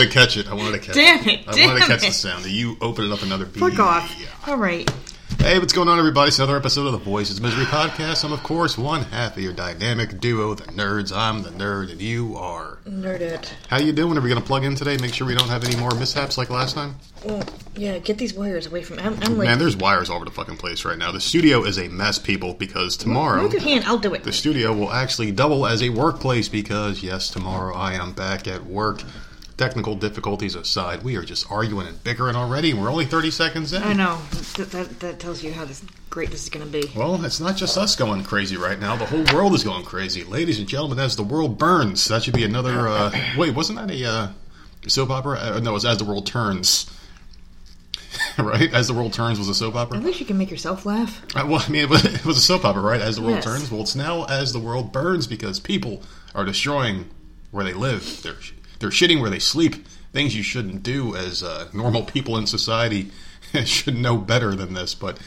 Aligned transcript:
Wanted 0.00 0.12
to 0.12 0.18
catch 0.18 0.36
it. 0.36 0.48
I 0.48 0.54
wanted 0.54 0.72
to 0.72 0.78
catch 0.78 0.94
Damn 0.94 1.28
it. 1.28 1.40
it, 1.40 1.48
I 1.48 1.50
wanted 1.50 1.56
to 1.56 1.66
damn 1.66 1.88
catch 1.88 2.00
the 2.00 2.06
it. 2.08 2.12
sound. 2.12 2.46
You 2.46 2.76
open 2.80 3.04
it 3.04 3.12
up 3.12 3.22
another 3.22 3.44
beat. 3.46 3.60
Fuck 3.60 3.78
off. 3.78 4.16
Yeah. 4.18 4.26
All 4.52 4.56
right. 4.56 4.90
Hey, 5.38 5.58
what's 5.58 5.72
going 5.72 5.88
on, 5.88 5.98
everybody? 5.98 6.28
It's 6.28 6.38
another 6.38 6.56
episode 6.56 6.84
of 6.86 6.92
the 6.92 6.98
Voices 6.98 7.40
Misery 7.40 7.64
Podcast. 7.64 8.24
I'm, 8.24 8.32
of 8.32 8.42
course, 8.42 8.76
one 8.76 9.04
half 9.04 9.38
of 9.38 9.42
your 9.42 9.54
dynamic 9.54 10.20
duo, 10.20 10.52
the 10.52 10.64
nerds. 10.64 11.16
I'm 11.16 11.42
the 11.42 11.48
nerd, 11.50 11.90
and 11.90 12.00
you 12.00 12.36
are. 12.36 12.78
nerded. 12.86 13.50
How 13.68 13.78
you 13.78 13.92
doing? 13.92 14.18
Are 14.18 14.20
we 14.20 14.28
going 14.28 14.40
to 14.40 14.46
plug 14.46 14.64
in 14.64 14.74
today? 14.74 14.98
Make 14.98 15.14
sure 15.14 15.26
we 15.26 15.34
don't 15.34 15.48
have 15.48 15.64
any 15.64 15.76
more 15.76 15.94
mishaps 15.94 16.36
like 16.36 16.50
last 16.50 16.74
time? 16.74 16.96
Well, 17.24 17.42
yeah, 17.74 17.98
get 17.98 18.18
these 18.18 18.34
wires 18.34 18.66
away 18.66 18.82
from 18.82 18.96
me. 18.98 19.02
I'm, 19.04 19.14
I'm 19.22 19.38
like, 19.38 19.46
Man, 19.46 19.58
there's 19.58 19.76
wires 19.76 20.10
all 20.10 20.16
over 20.16 20.26
the 20.26 20.30
fucking 20.30 20.58
place 20.58 20.84
right 20.84 20.98
now. 20.98 21.10
The 21.10 21.20
studio 21.20 21.64
is 21.64 21.78
a 21.78 21.88
mess, 21.88 22.18
people, 22.18 22.52
because 22.52 22.98
tomorrow... 22.98 23.40
move 23.42 23.52
your 23.54 23.62
hand. 23.62 23.84
I'll 23.86 23.98
do 23.98 24.12
it. 24.12 24.24
The 24.24 24.32
studio 24.32 24.74
will 24.74 24.92
actually 24.92 25.32
double 25.32 25.66
as 25.66 25.82
a 25.82 25.88
workplace 25.88 26.50
because, 26.50 27.02
yes, 27.02 27.30
tomorrow 27.30 27.74
I 27.74 27.94
am 27.94 28.12
back 28.12 28.46
at 28.46 28.66
work. 28.66 29.02
Technical 29.60 29.94
difficulties 29.94 30.54
aside, 30.54 31.02
we 31.02 31.16
are 31.16 31.22
just 31.22 31.50
arguing 31.52 31.86
and 31.86 32.02
bickering 32.02 32.34
already, 32.34 32.70
and 32.70 32.80
we're 32.80 32.90
only 32.90 33.04
30 33.04 33.30
seconds 33.30 33.74
in. 33.74 33.82
I 33.82 33.92
know. 33.92 34.18
That, 34.56 34.70
that, 34.70 35.00
that 35.00 35.20
tells 35.20 35.42
you 35.42 35.52
how 35.52 35.66
this, 35.66 35.84
great 36.08 36.30
this 36.30 36.44
is 36.44 36.48
going 36.48 36.64
to 36.64 36.72
be. 36.72 36.90
Well, 36.96 37.22
it's 37.22 37.40
not 37.40 37.58
just 37.58 37.76
us 37.76 37.94
going 37.94 38.24
crazy 38.24 38.56
right 38.56 38.80
now. 38.80 38.96
The 38.96 39.04
whole 39.04 39.22
world 39.34 39.52
is 39.52 39.62
going 39.62 39.84
crazy. 39.84 40.24
Ladies 40.24 40.58
and 40.60 40.66
gentlemen, 40.66 40.98
as 40.98 41.14
the 41.14 41.22
world 41.22 41.58
burns, 41.58 42.08
that 42.08 42.22
should 42.22 42.32
be 42.32 42.44
another. 42.44 42.88
Uh, 42.88 43.12
wait, 43.36 43.54
wasn't 43.54 43.78
that 43.80 43.90
a 43.90 44.02
uh, 44.08 44.28
soap 44.86 45.10
opera? 45.10 45.38
Uh, 45.38 45.60
no, 45.60 45.72
it 45.72 45.74
was 45.74 45.84
As 45.84 45.98
the 45.98 46.06
World 46.06 46.26
Turns. 46.26 46.90
right? 48.38 48.72
As 48.72 48.88
the 48.88 48.94
World 48.94 49.12
Turns 49.12 49.38
was 49.38 49.50
a 49.50 49.54
soap 49.54 49.74
opera? 49.74 49.98
At 49.98 50.04
least 50.04 50.20
you 50.20 50.26
can 50.26 50.38
make 50.38 50.50
yourself 50.50 50.86
laugh. 50.86 51.22
Uh, 51.36 51.44
well, 51.46 51.62
I 51.62 51.68
mean, 51.68 51.82
it 51.82 51.90
was, 51.90 52.02
it 52.02 52.24
was 52.24 52.38
a 52.38 52.40
soap 52.40 52.64
opera, 52.64 52.80
right? 52.80 53.02
As 53.02 53.16
the 53.16 53.22
world 53.22 53.34
Yes. 53.34 53.44
turns. 53.44 53.70
Well, 53.70 53.82
it's 53.82 53.94
now 53.94 54.24
as 54.24 54.54
the 54.54 54.58
world 54.58 54.90
burns 54.90 55.26
because 55.26 55.60
people 55.60 56.02
are 56.34 56.46
destroying 56.46 57.10
where 57.50 57.62
they 57.62 57.74
live. 57.74 58.22
They're 58.22 58.36
they're 58.80 58.90
shitting 58.90 59.20
where 59.20 59.30
they 59.30 59.38
sleep. 59.38 59.86
Things 60.12 60.34
you 60.34 60.42
shouldn't 60.42 60.82
do 60.82 61.14
as 61.14 61.42
uh, 61.42 61.68
normal 61.72 62.02
people 62.02 62.36
in 62.36 62.46
society 62.46 63.12
should 63.64 63.96
know 63.96 64.16
better 64.16 64.56
than 64.56 64.74
this. 64.74 64.94
But 64.94 65.20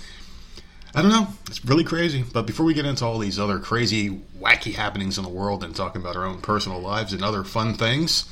I 0.93 1.01
don't 1.01 1.11
know. 1.11 1.27
It's 1.47 1.63
really 1.63 1.85
crazy. 1.85 2.23
But 2.33 2.45
before 2.45 2.65
we 2.65 2.73
get 2.73 2.85
into 2.85 3.05
all 3.05 3.17
these 3.17 3.39
other 3.39 3.59
crazy, 3.59 4.21
wacky 4.37 4.73
happenings 4.73 5.17
in 5.17 5.23
the 5.23 5.29
world 5.29 5.63
and 5.63 5.73
talking 5.73 6.01
about 6.01 6.17
our 6.17 6.25
own 6.25 6.41
personal 6.41 6.79
lives 6.79 7.13
and 7.13 7.23
other 7.23 7.43
fun 7.43 7.75
things. 7.75 8.25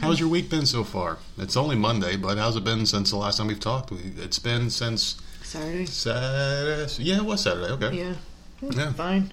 How's 0.00 0.20
your 0.20 0.28
week 0.28 0.50
been 0.50 0.66
so 0.66 0.84
far? 0.84 1.16
It's 1.38 1.56
only 1.56 1.74
Monday, 1.74 2.16
but 2.16 2.36
how's 2.36 2.54
it 2.54 2.64
been 2.64 2.84
since 2.84 3.10
the 3.10 3.16
last 3.16 3.38
time 3.38 3.46
we've 3.46 3.58
talked? 3.58 3.92
It's 3.92 4.38
been 4.38 4.68
since 4.68 5.16
Saturday? 5.42 5.86
Saturday. 5.86 6.92
Yeah, 7.02 7.16
it 7.16 7.24
was 7.24 7.40
Saturday. 7.40 7.72
Okay. 7.72 7.96
Yeah. 7.96 8.14
Yeah. 8.60 8.92
Fine. 8.92 9.32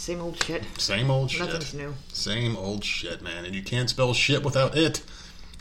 Same 0.00 0.22
old 0.22 0.42
shit. 0.42 0.64
Same 0.78 1.10
old 1.10 1.30
shit. 1.30 1.40
Nothing's 1.40 1.74
new. 1.74 1.94
Same 2.14 2.56
old 2.56 2.82
shit, 2.82 3.20
man. 3.20 3.44
And 3.44 3.54
you 3.54 3.62
can't 3.62 3.90
spell 3.90 4.14
shit 4.14 4.42
without 4.42 4.74
it. 4.74 5.02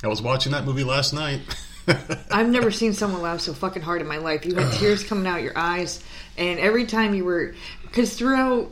I 0.01 0.07
was 0.07 0.21
watching 0.21 0.53
that 0.53 0.63
movie 0.63 0.85
last 0.85 1.11
night. 1.11 1.41
I've 2.31 2.47
never 2.47 2.71
seen 2.71 2.93
someone 2.93 3.21
laugh 3.21 3.41
so 3.41 3.53
fucking 3.53 3.81
hard 3.81 3.99
in 3.99 4.07
my 4.07 4.15
life. 4.15 4.45
You 4.45 4.55
had 4.55 4.71
tears 4.75 5.03
coming 5.03 5.27
out 5.27 5.41
your 5.41 5.57
eyes, 5.57 6.01
and 6.37 6.57
every 6.57 6.85
time 6.85 7.13
you 7.13 7.25
were. 7.25 7.53
Because 7.81 8.13
throughout 8.17 8.71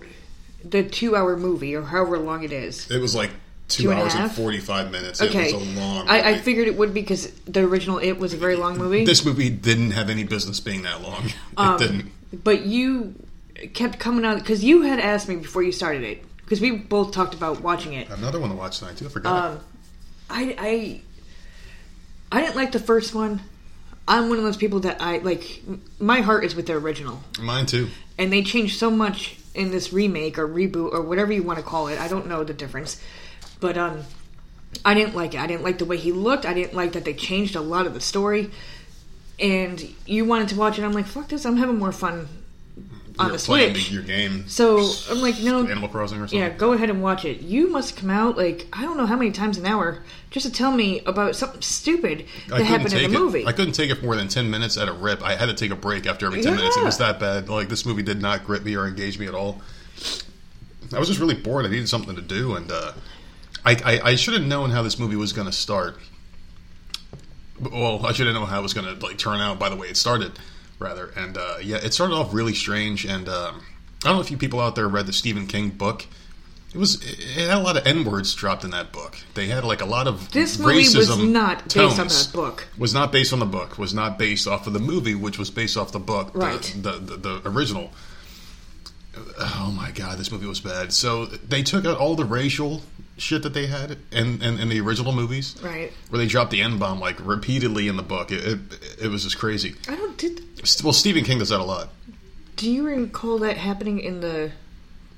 the 0.63 0.83
two 0.83 1.17
hour 1.17 1.35
movie, 1.35 1.75
or 1.75 1.81
however 1.81 2.17
long 2.17 2.45
it 2.45 2.53
is, 2.53 2.89
it 2.89 3.01
was 3.01 3.13
like 3.13 3.31
two, 3.67 3.83
Two 3.83 3.91
and 3.91 3.99
hours 3.99 4.13
and 4.13 4.21
half? 4.21 4.35
45 4.37 4.89
minutes. 4.89 5.21
Okay. 5.21 5.49
It 5.49 5.53
was 5.53 5.67
a 5.67 5.79
long 5.81 6.07
I, 6.07 6.29
I 6.29 6.37
figured 6.37 6.69
it 6.69 6.77
would 6.77 6.93
be 6.93 7.01
because 7.01 7.29
the 7.41 7.59
original 7.65 7.97
It 7.97 8.13
was 8.13 8.31
a 8.33 8.37
very 8.37 8.55
long 8.55 8.77
movie. 8.77 9.03
This 9.03 9.25
movie 9.25 9.49
didn't 9.49 9.91
have 9.91 10.09
any 10.09 10.23
business 10.23 10.61
being 10.61 10.83
that 10.83 11.01
long. 11.01 11.25
It 11.25 11.33
Um, 11.57 11.77
didn't. 11.77 12.11
But 12.45 12.61
you 12.61 13.15
kept 13.73 13.99
coming 13.99 14.25
out 14.25 14.39
because 14.39 14.63
you 14.63 14.83
had 14.83 14.99
asked 14.99 15.27
me 15.27 15.35
before 15.35 15.63
you 15.63 15.71
started 15.71 16.03
it 16.03 16.23
because 16.37 16.61
we 16.61 16.71
both 16.71 17.11
talked 17.11 17.33
about 17.33 17.61
watching 17.61 17.93
it. 17.93 18.09
Another 18.09 18.39
one 18.39 18.49
to 18.49 18.55
watch 18.55 18.79
tonight, 18.79 18.97
too. 18.97 19.05
I 19.05 19.09
forgot. 19.09 19.51
Um, 19.51 19.59
I 20.29 20.55
I 20.57 21.01
I 22.37 22.41
didn't 22.41 22.55
like 22.55 22.71
the 22.71 22.79
first 22.79 23.13
one. 23.13 23.41
I'm 24.07 24.29
one 24.29 24.37
of 24.37 24.43
those 24.43 24.57
people 24.57 24.81
that 24.81 25.01
I 25.01 25.17
like. 25.17 25.61
My 25.99 26.21
heart 26.21 26.45
is 26.45 26.55
with 26.55 26.67
the 26.67 26.73
original, 26.73 27.21
Mine, 27.41 27.65
too. 27.65 27.89
and 28.17 28.31
they 28.31 28.43
changed 28.43 28.77
so 28.77 28.89
much 28.89 29.37
in 29.53 29.71
this 29.71 29.91
remake 29.91 30.37
or 30.37 30.47
reboot 30.47 30.93
or 30.93 31.01
whatever 31.01 31.33
you 31.33 31.43
want 31.43 31.59
to 31.59 31.65
call 31.65 31.87
it. 31.87 31.99
I 31.99 32.07
don't 32.07 32.27
know 32.27 32.43
the 32.43 32.53
difference, 32.53 33.01
but 33.59 33.77
um, 33.77 34.03
I 34.85 34.93
didn't 34.93 35.15
like 35.15 35.33
it. 35.33 35.39
I 35.41 35.47
didn't 35.47 35.63
like 35.63 35.79
the 35.79 35.85
way 35.85 35.97
he 35.97 36.11
looked. 36.11 36.45
I 36.45 36.53
didn't 36.53 36.73
like 36.73 36.93
that 36.93 37.03
they 37.03 37.13
changed 37.13 37.55
a 37.55 37.61
lot 37.61 37.85
of 37.87 37.93
the 37.93 38.01
story. 38.01 38.51
And 39.39 39.93
you 40.05 40.25
wanted 40.25 40.49
to 40.49 40.55
watch 40.55 40.79
it. 40.79 40.83
I'm 40.83 40.93
like, 40.93 41.05
fuck 41.05 41.27
this. 41.27 41.45
I'm 41.45 41.57
having 41.57 41.77
more 41.77 41.91
fun 41.91 42.27
on 43.19 43.31
the 43.31 43.37
playing 43.37 43.73
Switch. 43.73 43.91
your 43.91 44.03
game. 44.03 44.47
So 44.47 44.89
I'm 45.09 45.21
like, 45.21 45.39
no, 45.39 45.65
Animal 45.65 45.89
Crossing 45.89 46.17
or 46.17 46.21
something. 46.27 46.39
yeah, 46.39 46.49
go 46.49 46.73
ahead 46.73 46.89
and 46.89 47.01
watch 47.01 47.25
it. 47.25 47.41
You 47.41 47.69
must 47.69 47.97
come 47.97 48.09
out 48.09 48.37
like 48.37 48.67
I 48.73 48.81
don't 48.83 48.97
know 48.97 49.05
how 49.05 49.15
many 49.15 49.31
times 49.31 49.57
an 49.57 49.65
hour 49.65 50.03
just 50.29 50.45
to 50.45 50.51
tell 50.51 50.71
me 50.71 51.01
about 51.01 51.35
something 51.35 51.61
stupid 51.61 52.25
that 52.49 52.61
happened 52.61 52.93
in 52.93 52.99
the 53.11 53.17
it. 53.17 53.19
movie. 53.19 53.45
I 53.45 53.51
couldn't 53.53 53.73
take 53.73 53.89
it 53.89 53.95
for 53.95 54.05
more 54.05 54.15
than 54.15 54.27
ten 54.27 54.49
minutes 54.49 54.77
at 54.77 54.87
a 54.87 54.93
rip. 54.93 55.23
I 55.23 55.35
had 55.35 55.47
to 55.47 55.53
take 55.53 55.71
a 55.71 55.75
break 55.75 56.05
after 56.05 56.25
every 56.27 56.41
ten 56.41 56.55
minutes. 56.55 56.77
It 56.77 56.83
was 56.83 56.97
that 56.99 57.19
bad. 57.19 57.49
Like 57.49 57.69
this 57.69 57.85
movie 57.85 58.03
did 58.03 58.21
not 58.21 58.45
grip 58.45 58.63
me 58.63 58.75
or 58.75 58.87
engage 58.87 59.17
me 59.19 59.27
at 59.27 59.33
all. 59.33 59.61
I 60.93 60.99
was 60.99 61.07
just 61.07 61.19
really 61.19 61.35
bored. 61.35 61.65
I 61.65 61.69
needed 61.69 61.89
something 61.89 62.15
to 62.15 62.21
do, 62.21 62.55
and 62.55 62.71
uh, 62.71 62.93
I, 63.65 63.71
I, 63.83 63.99
I 64.11 64.15
should 64.15 64.35
have 64.35 64.45
known 64.45 64.69
how 64.69 64.83
this 64.83 64.97
movie 64.97 65.17
was 65.17 65.33
going 65.33 65.47
to 65.47 65.51
start. 65.53 65.97
Well, 67.59 68.05
I 68.05 68.11
should 68.13 68.27
have 68.27 68.35
known 68.35 68.47
how 68.47 68.59
it 68.59 68.63
was 68.63 68.73
going 68.73 68.87
to 68.97 69.05
like 69.05 69.17
turn 69.17 69.39
out. 69.41 69.59
By 69.59 69.69
the 69.69 69.75
way, 69.75 69.87
it 69.87 69.97
started 69.97 70.33
rather, 70.79 71.07
and 71.15 71.37
uh, 71.37 71.55
yeah, 71.61 71.77
it 71.77 71.93
started 71.93 72.13
off 72.15 72.33
really 72.33 72.53
strange. 72.53 73.05
And 73.05 73.27
um, 73.29 73.61
I 74.03 74.07
don't 74.09 74.15
know 74.15 74.21
if 74.21 74.31
you 74.31 74.37
people 74.37 74.59
out 74.59 74.75
there 74.75 74.87
read 74.87 75.05
the 75.07 75.13
Stephen 75.13 75.47
King 75.47 75.69
book. 75.69 76.05
It 76.73 76.77
was 76.77 77.01
it 77.01 77.47
had 77.47 77.57
a 77.57 77.61
lot 77.61 77.77
of 77.77 77.87
n 77.87 78.03
words 78.03 78.33
dropped 78.35 78.63
in 78.65 78.71
that 78.71 78.91
book. 78.91 79.17
They 79.35 79.47
had 79.47 79.63
like 79.63 79.81
a 79.81 79.85
lot 79.85 80.05
of 80.05 80.31
this 80.31 80.59
movie 80.59 80.83
was 80.95 81.17
not 81.17 81.63
based 81.73 81.99
on 81.99 82.07
that 82.07 82.29
book. 82.33 82.67
was 82.77 82.93
not 82.93 83.11
based 83.11 83.31
on 83.33 83.39
the 83.39 83.45
book, 83.45 83.77
was 83.77 83.93
not 83.93 84.19
based 84.19 84.47
off 84.47 84.67
of 84.67 84.73
the 84.73 84.79
movie, 84.79 85.15
which 85.15 85.39
was 85.39 85.49
based 85.49 85.77
off 85.77 85.91
the 85.93 85.99
book, 85.99 86.33
the- 86.33 86.39
Right. 86.39 86.75
the, 86.77 86.91
the, 86.91 87.17
the, 87.17 87.41
original. 87.49 87.91
Oh 89.39 89.73
my 89.75 89.91
god, 89.91 90.17
this 90.17 90.31
movie 90.31 90.47
was 90.47 90.59
bad. 90.59 90.93
So 90.93 91.25
they 91.25 91.63
took 91.63 91.85
out 91.85 91.97
all 91.97 92.15
the 92.15 92.25
racial 92.25 92.81
shit 93.17 93.43
that 93.43 93.53
they 93.53 93.65
had 93.67 93.97
in, 94.11 94.41
in, 94.43 94.59
in 94.59 94.69
the 94.69 94.79
original 94.79 95.11
movies, 95.11 95.55
Right. 95.63 95.91
where 96.09 96.19
they 96.19 96.27
dropped 96.27 96.51
the 96.51 96.61
N 96.61 96.77
bomb 96.77 96.99
like 96.99 97.17
repeatedly 97.25 97.87
in 97.87 97.97
the 97.97 98.03
book. 98.03 98.31
It, 98.31 98.45
it, 98.45 98.59
it 99.03 99.07
was 99.07 99.23
just 99.23 99.39
crazy. 99.39 99.75
I 99.87 99.95
don't 99.95 100.17
did. 100.17 100.41
Well, 100.83 100.93
Stephen 100.93 101.23
King 101.23 101.39
does 101.39 101.49
that 101.49 101.59
a 101.59 101.63
lot. 101.63 101.89
Do 102.55 102.69
you 102.71 102.85
recall 102.85 103.39
that 103.39 103.57
happening 103.57 103.99
in 103.99 104.21
the 104.21 104.51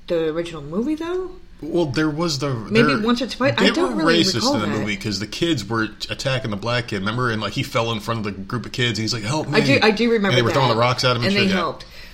the 0.06 0.28
original 0.30 0.62
movie 0.62 0.94
though? 0.94 1.30
Well, 1.62 1.84
there 1.86 2.08
was 2.08 2.38
the 2.38 2.54
Maybe 2.54 2.96
once 2.96 3.20
or 3.20 3.26
twice. 3.26 3.54
I 3.58 3.68
don't 3.68 3.94
were 3.96 4.04
really 4.06 4.22
racist 4.22 4.36
recall 4.36 4.54
in 4.54 4.60
the 4.62 4.66
that. 4.68 4.78
movie 4.78 4.96
because 4.96 5.20
the 5.20 5.26
kids 5.26 5.62
were 5.68 5.88
attacking 6.08 6.50
the 6.50 6.56
black 6.56 6.88
kid. 6.88 7.00
Remember, 7.00 7.30
and 7.30 7.42
like 7.42 7.52
he 7.52 7.62
fell 7.62 7.92
in 7.92 8.00
front 8.00 8.18
of 8.18 8.24
the 8.24 8.30
group 8.42 8.64
of 8.64 8.72
kids, 8.72 8.98
and 8.98 9.02
he's 9.02 9.12
like, 9.12 9.24
"Help 9.24 9.46
me!" 9.46 9.58
I 9.58 9.60
do. 9.60 9.78
I 9.82 9.90
do 9.90 10.06
remember. 10.10 10.28
And 10.28 10.38
they 10.38 10.42
were 10.42 10.48
that. 10.48 10.54
throwing 10.54 10.70
the 10.70 10.76
rocks 10.76 11.04
at 11.04 11.16
him, 11.16 11.22
and, 11.22 11.26
and 11.26 11.32
shit, 11.34 11.48
they 11.48 11.54
yeah. 11.54 11.60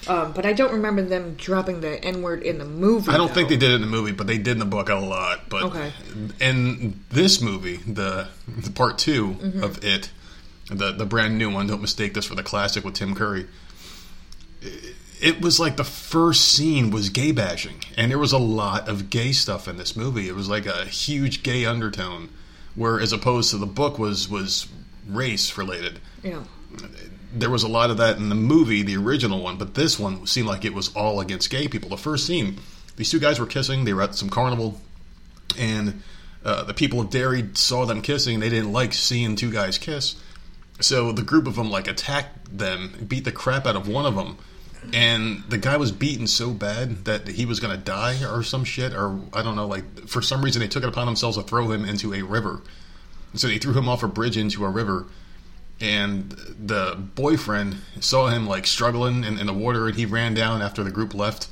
Um, 0.08 0.32
but 0.32 0.46
I 0.46 0.52
don't 0.52 0.72
remember 0.72 1.02
them 1.02 1.34
dropping 1.34 1.80
the 1.80 2.02
N 2.04 2.22
word 2.22 2.42
in 2.42 2.58
the 2.58 2.64
movie. 2.64 3.10
I 3.10 3.16
don't 3.16 3.32
think 3.32 3.48
they 3.48 3.56
did 3.56 3.70
it 3.72 3.74
in 3.74 3.80
the 3.80 3.86
movie, 3.86 4.12
but 4.12 4.26
they 4.26 4.38
did 4.38 4.52
in 4.52 4.58
the 4.58 4.64
book 4.64 4.88
a 4.88 4.94
lot. 4.94 5.48
But 5.48 5.64
Okay. 5.64 5.92
in 6.40 7.00
this 7.10 7.40
movie, 7.40 7.76
the, 7.78 8.28
the 8.46 8.70
part 8.70 8.98
2 8.98 9.26
Mm-hmm. 9.26 9.62
of 9.64 9.84
it, 9.84 10.10
the 10.70 10.92
the 10.92 11.06
brand 11.06 11.38
new 11.38 11.50
one, 11.50 11.66
don't 11.68 11.80
mistake 11.80 12.14
this 12.14 12.24
for 12.24 12.34
the 12.34 12.42
classic 12.42 12.84
with 12.84 12.94
Tim 12.94 13.14
Curry. 13.14 13.46
It 15.20 15.40
was 15.40 15.58
like 15.58 15.76
the 15.76 15.84
first 15.84 16.44
scene 16.52 16.90
was 16.90 17.08
gay 17.08 17.32
bashing, 17.32 17.76
and 17.96 18.10
there 18.10 18.18
was 18.18 18.32
a 18.32 18.38
lot 18.38 18.88
of 18.88 19.08
gay 19.08 19.32
stuff 19.32 19.66
in 19.66 19.76
this 19.78 19.96
movie. 19.96 20.28
It 20.28 20.34
was 20.34 20.48
like 20.48 20.66
a 20.66 20.84
huge 20.84 21.42
gay 21.42 21.64
undertone, 21.64 22.28
where 22.74 23.00
as 23.00 23.12
opposed 23.12 23.50
to 23.50 23.56
the 23.58 23.66
book 23.66 23.98
was 23.98 24.28
was 24.28 24.66
race 25.08 25.56
related 25.56 26.00
Yeah. 26.22 26.42
There 27.32 27.50
was 27.50 27.62
a 27.62 27.68
lot 27.68 27.90
of 27.90 27.96
that 27.98 28.16
in 28.16 28.28
the 28.28 28.34
movie, 28.34 28.82
the 28.82 28.96
original 28.96 29.42
one, 29.42 29.56
but 29.56 29.74
this 29.74 29.98
one 29.98 30.26
seemed 30.26 30.48
like 30.48 30.64
it 30.64 30.74
was 30.74 30.94
all 30.94 31.20
against 31.20 31.50
gay 31.50 31.68
people. 31.68 31.90
The 31.90 31.96
first 31.96 32.26
scene, 32.26 32.58
these 32.96 33.10
two 33.10 33.18
guys 33.18 33.38
were 33.38 33.46
kissing. 33.46 33.84
They 33.84 33.92
were 33.92 34.02
at 34.02 34.14
some 34.14 34.30
carnival, 34.30 34.80
and 35.58 36.02
uh, 36.44 36.64
the 36.64 36.74
people 36.74 37.00
of 37.00 37.10
Derry 37.10 37.48
saw 37.54 37.84
them 37.84 38.02
kissing. 38.02 38.34
and 38.34 38.42
They 38.42 38.50
didn't 38.50 38.72
like 38.72 38.94
seeing 38.94 39.36
two 39.36 39.52
guys 39.52 39.78
kiss, 39.78 40.16
so 40.80 41.12
the 41.12 41.22
group 41.22 41.46
of 41.46 41.56
them 41.56 41.70
like 41.70 41.88
attacked 41.88 42.56
them, 42.56 43.06
beat 43.06 43.24
the 43.24 43.32
crap 43.32 43.66
out 43.66 43.76
of 43.76 43.88
one 43.88 44.06
of 44.06 44.14
them, 44.14 44.38
and 44.92 45.42
the 45.48 45.58
guy 45.58 45.76
was 45.76 45.92
beaten 45.92 46.26
so 46.26 46.52
bad 46.52 47.04
that 47.06 47.26
he 47.28 47.44
was 47.44 47.60
going 47.60 47.76
to 47.76 47.82
die 47.82 48.24
or 48.24 48.42
some 48.42 48.64
shit, 48.64 48.94
or 48.94 49.20
I 49.32 49.42
don't 49.42 49.56
know. 49.56 49.66
Like 49.66 50.08
for 50.08 50.22
some 50.22 50.42
reason, 50.42 50.60
they 50.60 50.68
took 50.68 50.82
it 50.84 50.88
upon 50.88 51.06
themselves 51.06 51.36
to 51.36 51.42
throw 51.42 51.70
him 51.70 51.84
into 51.84 52.14
a 52.14 52.22
river. 52.22 52.62
So 53.34 53.48
they 53.48 53.58
threw 53.58 53.74
him 53.74 53.88
off 53.88 54.02
a 54.02 54.08
bridge 54.08 54.36
into 54.36 54.64
a 54.64 54.70
river, 54.70 55.06
and 55.80 56.30
the 56.30 56.96
boyfriend 57.14 57.76
saw 58.00 58.28
him 58.28 58.46
like 58.46 58.66
struggling 58.66 59.24
in, 59.24 59.38
in 59.38 59.46
the 59.46 59.52
water, 59.52 59.86
and 59.86 59.96
he 59.96 60.06
ran 60.06 60.34
down 60.34 60.62
after 60.62 60.82
the 60.82 60.90
group 60.90 61.14
left 61.14 61.48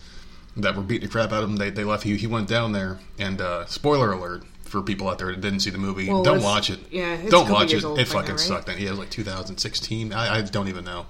that 0.57 0.77
were 0.77 0.83
beating 0.83 1.09
the 1.09 1.13
crap 1.13 1.33
out 1.33 1.43
of 1.43 1.51
him. 1.51 1.57
They, 1.57 1.71
they 1.71 1.85
left. 1.85 2.05
He, 2.05 2.17
he 2.17 2.27
went 2.27 2.49
down 2.49 2.73
there, 2.73 2.99
and 3.19 3.41
uh, 3.41 3.67
spoiler 3.67 4.13
alert 4.13 4.45
for 4.75 4.83
people 4.83 5.09
out 5.09 5.19
there 5.19 5.29
that 5.29 5.41
didn't 5.41 5.61
see 5.61 5.71
the 5.71 5.79
movie, 5.79 6.09
Well, 6.09 6.23
don't 6.23 6.43
watch 6.43 6.71
it. 6.71 6.81
yeah, 6.91 7.15
it's 7.15 7.31
don't 7.31 7.49
watch 7.49 7.73
it. 7.73 7.79
It 7.79 7.83
by 7.85 7.95
now, 7.97 8.05
fucking 8.05 8.31
right? 8.33 8.41
sucked. 8.41 8.69
Yeah, 8.69 8.89
it 8.89 8.91
was 8.91 8.99
like 8.99 9.11
2016. 9.11 10.13
I, 10.13 10.39
I 10.39 10.43
don't 10.43 10.69
even 10.69 10.85
know. 10.85 11.07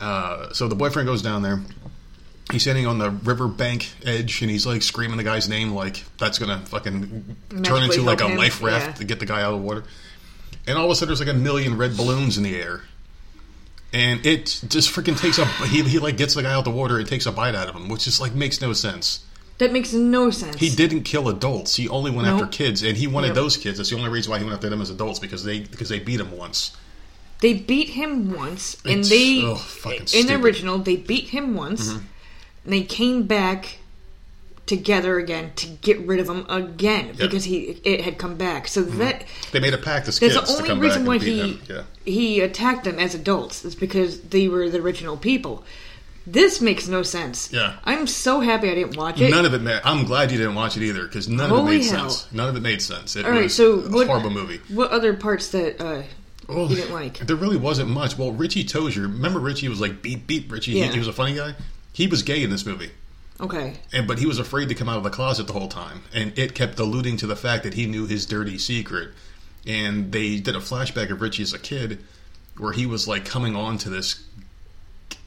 Uh, 0.00 0.52
so 0.52 0.68
the 0.68 0.74
boyfriend 0.74 1.06
goes 1.06 1.22
down 1.22 1.42
there. 1.42 1.62
He's 2.50 2.62
sitting 2.62 2.86
on 2.86 2.98
the 2.98 3.10
riverbank 3.10 3.90
edge, 4.04 4.40
and 4.42 4.50
he's 4.50 4.66
like 4.66 4.82
screaming 4.82 5.16
the 5.16 5.24
guy's 5.24 5.48
name, 5.48 5.72
like 5.72 6.04
that's 6.18 6.38
gonna 6.38 6.60
fucking 6.66 7.36
turn 7.62 7.82
into 7.82 8.02
like 8.02 8.20
a 8.20 8.28
him, 8.28 8.36
life 8.36 8.62
raft 8.62 8.86
yeah. 8.86 8.92
to 8.92 9.04
get 9.04 9.18
the 9.20 9.26
guy 9.26 9.42
out 9.42 9.54
of 9.54 9.60
the 9.60 9.66
water. 9.66 9.84
And 10.66 10.76
all 10.78 10.86
of 10.86 10.90
a 10.90 10.94
sudden, 10.94 11.08
there's 11.08 11.20
like 11.20 11.28
a 11.34 11.38
million 11.38 11.76
red 11.76 11.96
balloons 11.96 12.36
in 12.36 12.42
the 12.42 12.56
air, 12.56 12.82
and 13.92 14.24
it 14.26 14.60
just 14.68 14.90
freaking 14.94 15.18
takes 15.18 15.38
a 15.38 15.44
he, 15.66 15.82
he 15.82 15.98
like 15.98 16.16
gets 16.16 16.34
the 16.34 16.42
guy 16.42 16.52
out 16.52 16.64
the 16.64 16.70
water 16.70 16.98
and 16.98 17.06
takes 17.08 17.26
a 17.26 17.32
bite 17.32 17.54
out 17.54 17.68
of 17.68 17.74
him, 17.76 17.88
which 17.88 18.04
just 18.04 18.20
like 18.20 18.34
makes 18.34 18.60
no 18.60 18.72
sense. 18.72 19.24
That 19.58 19.72
makes 19.72 19.92
no 19.94 20.30
sense. 20.30 20.56
He 20.56 20.68
didn't 20.68 21.04
kill 21.04 21.28
adults. 21.30 21.76
He 21.76 21.88
only 21.88 22.10
went 22.10 22.26
Nope. 22.28 22.42
after 22.42 22.46
kids, 22.56 22.82
and 22.82 22.96
he 22.96 23.06
wanted 23.06 23.34
those 23.34 23.56
kids. 23.56 23.78
That's 23.78 23.88
the 23.90 23.96
only 23.96 24.10
reason 24.10 24.30
why 24.30 24.38
he 24.38 24.44
went 24.44 24.54
after 24.54 24.68
them 24.68 24.82
as 24.82 24.90
adults 24.90 25.18
because 25.18 25.44
they 25.44 25.60
because 25.60 25.88
they 25.88 25.98
beat 25.98 26.20
him 26.20 26.36
once. 26.36 26.76
They 27.40 27.52
beat 27.54 27.90
him 27.90 28.32
once, 28.32 28.76
and 28.84 29.00
It's- 29.04 29.08
they 29.08 29.42
fucking 29.42 29.98
in 29.98 30.04
the 30.04 30.08
stupid. 30.08 30.28
Mm-hmm. 30.34 30.44
original 30.44 30.78
they 30.78 30.96
beat 30.96 31.28
him 31.28 31.54
once. 31.54 31.88
and 31.90 32.02
they 32.66 32.82
came 32.82 33.22
back 33.22 33.78
together 34.66 35.18
again 35.18 35.52
to 35.56 35.66
get 35.66 35.98
rid 36.00 36.18
of 36.20 36.28
him 36.28 36.44
again 36.48 37.14
because 37.16 37.44
he 37.44 37.78
it 37.84 38.00
had 38.02 38.18
come 38.18 38.36
back. 38.36 38.68
So 38.68 38.82
that 38.82 39.24
They 39.52 39.60
made 39.60 39.74
a 39.74 39.78
pact 39.78 40.08
as 40.08 40.18
that's 40.18 40.34
the 40.56 40.70
only 40.72 40.86
reason 40.86 41.04
why 41.04 41.18
he. 41.18 41.60
Yeah. 41.68 41.82
he 42.04 42.40
attacked 42.40 42.84
them 42.84 42.98
as 42.98 43.14
adults. 43.14 43.64
Is 43.64 43.74
because 43.74 44.20
they 44.22 44.48
were 44.48 44.68
the 44.68 44.78
original 44.80 45.16
people. 45.16 45.64
This 46.28 46.60
makes 46.60 46.88
no 46.88 47.04
sense. 47.04 47.52
Yeah. 47.52 47.76
I'm 47.84 48.08
so 48.08 48.40
happy 48.40 48.68
I 48.68 48.74
didn't 48.74 48.96
watch 48.96 49.20
it. 49.20 49.30
None 49.30 49.44
of 49.46 49.54
it 49.54 49.62
made. 49.62 49.80
I'm 49.84 50.04
glad 50.04 50.32
you 50.32 50.38
didn't 50.38 50.56
watch 50.56 50.76
it 50.76 50.82
either 50.82 51.04
because 51.06 51.28
none 51.28 51.50
Holy 51.50 51.60
of 51.60 51.66
it 51.68 51.70
made 51.84 51.90
hell. 51.96 52.10
sense. 52.10 52.32
None 52.32 52.48
of 52.48 52.56
it 52.56 52.60
made 52.62 52.82
sense. 52.82 53.14
It 53.14 53.24
All 53.24 53.30
right, 53.30 53.44
was 53.44 53.54
so 53.54 53.74
a 53.80 53.88
what, 53.90 54.08
horrible 54.08 54.30
movie. 54.30 54.60
What 54.68 54.90
other 54.90 55.14
parts 55.14 55.50
that 55.50 55.80
uh, 55.80 56.02
Oh, 56.48 56.68
you 56.68 56.74
didn't 56.76 56.92
like? 56.92 57.18
There 57.18 57.36
really 57.36 57.56
wasn't 57.56 57.90
much. 57.90 58.18
Well, 58.18 58.32
Richie 58.32 58.64
Tozier. 58.64 59.02
Remember 59.02 59.38
Richie 59.38 59.68
was 59.68 59.80
like 59.80 60.02
beat 60.02 60.26
beat 60.26 60.50
Richie. 60.50 60.72
He- 60.72 60.82
He, 60.88 60.98
was 60.98 61.06
a 61.06 61.12
funny 61.12 61.36
guy. 61.36 61.54
He 61.92 62.08
was 62.08 62.24
gay 62.24 62.42
in 62.42 62.50
this 62.50 62.66
movie. 62.66 62.90
Okay. 63.40 63.74
And 63.92 64.06
but 64.06 64.18
he 64.18 64.26
was 64.26 64.38
afraid 64.38 64.68
to 64.70 64.74
come 64.74 64.88
out 64.88 64.98
of 64.98 65.04
the 65.04 65.10
closet 65.10 65.46
the 65.46 65.52
whole 65.52 65.68
time, 65.68 66.02
and 66.14 66.36
it 66.38 66.54
kept 66.54 66.78
alluding 66.78 67.18
to 67.18 67.26
the 67.26 67.36
fact 67.36 67.64
that 67.64 67.74
he 67.74 67.86
knew 67.86 68.06
his 68.06 68.26
dirty 68.26 68.58
secret. 68.58 69.10
And 69.66 70.12
they 70.12 70.38
did 70.38 70.54
a 70.54 70.60
flashback 70.60 71.10
of 71.10 71.20
Richie 71.20 71.42
as 71.42 71.52
a 71.52 71.58
kid, 71.58 71.98
where 72.56 72.72
he 72.72 72.86
was 72.86 73.06
like 73.06 73.24
coming 73.24 73.56
on 73.56 73.78
to 73.78 73.90
this 73.90 74.24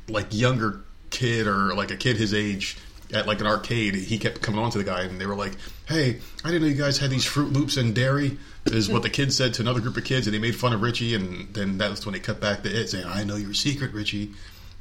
like 0.08 0.28
younger 0.32 0.82
kid 1.12 1.46
or 1.46 1.74
like 1.76 1.92
a 1.92 1.98
kid 1.98 2.18
his 2.18 2.34
age 2.34 2.78
at 3.14 3.28
like 3.28 3.42
an 3.42 3.48
arcade. 3.48 3.96
He 3.96 4.18
kept 4.18 4.42
coming 4.42 4.60
on 4.60 4.72
to 4.72 4.78
the 4.78 4.84
guy, 4.84 5.02
and 5.02 5.20
they 5.20 5.26
were 5.26 5.36
like, 5.36 5.54
"Hey, 5.88 6.20
I 6.44 6.48
didn't 6.48 6.64
know 6.64 6.68
you 6.68 6.76
guys 6.76 6.98
had 6.98 7.10
these 7.10 7.26
Fruit 7.26 7.52
Loops 7.52 7.78
and 7.78 7.94
Derry." 7.94 8.38
Is 8.66 8.90
what 8.90 9.02
the 9.02 9.10
kid 9.10 9.34
said 9.34 9.56
to 9.56 9.62
another 9.64 9.80
group 9.80 9.98
of 9.98 10.04
kids, 10.04 10.28
and 10.28 10.34
they 10.34 10.40
made 10.40 10.56
fun 10.56 10.74
of 10.74 10.82
Richie. 10.82 11.16
And 11.16 11.52
then 11.54 11.78
that's 11.78 12.06
when 12.06 12.14
they 12.14 12.20
cut 12.20 12.40
back 12.40 12.62
to 12.64 12.70
it, 12.70 12.90
saying, 12.90 13.06
"I 13.06 13.24
know 13.24 13.36
your 13.36 13.54
secret, 13.54 13.94
Richie." 13.94 14.32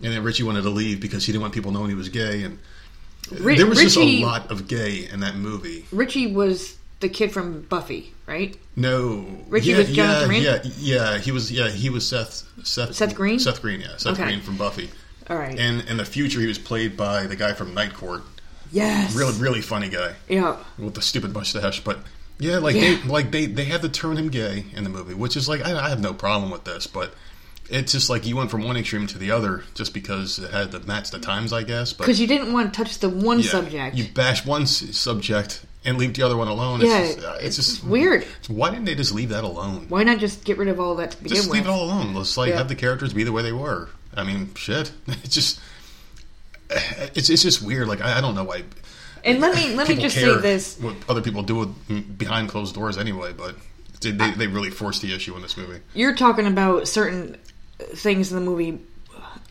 And 0.03 0.13
then 0.13 0.23
Richie 0.23 0.43
wanted 0.43 0.63
to 0.63 0.71
leave 0.71 1.01
because 1.01 1.25
he 1.25 1.33
didn't 1.33 1.43
want 1.43 1.55
people 1.55 1.73
knowing 1.73 1.89
he 1.89 1.95
was 1.95 2.09
gay, 2.09 2.43
and 2.43 2.59
Ri- 3.33 3.57
there 3.57 3.67
was 3.67 3.81
just 3.81 3.97
a 3.97 4.23
lot 4.23 4.51
of 4.51 4.69
gay 4.69 5.09
in 5.11 5.21
that 5.21 5.37
movie. 5.37 5.87
Richie 5.93 6.33
was 6.33 6.77
the 7.01 7.09
kid 7.09 7.33
from 7.33 7.63
Buffy, 7.63 8.13
right? 8.27 8.57
No, 8.77 9.27
Richie 9.49 9.71
yeah, 9.71 9.79
was 9.79 9.93
Jonathan 9.93 10.21
yeah, 10.21 10.59
Green? 10.59 10.73
yeah, 10.81 11.13
yeah. 11.13 11.19
He 11.19 11.31
was, 11.33 11.51
yeah, 11.53 11.69
he 11.69 11.91
was 11.91 12.07
Seth, 12.09 12.45
Seth, 12.65 12.95
Seth 12.95 13.15
Green? 13.15 13.39
Seth 13.39 13.63
Green, 13.63 13.81
yeah, 13.81 13.97
Seth 13.97 14.15
Okay. 14.15 14.25
Green 14.25 14.41
from 14.41 14.57
Buffy. 14.57 14.91
All 15.31 15.37
right. 15.37 15.59
And 15.59 15.83
in 15.89 15.97
the 15.99 16.05
future, 16.05 16.41
he 16.41 16.47
was 16.47 16.59
played 16.59 16.97
by 16.97 17.27
the 17.27 17.37
guy 17.37 17.53
from 17.53 17.75
Night 17.75 17.95
Court. 17.95 18.23
yes. 18.73 19.15
Really, 19.15 19.39
really 19.39 19.61
funny 19.61 19.89
guy 19.89 20.15
Yeah. 20.29 20.57
with 20.79 20.95
the 20.95 21.03
stupid 21.03 21.33
mustache. 21.35 21.81
But 21.81 21.99
yeah, 22.39 22.59
like 22.59 22.75
Yeah. 22.77 22.97
they, 22.97 23.03
like 23.09 23.31
they, 23.31 23.47
they 23.47 23.65
had 23.65 23.83
to 23.83 23.89
turn 23.89 24.17
him 24.17 24.29
gay 24.29 24.65
in 24.75 24.85
the 24.85 24.91
movie, 24.91 25.15
which 25.15 25.37
is 25.37 25.49
like 25.49 25.65
I, 25.65 25.79
I 25.87 25.89
have 25.91 26.01
no 26.01 26.15
problem 26.15 26.51
with 26.51 26.65
this, 26.65 26.87
but 26.87 27.15
it's 27.70 27.93
just 27.93 28.09
like 28.11 28.26
you 28.26 28.37
went 28.37 28.50
from 28.50 28.62
one 28.65 28.76
extreme 28.76 29.06
to 29.09 29.19
the 29.19 29.31
other 29.31 29.65
just 29.75 29.93
because 29.94 30.38
it 30.38 30.50
had 30.50 30.73
to 30.73 30.81
match 30.81 31.11
the 31.11 31.19
times, 31.19 31.53
I 31.53 31.62
guess. 31.62 31.93
Because 31.93 32.20
you 32.20 32.26
didn't 32.26 32.53
want 32.53 32.73
to 32.73 32.76
touch 32.85 32.99
the 32.99 33.09
one 33.09 33.41
yeah, 33.41 33.50
subject. 33.50 33.97
you 33.97 34.06
bash 34.15 34.44
one 34.47 34.62
s- 34.62 34.97
subject 34.97 35.65
and 35.85 35.99
leave 35.99 36.15
the 36.15 36.23
other 36.23 36.37
one 36.37 36.49
alone. 36.49 36.81
Yeah, 36.81 36.99
it's 37.00 37.15
just, 37.15 37.26
uh, 37.26 37.37
it's 37.41 37.56
just 37.56 37.85
weird. 37.85 38.25
Why 38.49 38.70
didn't 38.70 38.87
they 38.87 38.94
just 38.94 39.12
leave 39.15 39.29
that 39.31 39.44
alone? 39.44 39.87
Why 39.88 40.03
not 40.03 40.19
just 40.19 40.44
get 40.44 40.59
rid 40.59 40.69
of 40.69 40.81
all 40.81 40.94
that 40.97 41.12
to 41.12 41.17
begin 41.23 41.37
Just 41.37 41.49
with? 41.49 41.59
leave 41.59 41.67
it 41.67 41.70
all 41.70 41.85
alone. 41.85 42.15
Let's 42.15 42.37
like 42.37 42.50
Yeah. 42.50 42.59
have 42.59 42.69
the 42.69 42.75
characters 42.75 43.12
be 43.12 43.23
the 43.25 43.32
way 43.32 43.43
they 43.43 43.53
were. 43.53 43.88
I 44.17 44.25
mean, 44.25 44.55
shit. 44.55 44.93
It's 45.09 45.35
just 45.35 45.61
it's 46.71 47.31
it's 47.31 47.43
just 47.43 47.62
weird. 47.62 47.88
Like 47.88 48.00
I, 48.03 48.19
I 48.19 48.21
don't 48.21 48.35
know 48.35 48.44
why 48.44 48.62
and 49.25 49.41
let 49.41 49.55
me 49.56 49.75
let 49.75 49.88
me 49.88 49.97
just 49.97 50.14
say 50.14 50.37
this: 50.38 50.79
what 50.81 50.94
other 51.09 51.23
people 51.23 51.43
do 51.43 51.56
with, 51.56 52.19
behind 52.19 52.49
closed 52.49 52.75
doors 52.75 52.97
anyway. 52.99 53.32
But 53.32 53.56
they, 54.00 54.12
they 54.12 54.47
really 54.47 54.71
forced 54.71 55.03
the 55.03 55.12
issue 55.14 55.35
in 55.35 55.43
this 55.43 55.56
movie. 55.56 55.81
you're 55.94 56.14
talking 56.14 56.47
about 56.47 56.87
certain 56.87 57.37
things 57.79 58.33
in 58.33 58.39
the 58.39 58.45
movie. 58.45 58.81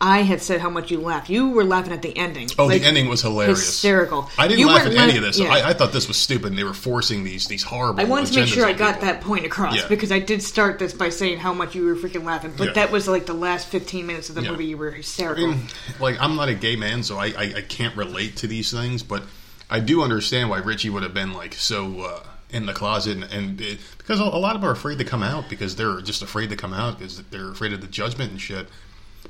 I 0.00 0.18
had 0.22 0.40
said 0.40 0.60
how 0.60 0.70
much 0.70 0.92
you 0.92 1.00
laughed. 1.00 1.28
You 1.28 1.50
were 1.50 1.64
laughing 1.64 1.92
at 1.92 2.02
the 2.02 2.16
ending. 2.16 2.48
Oh, 2.56 2.66
Like, 2.66 2.82
the 2.82 2.86
ending 2.86 3.08
was 3.08 3.20
hilarious. 3.22 3.58
hysterical. 3.58 4.30
I 4.38 4.46
didn't 4.46 4.60
You 4.60 4.68
laugh 4.68 4.86
at 4.86 4.94
any 4.94 5.16
of 5.16 5.24
this. 5.24 5.40
yeah. 5.40 5.48
I, 5.52 5.70
I 5.70 5.72
thought 5.72 5.92
this 5.92 6.06
was 6.06 6.16
stupid. 6.16 6.48
and 6.48 6.58
They 6.58 6.62
were 6.62 6.72
forcing 6.72 7.24
these 7.24 7.48
these 7.48 7.64
horrible. 7.64 8.00
I 8.00 8.04
wanted 8.04 8.32
to 8.32 8.40
make 8.40 8.48
sure 8.48 8.64
I 8.64 8.74
got 8.74 8.96
people. 9.00 9.08
that 9.08 9.20
point 9.22 9.44
across 9.44 9.74
Yeah. 9.74 9.88
because 9.88 10.12
I 10.12 10.20
did 10.20 10.40
start 10.40 10.78
this 10.78 10.92
by 10.92 11.08
saying 11.08 11.38
how 11.38 11.52
much 11.52 11.74
you 11.74 11.84
were 11.84 11.96
freaking 11.96 12.22
laughing, 12.22 12.54
but 12.56 12.68
Yeah. 12.68 12.72
that 12.74 12.92
was 12.92 13.08
like 13.08 13.26
the 13.26 13.32
last 13.34 13.66
15 13.68 14.06
minutes 14.06 14.28
of 14.28 14.36
the 14.36 14.42
movie. 14.42 14.66
You 14.66 14.76
were 14.76 14.92
I 14.92 14.98
hysterical. 14.98 15.48
mean, 15.48 15.62
like 15.98 16.16
I'm 16.20 16.36
not 16.36 16.48
a 16.48 16.54
gay 16.54 16.76
man, 16.76 17.02
so 17.02 17.18
I, 17.18 17.26
I, 17.36 17.52
I 17.56 17.62
can't 17.62 17.96
relate 17.96 18.36
to 18.36 18.46
these 18.46 18.70
things, 18.70 19.02
but 19.02 19.24
I 19.68 19.80
do 19.80 20.02
understand 20.02 20.48
why 20.48 20.58
Richie 20.58 20.90
would 20.90 21.02
have 21.02 21.14
been 21.14 21.32
like 21.32 21.54
so 21.54 22.02
uh, 22.02 22.20
in 22.50 22.66
the 22.66 22.72
closet, 22.72 23.16
and, 23.16 23.24
and 23.24 23.60
it, 23.60 23.78
because 23.98 24.20
a 24.20 24.24
lot 24.24 24.54
of 24.54 24.62
them 24.62 24.70
are 24.70 24.72
afraid 24.72 24.98
to 24.98 25.04
come 25.04 25.22
out 25.22 25.48
because 25.50 25.76
they're 25.76 26.00
just 26.00 26.22
afraid 26.22 26.50
to 26.50 26.56
come 26.56 26.72
out 26.72 26.98
because 26.98 27.22
they're 27.24 27.50
afraid 27.50 27.72
of 27.72 27.80
the 27.80 27.86
judgment 27.86 28.30
and 28.30 28.40
shit. 28.40 28.68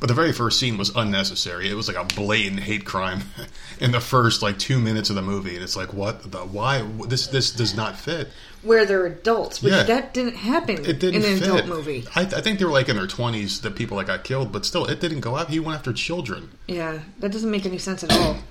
But 0.01 0.07
the 0.07 0.15
very 0.15 0.33
first 0.33 0.61
scene 0.61 0.79
was 0.79 0.91
unnecessary. 0.95 1.69
It 1.69 1.75
was 1.75 1.89
like 1.89 1.97
a 1.97 2.05
blatant 2.15 2.61
hate 2.61 2.85
crime 2.85 3.23
in 3.81 3.91
the 3.91 3.99
first 4.01 4.43
like 4.43 4.57
two 4.59 4.79
minutes 4.79 5.11
of 5.11 5.17
the 5.17 5.23
movie, 5.23 5.55
and 5.57 5.65
it's 5.65 5.75
like, 5.77 5.93
what 5.93 6.31
the 6.31 6.39
why? 6.39 6.83
This 7.09 7.27
this 7.27 7.51
does 7.51 7.75
not 7.75 7.99
fit. 7.99 8.29
Where 8.63 8.85
they're 8.87 9.07
adults, 9.07 9.61
which 9.63 9.73
Yeah. 9.73 9.83
that 9.85 10.15
didn't 10.15 10.35
happen 10.37 10.85
It 10.85 10.99
didn't 11.01 11.25
in 11.25 11.33
an 11.33 11.39
fit. 11.39 11.49
adult 11.49 11.67
movie. 11.67 12.05
I, 12.15 12.23
I 12.23 12.41
think 12.41 12.59
they 12.61 12.65
were 12.65 12.71
like 12.71 12.89
in 12.89 12.97
their 12.97 13.07
twenties, 13.09 13.61
the 13.61 13.71
people 13.73 13.97
that 13.99 14.07
got 14.07 14.23
killed, 14.25 14.53
but 14.53 14.65
still, 14.65 14.85
it 14.87 15.01
didn't 15.01 15.21
go 15.21 15.37
out. 15.37 15.49
He 15.49 15.59
went 15.59 15.79
after 15.79 15.93
children. 15.93 16.51
Yeah, 16.69 17.01
that 17.19 17.33
doesn't 17.33 17.51
make 17.51 17.67
any 17.67 17.79
sense 17.79 18.05
at 18.05 18.13
all. 18.13 18.37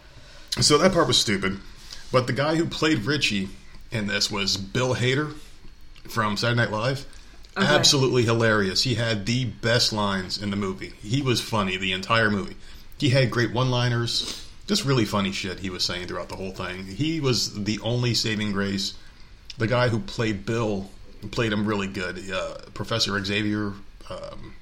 So 0.59 0.77
that 0.79 0.91
part 0.91 1.07
was 1.07 1.17
stupid. 1.19 1.59
But 2.12 2.25
the 2.25 2.33
guy 2.33 2.55
who 2.55 2.65
played 2.65 3.00
Richie 3.05 3.50
in 3.91 4.08
this 4.08 4.32
was 4.32 4.58
Bill 4.58 4.96
Hader 4.96 5.34
from 6.08 6.38
Saturday 6.38 6.58
Night 6.62 6.72
Live. 6.72 7.06
Okay. 7.58 7.65
Absolutely 7.65 8.24
hilarious. 8.24 8.84
He 8.84 8.96
had 8.96 9.25
the 9.25 9.46
best 9.46 9.91
lines 9.91 10.41
in 10.41 10.51
the 10.51 10.56
movie. 10.56 10.94
He 11.01 11.22
was 11.22 11.41
funny 11.41 11.75
the 11.75 11.91
entire 11.91 12.29
movie. 12.29 12.56
He 13.00 13.10
had 13.10 13.32
great 13.32 13.51
one 13.51 13.72
liners. 13.72 14.46
Just 14.67 14.86
really 14.86 15.06
funny 15.06 15.32
shit 15.32 15.60
he 15.60 15.70
was 15.70 15.84
saying 15.84 16.08
throughout 16.08 16.29
the 16.29 16.36
whole 16.36 16.51
thing. 16.51 16.86
He 16.86 17.20
was 17.20 17.63
the 17.63 17.79
only 17.82 18.13
saving 18.13 18.51
grace. 18.51 18.94
The 19.58 19.67
guy 19.67 19.88
who 19.88 20.00
played 20.00 20.46
Bill 20.46 20.89
played 21.32 21.51
him 21.51 21.65
really 21.65 21.88
good. 21.88 22.29
Uh, 22.29 22.58
Professor 22.74 23.24
Xavier 23.24 23.74
um, 24.10 24.53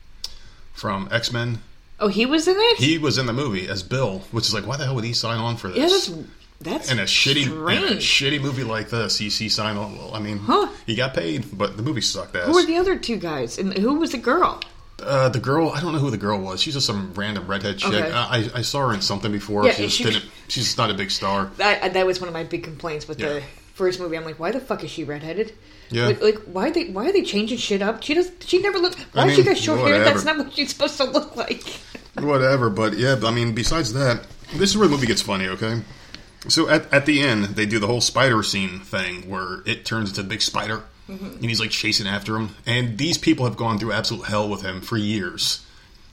from 0.73 1.09
X 1.11 1.33
Men. 1.33 1.59
Oh, 1.99 2.07
he 2.07 2.25
was 2.25 2.47
in 2.47 2.55
it. 2.57 2.77
He 2.77 2.97
was 2.97 3.17
in 3.17 3.25
the 3.25 3.33
movie 3.33 3.67
as 3.67 3.81
Bill, 3.83 4.19
which 4.31 4.45
is 4.45 4.53
like, 4.53 4.67
why 4.67 4.77
the 4.77 4.85
hell 4.85 4.95
would 4.95 5.03
he 5.05 5.13
sign 5.13 5.39
on 5.39 5.57
for 5.57 5.69
this? 5.69 5.77
yeah, 5.77 5.87
that's 5.87 6.29
that's 6.61 6.91
in 6.91 6.99
a 6.99 7.03
shitty 7.03 7.43
in 7.45 7.83
a 7.93 7.97
shitty 7.97 8.41
movie 8.41 8.63
like 8.63 8.89
this, 8.89 9.19
you 9.21 9.29
see 9.29 9.49
signed 9.49 9.77
on. 9.77 9.97
Well, 9.97 10.13
I 10.15 10.19
mean, 10.19 10.37
Huh. 10.39 10.67
he 10.85 10.95
got 10.95 11.13
paid, 11.13 11.45
but 11.57 11.77
the 11.77 11.83
movie 11.83 12.01
sucked 12.01 12.35
ass. 12.35 12.45
Who 12.47 12.53
were 12.53 12.65
the 12.65 12.77
other 12.77 12.95
two 12.97 13.17
guys, 13.17 13.57
and 13.57 13.77
who 13.77 13.95
was 13.95 14.11
the 14.11 14.17
girl? 14.17 14.61
uh, 15.03 15.27
the 15.27 15.39
girl, 15.39 15.71
I 15.71 15.81
don't 15.81 15.91
know 15.91 15.99
who 15.99 16.09
the 16.09 16.17
girl 16.17 16.39
was. 16.39 16.61
She's 16.61 16.73
just 16.73 16.87
some 16.87 17.13
random 17.15 17.45
redhead 17.47 17.77
chick. 17.79 17.93
Okay. 17.93 18.11
I, 18.13 18.49
I- 18.55 18.61
saw 18.61 18.87
her 18.87 18.93
in 18.93 19.01
something 19.01 19.29
before. 19.31 19.65
Yeah, 19.65 19.73
she 19.73 19.83
just 19.83 19.97
she- 19.97 20.03
didn't. 20.05 20.25
She's 20.47 20.63
just 20.63 20.77
not 20.77 20.89
a 20.89 20.93
big 20.93 21.11
star. 21.11 21.51
That 21.57 21.93
that 21.93 22.05
was 22.05 22.21
one 22.21 22.29
of 22.29 22.33
my 22.33 22.43
big 22.45 22.63
complaints 22.63 23.05
with 23.07 23.19
Yeah. 23.19 23.33
the 23.33 23.43
first 23.73 23.99
movie. 23.99 24.15
I'm 24.15 24.23
like, 24.23 24.39
why 24.39 24.51
the 24.51 24.59
fuck 24.61 24.83
is 24.85 24.89
she 24.91 25.03
redheaded? 25.03 25.53
Yeah. 25.89 26.05
Like, 26.07 26.21
like, 26.21 26.37
why 26.45 26.71
they 26.71 26.85
why 26.85 27.09
are 27.09 27.11
they 27.11 27.23
changing 27.23 27.57
shit 27.57 27.81
up? 27.81 28.03
She 28.03 28.13
does. 28.13 28.31
She 28.45 28.59
never 28.61 28.77
looked. 28.77 28.99
Why 29.13 29.23
I 29.23 29.27
is 29.27 29.35
she 29.35 29.43
got 29.43 29.57
short 29.57 29.81
hair? 29.81 30.01
That's 30.03 30.23
not 30.23 30.37
what 30.37 30.53
she's 30.53 30.69
supposed 30.69 30.95
to 30.97 31.03
look 31.03 31.35
like. 31.35 31.61
Whatever, 32.17 32.69
but 32.69 32.97
yeah, 32.97 33.19
I 33.23 33.31
mean, 33.31 33.53
besides 33.53 33.91
that, 33.93 34.21
this 34.55 34.69
is 34.69 34.77
where 34.77 34.87
the 34.87 34.93
movie 34.95 35.07
gets 35.07 35.21
funny. 35.21 35.47
Okay, 35.47 35.81
so 36.47 36.69
at 36.69 36.91
at 36.93 37.05
the 37.05 37.21
end, 37.21 37.45
they 37.55 37.65
do 37.65 37.79
the 37.79 37.87
whole 37.87 38.01
spider 38.01 38.43
scene 38.43 38.79
thing 38.79 39.29
where 39.29 39.61
it 39.65 39.85
turns 39.85 40.09
into 40.09 40.21
a 40.21 40.23
big 40.23 40.41
spider, 40.41 40.83
mm-hmm. 41.09 41.25
and 41.25 41.45
he's 41.45 41.59
like 41.59 41.71
chasing 41.71 42.07
after 42.07 42.35
him. 42.35 42.55
And 42.65 42.97
these 42.97 43.17
people 43.17 43.45
have 43.45 43.57
gone 43.57 43.79
through 43.79 43.91
absolute 43.91 44.25
hell 44.25 44.49
with 44.49 44.61
him 44.61 44.81
for 44.81 44.97
years. 44.97 45.65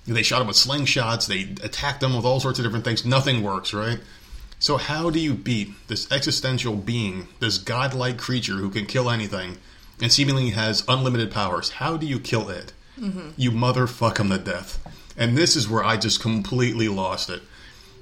They 0.06 0.22
shot 0.22 0.40
him 0.40 0.48
with 0.48 0.56
slingshots. 0.56 1.28
They 1.28 1.64
attacked 1.64 2.02
him 2.02 2.16
with 2.16 2.24
all 2.24 2.40
sorts 2.40 2.58
of 2.58 2.64
different 2.64 2.84
things. 2.84 3.04
Nothing 3.04 3.42
works, 3.42 3.72
right? 3.72 4.00
So 4.58 4.76
how 4.76 5.10
do 5.10 5.20
you 5.20 5.34
beat 5.34 5.70
this 5.88 6.10
existential 6.10 6.74
being, 6.74 7.28
this 7.40 7.58
godlike 7.58 8.18
creature 8.18 8.54
who 8.54 8.70
can 8.70 8.86
kill 8.86 9.10
anything, 9.10 9.58
and 10.00 10.12
seemingly 10.12 10.50
has 10.50 10.84
unlimited 10.88 11.30
powers? 11.30 11.70
How 11.70 11.96
do 11.96 12.06
you 12.06 12.18
kill 12.18 12.48
it? 12.48 12.72
Mm-hmm. 12.98 13.30
You 13.36 13.50
motherfuck 13.50 14.18
him 14.18 14.30
to 14.30 14.38
death. 14.38 14.78
And 15.16 15.36
this 15.36 15.56
is 15.56 15.68
where 15.68 15.84
I 15.84 15.96
just 15.96 16.20
completely 16.20 16.88
lost 16.88 17.30
it 17.30 17.42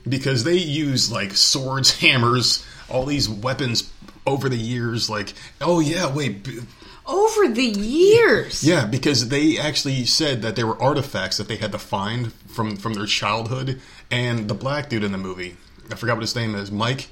because 0.09 0.45
they 0.45 0.57
use 0.57 1.11
like 1.11 1.33
swords, 1.33 1.99
hammers, 2.01 2.65
all 2.89 3.05
these 3.07 3.29
weapons 3.29 3.91
over 4.27 4.49
the 4.49 4.57
years. 4.57 5.09
Like, 5.11 5.33
oh 5.61 5.81
yeah, 5.81 6.13
wait, 6.13 6.45
b- 6.45 6.61
Over 7.07 7.49
the 7.49 7.65
years. 7.65 8.63
yeah, 8.65 8.87
because 8.87 9.29
they 9.29 9.59
actually 9.59 10.05
said 10.05 10.43
that 10.43 10.57
there 10.57 10.67
were 10.67 10.81
artifacts 10.81 11.37
that 11.39 11.49
they 11.49 11.57
had 11.57 11.73
to 11.73 11.79
find 11.79 12.33
from 12.49 12.77
from 12.77 12.95
their 12.95 13.07
childhood. 13.07 13.81
And 14.11 14.49
the 14.49 14.55
black 14.55 14.89
dude 14.89 15.05
in 15.05 15.13
the 15.13 15.19
movie, 15.19 15.57
I 15.91 15.95
forgot 15.95 16.17
what 16.17 16.23
his 16.23 16.35
name 16.37 16.55
is, 16.55 16.71
Mike. 16.71 17.09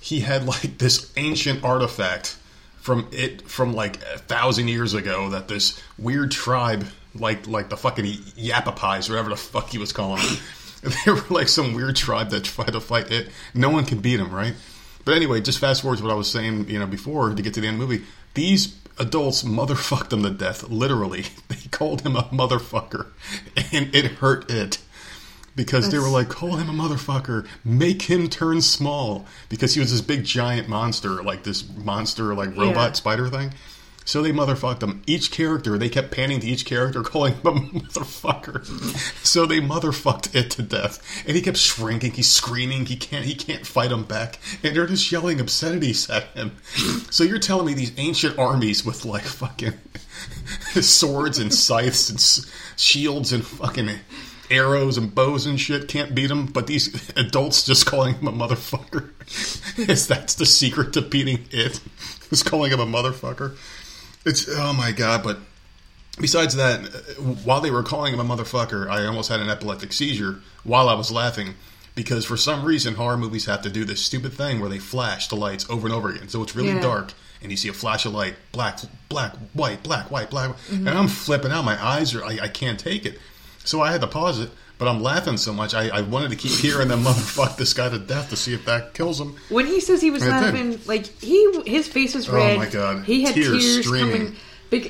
He 0.00 0.20
had 0.20 0.44
like 0.46 0.78
this 0.78 1.12
ancient 1.16 1.64
artifact 1.64 2.36
from 2.76 3.08
it 3.12 3.48
from 3.48 3.72
like 3.74 3.96
a 4.02 4.18
thousand 4.18 4.68
years 4.68 4.92
ago 4.94 5.30
that 5.30 5.48
this 5.48 5.80
weird 5.98 6.30
tribe, 6.30 6.86
like 7.14 7.46
like 7.46 7.70
the 7.70 7.76
fucking 7.76 8.04
Yapapais, 8.04 9.08
whatever 9.08 9.30
the 9.30 9.36
fuck 9.36 9.70
he 9.70 9.78
was 9.78 9.92
calling 9.92 10.22
them. 10.24 10.36
they 11.04 11.12
were 11.12 11.22
like 11.30 11.48
some 11.48 11.74
weird 11.74 11.96
tribe 11.96 12.30
that 12.30 12.44
tried 12.44 12.72
to 12.72 12.80
fight 12.80 13.10
it. 13.10 13.28
No 13.54 13.70
one 13.70 13.84
can 13.84 13.98
beat 14.00 14.16
them, 14.16 14.32
right? 14.32 14.54
But 15.04 15.14
anyway, 15.14 15.40
just 15.40 15.58
fast 15.58 15.82
forward 15.82 15.98
to 15.98 16.04
what 16.04 16.12
I 16.12 16.16
was 16.16 16.30
saying, 16.30 16.68
you 16.68 16.78
know, 16.78 16.86
before 16.86 17.34
to 17.34 17.42
get 17.42 17.54
to 17.54 17.60
the 17.60 17.66
end 17.66 17.80
of 17.80 17.88
the 17.88 17.94
movie. 17.94 18.04
These 18.34 18.76
adults 18.98 19.42
motherfucked 19.42 20.12
him 20.12 20.22
to 20.22 20.30
death, 20.30 20.62
literally. 20.68 21.24
They 21.48 21.68
called 21.70 22.02
him 22.02 22.16
a 22.16 22.22
motherfucker, 22.24 23.08
and 23.72 23.94
it 23.94 24.06
hurt 24.12 24.50
it 24.50 24.78
because 25.56 25.90
they 25.90 25.98
were 25.98 26.08
like, 26.08 26.28
call 26.28 26.56
him 26.56 26.68
a 26.68 26.72
motherfucker, 26.72 27.46
make 27.64 28.02
him 28.02 28.28
turn 28.28 28.60
small 28.60 29.24
because 29.48 29.74
he 29.74 29.80
was 29.80 29.90
this 29.92 30.00
big 30.00 30.24
giant 30.24 30.68
monster, 30.68 31.22
like 31.22 31.44
this 31.44 31.64
monster, 31.76 32.34
like 32.34 32.50
robot 32.56 32.90
Yeah. 32.90 32.92
spider 32.92 33.28
thing. 33.28 33.52
So 34.04 34.22
they 34.22 34.32
motherfucked 34.32 34.82
him. 34.82 35.02
Each 35.06 35.30
character, 35.30 35.78
they 35.78 35.88
kept 35.88 36.10
panning 36.10 36.40
to 36.40 36.46
each 36.46 36.64
character, 36.64 37.02
calling 37.04 37.34
him 37.34 37.46
a 37.46 37.52
motherfucker. 37.52 38.64
so 39.24 39.46
they 39.46 39.60
motherfucked 39.60 40.34
it 40.34 40.50
to 40.52 40.62
death, 40.62 41.24
and 41.26 41.36
he 41.36 41.42
kept 41.42 41.56
shrinking. 41.56 42.12
He's 42.12 42.28
screaming. 42.28 42.86
He 42.86 42.96
can't. 42.96 43.24
He 43.24 43.34
can't 43.34 43.66
fight 43.66 43.90
them 43.90 44.04
back, 44.04 44.38
and 44.62 44.76
they're 44.76 44.86
just 44.86 45.10
yelling 45.10 45.40
obscenities 45.40 46.08
at 46.10 46.24
him. 46.28 46.56
So 47.10 47.24
you're 47.24 47.38
telling 47.38 47.66
me 47.66 47.74
these 47.74 47.92
ancient 47.96 48.38
armies 48.38 48.84
with 48.84 49.04
like 49.04 49.24
fucking 49.24 49.74
swords 50.82 51.38
and 51.38 51.52
scythes 51.52 52.10
and 52.10 52.20
shields 52.76 53.32
and 53.32 53.44
fucking 53.44 53.90
arrows 54.50 54.98
and 54.98 55.14
bows 55.14 55.46
and 55.46 55.58
shit 55.60 55.88
can't 55.88 56.14
beat 56.14 56.30
him, 56.30 56.46
but 56.46 56.66
these 56.66 57.10
adults 57.16 57.64
just 57.64 57.86
calling 57.86 58.14
him 58.14 58.28
a 58.28 58.32
motherfucker. 58.32 59.10
Is 59.88 60.06
that's 60.06 60.34
the 60.34 60.46
secret 60.46 60.92
to 60.92 61.02
beating 61.02 61.46
it? 61.50 61.80
Is 62.30 62.42
calling 62.42 62.70
him 62.70 62.80
a 62.80 62.86
motherfucker? 62.86 63.56
It's 64.24 64.46
oh 64.48 64.72
my 64.72 64.92
god! 64.92 65.22
But 65.22 65.38
besides 66.18 66.54
that, 66.56 66.80
uh, 66.86 67.22
while 67.44 67.60
they 67.60 67.70
were 67.70 67.82
calling 67.82 68.14
him 68.14 68.20
a 68.20 68.24
motherfucker, 68.24 68.88
I 68.88 69.04
almost 69.06 69.28
had 69.30 69.40
an 69.40 69.50
epileptic 69.50 69.92
seizure 69.92 70.40
while 70.62 70.88
I 70.88 70.94
was 70.94 71.10
laughing 71.10 71.54
because 71.94 72.24
for 72.24 72.36
some 72.36 72.64
reason 72.64 72.94
horror 72.94 73.16
movies 73.16 73.46
have 73.46 73.62
to 73.62 73.70
do 73.70 73.84
this 73.84 74.04
stupid 74.04 74.32
thing 74.32 74.60
where 74.60 74.70
they 74.70 74.78
flash 74.78 75.28
the 75.28 75.36
lights 75.36 75.68
over 75.70 75.86
and 75.86 75.94
over 75.94 76.08
again. 76.10 76.28
So 76.28 76.42
it's 76.42 76.56
really 76.56 76.70
Yeah. 76.72 76.80
dark 76.80 77.12
and 77.40 77.50
you 77.50 77.56
see 77.56 77.68
a 77.68 77.72
flash 77.74 78.04
of 78.06 78.12
light, 78.14 78.34
black, 78.52 78.80
black, 79.08 79.34
white, 79.52 79.82
black, 79.82 80.10
white, 80.10 80.30
black, 80.30 80.56
and 80.70 80.88
I'm 80.88 81.08
flipping 81.08 81.52
out. 81.52 81.64
My 81.64 81.80
eyes 81.84 82.14
are 82.14 82.24
I, 82.24 82.38
I 82.42 82.48
can't 82.48 82.80
take 82.80 83.04
it. 83.04 83.18
So 83.64 83.80
I 83.82 83.92
had 83.92 84.00
to 84.00 84.06
pause 84.06 84.40
it. 84.40 84.50
But 84.76 84.88
I'm 84.88 85.00
laughing 85.02 85.36
so 85.36 85.52
much, 85.52 85.72
I, 85.72 85.88
I 85.88 86.00
wanted 86.00 86.30
to 86.30 86.36
keep 86.36 86.50
hearing 86.52 86.88
them 86.88 87.02
motherfuck 87.04 87.56
this 87.56 87.72
guy 87.72 87.88
to 87.88 87.98
death 87.98 88.30
to 88.30 88.36
see 88.36 88.54
if 88.54 88.64
that 88.64 88.92
kills 88.94 89.20
him. 89.20 89.36
When 89.48 89.66
he 89.66 89.80
says 89.80 90.00
he 90.02 90.10
was 90.10 90.26
laughing, 90.26 90.80
like 90.86 91.06
he, 91.20 91.62
his 91.64 91.86
face 91.86 92.14
was 92.14 92.28
oh 92.28 92.34
red. 92.34 92.56
Oh 92.56 92.58
my 92.58 92.68
God. 92.68 93.04
He 93.04 93.22
had 93.22 93.34
Tears 93.34 93.62
tears, 93.62 93.86
streaming. 93.86 94.12
coming, 94.12 94.36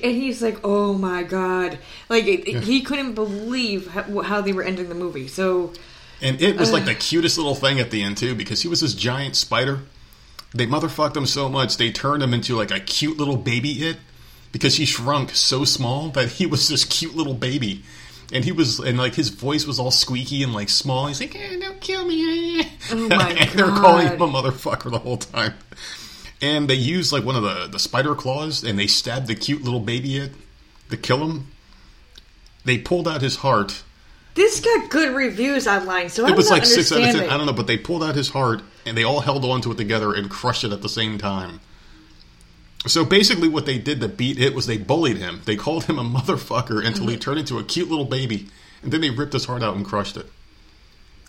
and 0.02 0.12
he's 0.16 0.40
like, 0.40 0.58
"Oh 0.64 0.94
my 0.94 1.22
god!" 1.22 1.78
Like 2.08 2.24
it, 2.24 2.48
it- 2.48 2.62
he 2.64 2.80
couldn't 2.80 3.14
believe 3.14 3.88
how, 3.88 4.22
how 4.22 4.40
they 4.40 4.52
were 4.54 4.62
ending 4.62 4.88
the 4.88 4.94
movie. 4.94 5.28
So 5.28 5.74
And 6.22 6.40
it 6.40 6.58
was 6.58 6.72
like 6.72 6.84
uh, 6.84 6.86
the 6.86 6.94
cutest 6.94 7.36
little 7.36 7.54
thing 7.54 7.78
at 7.80 7.90
the 7.90 8.02
end 8.02 8.16
too, 8.16 8.34
because 8.34 8.62
he 8.62 8.68
was 8.68 8.80
this 8.80 8.94
giant 8.94 9.36
spider. 9.36 9.80
They 10.54 10.66
motherfucked 10.66 11.16
him 11.16 11.26
so 11.26 11.48
much 11.50 11.76
they 11.76 11.90
turned 11.92 12.22
him 12.22 12.32
into 12.32 12.56
like 12.56 12.70
a 12.70 12.80
cute 12.80 13.18
little 13.18 13.36
baby 13.36 13.72
it, 13.82 13.98
because 14.52 14.76
he 14.76 14.86
shrunk 14.86 15.32
so 15.34 15.64
small 15.64 16.08
that 16.10 16.28
he 16.32 16.46
was 16.46 16.68
this 16.68 16.84
cute 16.86 17.14
little 17.14 17.34
baby. 17.34 17.82
And 18.32 18.44
he 18.44 18.52
was, 18.52 18.78
and 18.78 18.98
like 18.98 19.14
his 19.14 19.28
voice 19.28 19.66
was 19.66 19.78
all 19.78 19.90
squeaky 19.90 20.42
and 20.42 20.54
like 20.54 20.68
small. 20.68 21.06
He's 21.06 21.20
like, 21.20 21.36
eh, 21.36 21.58
"Don't 21.60 21.80
kill 21.80 22.06
me!" 22.06 22.62
Oh 22.90 23.08
my 23.08 23.30
and 23.38 23.50
they're 23.50 23.66
calling 23.66 24.08
him 24.08 24.20
a 24.20 24.26
motherfucker 24.26 24.90
the 24.90 24.98
whole 24.98 25.18
time. 25.18 25.54
And 26.40 26.68
they 26.68 26.74
used 26.74 27.12
like 27.12 27.24
one 27.24 27.36
of 27.36 27.42
the 27.42 27.68
the 27.68 27.78
spider 27.78 28.14
claws, 28.14 28.64
and 28.64 28.78
they 28.78 28.86
stabbed 28.86 29.26
the 29.26 29.34
cute 29.34 29.62
little 29.62 29.80
baby 29.80 30.18
it 30.18 30.32
to 30.90 30.96
kill 30.96 31.28
him. 31.28 31.48
They 32.64 32.78
pulled 32.78 33.06
out 33.06 33.20
his 33.20 33.36
heart, 33.36 33.82
this 34.34 34.60
got 34.60 34.90
good 34.90 35.14
reviews 35.14 35.66
online. 35.66 36.08
So 36.08 36.24
I 36.24 36.26
it 36.26 36.28
don't 36.30 36.36
was 36.36 36.50
like 36.50 36.66
six 36.66 36.90
out 36.92 37.00
of 37.00 37.06
ten. 37.06 37.30
I 37.30 37.36
don't 37.36 37.46
know, 37.46 37.52
but 37.52 37.66
they 37.66 37.78
pulled 37.78 38.02
out 38.02 38.14
his 38.16 38.28
heart 38.28 38.62
and 38.84 38.96
they 38.96 39.04
all 39.04 39.20
held 39.20 39.44
on 39.44 39.60
to 39.62 39.72
it 39.72 39.76
together 39.76 40.12
and 40.12 40.28
crushed 40.28 40.64
it 40.64 40.72
at 40.72 40.82
the 40.82 40.88
same 40.88 41.18
time. 41.18 41.60
So 42.86 43.04
basically, 43.04 43.48
what 43.48 43.64
they 43.66 43.78
did 43.78 44.00
to 44.02 44.08
beat 44.08 44.38
it 44.38 44.54
was 44.54 44.66
they 44.66 44.76
bullied 44.76 45.16
him. 45.16 45.40
They 45.46 45.56
called 45.56 45.84
him 45.84 45.98
a 45.98 46.04
motherfucker 46.04 46.84
until 46.84 47.04
Mm-hmm. 47.04 47.08
he 47.10 47.16
turned 47.16 47.38
into 47.40 47.58
a 47.58 47.64
cute 47.64 47.88
little 47.88 48.04
baby, 48.04 48.48
and 48.82 48.92
then 48.92 49.00
they 49.00 49.10
ripped 49.10 49.32
his 49.32 49.46
heart 49.46 49.62
out 49.62 49.74
and 49.76 49.84
crushed 49.86 50.16
it. 50.18 50.26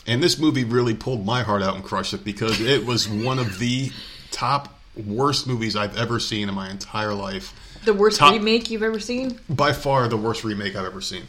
And 0.07 0.21
this 0.21 0.37
movie 0.37 0.63
really 0.65 0.93
pulled 0.93 1.25
my 1.25 1.43
heart 1.43 1.63
out 1.63 1.75
and 1.75 1.83
crushed 1.83 2.13
it 2.13 2.23
because 2.23 2.59
it 2.61 2.85
was 2.85 3.07
one 3.07 3.39
of 3.39 3.57
the 3.57 3.91
top 4.31 4.79
worst 4.95 5.47
movies 5.47 5.75
I've 5.75 5.97
ever 5.97 6.19
seen 6.19 6.47
in 6.47 6.55
my 6.55 6.69
entire 6.69 7.13
life 7.13 7.53
The 7.85 7.93
worst 7.93 8.17
Top- 8.19 8.33
remake 8.33 8.69
you've 8.69 8.83
ever 8.83 8.99
seen? 8.99 9.39
by 9.49 9.73
far 9.73 10.07
the 10.07 10.15
worst 10.17 10.43
remake 10.43 10.75
I've 10.75 10.85
ever 10.85 11.01
seen. 11.01 11.23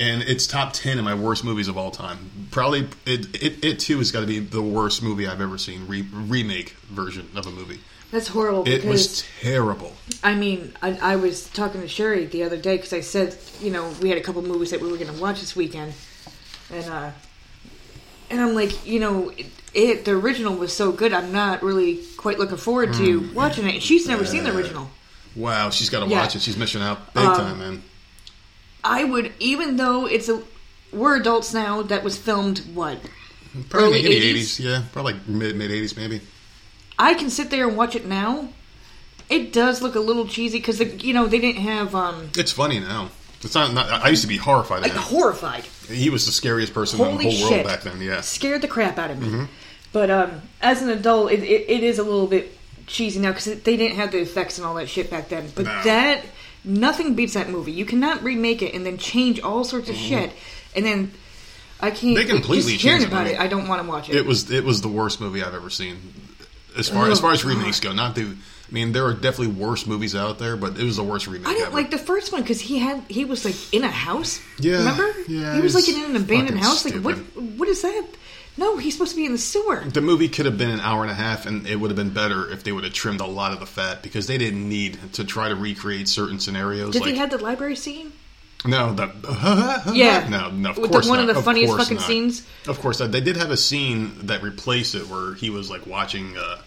And 0.00 0.22
it's 0.22 0.46
top 0.46 0.72
ten 0.72 0.98
in 0.98 1.04
my 1.04 1.14
worst 1.14 1.44
movies 1.44 1.68
of 1.68 1.76
all 1.76 1.90
time. 1.90 2.48
Probably 2.50 2.88
it 3.06 3.26
it, 3.42 3.64
it 3.64 3.78
too 3.80 3.98
has 3.98 4.10
got 4.10 4.20
to 4.22 4.26
be 4.26 4.38
the 4.40 4.62
worst 4.62 5.02
movie 5.02 5.26
I've 5.28 5.40
ever 5.40 5.56
seen. 5.58 5.86
Re, 5.86 6.02
remake 6.12 6.70
version 6.90 7.28
of 7.36 7.46
a 7.46 7.50
movie. 7.50 7.78
That's 8.14 8.28
horrible. 8.28 8.66
It 8.68 8.84
was 8.84 9.24
terrible. 9.42 9.92
I 10.22 10.34
mean, 10.36 10.72
I, 10.80 10.92
I 11.02 11.16
was 11.16 11.48
talking 11.50 11.80
to 11.80 11.88
Sherry 11.88 12.26
the 12.26 12.44
other 12.44 12.56
day 12.56 12.76
because 12.76 12.92
I 12.92 13.00
said, 13.00 13.36
you 13.60 13.70
know, 13.72 13.92
we 14.00 14.08
had 14.08 14.16
a 14.18 14.20
couple 14.20 14.40
movies 14.42 14.70
that 14.70 14.80
we 14.80 14.88
were 14.90 14.96
going 14.96 15.12
to 15.12 15.20
watch 15.20 15.40
this 15.40 15.56
weekend, 15.56 15.92
and 16.72 16.84
uh, 16.88 17.10
and 18.30 18.40
I'm 18.40 18.54
like, 18.54 18.86
you 18.86 19.00
know, 19.00 19.30
it, 19.30 19.46
it 19.74 20.04
the 20.04 20.12
original 20.12 20.54
was 20.54 20.72
so 20.72 20.92
good. 20.92 21.12
I'm 21.12 21.32
not 21.32 21.62
really 21.64 22.04
quite 22.16 22.38
looking 22.38 22.56
forward 22.56 22.92
to 22.94 23.20
Mm. 23.20 23.34
watching 23.34 23.66
it. 23.66 23.74
And 23.74 23.82
she's 23.82 24.06
never 24.06 24.24
seen 24.24 24.44
the 24.44 24.54
original. 24.56 24.88
Wow, 25.34 25.70
she's 25.70 25.90
got 25.90 26.04
to 26.04 26.06
Yeah. 26.10 26.20
watch 26.20 26.36
it. 26.36 26.42
She's 26.42 26.56
missing 26.56 26.82
out 26.82 27.12
big 27.14 27.24
Um, 27.24 27.34
time, 27.36 27.58
man. 27.58 27.82
I 28.84 29.02
would, 29.02 29.32
even 29.40 29.76
though 29.76 30.06
it's 30.06 30.28
a 30.28 30.40
we're 30.92 31.16
adults 31.16 31.52
now. 31.52 31.82
That 31.82 32.04
was 32.04 32.16
filmed 32.16 32.60
what? 32.72 32.98
Probably 33.68 33.88
early 33.98 34.02
the 34.02 34.08
80s? 34.10 34.22
eighties, 34.22 34.60
yeah, 34.60 34.82
probably 34.92 35.16
mid 35.26 35.56
mid 35.56 35.72
eighties, 35.72 35.96
maybe. 35.96 36.20
I 36.98 37.14
can 37.14 37.30
sit 37.30 37.50
there 37.50 37.66
and 37.68 37.76
watch 37.76 37.96
it 37.96 38.06
now. 38.06 38.48
It 39.28 39.52
does 39.52 39.82
look 39.82 39.94
a 39.94 40.00
little 40.00 40.26
cheesy 40.26 40.58
because 40.58 40.80
you 41.02 41.14
know 41.14 41.26
they 41.26 41.38
didn't 41.38 41.62
have 41.62 41.94
um 41.94 42.30
It's 42.36 42.52
funny 42.52 42.80
now. 42.80 43.10
It's 43.42 43.54
not. 43.54 43.74
not 43.74 43.90
I 43.90 44.08
used 44.08 44.22
to 44.22 44.28
be 44.28 44.36
horrified 44.36 44.82
like 44.82 44.92
horrified. 44.92 45.64
He 45.88 46.10
was 46.10 46.26
the 46.26 46.32
scariest 46.32 46.72
person 46.72 47.00
in 47.00 47.16
the 47.16 47.22
whole 47.22 47.30
shit! 47.30 47.50
world 47.50 47.66
back 47.66 47.82
then. 47.82 48.00
Yeah. 48.00 48.20
scared 48.22 48.62
the 48.62 48.68
crap 48.68 48.98
out 48.98 49.10
of 49.10 49.20
me. 49.20 49.28
Mm-hmm. 49.28 49.44
But 49.92 50.10
um, 50.10 50.42
as 50.60 50.82
an 50.82 50.88
adult, 50.88 51.30
it, 51.30 51.42
it, 51.42 51.70
it 51.70 51.82
is 51.84 51.98
a 51.98 52.02
little 52.02 52.26
bit 52.26 52.56
cheesy 52.86 53.20
now 53.20 53.30
because 53.30 53.44
they 53.62 53.76
didn't 53.76 53.96
have 53.96 54.12
the 54.12 54.18
effects 54.18 54.58
and 54.58 54.66
all 54.66 54.74
that 54.74 54.88
shit 54.88 55.10
back 55.10 55.28
then. 55.28 55.48
But 55.54 55.66
No. 55.66 55.82
that 55.84 56.24
nothing 56.64 57.14
beats 57.14 57.34
that 57.34 57.48
movie. 57.48 57.72
You 57.72 57.84
cannot 57.84 58.22
remake 58.22 58.62
it 58.62 58.74
and 58.74 58.84
then 58.84 58.98
change 58.98 59.40
all 59.40 59.64
sorts 59.64 59.88
of 59.88 59.96
shit, 59.96 60.32
and 60.74 60.84
then 60.84 61.12
I 61.80 61.90
can't. 61.90 62.00
Mm-hmm. 62.00 62.14
They 62.14 62.24
completely 62.24 62.72
just 62.72 62.84
hearing 62.84 63.04
about 63.04 63.26
it. 63.26 63.38
I 63.38 63.46
don't 63.46 63.68
want 63.68 63.82
to 63.82 63.88
watch 63.88 64.08
it. 64.08 64.16
It 64.16 64.26
was 64.26 64.50
it 64.50 64.64
was 64.64 64.80
the 64.80 64.88
worst 64.88 65.20
movie 65.20 65.42
I've 65.42 65.54
ever 65.54 65.70
seen. 65.70 65.98
As 66.76 66.88
far 66.88 67.08
as 67.10 67.18
Oh, 67.18 67.22
far 67.22 67.32
as 67.32 67.44
remakes 67.44 67.80
go, 67.80 67.92
not 67.92 68.14
the. 68.14 68.22
I 68.22 68.72
mean, 68.72 68.92
there 68.92 69.04
are 69.04 69.12
definitely 69.12 69.48
worse 69.54 69.86
movies 69.86 70.14
out 70.14 70.38
there, 70.38 70.56
but 70.56 70.78
it 70.78 70.84
was 70.84 70.96
the 70.96 71.04
worst 71.04 71.26
remake 71.26 71.46
I 71.46 71.52
didn't 71.52 71.66
ever. 71.68 71.76
like 71.76 71.90
the 71.90 71.98
first 71.98 72.32
one 72.32 72.40
because 72.42 72.60
he 72.60 72.78
had 72.78 73.02
he 73.08 73.24
was 73.24 73.44
like 73.44 73.54
in 73.74 73.84
a 73.84 73.90
house. 73.90 74.40
Yeah, 74.58 74.78
remember? 74.78 75.12
yeah, 75.28 75.54
he 75.54 75.60
was 75.60 75.74
like 75.74 75.88
in 75.88 76.02
an 76.02 76.16
abandoned 76.16 76.58
house. 76.58 76.84
Like 76.84 76.94
what? 77.02 77.16
What 77.36 77.68
is 77.68 77.82
that? 77.82 78.06
No, 78.56 78.76
he's 78.76 78.94
supposed 78.94 79.10
to 79.10 79.16
be 79.16 79.26
in 79.26 79.32
the 79.32 79.38
sewer. 79.38 79.82
the 79.84 80.00
movie 80.00 80.28
could 80.28 80.46
have 80.46 80.56
been 80.56 80.70
an 80.70 80.78
hour 80.80 81.02
and 81.02 81.10
a 81.10 81.14
half, 81.14 81.44
and 81.44 81.66
it 81.66 81.74
would 81.76 81.90
have 81.90 81.96
been 81.96 82.10
better 82.10 82.48
if 82.50 82.62
they 82.62 82.70
would 82.70 82.84
have 82.84 82.92
trimmed 82.92 83.20
a 83.20 83.26
lot 83.26 83.52
of 83.52 83.58
the 83.60 83.66
fat 83.66 84.00
because 84.02 84.28
they 84.28 84.38
didn't 84.38 84.68
need 84.68 84.96
to 85.14 85.24
try 85.24 85.48
to 85.48 85.56
recreate 85.56 86.08
certain 86.08 86.38
scenarios. 86.38 86.92
Did 86.92 87.02
like 87.02 87.10
they 87.12 87.16
have 87.18 87.30
the 87.30 87.38
library 87.38 87.74
scene? 87.76 88.12
No, 88.64 88.92
the 88.94 89.12
Yeah. 89.94 90.28
no, 90.28 90.50
no, 90.50 90.70
of 90.70 90.76
course 90.76 91.08
one 91.08 91.18
of 91.20 91.26
the 91.34 91.40
funniest 91.42 91.70
course 91.72 91.82
fucking 91.84 91.96
not. 91.98 92.06
scenes. 92.06 92.46
Of 92.66 92.80
course 92.80 93.00
not. 93.00 93.12
They 93.12 93.20
did 93.20 93.36
have 93.36 93.50
a 93.50 93.56
scene 93.56 94.26
that 94.26 94.42
replaced 94.42 94.94
it 94.94 95.06
where 95.08 95.34
he 95.34 95.50
was 95.50 95.70
like 95.70 95.86
watching. 95.86 96.36
Uh, 96.36 96.58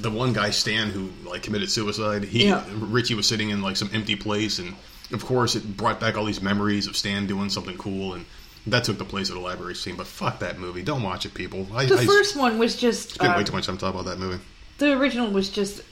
the 0.00 0.10
one 0.10 0.32
guy 0.32 0.50
Stan 0.50 0.90
who 0.90 1.10
like 1.28 1.42
committed 1.44 1.70
suicide. 1.70 2.24
He 2.24 2.46
Yeah. 2.46 2.64
Richie 2.74 3.14
was 3.14 3.26
sitting 3.28 3.50
in 3.50 3.62
like 3.62 3.76
some 3.76 3.90
empty 3.92 4.16
place 4.16 4.58
and 4.58 4.74
of 5.12 5.24
course, 5.24 5.54
it 5.54 5.76
brought 5.76 6.00
back 6.00 6.16
all 6.16 6.24
these 6.24 6.40
memories 6.40 6.86
of 6.86 6.96
Stan 6.96 7.26
doing 7.26 7.50
something 7.50 7.76
cool, 7.76 8.14
and 8.14 8.24
that 8.66 8.84
took 8.84 8.96
the 8.96 9.04
place 9.04 9.28
of 9.28 9.34
the 9.34 9.42
library 9.42 9.74
scene. 9.74 9.94
But 9.94 10.06
fuck 10.06 10.38
that 10.38 10.58
movie! 10.58 10.82
Don't 10.82 11.02
watch 11.02 11.26
it, 11.26 11.34
people. 11.34 11.66
I, 11.74 11.84
The 11.84 11.98
I 11.98 12.06
first 12.06 12.34
one 12.34 12.58
was 12.58 12.76
just 12.76 13.10
spent 13.10 13.30
way 13.34 13.40
um, 13.40 13.44
too 13.44 13.52
much 13.52 13.66
time 13.66 13.76
talking 13.76 14.00
about 14.00 14.10
that 14.10 14.18
movie. 14.18 14.42
the 14.78 14.92
original 14.98 15.30
was 15.30 15.50
just 15.50 15.82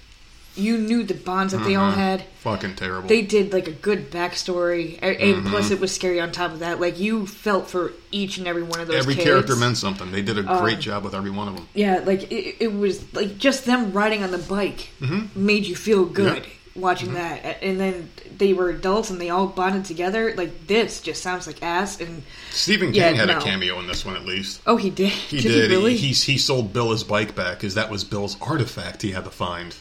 you 0.57 0.77
knew 0.79 1.03
the 1.05 1.15
bonds 1.15 1.53
that 1.53 1.65
they 1.65 1.75
all 1.77 1.87
Uh-huh. 1.89 1.97
had. 2.01 2.25
Fucking 2.41 2.75
terrible. 2.77 3.09
They 3.09 3.23
did 3.23 3.53
like 3.53 3.69
a 3.69 3.73
good 3.73 4.11
backstory, 4.11 4.99
and 5.03 5.17
Mm-hmm. 5.19 5.49
plus 5.51 5.71
it 5.71 5.79
was 5.81 5.95
scary 5.95 6.21
on 6.21 6.33
top 6.33 6.53
of 6.53 6.59
that. 6.61 6.81
Like 6.81 6.99
you 6.99 7.27
felt 7.27 7.69
for 7.71 7.93
each 8.11 8.39
and 8.39 8.47
every 8.49 8.63
one 8.63 8.81
of 8.81 8.89
those. 8.89 8.97
Every 8.97 9.15
kids. 9.15 9.27
character 9.27 9.57
meant 9.57 9.77
something. 9.79 10.11
They 10.11 10.23
did 10.23 10.39
a 10.39 10.43
great 10.43 10.77
Um, 10.77 10.81
job 10.81 11.05
with 11.05 11.15
every 11.15 11.31
one 11.31 11.49
of 11.49 11.55
them. 11.57 11.69
Yeah, 11.75 12.03
like 12.05 12.31
it, 12.33 12.57
it 12.61 12.73
was 12.75 13.13
like 13.15 13.39
just 13.39 13.65
them 13.65 13.93
riding 13.93 14.23
on 14.23 14.31
the 14.31 14.39
bike 14.39 14.89
made 15.35 15.67
you 15.67 15.77
feel 15.77 16.05
good 16.05 16.43
Mm-hmm. 16.43 16.81
watching 16.81 17.15
that, 17.15 17.63
and 17.63 17.79
then 17.81 18.11
they 18.39 18.53
were 18.55 18.71
adults 18.71 19.11
and 19.11 19.21
they 19.21 19.29
all 19.29 19.47
bonded 19.47 19.85
together. 19.85 20.35
Like 20.37 20.67
this 20.67 21.01
just 21.01 21.23
sounds 21.23 21.47
like 21.47 21.63
ass. 21.63 22.01
And 22.01 22.23
Stephen 22.51 22.95
Yeah, 22.95 23.09
King 23.11 23.17
had 23.19 23.29
no. 23.29 23.39
a 23.39 23.41
cameo 23.43 23.79
in 23.81 23.87
this 23.87 24.05
one 24.07 24.17
at 24.17 24.25
least. 24.25 24.63
oh, 24.67 24.77
he 24.77 24.89
did. 24.91 25.11
He 25.11 25.41
did, 25.41 25.49
did. 25.49 25.71
he 25.71 25.77
really? 25.77 25.97
He, 25.97 26.09
he 26.09 26.39
sold 26.39 26.73
Bill 26.73 26.91
his 26.91 27.05
bike 27.05 27.35
back 27.37 27.59
because 27.59 27.75
that 27.75 27.91
was 27.91 28.03
Bill's 28.05 28.37
artifact 28.41 29.03
he 29.03 29.13
had 29.13 29.25
to 29.25 29.31
find. 29.31 29.75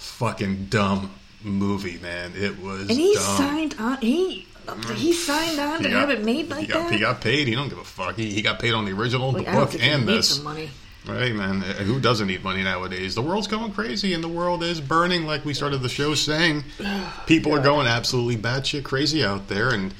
Fucking 0.00 0.66
dumb 0.70 1.10
movie, 1.42 1.98
man. 1.98 2.32
It 2.34 2.58
was. 2.58 2.82
and 2.88 2.92
he 2.92 3.14
dumb. 3.14 3.22
signed 3.36 3.74
on. 3.78 3.98
He 3.98 4.46
he 4.94 5.12
signed 5.12 5.58
on 5.60 5.82
to 5.82 5.88
got- 5.90 6.00
have 6.00 6.10
it 6.10 6.24
made 6.24 6.48
like 6.48 6.60
he 6.60 6.66
got, 6.66 6.84
that. 6.84 6.92
He 6.92 6.98
got 6.98 7.20
paid. 7.20 7.46
He 7.48 7.54
don't 7.54 7.68
give 7.68 7.78
a 7.78 7.84
fuck. 7.84 8.16
He, 8.16 8.30
he 8.32 8.40
got 8.40 8.58
paid 8.58 8.72
on 8.72 8.84
the 8.86 8.92
original, 8.92 9.32
like, 9.32 9.44
the 9.44 9.52
book, 9.52 9.74
and 9.78 10.08
this. 10.08 10.36
some 10.36 10.44
money. 10.44 10.70
Hey 11.04 11.32
man, 11.32 11.62
uh, 11.62 11.74
who 11.74 11.98
doesn't 12.00 12.26
need 12.28 12.42
money 12.44 12.62
nowadays? 12.62 13.14
The 13.14 13.22
world's 13.22 13.46
going 13.46 13.72
crazy, 13.72 14.12
and 14.14 14.22
the 14.24 14.28
world 14.28 14.62
is 14.62 14.80
burning. 14.80 15.26
Like 15.26 15.44
we 15.44 15.52
started 15.54 15.78
the 15.78 15.88
show 15.88 16.14
saying, 16.14 16.64
people 17.26 17.54
are 17.54 17.60
going 17.62 17.86
absolutely 17.86 18.36
batshit 18.36 18.84
crazy 18.84 19.22
out 19.24 19.48
there, 19.48 19.70
and 19.70 19.92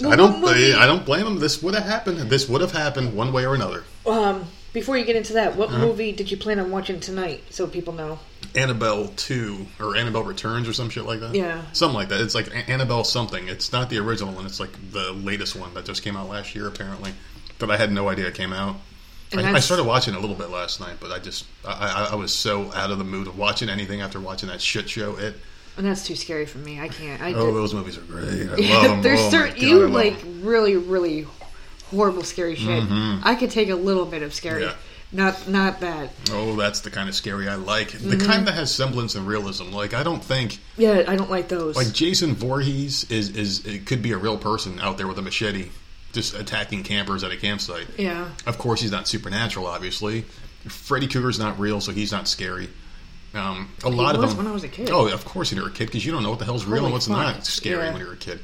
Well, 0.00 0.12
I 0.12 0.16
don't, 0.16 0.44
I 0.44 0.86
don't 0.86 1.04
blame 1.04 1.24
them. 1.24 1.38
This 1.40 1.62
would 1.62 1.74
have 1.74 1.84
happened. 1.84 2.18
This 2.30 2.48
would 2.48 2.60
have 2.60 2.72
happened 2.72 3.14
one 3.14 3.32
way 3.32 3.44
or 3.46 3.54
another. 3.54 3.84
Um, 4.06 4.44
before 4.72 4.96
you 4.98 5.04
get 5.04 5.16
into 5.16 5.32
that, 5.34 5.56
what 5.56 5.68
Uh-huh. 5.70 5.78
movie 5.78 6.12
did 6.12 6.30
you 6.30 6.36
plan 6.36 6.58
on 6.60 6.70
watching 6.70 7.00
tonight? 7.00 7.42
So 7.50 7.66
people 7.66 7.92
know. 7.92 8.18
Annabelle 8.54 9.08
two 9.16 9.66
or 9.80 9.96
Annabelle 9.96 10.22
Returns 10.24 10.68
or 10.68 10.72
some 10.72 10.90
shit 10.90 11.04
like 11.04 11.20
that. 11.20 11.34
Yeah. 11.34 11.62
something 11.72 11.94
like 11.96 12.08
that. 12.08 12.20
It's 12.20 12.34
like 12.34 12.48
Annabelle 12.68 13.04
something. 13.04 13.48
It's 13.48 13.72
not 13.72 13.90
the 13.90 13.98
original 13.98 14.32
one. 14.32 14.46
It's 14.46 14.60
like 14.60 14.70
the 14.92 15.12
latest 15.12 15.56
one 15.56 15.74
that 15.74 15.84
just 15.84 16.02
came 16.02 16.16
out 16.16 16.28
last 16.28 16.54
year, 16.54 16.66
apparently. 16.68 17.12
That 17.58 17.70
I 17.70 17.76
had 17.76 17.90
no 17.92 18.08
idea 18.08 18.30
came 18.30 18.52
out. 18.52 18.76
I, 19.36 19.42
I 19.54 19.60
started 19.60 19.84
watching 19.84 20.14
a 20.14 20.20
little 20.20 20.36
bit 20.36 20.48
last 20.48 20.80
night, 20.80 20.96
but 21.00 21.10
I 21.12 21.18
just 21.18 21.44
I, 21.66 22.06
I, 22.08 22.12
I 22.12 22.14
was 22.14 22.32
so 22.32 22.72
out 22.72 22.90
of 22.90 22.96
the 22.98 23.04
mood 23.04 23.26
of 23.26 23.36
watching 23.36 23.68
anything 23.68 24.00
after 24.00 24.18
watching 24.20 24.48
that 24.48 24.62
shit 24.62 24.88
show. 24.88 25.16
It 25.16 25.34
And 25.76 25.84
that's 25.86 26.06
too 26.06 26.14
scary 26.16 26.46
for 26.46 26.58
me. 26.58 26.80
I 26.80 26.88
can't. 26.88 27.20
I 27.20 27.34
oh 27.34 27.46
did- 27.46 27.54
those 27.56 27.74
movies 27.74 27.98
are 27.98 28.02
great. 28.02 28.48
I 28.48 28.54
love 28.72 28.82
them. 28.84 29.02
There's 29.02 29.20
oh 29.20 29.30
certain 29.30 29.56
you 29.60 29.86
like 29.88 30.22
'em. 30.24 30.44
really, 30.44 30.76
really 30.76 31.26
horrible, 31.90 32.22
scary 32.24 32.54
shit. 32.56 32.84
I 32.90 33.34
could 33.38 33.50
take 33.50 33.68
a 33.68 33.74
little 33.76 34.06
bit 34.06 34.22
of 34.22 34.32
scary, 34.34 34.62
Mm-hmm. 34.62 34.70
Yeah. 35.16 35.24
not 35.24 35.48
not 35.48 35.80
that. 35.80 36.10
Oh, 36.30 36.54
that's 36.56 36.80
the 36.80 36.90
kind 36.90 37.08
of 37.08 37.14
scary 37.14 37.48
I 37.48 37.54
like. 37.56 37.92
The 37.92 37.98
Mm-hmm. 38.16 38.26
kind 38.26 38.46
that 38.46 38.54
has 38.54 38.74
semblance 38.74 39.14
and 39.14 39.26
realism. 39.26 39.72
Like 39.72 39.94
I 39.94 40.02
don't 40.02 40.22
think 40.22 40.58
Yeah, 40.76 41.04
I 41.08 41.16
don't 41.16 41.30
like 41.30 41.48
those. 41.48 41.76
like 41.76 41.92
Jason 41.92 42.34
Voorhees 42.34 43.04
is 43.10 43.30
is 43.36 43.64
it 43.66 43.86
could 43.86 44.02
be 44.02 44.12
a 44.12 44.18
real 44.18 44.36
person 44.38 44.78
out 44.80 44.98
there 44.98 45.06
with 45.08 45.18
a 45.18 45.22
machete, 45.22 45.70
just 46.12 46.34
attacking 46.34 46.82
campers 46.84 47.24
at 47.24 47.30
a 47.32 47.36
campsite. 47.36 47.86
yeah, 47.98 48.28
Of 48.46 48.58
course, 48.58 48.80
he's 48.80 48.90
not 48.92 49.08
supernatural. 49.08 49.66
Obviously, 49.66 50.24
Freddy 50.66 51.06
Krueger's 51.06 51.38
not 51.38 51.58
real, 51.58 51.80
so 51.80 51.92
he's 51.92 52.12
not 52.12 52.28
scary. 52.28 52.68
Um, 53.34 53.70
a 53.84 53.90
lot 53.90 54.14
of 54.14 54.22
them. 54.22 54.36
when 54.38 54.46
I 54.46 54.52
was 54.52 54.64
a 54.64 54.68
kid. 54.68 54.88
Oh, 54.90 55.06
of 55.08 55.24
course, 55.24 55.50
when 55.52 55.58
you're 55.60 55.68
a 55.68 55.72
kid 55.72 55.86
because 55.86 56.04
you 56.04 56.12
don't 56.12 56.22
know 56.22 56.30
what 56.30 56.38
the 56.38 56.46
hell's 56.46 56.64
real 56.64 56.76
Holy 56.80 56.84
and 56.86 56.92
what's 56.94 57.06
fuck. 57.08 57.16
not 57.36 57.46
scary 57.46 57.84
Yeah. 57.84 57.92
when 57.92 58.00
you're 58.00 58.14
a 58.14 58.16
kid. 58.16 58.40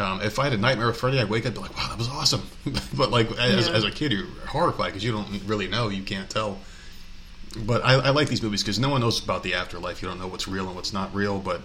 Um, 0.00 0.20
if 0.22 0.38
I 0.38 0.44
had 0.44 0.52
a 0.52 0.56
nightmare 0.56 0.86
with 0.86 0.96
Freddy, 0.96 1.20
I'd 1.20 1.28
wake 1.28 1.42
up 1.44 1.48
and 1.48 1.54
be 1.56 1.60
like, 1.60 1.76
"Wow, 1.76 1.88
that 1.90 1.98
was 1.98 2.08
awesome." 2.08 2.42
but 2.96 3.10
like 3.10 3.30
as, 3.38 3.68
Yeah. 3.68 3.74
as 3.74 3.84
a 3.84 3.90
kid, 3.90 4.12
you're 4.12 4.26
horrified 4.46 4.86
because 4.86 5.04
you 5.04 5.12
don't 5.12 5.42
really 5.44 5.68
know, 5.68 5.88
you 5.88 6.02
can't 6.02 6.28
tell. 6.30 6.58
But 7.66 7.84
I, 7.84 7.94
I 7.94 8.10
like 8.10 8.28
these 8.28 8.42
movies 8.42 8.62
because 8.62 8.78
no 8.78 8.88
one 8.88 9.00
knows 9.00 9.22
about 9.22 9.42
the 9.42 9.54
afterlife. 9.54 10.02
You 10.02 10.08
don't 10.08 10.20
know 10.20 10.28
what's 10.28 10.46
real 10.48 10.66
and 10.66 10.76
what's 10.76 10.92
not 10.92 11.14
real. 11.14 11.38
But 11.38 11.62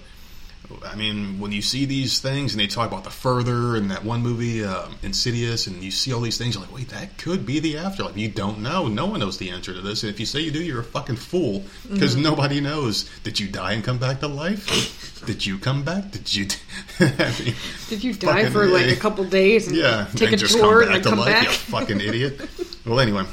I 0.85 0.95
mean, 0.95 1.39
when 1.39 1.51
you 1.51 1.61
see 1.61 1.85
these 1.85 2.19
things 2.19 2.53
and 2.53 2.59
they 2.61 2.67
talk 2.67 2.87
about 2.87 3.03
the 3.03 3.09
further 3.09 3.75
and 3.75 3.91
that 3.91 4.03
one 4.03 4.21
movie, 4.21 4.63
um, 4.63 4.95
Insidious, 5.03 5.67
and 5.67 5.83
you 5.83 5.91
see 5.91 6.13
all 6.13 6.21
these 6.21 6.37
things, 6.37 6.55
you're 6.55 6.63
like, 6.63 6.73
wait, 6.73 6.89
that 6.89 7.17
could 7.17 7.45
be 7.45 7.59
the 7.59 7.77
afterlife. 7.77 8.17
You 8.17 8.29
don't 8.29 8.59
know. 8.59 8.87
No 8.87 9.05
one 9.07 9.19
knows 9.19 9.37
the 9.37 9.49
answer 9.49 9.73
to 9.73 9.81
this. 9.81 10.03
And 10.03 10.09
if 10.11 10.19
you 10.19 10.25
say 10.25 10.39
you 10.41 10.51
do, 10.51 10.61
you're 10.63 10.79
a 10.81 10.83
fucking 10.83 11.17
fool 11.17 11.63
because 11.89 12.15
nobody 12.15 12.61
knows. 12.61 13.09
Did 13.23 13.39
you 13.39 13.47
die 13.47 13.73
and 13.73 13.83
come 13.83 13.97
back 13.97 14.19
to 14.21 14.27
life? 14.27 15.23
Did 15.25 15.45
you 15.45 15.57
come 15.57 15.83
back? 15.83 16.11
Did 16.11 16.33
you? 16.33 16.47
I 16.99 17.33
mean, 17.43 17.55
Did 17.89 18.03
you 18.03 18.13
die 18.13 18.49
for 18.49 18.65
like 18.67 18.87
A. 18.87 18.95
couple 18.95 19.23
days 19.25 19.67
and 19.67 19.75
yeah, 19.75 20.07
take 20.15 20.31
and 20.31 20.41
a 20.41 20.47
tour 20.47 20.81
come 20.83 20.87
back 20.87 20.95
and 20.95 21.03
to 21.03 21.09
come 21.09 21.19
life, 21.19 21.27
back? 21.27 21.43
you 21.45 21.49
fucking 21.51 21.99
idiot. 22.01 22.41
Well, 22.85 22.99
anyway, 22.99 23.23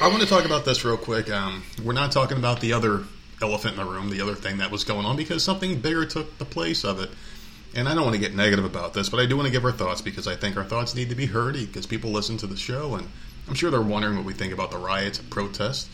I 0.00 0.08
want 0.08 0.20
to 0.22 0.28
talk 0.28 0.44
about 0.44 0.64
this 0.64 0.84
real 0.84 0.96
quick. 0.98 1.30
Um, 1.30 1.62
we're 1.82 1.92
not 1.94 2.12
talking 2.12 2.36
about 2.36 2.60
the 2.60 2.72
other 2.74 3.04
elephant 3.40 3.78
in 3.78 3.84
the 3.84 3.90
room, 3.90 4.10
the 4.10 4.20
other 4.20 4.34
thing 4.34 4.58
that 4.58 4.70
was 4.70 4.84
going 4.84 5.06
on, 5.06 5.16
because 5.16 5.42
something 5.42 5.80
bigger 5.80 6.04
took 6.04 6.38
the 6.38 6.44
place 6.44 6.84
of 6.84 7.00
it. 7.00 7.10
And 7.74 7.88
I 7.88 7.94
don't 7.94 8.04
want 8.04 8.14
to 8.14 8.20
get 8.20 8.34
negative 8.34 8.64
about 8.64 8.94
this, 8.94 9.08
but 9.08 9.20
I 9.20 9.26
do 9.26 9.36
want 9.36 9.46
to 9.46 9.52
give 9.52 9.64
our 9.64 9.72
thoughts 9.72 10.00
because 10.00 10.26
I 10.26 10.36
think 10.36 10.56
our 10.56 10.64
thoughts 10.64 10.94
need 10.94 11.10
to 11.10 11.14
be 11.14 11.26
heard 11.26 11.54
because 11.54 11.86
people 11.86 12.10
listen 12.10 12.36
to 12.38 12.46
the 12.46 12.56
show, 12.56 12.94
and 12.94 13.06
I'm 13.46 13.54
sure 13.54 13.70
they're 13.70 13.82
wondering 13.82 14.16
what 14.16 14.24
we 14.24 14.32
think 14.32 14.52
about 14.52 14.70
the 14.70 14.78
riots 14.78 15.18
and 15.18 15.28
protests. 15.30 15.88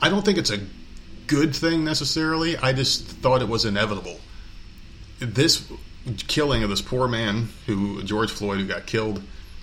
I 0.00 0.08
don't 0.08 0.24
think 0.24 0.38
it's 0.38 0.50
a 0.50 0.60
good 1.26 1.54
thing 1.54 1.84
necessarily. 1.84 2.56
I 2.56 2.72
just 2.72 3.04
thought 3.04 3.42
it 3.42 3.48
was 3.48 3.64
inevitable. 3.64 4.20
This 5.18 5.70
killing 6.28 6.62
of 6.62 6.70
this 6.70 6.82
poor 6.82 7.08
man, 7.08 7.48
who 7.66 8.02
George 8.04 8.30
Floyd, 8.30 8.58
who 8.58 8.66
got 8.66 8.86
killed 8.86 9.22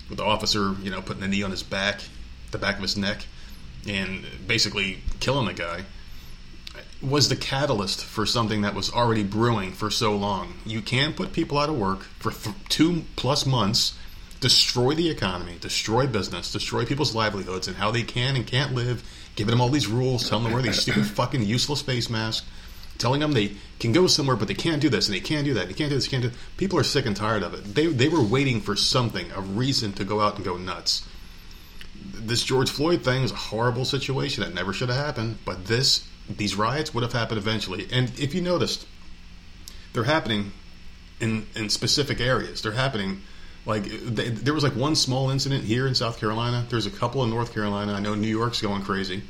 with 0.10 0.18
the 0.18 0.26
officer, 0.26 0.76
you 0.82 0.92
know, 0.92 1.02
putting 1.02 1.24
a 1.24 1.28
knee 1.28 1.44
on 1.44 1.52
his 1.52 1.64
back, 1.64 2.02
the 2.52 2.58
back 2.58 2.76
of 2.76 2.82
his 2.82 2.98
neck, 2.98 3.26
and 3.88 4.26
basically 4.48 5.00
killing 5.20 5.46
the 5.46 5.54
guy, 5.54 5.86
was 7.04 7.28
the 7.28 7.36
catalyst 7.36 8.04
for 8.04 8.26
something 8.26 8.62
that 8.62 8.74
was 8.74 8.92
already 8.92 9.24
brewing 9.24 9.74
for 9.74 9.92
so 9.92 10.16
long. 10.16 10.54
You 10.66 10.82
can't 10.82 11.16
put 11.16 11.34
people 11.34 11.58
out 11.58 11.70
of 11.70 11.78
work 11.78 12.04
for 12.20 12.32
th- 12.32 12.56
two 12.70 13.04
plus 13.18 13.46
months, 13.46 13.98
destroy 14.40 14.96
the 14.96 15.10
economy, 15.10 15.58
destroy 15.60 16.08
business, 16.08 16.52
destroy 16.52 16.86
people's 16.86 17.14
livelihoods 17.14 17.68
and 17.68 17.76
how 17.78 17.92
they 17.92 18.04
can 18.04 18.36
and 18.36 18.48
can't 18.48 18.74
live, 18.74 19.04
giving 19.36 19.52
them 19.52 19.60
all 19.60 19.70
these 19.70 19.88
rules, 19.88 20.30
telling 20.30 20.44
them 20.44 20.52
to 20.52 20.56
wear 20.56 20.64
these 20.64 20.80
stupid 20.80 21.06
fucking 21.20 21.44
useless 21.44 21.82
face 21.82 22.10
masks, 22.10 22.48
telling 22.98 23.20
them 23.20 23.34
they 23.34 23.58
can 23.80 23.92
go 23.92 24.08
somewhere 24.08 24.38
but 24.38 24.48
they 24.48 24.54
can't 24.54 24.82
do 24.82 24.90
this 24.90 25.08
and 25.08 25.16
they 25.16 25.20
can't 25.20 25.44
do 25.44 25.54
that, 25.54 25.68
they 25.68 25.74
can't 25.74 25.90
do 25.90 25.96
this, 25.96 26.06
they 26.08 26.12
can't 26.12 26.24
do. 26.24 26.32
People 26.56 26.80
are 26.80 26.84
sick 26.84 27.06
and 27.06 27.18
tired 27.18 27.44
of 27.44 27.54
it. 27.54 27.76
They 27.76 27.88
they 27.88 28.08
were 28.08 28.24
waiting 28.24 28.62
for 28.62 28.78
something, 28.78 29.30
a 29.32 29.42
reason 29.42 29.92
to 29.94 30.06
go 30.06 30.22
out 30.22 30.38
and 30.38 30.46
go 30.46 30.56
nuts. 30.56 31.06
This 31.96 32.44
George 32.44 32.70
Floyd 32.70 33.04
thing 33.04 33.24
is 33.24 33.32
a 33.32 33.36
horrible 33.36 33.84
situation 33.84 34.44
that 34.44 34.54
never 34.54 34.72
should 34.72 34.90
have 34.90 35.06
happened, 35.06 35.38
but 35.46 35.66
this 35.66 36.08
these 36.30 36.56
riots 36.56 36.94
would 36.94 37.04
have 37.04 37.14
happened 37.14 37.38
eventually. 37.38 37.88
And 37.92 38.12
if 38.20 38.34
you 38.34 38.42
noticed, 38.42 38.88
they're 39.94 40.04
happening 40.04 40.52
in 41.20 41.48
in 41.56 41.70
specific 41.70 42.20
areas. 42.20 42.62
They're 42.62 42.72
happening 42.72 43.22
like 43.66 43.84
th 43.86 44.16
there 44.44 44.54
was 44.54 44.64
like 44.64 44.76
one 44.76 44.96
small 44.96 45.30
incident 45.30 45.64
here 45.64 45.88
in 45.88 45.96
South 45.96 46.20
Carolina. 46.20 46.66
There's 46.70 46.86
a 46.86 46.92
couple 46.92 47.24
in 47.24 47.30
North 47.30 47.54
Carolina. 47.54 47.94
I 47.94 48.00
know 48.02 48.14
New 48.14 48.28
York's 48.28 48.62
going 48.62 48.82
crazy 48.84 49.24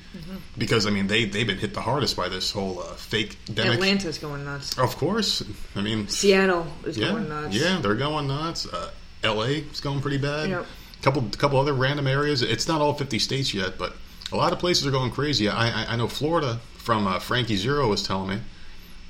because 0.58 0.88
I 0.88 0.90
mean 0.90 1.08
they 1.08 1.26
they've 1.26 1.46
been 1.46 1.60
hit 1.60 1.74
the 1.74 1.82
hardest 1.82 2.16
by 2.18 2.30
this 2.30 2.52
whole 2.52 2.80
uh, 2.80 2.94
fake 2.96 3.38
demic. 3.46 3.76
Atlanta's 3.76 4.18
going 4.18 4.44
nuts. 4.44 4.78
Of 4.78 4.98
course, 4.98 5.44
I 5.76 5.82
mean 5.82 6.08
Seattle 6.08 6.66
is 6.84 6.98
yeah, 6.98 7.12
going 7.12 7.30
nuts. 7.30 7.56
yeah, 7.56 7.80
they're 7.80 7.96
going 7.96 8.28
nuts. 8.28 8.66
Uh, 8.66 8.90
L.A. 9.24 9.60
is 9.60 9.80
going 9.80 10.02
pretty 10.02 10.18
bad. 10.18 10.50
Yep. 10.50 10.66
Couple 11.04 11.22
couple 11.38 11.60
other 11.60 11.74
random 11.74 12.08
areas. 12.08 12.42
It's 12.42 12.68
not 12.68 12.82
all 12.82 12.94
50 12.94 13.20
states 13.20 13.54
yet, 13.54 13.78
but 13.78 13.94
a 14.32 14.36
lot 14.36 14.52
of 14.52 14.60
places 14.60 14.88
are 14.88 14.92
going 14.92 15.12
crazy. 15.12 15.48
I 15.48 15.84
I, 15.84 15.94
I 15.94 15.96
know 15.96 16.08
Florida 16.08 16.60
from 16.84 17.08
uh, 17.08 17.17
Frankie 17.19 17.56
Zero 17.56 17.88
was 17.88 18.06
telling 18.06 18.30
me 18.30 18.38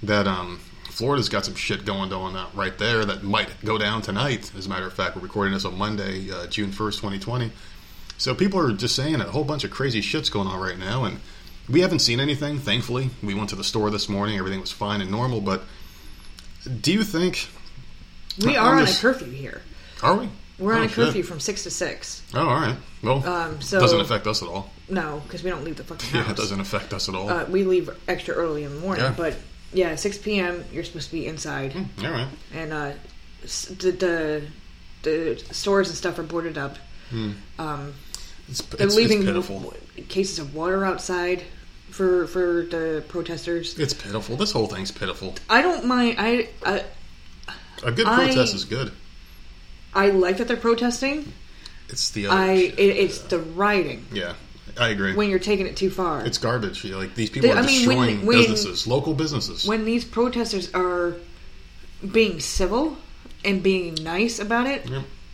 that 0.04 0.28
um, 0.28 0.60
Florida's 0.92 1.28
got 1.28 1.44
some 1.44 1.56
shit 1.56 1.86
going 1.86 2.14
on 2.14 2.36
out 2.38 2.56
right 2.56 2.78
there 2.78 3.04
that 3.04 3.24
might 3.24 3.50
go 3.66 3.80
down 3.80 4.02
tonight. 4.04 4.52
As 4.56 4.68
a 4.68 4.70
matter 4.70 4.86
of 4.86 4.94
fact, 4.94 5.16
we're 5.16 5.24
recording 5.24 5.54
this 5.54 5.66
on 5.66 5.76
Monday, 5.78 6.30
uh, 6.32 6.46
June 6.48 6.70
1st, 6.70 6.98
2020. 6.98 7.52
So 8.20 8.36
people 8.36 8.60
are 8.60 8.72
just 8.72 8.96
saying 8.96 9.16
a 9.16 9.24
whole 9.24 9.44
bunch 9.44 9.64
of 9.64 9.72
crazy 9.72 10.02
shit's 10.02 10.30
going 10.30 10.48
on 10.48 10.60
right 10.60 10.78
now, 10.78 11.04
and 11.06 11.20
we 11.68 11.82
haven't 11.82 12.00
seen 12.00 12.20
anything. 12.20 12.60
Thankfully, 12.60 13.10
we 13.24 13.34
went 13.34 13.50
to 13.50 13.56
the 13.56 13.64
store 13.64 13.90
this 13.90 14.08
morning; 14.08 14.38
everything 14.38 14.62
was 14.62 14.72
fine 14.72 15.02
and 15.02 15.10
normal. 15.10 15.42
But 15.42 15.64
do 16.82 16.94
you 16.94 17.04
think? 17.04 17.50
We 18.46 18.56
are 18.56 18.76
on 18.78 18.84
a 18.84 18.92
curfew 18.92 19.32
here. 19.32 19.64
Are 20.04 20.16
we? 20.16 20.30
We're 20.60 20.74
on 20.74 20.82
Oh, 20.82 20.84
a 20.84 20.88
shit. 20.88 20.96
curfew 20.96 21.24
from 21.24 21.40
six 21.40 21.64
to 21.64 21.72
six. 21.72 22.22
Oh, 22.36 22.48
all 22.48 22.56
right. 22.56 22.76
Well, 23.02 23.26
Um, 23.28 23.62
so 23.62 23.80
doesn't 23.80 24.00
affect 24.00 24.28
us 24.28 24.44
at 24.44 24.48
all. 24.48 24.72
No, 24.94 25.22
because 25.26 25.44
we 25.44 25.50
don't 25.50 25.64
leave 25.64 25.78
the 25.78 25.84
fucking 25.84 26.10
house. 26.10 26.26
Yeah, 26.26 26.32
it 26.32 26.38
doesn't 26.38 26.60
affect 26.60 26.94
us 26.94 27.10
at 27.10 27.16
all. 27.16 27.30
Uh, 27.30 27.46
we 27.46 27.64
leave 27.64 27.90
extra 28.08 28.34
early 28.36 28.64
in 28.64 28.74
the 28.76 28.80
morning, 28.82 29.04
Yeah. 29.06 29.14
but 29.18 29.36
yeah, 29.74 29.96
six 29.96 30.18
p.m. 30.18 30.64
You're 30.72 30.84
supposed 30.84 31.08
to 31.08 31.14
be 31.14 31.26
inside, 31.28 31.76
all 32.04 32.12
right. 32.12 32.28
and 32.54 32.72
uh, 32.74 32.92
s- 33.44 33.66
the, 33.66 33.92
the 33.92 34.44
the 35.04 35.44
stores 35.52 35.90
and 35.90 35.98
stuff 35.98 36.18
are 36.20 36.24
boarded 36.24 36.58
up. 36.58 36.78
Um, 37.60 37.94
It's, 38.50 38.62
they're 38.62 38.88
it's, 38.88 38.96
leaving 38.96 39.20
it's 39.20 39.28
pitiful. 39.28 39.74
cases 40.10 40.40
of 40.40 40.54
water 40.56 40.84
outside 40.86 41.44
for 41.90 42.28
for 42.28 42.64
the 42.70 43.04
protesters. 43.08 43.78
It's 43.80 43.94
pitiful. 43.94 44.36
This 44.38 44.52
whole 44.52 44.68
thing's 44.68 44.92
pitiful. 44.92 45.36
I 45.50 45.62
don't 45.62 45.86
mind. 45.86 46.16
I, 46.20 46.50
I 46.66 46.84
A 47.84 47.92
good 47.92 48.08
I- 48.08 48.16
protest 48.26 48.54
is 48.56 48.66
good. 48.66 48.92
I 49.96 50.10
like 50.10 50.38
that 50.38 50.48
they're 50.48 50.58
protesting. 50.58 51.34
It's 51.90 52.10
the 52.12 52.28
other. 52.28 52.40
I 52.40 52.54
it, 52.54 52.80
it's 52.80 53.20
the 53.20 53.38
rioting 53.40 54.06
yeah, 54.12 54.34
I 54.80 54.90
agree. 54.90 55.14
when 55.16 55.30
you're 55.30 55.40
taking 55.40 55.68
it 55.68 55.76
too 55.78 55.90
far. 55.90 56.26
it's 56.26 56.38
garbage. 56.38 56.84
You 56.84 56.92
know, 56.92 57.00
Like 57.00 57.16
these 57.16 57.30
people 57.30 57.50
The- 57.50 57.56
are 57.56 57.60
I 57.64 57.66
mean, 57.66 57.86
destroying 57.86 58.26
when- 58.26 58.38
businesses, 58.40 58.88
local 58.88 59.14
businesses. 59.14 59.66
when 59.66 59.86
these 59.86 60.04
protesters 60.06 60.70
are 60.74 61.16
being 62.12 62.40
civil 62.40 62.98
and 63.46 63.62
being 63.64 63.96
nice 64.02 64.40
about 64.40 64.68
it, 64.68 64.86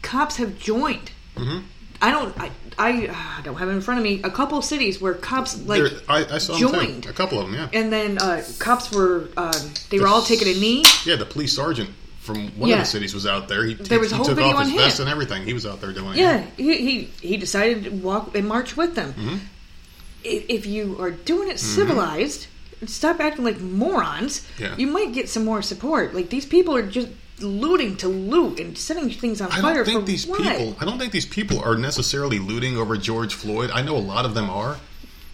cops 0.01 0.37
have 0.37 0.59
joined. 0.59 1.11
Mhm. 1.35 1.63
I 2.01 2.11
don't. 2.11 2.33
I, 2.39 2.51
I 2.77 3.07
uh, 3.07 3.41
don't 3.43 3.55
have 3.57 3.67
it 3.67 3.73
in 3.73 3.81
front 3.81 3.99
of 3.99 4.03
me. 4.05 4.21
A 4.23 4.29
couple 4.29 4.61
cities 4.61 5.01
where 5.01 5.13
cops 5.13 5.57
like 5.65 5.81
There- 5.83 5.99
I, 6.07 6.25
I 6.35 6.37
saw 6.37 6.57
joined. 6.57 7.05
A 7.07 7.13
couple 7.13 7.39
of 7.39 7.45
them, 7.51 7.55
yeah. 7.55 7.67
and 7.73 7.91
then 7.91 8.17
uh, 8.17 8.41
cops 8.57 8.91
were 8.91 9.29
um, 9.35 9.51
they 9.89 9.99
were 9.99 10.07
all 10.07 10.21
taking 10.21 10.47
a 10.47 10.53
knee. 10.59 10.83
Yeah, 11.05 11.15
the 11.17 11.25
police 11.25 11.53
sergeant 11.53 11.89
from 12.33 12.47
one 12.59 12.71
of 12.71 12.79
the 12.79 12.85
cities 12.85 13.13
was 13.13 13.25
out 13.25 13.47
there. 13.47 13.65
He, 13.65 13.73
There 13.73 13.99
was 13.99 14.09
he 14.09 14.13
a 14.13 14.17
whole 14.17 14.25
took 14.25 14.39
off 14.39 14.63
his 14.65 14.73
vest 14.73 14.99
him. 14.99 15.07
and 15.07 15.11
everything. 15.11 15.43
He 15.43 15.53
was 15.53 15.65
out 15.65 15.81
there 15.81 15.91
doing 15.93 16.17
Yeah, 16.17 16.39
it. 16.39 16.47
he 16.57 16.77
he, 16.77 17.03
he 17.27 17.37
decided 17.37 17.83
to 17.85 17.89
walk 17.91 18.35
and 18.35 18.47
march 18.47 18.77
with 18.77 18.95
them. 18.95 19.13
Mm-hmm. 19.13 19.37
If 20.23 20.65
you 20.65 20.99
are 21.01 21.11
doing 21.11 21.49
it 21.49 21.59
civilized, 21.59 22.47
stop 22.85 23.19
acting 23.19 23.45
like 23.45 23.59
morons. 23.59 24.45
Yeah. 24.59 24.75
You 24.77 24.87
might 24.87 25.13
get 25.13 25.29
some 25.29 25.45
more 25.45 25.61
support. 25.61 26.13
Like 26.13 26.29
these 26.29 26.45
people 26.45 26.75
are 26.75 26.85
just 26.85 27.07
looting 27.39 27.95
to 27.97 28.09
loot 28.09 28.59
and 28.59 28.77
setting 28.77 29.09
things 29.09 29.39
on 29.39 29.49
I 29.51 29.61
fire 29.61 29.75
don't 29.75 29.85
think 29.85 29.99
for 30.01 30.05
these 30.05 30.27
what? 30.27 30.41
people. 30.41 30.75
I 30.79 30.83
don't 30.85 30.99
think 30.99 31.13
these 31.13 31.25
people 31.25 31.59
are 31.61 31.77
necessarily 31.77 32.37
looting 32.37 32.75
over 32.75 32.97
George 32.97 33.33
Floyd. 33.33 33.71
I 33.73 33.81
know 33.81 33.95
a 33.95 33.99
lot 33.99 34.25
of 34.25 34.33
them 34.33 34.49
are, 34.49 34.77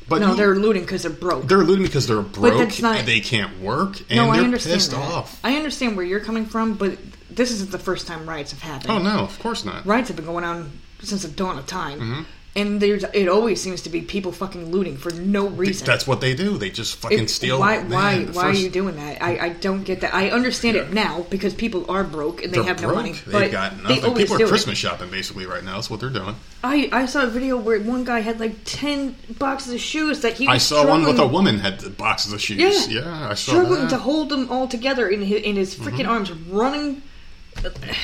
but 0.08 0.22
No, 0.22 0.32
you- 0.32 0.36
they're 0.38 0.56
looting 0.56 0.84
because 0.84 1.02
they're 1.04 1.12
broke. 1.12 1.48
they're 1.48 1.64
looting 1.64 1.86
because 1.86 2.08
they're 2.08 2.22
broke 2.22 2.80
not- 2.82 2.98
and 2.98 3.08
they 3.08 3.20
can't 3.20 3.60
work 3.62 4.00
and 4.10 4.18
no, 4.18 4.30
I 4.30 4.36
they're 4.38 4.46
understand 4.46 4.74
pissed 4.76 4.92
that. 4.92 4.98
off. 5.00 5.40
I 5.44 5.56
understand 5.56 5.96
where 5.98 6.06
you're 6.06 6.20
coming 6.20 6.46
from, 6.46 6.74
but 6.76 6.98
this 7.30 7.52
isn't 7.52 7.72
the 7.72 7.80
first 7.80 8.08
time 8.08 8.28
riots 8.28 8.52
have 8.52 8.62
happened. 8.62 8.92
Oh 8.92 9.00
no, 9.00 9.20
of 9.20 9.38
course 9.40 9.66
not. 9.66 9.86
Riots 9.86 10.08
have 10.10 10.16
been 10.18 10.26
going 10.26 10.44
on 10.44 10.72
since 11.02 11.24
the 11.24 11.28
dawn 11.28 11.58
of 11.58 11.68
time, 11.68 12.00
Mm-hmm. 12.00 12.22
And 12.58 12.80
there's 12.82 13.04
it 13.14 13.28
always 13.28 13.62
seems 13.62 13.82
to 13.82 13.90
be 13.90 14.02
people 14.02 14.32
fucking 14.32 14.72
looting 14.72 14.96
for 14.98 15.12
no 15.12 15.48
reason. 15.48 15.86
That's 15.86 16.08
what 16.08 16.22
they 16.22 16.34
do. 16.34 16.58
They 16.58 16.70
just 16.70 16.96
fucking 16.96 17.24
It- 17.26 17.30
steal. 17.30 17.60
Why? 17.60 17.80
man, 17.80 17.90
why? 17.90 18.16
Why 18.20 18.26
first- 18.26 18.38
are 18.60 18.64
you 18.64 18.70
doing 18.70 18.96
that? 18.96 19.22
I, 19.22 19.38
I 19.38 19.50
don't 19.50 19.84
get 19.84 20.02
that. 20.02 20.14
I 20.16 20.30
understand 20.32 20.78
it 20.78 20.94
now 20.94 21.26
because 21.30 21.54
people 21.54 21.86
are 21.92 22.04
broke 22.06 22.44
and 22.44 22.54
they 22.54 22.60
They're 22.60 22.68
have 22.68 22.78
broke. 22.78 22.92
no 22.92 22.96
money. 22.96 23.12
They've 23.12 23.32
But 23.32 23.52
got 23.52 23.78
they 23.78 23.84
nothing. 23.84 24.06
always 24.06 24.24
People 24.24 24.38
are 24.42 24.46
it. 24.46 24.48
Christmas 24.48 24.78
shopping 24.78 25.10
basically 25.10 25.46
right 25.46 25.64
now. 25.64 25.74
That's 25.76 25.90
what 25.90 26.00
they're 26.00 26.10
doing. 26.10 26.36
I, 26.64 26.90
I 26.92 27.06
saw 27.08 27.24
a 27.24 27.28
video 27.28 27.58
where 27.58 27.80
one 27.82 28.04
guy 28.06 28.22
had 28.22 28.40
like 28.40 28.56
ten 28.64 29.16
boxes 29.38 29.74
of 29.74 29.80
shoes 29.82 30.22
that 30.22 30.34
he. 30.34 30.48
I 30.48 30.58
saw 30.58 30.88
one 30.88 31.04
with 31.06 31.20
a 31.20 31.28
woman 31.28 31.60
had 31.60 31.98
boxes 31.98 32.32
of 32.34 32.42
shoes. 32.42 32.88
Yeah, 32.88 33.02
Yeah, 33.02 33.30
I 33.32 33.34
saw 33.34 33.52
struggling 33.52 33.72
that. 33.74 33.80
Mm-hmm. 33.80 33.90
to 33.90 33.98
hold 33.98 34.30
them 34.30 34.50
all 34.50 34.68
together 34.68 35.08
in 35.10 35.22
his, 35.22 35.42
in 35.42 35.56
his 35.58 35.76
freaking 35.76 36.08
arms, 36.08 36.32
running. 36.32 37.02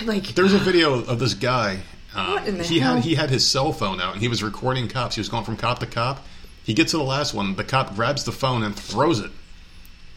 Like 0.05 0.27
There's 0.35 0.53
a 0.53 0.57
video 0.71 0.93
of 1.03 1.19
this 1.19 1.33
guy. 1.33 1.79
Um, 2.13 2.60
he 2.60 2.80
hell? 2.80 2.95
had 2.95 3.04
he 3.04 3.15
had 3.15 3.30
his 3.30 3.47
cell 3.47 3.71
phone 3.71 4.02
out 4.02 4.13
and 4.13 4.21
he 4.21 4.28
was 4.28 4.43
recording 4.43 4.88
cops. 4.88 5.15
He 5.15 5.21
was 5.21 5.30
going 5.30 5.45
from 5.45 5.58
cop 5.58 5.80
to 5.80 5.86
cop. 5.86 6.26
He 6.63 6.74
gets 6.74 6.91
to 6.91 6.97
the 6.97 7.04
last 7.04 7.34
one. 7.34 7.56
The 7.56 7.63
cop 7.63 7.95
grabs 7.95 8.24
the 8.24 8.32
phone 8.32 8.63
and 8.63 8.76
throws 8.76 9.19
it. 9.19 9.32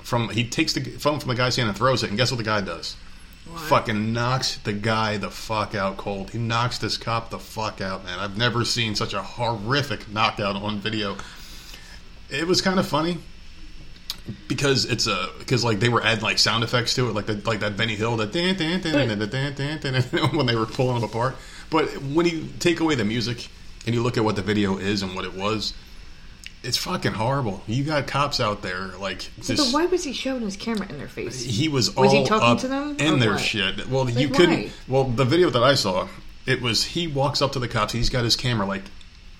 From 0.03 0.29
he 0.31 0.45
takes 0.45 0.73
the 0.73 0.83
phone 0.83 1.21
from 1.21 1.29
the 1.29 1.35
guy's 1.35 1.57
hand 1.57 1.69
and 1.69 1.79
throws 1.79 2.03
it. 2.03 2.09
And 2.09 2.19
guess 2.19 2.31
what 2.31 2.39
the 2.39 2.45
guy 2.45 2.61
does? 2.61 2.97
What? 3.47 3.61
Fucking 3.63 4.13
knocks 4.13 4.57
the 4.59 4.73
guy 4.73 5.19
the 5.19 5.31
fuck 5.31 5.75
out 5.75 5.97
cold. 5.97 6.31
He 6.31 6.39
knocks 6.39 6.79
this 6.79 6.97
cop 6.97 7.31
the 7.31 7.39
fuck 7.39 7.81
out, 7.81 8.05
man. 8.05 8.19
I've 8.19 8.37
never 8.37 8.65
seen 8.65 8.95
such 8.95 9.15
a 9.15 9.23
horrific 9.23 10.11
knockout 10.11 10.57
on 10.57 10.79
video. 10.79 11.17
It 12.31 12.47
was 12.47 12.61
kind 12.63 12.79
of 12.81 12.89
funny 12.89 13.19
because 14.49 14.87
it's 14.87 15.07
a 15.07 15.29
because 15.39 15.63
like 15.63 15.81
they 15.81 15.89
were 15.89 16.03
adding 16.03 16.25
like 16.25 16.39
sound 16.39 16.65
effects 16.65 16.95
to 16.95 17.09
it, 17.09 17.15
like 17.15 17.27
the, 17.27 17.35
like 17.45 17.61
that 17.61 17.77
Benny 17.77 17.95
Hill 17.97 18.17
that 18.17 18.33
when 20.35 20.47
they 20.47 20.57
were 20.57 20.67
pulling 20.67 20.95
them 20.95 21.05
apart. 21.05 21.37
But 21.70 21.88
when 22.03 22.27
you 22.27 22.48
take 22.61 22.81
away 22.81 22.94
the 22.94 23.05
music 23.05 23.48
and 23.87 23.94
you 23.94 24.03
look 24.03 24.16
at 24.16 24.24
what 24.24 24.37
the 24.37 24.42
video 24.42 24.77
is 24.79 25.03
and 25.03 25.14
what 25.14 25.24
it 25.24 25.35
was, 25.35 25.74
it's 26.62 26.77
fucking 26.79 27.12
horrible. 27.12 27.62
You 27.66 27.85
got 27.85 28.07
cops 28.07 28.40
out 28.40 28.62
there 28.62 28.88
like 28.98 29.22
So 29.42 29.55
just. 29.55 29.74
why 29.74 29.87
was 29.87 30.05
he 30.05 30.12
showing 30.12 30.42
his 30.42 30.57
camera 30.57 30.88
in 30.88 30.98
their 30.98 31.09
face? 31.09 31.42
he 31.42 31.68
was 31.68 31.94
all 31.96 32.05
Was 32.05 32.12
he 32.12 32.24
talking 32.24 32.48
up 32.48 32.59
to 32.61 32.68
them, 32.68 32.96
in 32.98 33.18
their 33.18 33.33
what? 33.33 33.40
shit. 33.40 33.87
Well, 33.88 34.09
you 34.09 34.29
couldn't. 34.29 34.64
why? 34.64 34.70
Well, 34.88 35.05
the 35.05 35.24
video 35.27 35.50
that 35.50 35.62
I 35.62 35.74
saw, 35.74 36.09
it 36.46 36.62
was 36.62 36.85
he 36.85 37.07
walks 37.07 37.42
up 37.42 37.53
to 37.53 37.59
the 37.59 37.68
cops. 37.68 37.92
He's 37.92 38.09
got 38.11 38.24
his 38.24 38.37
camera 38.37 38.66
like 38.66 38.83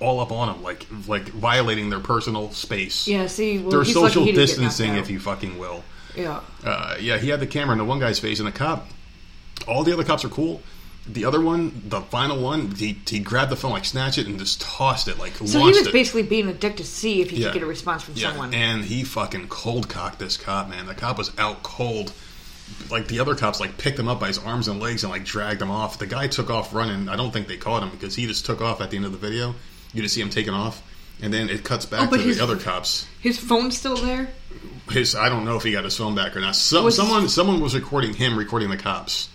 all 0.00 0.20
up 0.20 0.32
on 0.32 0.54
him, 0.54 0.62
like 0.62 0.87
like 1.06 1.28
violating 1.28 1.88
their 1.88 2.00
personal 2.00 2.50
space. 2.50 3.06
Yeah, 3.08 3.26
see, 3.26 3.58
well, 3.58 3.70
Their 3.70 3.84
social 3.87 4.24
distancing, 4.26 4.96
if 4.96 5.08
you 5.08 5.18
fucking 5.20 5.56
will. 5.58 5.82
Yeah. 6.14 6.40
Uh, 6.62 6.96
yeah, 7.00 7.16
he 7.18 7.28
had 7.30 7.40
the 7.40 7.46
camera 7.46 7.72
in 7.72 7.78
the 7.78 7.84
one 7.84 8.00
guy's 8.00 8.18
face, 8.18 8.38
and 8.38 8.46
the 8.46 8.52
cop. 8.52 8.87
All 9.66 9.82
the 9.82 9.92
other 9.94 10.04
cops 10.04 10.24
are 10.24 10.28
cool. 10.28 10.60
The 11.07 11.27
other 11.27 11.40
one, 11.40 11.83
the 11.87 12.01
final 12.01 12.40
one, 12.40 12.71
he, 12.71 12.97
he 13.07 13.19
grabbed 13.19 13.51
the 13.51 13.57
phone, 13.57 13.73
like 13.73 13.85
snatched 13.85 14.17
it, 14.17 14.27
and 14.27 14.38
just 14.38 14.61
tossed 14.62 15.07
it, 15.07 15.19
like 15.19 15.35
So 15.37 15.59
he 15.61 15.67
was 15.67 15.87
it. 15.87 15.93
basically 15.93 16.23
being 16.23 16.49
a 16.49 16.55
dick 16.55 16.77
to 16.79 16.85
see 16.85 17.21
if 17.21 17.29
he 17.31 17.37
Yeah. 17.38 17.49
could 17.49 17.55
get 17.55 17.62
a 17.62 17.67
response 17.67 18.03
from 18.03 18.14
Yeah, 18.17 18.31
someone. 18.31 18.55
and 18.55 18.83
he 18.85 19.05
fucking 19.05 19.49
cold 19.49 19.88
cocked 19.90 20.19
this 20.19 20.38
cop, 20.38 20.71
man. 20.71 20.87
The 20.87 20.95
cop 20.95 21.19
was 21.19 21.31
out 21.37 21.62
cold. 21.62 22.12
Like 22.90 23.09
the 23.09 23.21
other 23.21 23.35
cops, 23.35 23.61
like 23.61 23.77
picked 23.77 23.99
him 23.99 24.09
up 24.09 24.19
by 24.19 24.29
his 24.29 24.38
arms 24.38 24.69
and 24.69 24.81
legs 24.81 25.05
and 25.05 25.12
like 25.12 25.25
dragged 25.27 25.61
him 25.61 25.71
off. 25.71 25.99
The 25.99 26.07
guy 26.07 26.27
took 26.29 26.49
off 26.49 26.73
running. 26.75 27.11
I 27.11 27.17
don't 27.17 27.31
think 27.31 27.49
they 27.49 27.59
caught 27.59 27.83
him 27.83 27.90
because 27.90 28.14
he 28.14 28.27
just 28.27 28.47
took 28.47 28.62
off 28.62 28.81
at 28.81 28.90
the 28.90 28.97
end 28.97 29.05
of 29.05 29.12
the 29.12 29.19
video. 29.19 29.55
You 29.93 30.01
just 30.01 30.14
see 30.14 30.23
him 30.23 30.31
taking 30.31 30.55
off, 30.55 30.83
and 31.21 31.33
then 31.35 31.51
it 31.51 31.62
cuts 31.64 31.85
back 31.85 32.11
Oh, 32.11 32.17
to 32.17 32.23
his- 32.23 32.38
the 32.38 32.43
other 32.43 32.57
cops. 32.57 33.07
His 33.21 33.38
phone's 33.38 33.77
still 33.77 33.97
there. 33.97 34.31
His 34.90 35.14
I 35.14 35.29
don't 35.29 35.45
know 35.45 35.57
if 35.57 35.62
he 35.64 35.73
got 35.73 35.85
his 35.85 35.97
phone 35.99 36.14
back 36.14 36.35
or 36.35 36.40
not. 36.40 36.49
Was- 36.73 36.97
someone 36.97 37.29
someone 37.29 37.61
was 37.61 37.75
recording 37.75 38.14
him 38.14 38.38
recording 38.38 38.71
the 38.71 38.79
cops. 38.79 39.29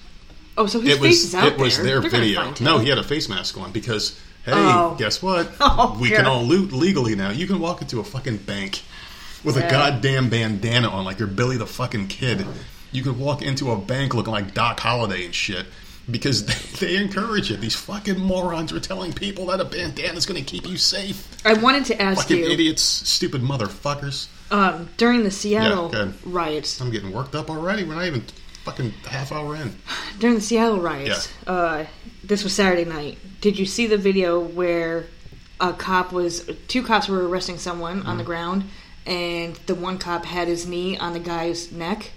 Oh, 0.60 0.66
so 0.68 0.80
his 0.82 0.96
it 0.98 1.00
face 1.00 1.02
was 1.02 1.24
is 1.24 1.36
out 1.36 1.48
it 1.48 1.58
was 1.58 1.78
there. 1.78 1.86
their 1.86 2.02
They're 2.02 2.10
gonna 2.12 2.24
video. 2.26 2.42
find 2.44 2.58
him. 2.58 2.66
No, 2.66 2.78
he 2.80 2.90
had 2.90 2.98
a 3.00 3.04
face 3.04 3.28
mask 3.30 3.58
on 3.58 3.72
because 3.72 4.20
hey, 4.46 4.52
Oh. 4.54 4.96
guess 5.00 5.22
what? 5.24 5.50
Oh, 5.60 5.98
we 6.00 6.10
can 6.10 6.26
God. 6.26 6.28
all 6.28 6.44
loot 6.44 6.72
legally 6.72 7.16
now. 7.16 7.30
You 7.32 7.48
can 7.48 7.60
walk 7.60 7.82
into 7.82 8.00
a 8.00 8.04
fucking 8.04 8.38
bank 8.38 8.82
with 9.44 9.58
a 9.58 9.62
Yeah. 9.62 9.72
goddamn 9.72 10.30
bandana 10.30 10.90
on, 10.90 11.06
like 11.06 11.18
you're 11.18 11.28
Billy 11.28 11.58
the 11.58 11.66
fucking 11.66 12.08
Kid. 12.08 12.46
You 12.92 13.04
could 13.04 13.18
walk 13.18 13.42
into 13.42 13.72
a 13.72 13.78
bank 13.78 14.14
looking 14.14 14.34
like 14.34 14.54
Doc 14.54 14.80
Holliday 14.80 15.26
and 15.26 15.34
shit. 15.34 15.66
Because 16.10 16.44
they, 16.80 16.88
they 16.88 16.96
encourage 16.98 17.52
it. 17.52 17.62
These 17.62 17.76
fucking 17.76 18.18
morons 18.20 18.74
are 18.74 18.80
telling 18.80 19.14
people 19.14 19.46
that 19.48 19.60
a 19.62 19.66
bandana 19.66 20.18
is 20.18 20.26
going 20.26 20.44
to 20.44 20.50
keep 20.52 20.68
you 20.68 20.76
safe. 20.76 21.38
I 21.46 21.54
wanted 21.54 21.86
to 21.86 22.02
ask 22.02 22.30
you. 22.32 22.38
Fucking 22.38 22.46
you 22.50 22.52
idiots, 22.52 22.82
stupid 22.82 23.44
motherfuckers. 23.44 24.28
um, 24.52 24.90
during 24.98 25.24
the 25.24 25.30
Seattle 25.30 25.94
riots. 26.26 26.82
I'm 26.82 26.90
getting 26.90 27.12
worked 27.12 27.36
up 27.36 27.50
already. 27.52 27.84
We're 27.84 27.94
not 27.94 28.06
even 28.08 28.24
fucking 28.64 28.92
half 29.08 29.32
hour 29.32 29.56
in. 29.56 29.76
During 30.20 30.36
the 30.36 30.42
Seattle 30.42 30.80
riots, 30.80 31.30
uh, 31.48 31.86
this 32.24 32.44
was 32.44 32.54
Saturday 32.54 32.86
night. 32.86 33.18
Did 33.42 33.58
you 33.58 33.66
see 33.66 33.88
the 33.88 33.98
video 33.98 34.40
where 34.40 35.06
a 35.60 35.74
cop 35.74 36.12
was 36.12 36.50
two 36.68 36.84
cops 36.84 37.08
were 37.08 37.28
arresting 37.28 37.58
someone 37.58 38.00
Mm-hmm. 38.00 38.10
on 38.10 38.18
the 38.18 38.24
ground, 38.24 38.64
and 39.06 39.56
the 39.66 39.76
one 39.76 39.98
cop 39.98 40.26
had 40.26 40.48
his 40.48 40.68
knee 40.68 40.98
on 40.98 41.14
the 41.14 41.20
guy's 41.20 41.72
neck? 41.72 42.12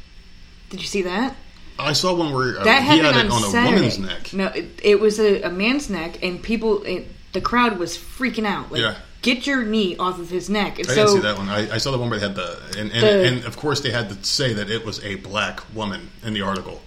Did 0.71 0.81
you 0.81 0.87
see 0.87 1.03
that? 1.03 1.35
I 1.79 1.93
saw 1.95 2.15
one 2.15 2.33
where 2.33 2.59
uh, 2.61 2.65
That 2.65 2.83
he 2.83 2.99
happened 2.99 3.17
had 3.17 3.27
it 3.27 3.31
on, 3.33 3.43
on 3.43 3.45
a 3.45 3.51
Saturday. 3.51 3.75
woman's 3.77 3.99
neck. 3.99 4.33
No, 4.33 4.47
it, 4.49 4.81
it 4.83 5.01
was 5.01 5.19
a, 5.19 5.43
a 5.43 5.51
man's 5.51 5.89
neck, 5.91 6.23
and 6.23 6.43
people, 6.43 6.83
it, 6.85 7.09
the 7.33 7.41
crowd 7.41 7.79
was 7.79 7.97
freaking 7.97 8.45
out. 8.47 8.71
Like, 8.71 8.83
Yeah. 8.83 8.97
Get 9.23 9.47
your 9.47 9.63
knee 9.65 9.97
off 9.97 10.19
of 10.19 10.29
his 10.29 10.51
neck. 10.51 10.79
And 10.79 10.89
I 10.89 10.95
so, 10.95 11.07
didn't 11.07 11.11
see 11.17 11.23
that 11.23 11.39
one. 11.39 11.49
I, 11.49 11.75
I 11.75 11.79
saw 11.79 11.91
the 11.93 11.99
one 11.99 12.11
where 12.11 12.19
they 12.19 12.27
had 12.27 12.35
the 12.37 12.61
and 12.79 12.93
and, 12.93 13.03
The- 13.03 13.27
and 13.29 13.45
of 13.45 13.57
course 13.57 13.81
they 13.81 13.91
had 13.91 14.09
to 14.11 14.25
say 14.25 14.53
that 14.55 14.69
it 14.71 14.85
was 14.85 15.03
a 15.05 15.15
black 15.17 15.61
woman 15.75 16.11
in 16.23 16.35
the 16.35 16.43
article. 16.43 16.81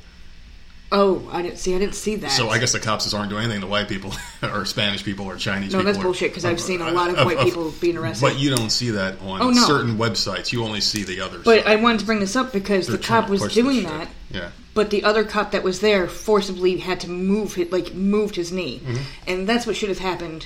oh, 0.92 1.28
I 1.32 1.42
didn't 1.42 1.58
see. 1.58 1.76
I 1.76 1.80
didn't 1.80 1.96
see 1.96 2.16
that. 2.18 2.32
So 2.32 2.50
I 2.50 2.60
guess 2.60 2.72
the 2.72 2.80
cops 2.80 3.04
just 3.06 3.16
aren't 3.16 3.30
doing 3.30 3.44
anything 3.44 3.62
to 3.62 3.68
white 3.68 3.88
people 3.90 4.14
or 4.44 4.66
Spanish 4.66 5.04
people 5.04 5.26
or 5.26 5.36
Chinese 5.36 5.72
No, 5.74 5.80
people. 5.80 5.86
that's 5.92 5.98
or- 6.00 6.04
bullshit, 6.04 6.34
'cause 6.34 6.46
I've 6.46 6.62
seen 6.62 6.82
a 6.82 6.92
lot 6.92 7.10
of 7.10 7.18
uh, 7.18 7.24
white 7.26 7.38
uh, 7.38 7.44
people 7.44 7.72
being 7.82 7.98
arrested. 7.98 8.24
But 8.26 8.40
you 8.40 8.56
don't 8.56 8.70
see 8.70 8.92
that 8.92 9.20
on 9.22 9.42
Oh, 9.42 9.50
no. 9.50 9.66
certain 9.66 9.98
websites. 9.98 10.52
You 10.54 10.64
only 10.64 10.82
see 10.82 11.04
the 11.04 11.22
others. 11.22 11.44
But 11.44 11.66
I 11.68 11.76
wanted 11.78 12.02
to 12.02 12.06
bring 12.06 12.20
this 12.20 12.36
up 12.36 12.54
because 12.54 12.88
They're 12.88 12.98
the 12.98 13.04
cop 13.04 13.30
was 13.30 13.54
doing 13.54 13.84
that, 13.84 14.08
Yeah. 14.32 14.52
but 14.74 14.90
the 14.92 15.04
other 15.04 15.24
cop 15.24 15.52
that 15.52 15.64
was 15.64 15.80
there 15.80 16.08
forcibly 16.08 16.78
had 16.78 17.00
to 17.02 17.10
move 17.10 17.58
it, 17.58 17.72
like 17.72 17.94
moved 17.94 18.36
his 18.36 18.52
knee, 18.52 18.80
Mm-hmm. 18.86 19.02
and 19.28 19.50
that's 19.50 19.66
what 19.66 19.76
should 19.76 19.90
have 19.90 20.00
happened 20.00 20.46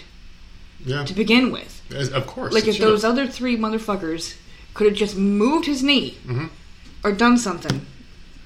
Yeah. 0.86 1.04
to 1.06 1.13
begin 1.13 1.52
with. 1.52 1.82
As- 1.94 2.10
Of 2.10 2.26
course. 2.28 2.54
Like 2.54 2.68
if 2.68 2.76
should've. 2.76 2.89
those 2.89 3.04
other 3.04 3.28
three 3.28 3.58
motherfuckers 3.58 4.36
could 4.74 4.88
have 4.88 4.96
just 4.96 5.15
moved 5.18 5.65
his 5.65 5.84
knee 5.84 6.18
Mm-hmm. 6.26 6.46
or 7.04 7.12
done 7.12 7.38
something. 7.38 7.86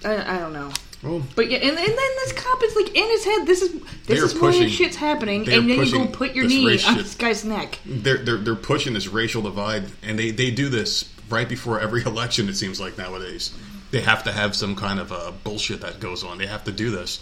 I, 0.06 0.36
I 0.36 0.40
don't 0.40 0.54
know. 0.54 0.72
Well, 1.04 1.22
But 1.36 1.52
yeah, 1.52 1.58
and, 1.58 1.70
and 1.70 1.78
then 1.78 1.96
this 1.96 2.32
cop 2.34 2.64
is 2.64 2.76
like 2.78 2.96
in 2.96 3.10
his 3.10 3.26
head. 3.26 3.46
This 3.46 3.62
is 3.62 3.82
this 4.08 4.22
is 4.22 4.34
why 4.34 4.40
pushing- 4.40 4.64
this 4.64 4.72
shit's 4.72 4.96
happening, 4.96 5.42
and 5.50 5.70
then 5.70 5.80
you 5.86 5.92
go 5.92 6.08
put 6.08 6.34
your 6.34 6.46
knee 6.48 6.80
on 6.86 6.96
this 6.98 7.16
guy's 7.16 7.44
neck. 7.44 7.80
they're 7.86 8.18
they're 8.20 8.38
they're 8.38 8.56
pushing 8.56 8.94
this 8.94 9.08
racial 9.08 9.42
divide, 9.42 9.84
and 10.02 10.18
they 10.18 10.32
they 10.32 10.50
do 10.50 10.70
this 10.70 11.10
right 11.30 11.48
before 11.50 11.80
every 11.82 12.04
election. 12.06 12.48
It 12.50 12.56
seems 12.56 12.80
like 12.80 12.98
nowadays 12.98 13.52
they 13.92 14.00
have 14.02 14.24
to 14.24 14.32
have 14.32 14.56
some 14.56 14.76
kind 14.78 14.98
of 15.00 15.12
uh, 15.12 15.32
bullshit 15.44 15.82
that 15.82 16.00
goes 16.00 16.24
on. 16.24 16.38
They 16.38 16.48
have 16.48 16.64
to 16.64 16.72
do 16.72 16.90
this, 16.90 17.20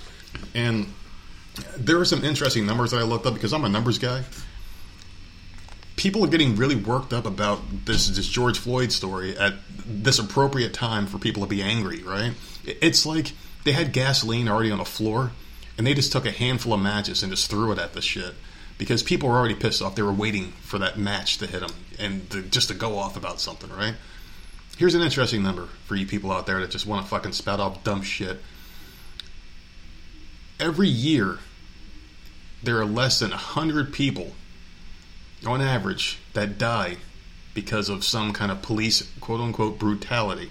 and 0.54 0.86
there 1.76 2.00
are 2.00 2.06
some 2.06 2.24
interesting 2.24 2.68
numbers 2.68 2.92
that 2.92 2.98
I 3.00 3.04
looked 3.04 3.26
up 3.26 3.34
because 3.34 3.52
I'm 3.52 3.66
a 3.66 3.70
numbers 3.70 3.98
guy. 3.98 4.24
People 6.02 6.26
are 6.26 6.28
getting 6.28 6.56
really 6.56 6.76
worked 6.76 7.14
up 7.14 7.28
about 7.28 7.60
this 7.86 8.08
this 8.08 8.28
George 8.28 8.58
Floyd 8.58 8.92
story 8.92 9.38
at 9.38 9.54
this 9.86 10.18
appropriate 10.18 10.74
time 10.74 11.06
for 11.06 11.20
people 11.20 11.44
to 11.44 11.48
be 11.48 11.62
angry. 11.62 12.02
Right? 12.02 12.34
It's 12.66 13.06
like 13.06 13.34
They 13.66 13.74
had 13.74 13.94
gasoline 13.94 14.48
already 14.48 14.72
on 14.72 14.80
the 14.80 14.86
floor, 14.86 15.32
and 15.78 15.86
they 15.86 15.94
just 15.94 16.12
took 16.12 16.26
a 16.26 16.32
handful 16.32 16.74
of 16.74 16.82
matches 16.82 17.22
and 17.22 17.32
just 17.32 17.52
threw 17.52 17.72
it 17.72 17.78
at 17.78 17.94
the 17.94 18.02
shit 18.02 18.34
because 18.80 19.04
people 19.04 19.30
were 19.30 19.38
already 19.38 19.54
pissed 19.54 19.80
off. 19.84 19.94
They 19.94 20.02
were 20.02 20.12
waiting 20.12 20.54
for 20.62 20.80
that 20.80 20.98
match 20.98 21.38
to 21.38 21.46
hit 21.46 21.60
them 21.60 21.70
and 22.00 22.28
to, 22.32 22.42
just 22.42 22.70
to 22.70 22.74
go 22.74 22.98
off 22.98 23.16
about 23.16 23.40
something, 23.40 23.70
right? 23.70 23.94
Here's 24.76 24.96
an 24.96 25.04
interesting 25.04 25.44
number 25.44 25.68
for 25.86 25.96
you 25.96 26.08
people 26.08 26.32
out 26.32 26.48
there 26.48 26.60
that 26.62 26.72
just 26.72 26.88
want 26.88 27.06
to 27.06 27.10
fucking 27.10 27.34
spout 27.34 27.60
off 27.60 27.84
dumb 27.84 28.02
shit. 28.02 28.42
Every 30.60 30.88
year, 30.88 31.38
there 32.64 32.80
are 32.80 32.86
less 32.86 33.20
than 33.20 33.30
100 33.30 33.94
people, 33.94 34.32
on 35.46 35.62
average, 35.62 36.20
that 36.34 36.58
die 36.58 36.98
because 37.54 37.90
of 37.90 38.04
some 38.04 38.34
kind 38.34 38.52
of 38.52 38.62
police 38.62 39.12
quote 39.20 39.42
unquote 39.42 39.78
brutality. 39.80 40.50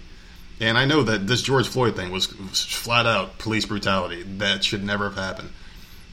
And 0.61 0.77
I 0.77 0.85
know 0.85 1.03
that 1.03 1.27
this 1.27 1.41
George 1.41 1.67
Floyd 1.67 1.97
thing 1.97 2.13
was, 2.13 2.27
flat 2.27 3.07
out 3.07 3.39
police 3.39 3.65
brutality. 3.65 4.23
That 4.23 4.63
should 4.63 4.85
never 4.85 5.05
have 5.05 5.17
happened. 5.17 5.51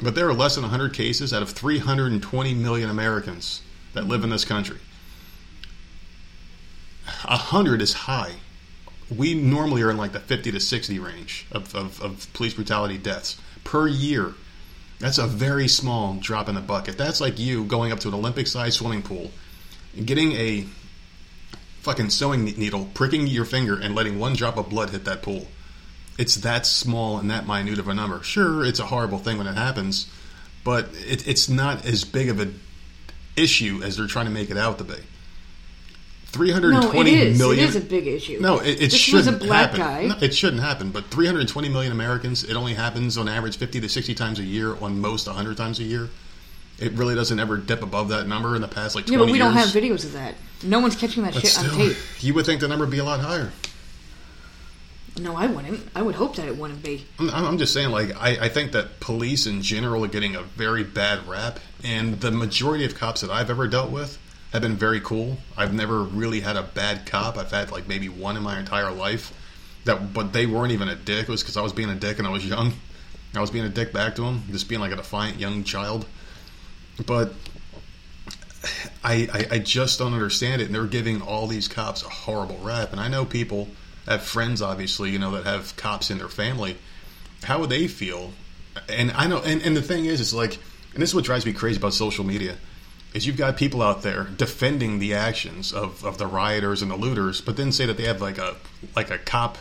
But 0.01 0.15
there 0.15 0.27
are 0.29 0.33
less 0.33 0.55
than 0.55 0.61
100 0.63 0.93
cases 0.93 1.33
out 1.33 1.41
of 1.41 1.49
320 1.49 2.53
million 2.53 2.89
Americans 2.89 3.61
that 3.93 4.07
live 4.07 4.23
in 4.23 4.29
this 4.29 4.45
country. 4.45 4.77
100 7.27 7.81
is 7.81 7.93
high. 7.93 8.33
We 9.13 9.33
normally 9.33 9.81
are 9.81 9.89
in 9.89 9.97
like 9.97 10.11
the 10.11 10.19
50 10.19 10.51
to 10.51 10.59
60 10.59 10.99
range 10.99 11.45
of, 11.51 11.73
of, 11.75 12.01
of 12.01 12.31
police 12.33 12.53
brutality 12.53 12.97
deaths 12.97 13.39
per 13.63 13.87
year. 13.87 14.33
That's 14.99 15.17
a 15.17 15.27
very 15.27 15.67
small 15.67 16.15
drop 16.15 16.49
in 16.49 16.55
the 16.55 16.61
bucket. 16.61 16.97
That's 16.97 17.21
like 17.21 17.37
you 17.37 17.65
going 17.65 17.91
up 17.91 17.99
to 18.01 18.07
an 18.07 18.13
Olympic 18.15 18.47
sized 18.47 18.77
swimming 18.77 19.03
pool, 19.03 19.31
getting 20.05 20.31
a 20.33 20.65
fucking 21.81 22.09
sewing 22.09 22.45
needle, 22.45 22.89
pricking 22.93 23.27
your 23.27 23.45
finger, 23.45 23.79
and 23.79 23.95
letting 23.95 24.19
one 24.19 24.33
drop 24.33 24.57
of 24.57 24.69
blood 24.69 24.89
hit 24.89 25.05
that 25.05 25.21
pool. 25.21 25.47
It's 26.17 26.35
that 26.35 26.65
small 26.65 27.19
and 27.19 27.29
that 27.29 27.45
minute 27.45 27.77
of 27.77 27.87
a 27.87 27.93
number. 27.93 28.23
Sure, 28.23 28.65
it's 28.65 28.79
a 28.79 28.87
horrible 28.87 29.19
thing 29.19 29.37
when 29.37 29.45
it 29.45 29.55
happens, 29.55 30.07
but 30.63 30.89
it, 30.93 31.27
it's 31.27 31.47
not 31.47 31.85
as 31.85 32.03
big 32.03 32.29
of 32.29 32.39
an 32.39 32.59
issue 33.35 33.81
as 33.83 33.97
they're 33.97 34.07
trying 34.07 34.25
to 34.25 34.31
make 34.31 34.49
it 34.49 34.57
out 34.57 34.79
to 34.79 34.83
be. 34.83 34.95
Three 36.37 36.51
hundred 36.51 36.71
No, 36.73 36.91
twenty 36.91 37.15
it 37.15 37.37
million. 37.37 37.65
is. 37.67 37.75
It 37.75 37.79
is 37.79 37.83
a 37.83 37.87
big 37.87 38.05
issue. 38.05 38.37
No, 38.39 38.59
it, 38.59 38.67
it 38.75 38.79
this 38.91 38.95
shouldn't 38.95 39.25
was 39.25 39.35
a 39.41 39.45
black 39.45 39.71
happen. 39.71 39.79
guy. 39.79 40.05
No, 40.07 40.15
it 40.21 40.35
shouldn't 40.35 40.61
happen. 40.61 40.91
But 40.91 41.05
320 41.05 41.67
million 41.69 41.91
Americans, 41.91 42.43
it 42.43 42.55
only 42.55 42.75
happens 42.75 43.17
on 43.17 43.27
average 43.27 43.57
50 43.57 43.81
to 43.81 43.89
60 43.89 44.13
times 44.13 44.37
a 44.37 44.43
year, 44.43 44.75
on 44.77 44.99
most 44.99 45.25
100 45.25 45.57
times 45.57 45.79
a 45.79 45.83
year. 45.83 46.09
It 46.79 46.91
really 46.93 47.15
doesn't 47.15 47.39
ever 47.39 47.57
dip 47.57 47.81
above 47.81 48.09
that 48.09 48.27
number 48.27 48.55
in 48.55 48.61
the 48.61 48.67
past 48.67 48.93
like 48.93 49.07
20 49.07 49.13
yeah, 49.13 49.17
but 49.25 49.31
we 49.31 49.39
years. 49.39 49.47
don't 49.47 49.53
have 49.57 49.69
videos 49.69 50.05
of 50.05 50.13
that. 50.13 50.35
No 50.63 50.79
one's 50.79 50.95
catching 50.95 51.23
that 51.23 51.33
But 51.33 51.41
shit 51.47 51.57
on 51.57 51.71
tape. 51.75 51.97
you 52.19 52.35
would 52.35 52.45
think 52.45 52.61
the 52.61 52.67
number 52.67 52.85
would 52.85 52.91
be 52.91 52.99
a 52.99 53.03
lot 53.03 53.19
higher. 53.19 53.51
No, 55.19 55.35
I 55.35 55.47
wouldn't. 55.47 55.79
I 55.95 56.03
would 56.03 56.13
hope 56.13 56.35
that 56.35 56.47
it 56.47 56.55
wouldn't 56.55 56.83
be. 56.83 57.05
I'm, 57.17 57.31
I'm 57.31 57.57
just 57.57 57.73
saying, 57.73 57.89
like, 57.89 58.15
I, 58.15 58.45
I 58.45 58.49
think 58.49 58.73
that 58.73 58.99
police 58.99 59.47
in 59.47 59.63
general 59.63 60.05
are 60.05 60.07
getting 60.07 60.35
a 60.35 60.43
very 60.43 60.83
bad 60.83 61.27
rap, 61.27 61.59
and 61.83 62.21
the 62.21 62.29
majority 62.29 62.85
of 62.85 62.93
cops 62.93 63.21
that 63.21 63.31
I've 63.31 63.49
ever 63.49 63.67
dealt 63.67 63.89
with 63.89 64.19
have 64.61 64.69
been 64.69 64.77
very 64.77 64.99
cool. 65.01 65.37
I've 65.55 65.73
never 65.73 66.03
really 66.03 66.39
had 66.39 66.55
a 66.55 66.63
bad 66.63 67.05
cop. 67.05 67.37
I've 67.37 67.51
had 67.51 67.71
like 67.71 67.87
maybe 67.87 68.09
one 68.09 68.37
in 68.37 68.43
my 68.43 68.59
entire 68.59 68.91
life. 68.91 69.33
That, 69.85 70.13
but 70.13 70.33
they 70.33 70.45
weren't 70.45 70.71
even 70.71 70.89
a 70.89 70.95
dick. 70.95 71.23
It 71.23 71.31
was 71.31 71.41
because 71.41 71.57
I 71.57 71.61
was 71.61 71.73
being 71.73 71.89
a 71.89 71.95
dick 71.95 72.17
and 72.19 72.27
I 72.27 72.31
was 72.31 72.45
young. 72.45 72.73
I 73.35 73.41
was 73.41 73.51
being 73.51 73.65
a 73.65 73.69
dick 73.69 73.93
back 73.93 74.15
to 74.15 74.23
them, 74.23 74.43
just 74.51 74.67
being 74.67 74.81
like 74.81 74.91
a 74.91 74.95
defiant 74.95 75.39
young 75.39 75.63
child. 75.63 76.05
But 77.05 77.33
I, 79.03 79.29
I, 79.31 79.55
I 79.55 79.59
just 79.59 79.99
don't 79.99 80.13
understand 80.13 80.61
it. 80.61 80.65
And 80.65 80.75
they're 80.75 80.85
giving 80.85 81.21
all 81.21 81.47
these 81.47 81.67
cops 81.67 82.03
a 82.03 82.09
horrible 82.09 82.57
rap. 82.61 82.91
And 82.91 82.99
I 82.99 83.07
know 83.07 83.25
people 83.25 83.69
have 84.07 84.23
friends, 84.23 84.61
obviously, 84.61 85.11
you 85.11 85.19
know, 85.19 85.31
that 85.31 85.45
have 85.45 85.75
cops 85.77 86.09
in 86.09 86.17
their 86.17 86.29
family. 86.29 86.77
How 87.43 87.59
would 87.59 87.69
they 87.69 87.87
feel? 87.87 88.33
And 88.89 89.11
I 89.11 89.27
know, 89.27 89.39
and, 89.39 89.61
and 89.61 89.75
the 89.75 89.81
thing 89.81 90.05
is, 90.05 90.19
it's 90.19 90.33
like, 90.33 90.57
and 90.93 91.01
this 91.01 91.11
is 91.11 91.15
what 91.15 91.25
drives 91.25 91.45
me 91.45 91.53
crazy 91.53 91.77
about 91.77 91.93
social 91.93 92.25
media, 92.25 92.57
is 93.17 93.27
you've 93.27 93.35
got 93.35 93.57
people 93.57 93.81
out 93.81 94.03
there 94.03 94.23
defending 94.23 94.99
the 94.99 95.13
actions 95.13 95.73
of, 95.73 96.05
of 96.05 96.17
the 96.17 96.27
rioters 96.27 96.81
and 96.81 96.91
the 96.91 96.95
looters, 96.95 97.41
but 97.41 97.57
then 97.57 97.71
say 97.71 97.85
that 97.85 97.97
they 97.97 98.05
have 98.05 98.21
like 98.21 98.37
a 98.37 98.55
like 98.95 99.09
a 99.09 99.17
cop 99.17 99.57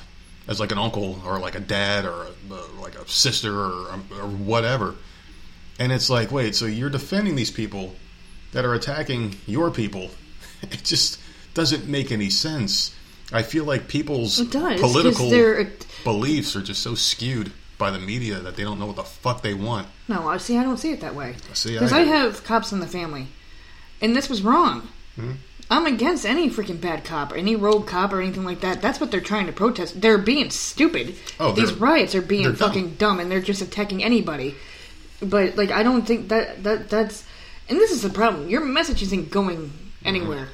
as 0.47 0.61
like 0.61 0.71
an 0.71 0.79
uncle 0.79 1.21
or 1.25 1.39
like 1.41 1.55
a 1.55 1.61
dad 1.61 2.05
or 2.05 2.27
a, 2.27 2.55
uh, 2.55 2.63
like 2.81 2.95
a 2.95 3.09
sister 3.09 3.59
or, 3.59 4.01
or 4.13 4.29
whatever. 4.29 4.95
And 5.79 5.91
it's 5.91 6.09
like, 6.09 6.31
wait, 6.31 6.55
so 6.55 6.67
you're 6.67 6.91
defending 6.91 7.35
these 7.35 7.51
people 7.51 7.97
that 8.53 8.65
are 8.65 8.75
attacking 8.75 9.37
your 9.47 9.71
people? 9.71 10.11
It 10.63 10.85
just 10.85 11.21
doesn't 11.53 11.87
make 11.87 12.11
any 12.11 12.31
sense. 12.31 12.95
I 13.31 13.43
feel 13.43 13.65
like 13.65 13.89
people's 13.89 14.39
does, 14.39 14.81
political 14.81 15.29
beliefs 16.03 16.57
are 16.57 16.63
just 16.63 16.83
so 16.83 16.95
skewed 16.95 17.53
by 17.79 17.91
the 17.91 17.99
media 17.99 18.41
that 18.41 18.57
they 18.57 18.65
don't 18.65 18.79
know 18.79 18.87
what 18.87 18.97
the 18.97 19.05
fuck 19.05 19.43
they 19.43 19.55
want. 19.55 19.89
No, 20.09 20.29
I 20.29 20.39
see. 20.39 20.57
I 20.57 20.63
don't 20.63 20.79
see 20.79 20.93
it 20.93 21.01
that 21.01 21.15
way. 21.15 21.37
See, 21.53 21.75
Because 21.75 21.93
I 21.93 22.01
I, 22.01 22.05
have 22.05 22.45
cops 22.45 22.73
in 22.73 22.81
the 22.81 22.87
family, 22.87 23.29
and 24.01 24.15
this 24.17 24.29
was 24.29 24.43
wrong. 24.43 24.89
Hmm? 25.17 25.33
I'm 25.69 25.85
against 25.87 26.25
any 26.25 26.49
freaking 26.49 26.81
bad 26.81 27.05
cop, 27.05 27.33
or 27.33 27.37
any 27.37 27.57
rogue 27.57 27.89
cop, 27.89 28.13
or 28.13 28.21
anything 28.21 28.45
like 28.45 28.61
that. 28.61 28.81
That's 28.81 29.01
what 29.01 29.11
they're 29.11 29.21
trying 29.21 29.47
to 29.47 29.53
protest. 29.53 30.01
They're 30.01 30.17
being 30.19 30.51
stupid. 30.51 31.17
Oh, 31.41 31.53
these 31.53 31.73
riots 31.73 32.15
are 32.15 32.23
being 32.23 32.45
they're 32.45 32.53
dumb. 32.53 32.69
fucking 32.69 32.95
dumb. 32.97 33.19
and 33.19 33.31
they're 33.31 33.41
just 33.41 33.63
attacking 33.63 34.05
anybody. 34.05 34.55
But 35.21 35.57
like, 35.57 35.71
I 35.73 35.83
don't 35.83 36.03
think 36.07 36.29
that 36.29 36.63
that 36.63 36.89
that's. 36.89 37.25
And 37.69 37.79
this 37.79 37.91
is 37.91 38.03
the 38.03 38.11
problem. 38.11 38.49
Your 38.49 38.65
message 38.65 39.03
isn't 39.03 39.31
going 39.31 39.73
anywhere. 40.05 40.49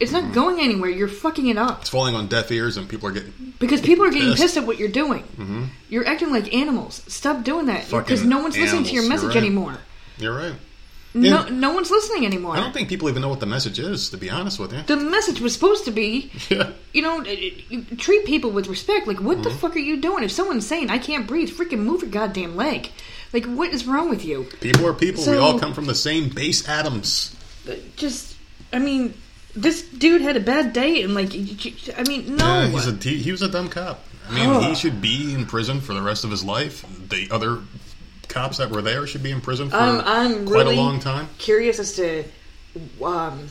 It's 0.00 0.12
Mm-hmm. 0.12 0.26
not 0.26 0.34
going 0.34 0.58
anywhere. 0.60 0.90
You're 0.90 1.06
fucking 1.08 1.46
it 1.46 1.56
up 1.56 1.82
It's 1.82 1.88
falling 1.88 2.14
on 2.16 2.26
deaf 2.26 2.50
ears, 2.50 2.76
and 2.76 2.86
people 2.88 3.08
are 3.08 3.12
getting 3.12 3.54
because 3.60 3.80
people 3.80 4.04
are 4.04 4.10
getting 4.10 4.30
Pissed. 4.30 4.42
pissed 4.42 4.56
at 4.58 4.66
what 4.66 4.76
you're 4.78 4.88
doing. 4.90 5.70
You're 5.88 6.06
acting 6.06 6.30
like 6.30 6.52
animals. 6.52 7.02
Stop 7.06 7.42
doing 7.44 7.66
that 7.66 7.88
because 7.88 8.22
no 8.24 8.40
one's 8.42 8.58
listening 8.58 8.84
to 8.84 8.90
your 8.92 9.04
animals, 9.04 9.22
you're 9.22 9.28
message 9.30 9.36
right. 9.36 9.46
anymore. 9.46 9.78
You're 10.18 10.36
right. 10.36 10.54
No, 11.16 11.46
no 11.48 11.72
one's 11.72 11.90
listening 11.92 12.26
anymore. 12.26 12.56
I 12.56 12.60
don't 12.60 12.72
think 12.72 12.88
people 12.88 13.08
even 13.08 13.22
know 13.22 13.28
what 13.28 13.38
the 13.38 13.46
message 13.46 13.78
is, 13.78 14.10
to 14.10 14.16
be 14.16 14.30
honest 14.30 14.58
with 14.58 14.72
you. 14.72 14.82
the 14.82 14.96
message 14.96 15.40
was 15.40 15.52
supposed 15.54 15.84
to 15.84 15.92
be, 15.92 16.32
Yeah. 16.50 16.70
you 16.92 17.02
know, 17.02 17.20
it- 17.20 17.28
it- 17.38 17.64
you 17.70 17.82
treat 17.96 18.26
people 18.26 18.50
with 18.50 18.66
respect. 18.66 19.06
Like, 19.06 19.20
what 19.20 19.42
the 19.44 19.50
Mm-hmm. 19.50 19.58
fuck 19.58 19.76
are 19.76 19.78
you 19.80 19.98
doing? 20.00 20.24
If 20.24 20.32
someone's 20.32 20.66
saying 20.66 20.90
I 20.90 20.98
can't 20.98 21.26
breathe, 21.28 21.50
freaking 21.50 21.80
move 21.84 22.02
your 22.02 22.10
goddamn 22.10 22.56
leg. 22.56 22.90
Like, 23.32 23.46
what 23.46 23.72
is 23.72 23.86
wrong 23.86 24.10
with 24.10 24.24
you? 24.24 24.46
People 24.60 24.86
are 24.86 24.92
people. 24.92 25.24
we 25.24 25.36
all 25.36 25.58
come 25.58 25.72
from 25.72 25.86
the 25.86 25.94
same 25.94 26.28
base 26.30 26.68
atoms. 26.68 27.34
Just, 27.96 28.34
I 28.72 28.78
mean, 28.78 29.14
this 29.56 29.82
dude 29.82 30.20
had 30.20 30.36
a 30.36 30.40
bad 30.40 30.72
day, 30.72 31.02
and 31.02 31.14
like, 31.14 31.32
I 31.96 32.02
mean, 32.08 32.36
no. 32.36 32.44
Yeah, 32.62 32.68
he's 32.68 32.86
a, 32.88 32.92
he, 32.92 33.18
he 33.18 33.30
was 33.30 33.42
a 33.42 33.48
dumb 33.48 33.68
cop. 33.68 34.04
I 34.28 34.34
mean, 34.34 34.62
he 34.62 34.74
should 34.74 35.00
be 35.00 35.32
in 35.34 35.46
prison 35.46 35.80
for 35.80 35.94
the 35.94 36.02
rest 36.02 36.24
of 36.24 36.30
his 36.30 36.42
life. 36.42 36.84
The 37.10 37.28
other 37.30 37.58
cops 38.28 38.58
that 38.58 38.70
were 38.70 38.82
there 38.82 39.06
should 39.06 39.22
be 39.22 39.30
in 39.30 39.40
prison 39.40 39.70
for 39.70 39.76
I'm, 39.76 40.00
I'm 40.00 40.46
quite 40.46 40.64
really 40.64 40.76
a 40.76 40.80
long 40.80 41.00
time. 41.00 41.28
curious 41.38 41.78
as 41.78 41.94
to 41.96 42.24
um, 43.02 43.48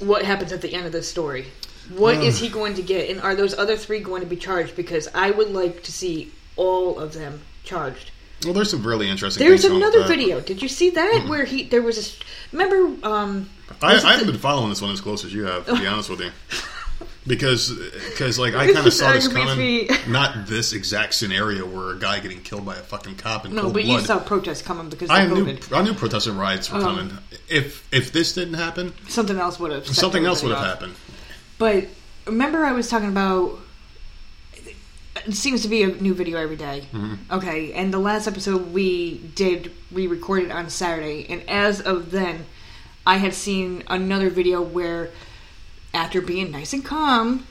what 0.00 0.24
happens 0.24 0.52
at 0.52 0.60
the 0.60 0.74
end 0.74 0.86
of 0.86 0.92
this 0.92 1.08
story. 1.08 1.46
What 1.90 2.16
is 2.16 2.38
he 2.38 2.48
going 2.48 2.74
to 2.74 2.82
get, 2.82 3.10
and 3.10 3.20
are 3.20 3.34
those 3.34 3.52
other 3.58 3.76
three 3.76 4.00
going 4.00 4.22
to 4.22 4.26
be 4.26 4.36
charged? 4.36 4.74
Because 4.74 5.06
I 5.14 5.30
would 5.30 5.50
like 5.50 5.82
to 5.82 5.92
see 5.92 6.32
all 6.56 6.98
of 6.98 7.12
them 7.12 7.42
charged. 7.62 8.10
Well, 8.42 8.54
there's 8.54 8.70
some 8.70 8.86
really 8.86 9.08
interesting. 9.08 9.46
There's 9.46 9.64
another 9.64 10.04
video. 10.04 10.40
Did 10.40 10.62
you 10.62 10.68
see 10.68 10.90
that 10.90 11.26
where 11.28 11.44
he 11.44 11.64
there 11.64 11.82
was 11.82 11.98
a 11.98 12.24
remember? 12.52 13.06
Um, 13.06 13.50
I, 13.82 13.96
I 13.96 14.12
haven't 14.12 14.26
the- 14.26 14.32
been 14.32 14.40
following 14.40 14.70
this 14.70 14.80
one 14.80 14.92
as 14.92 15.00
close 15.02 15.24
as 15.24 15.34
you 15.34 15.44
have, 15.44 15.66
to 15.66 15.76
be 15.76 15.86
honest 15.86 16.08
with 16.08 16.20
you. 16.20 16.30
Because, 17.26 17.70
because 18.10 18.38
like 18.38 18.54
I 18.54 18.66
kind 18.72 18.86
of 18.86 18.92
saw 18.92 19.12
this 19.12 19.28
coming. 19.28 19.56
me. 19.58 19.88
Not 20.08 20.46
this 20.46 20.72
exact 20.74 21.14
scenario 21.14 21.64
where 21.66 21.92
a 21.96 21.98
guy 21.98 22.20
getting 22.20 22.42
killed 22.42 22.66
by 22.66 22.74
a 22.76 22.80
fucking 22.82 23.16
cop 23.16 23.46
in 23.46 23.54
no, 23.54 23.62
cold 23.62 23.74
but 23.74 23.84
blood. 23.84 24.00
you 24.00 24.06
saw 24.06 24.18
protests 24.18 24.60
coming 24.62 24.90
because 24.90 25.08
of 25.08 25.16
I 25.16 25.26
knew 25.26 25.44
COVID. 25.46 25.74
I 25.74 25.82
knew 25.82 25.94
protest 25.94 26.26
and 26.26 26.38
riots 26.38 26.70
were 26.70 26.78
Um, 26.78 26.84
coming. 26.84 27.18
If 27.48 27.86
if 27.92 28.12
this 28.12 28.34
didn't 28.34 28.54
happen, 28.54 28.92
Something 29.08 29.38
else 29.38 29.58
would 29.58 29.72
have. 29.72 29.86
something 29.86 30.24
else 30.26 30.42
would 30.42 30.52
have 30.54 30.64
happened. 30.66 30.94
But 31.56 31.86
remember, 32.26 32.64
I 32.64 32.72
was 32.72 32.88
talking 32.90 33.08
about. 33.08 33.58
It 35.26 35.34
seems 35.34 35.62
to 35.62 35.68
be 35.68 35.82
a 35.84 35.86
new 35.86 36.12
video 36.12 36.38
every 36.38 36.56
day. 36.56 36.84
Mm-hmm. 36.92 37.32
Okay, 37.32 37.72
and 37.72 37.94
the 37.94 37.98
last 38.00 38.26
episode 38.26 38.72
we 38.72 39.18
did, 39.34 39.72
we 39.92 40.06
recorded 40.08 40.50
on 40.50 40.68
Saturday, 40.68 41.24
and 41.30 41.48
as 41.48 41.80
of 41.80 42.10
then, 42.10 42.44
I 43.06 43.16
had 43.18 43.32
seen 43.32 43.84
another 43.86 44.28
video 44.28 44.60
where, 44.60 45.10
after 45.94 46.20
being 46.20 46.50
nice 46.50 46.72
and 46.72 46.84
calm, 46.84 47.46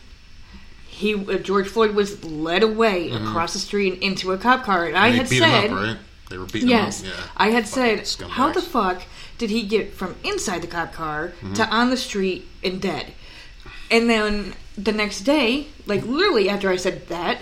he 0.88 1.13
uh, 1.15 1.38
George 1.38 1.67
Floyd 1.67 1.95
was 1.95 2.23
led 2.23 2.63
away 2.63 3.10
across 3.12 3.53
the 3.53 3.60
street 3.60 3.93
and 3.93 4.03
into 4.03 4.32
a 4.32 4.38
cop 4.38 4.63
car, 4.63 4.86
and 4.86 4.97
I 4.97 5.10
Mm-hmm. 5.10 5.17
had 5.17 5.29
beat 5.29 5.39
said, 5.39 5.63
him 5.69 5.77
up, 5.77 5.84
right? 5.84 5.97
They 6.29 6.38
were 6.38 6.45
beating 6.45 6.69
Yes, 6.69 7.01
him 7.01 7.12
up. 7.12 7.17
Yeah. 7.17 7.23
I 7.38 7.49
had 7.51 7.67
Fucking 7.67 8.06
said, 8.06 8.29
how 8.32 8.51
the 8.51 8.62
fuck 8.62 9.03
did 9.38 9.49
he 9.49 9.63
get 9.63 9.93
from 9.93 10.15
inside 10.23 10.62
the 10.62 10.67
cop 10.67 10.93
car 10.93 11.29
Mm-hmm. 11.41 11.53
to 11.53 11.67
on 11.69 11.89
the 11.89 11.97
street 11.97 12.47
and 12.63 12.82
dead? 12.82 13.13
And 13.91 14.10
then 14.10 14.53
the 14.77 14.91
next 14.91 15.21
day, 15.21 15.67
like 15.86 16.06
literally 16.06 16.49
after 16.49 16.69
I 16.69 16.77
said 16.77 17.08
that, 17.10 17.39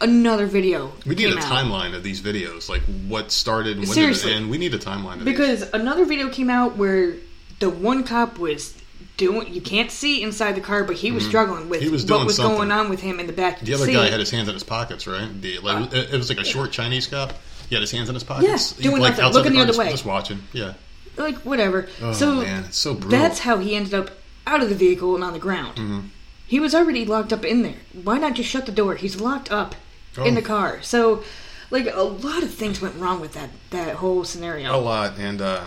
another 0.00 0.46
video 0.46 0.92
We 1.06 1.16
need 1.16 1.32
a 1.32 1.38
out. 1.38 1.42
timeline 1.44 1.94
of 1.94 2.02
these 2.04 2.20
videos, 2.20 2.68
like 2.68 2.82
what 3.08 3.32
started 3.32 3.78
and 3.78 3.86
when 3.86 3.94
Seriously. 3.94 4.30
did 4.30 4.36
it 4.36 4.42
end. 4.42 4.50
We 4.50 4.58
need 4.58 4.74
a 4.74 4.78
timeline 4.78 5.14
of 5.18 5.24
these. 5.24 5.36
because 5.36 5.62
another 5.72 6.04
video 6.04 6.28
came 6.28 6.50
out 6.50 6.76
where 6.76 7.14
the 7.58 7.68
one 7.70 8.04
cop 8.04 8.38
was 8.38 8.77
doing. 9.18 9.52
You 9.52 9.60
can't 9.60 9.90
see 9.90 10.22
inside 10.22 10.52
the 10.54 10.62
car, 10.62 10.84
but 10.84 10.96
he 10.96 11.10
was 11.12 11.26
struggling 11.26 11.68
with 11.68 11.82
Mm-hmm. 11.82 11.92
Was 11.92 12.06
what 12.06 12.24
was 12.24 12.36
something. 12.36 12.56
going 12.56 12.72
on 12.72 12.88
with 12.88 13.00
him 13.00 13.20
in 13.20 13.26
the 13.26 13.32
back. 13.34 13.60
The 13.60 13.74
other 13.74 13.84
seat. 13.84 13.92
guy 13.92 14.08
had 14.08 14.18
his 14.20 14.30
hands 14.30 14.48
in 14.48 14.54
his 14.54 14.64
pockets, 14.64 15.06
right? 15.06 15.28
The, 15.42 15.58
like, 15.58 15.92
it, 15.92 16.14
it 16.14 16.16
was 16.16 16.30
like 16.30 16.38
a 16.38 16.44
short 16.44 16.72
Chinese 16.72 17.06
cop. 17.06 17.34
He 17.68 17.74
had 17.74 17.82
his 17.82 17.90
hands 17.90 18.08
in 18.08 18.14
his 18.14 18.24
pockets. 18.24 18.74
Yeah, 18.78 18.82
doing 18.90 19.02
like 19.02 19.18
nothing, 19.18 19.34
looking 19.34 19.52
the 19.52 19.56
car, 19.58 19.62
other 19.64 19.68
just, 19.72 19.78
way. 19.78 19.90
just 19.90 20.06
watching. 20.06 20.38
Yeah. 20.54 20.72
like 21.18 21.36
whatever. 21.44 21.86
Oh 22.00 22.12
so 22.14 22.36
man, 22.36 22.64
it's 22.64 22.78
so 22.78 22.94
brutal. 22.94 23.10
that's 23.10 23.40
how 23.40 23.58
he 23.58 23.76
ended 23.76 23.92
up 23.92 24.10
out 24.46 24.62
of 24.62 24.70
the 24.70 24.74
vehicle 24.74 25.14
and 25.14 25.22
on 25.22 25.34
the 25.34 25.38
ground. 25.38 25.76
Mm-hmm. 25.76 26.00
He 26.46 26.58
was 26.60 26.74
already 26.74 27.04
locked 27.04 27.30
up 27.32 27.44
in 27.44 27.60
there. 27.62 27.74
Why 27.92 28.16
not 28.16 28.32
just 28.34 28.48
shut 28.48 28.64
the 28.64 28.72
door? 28.72 28.94
He's 28.94 29.20
locked 29.20 29.52
up 29.52 29.74
Oh. 30.16 30.24
in 30.24 30.34
the 30.34 30.42
car. 30.42 30.80
So, 30.82 31.22
like 31.70 31.86
a 31.92 32.02
lot 32.02 32.42
of 32.42 32.52
things 32.54 32.80
went 32.80 32.96
wrong 32.96 33.20
with 33.20 33.34
that 33.34 33.50
that 33.70 33.96
whole 33.96 34.24
scenario. 34.24 34.74
a 34.74 34.80
lot, 34.80 35.18
and 35.18 35.42
uh, 35.42 35.62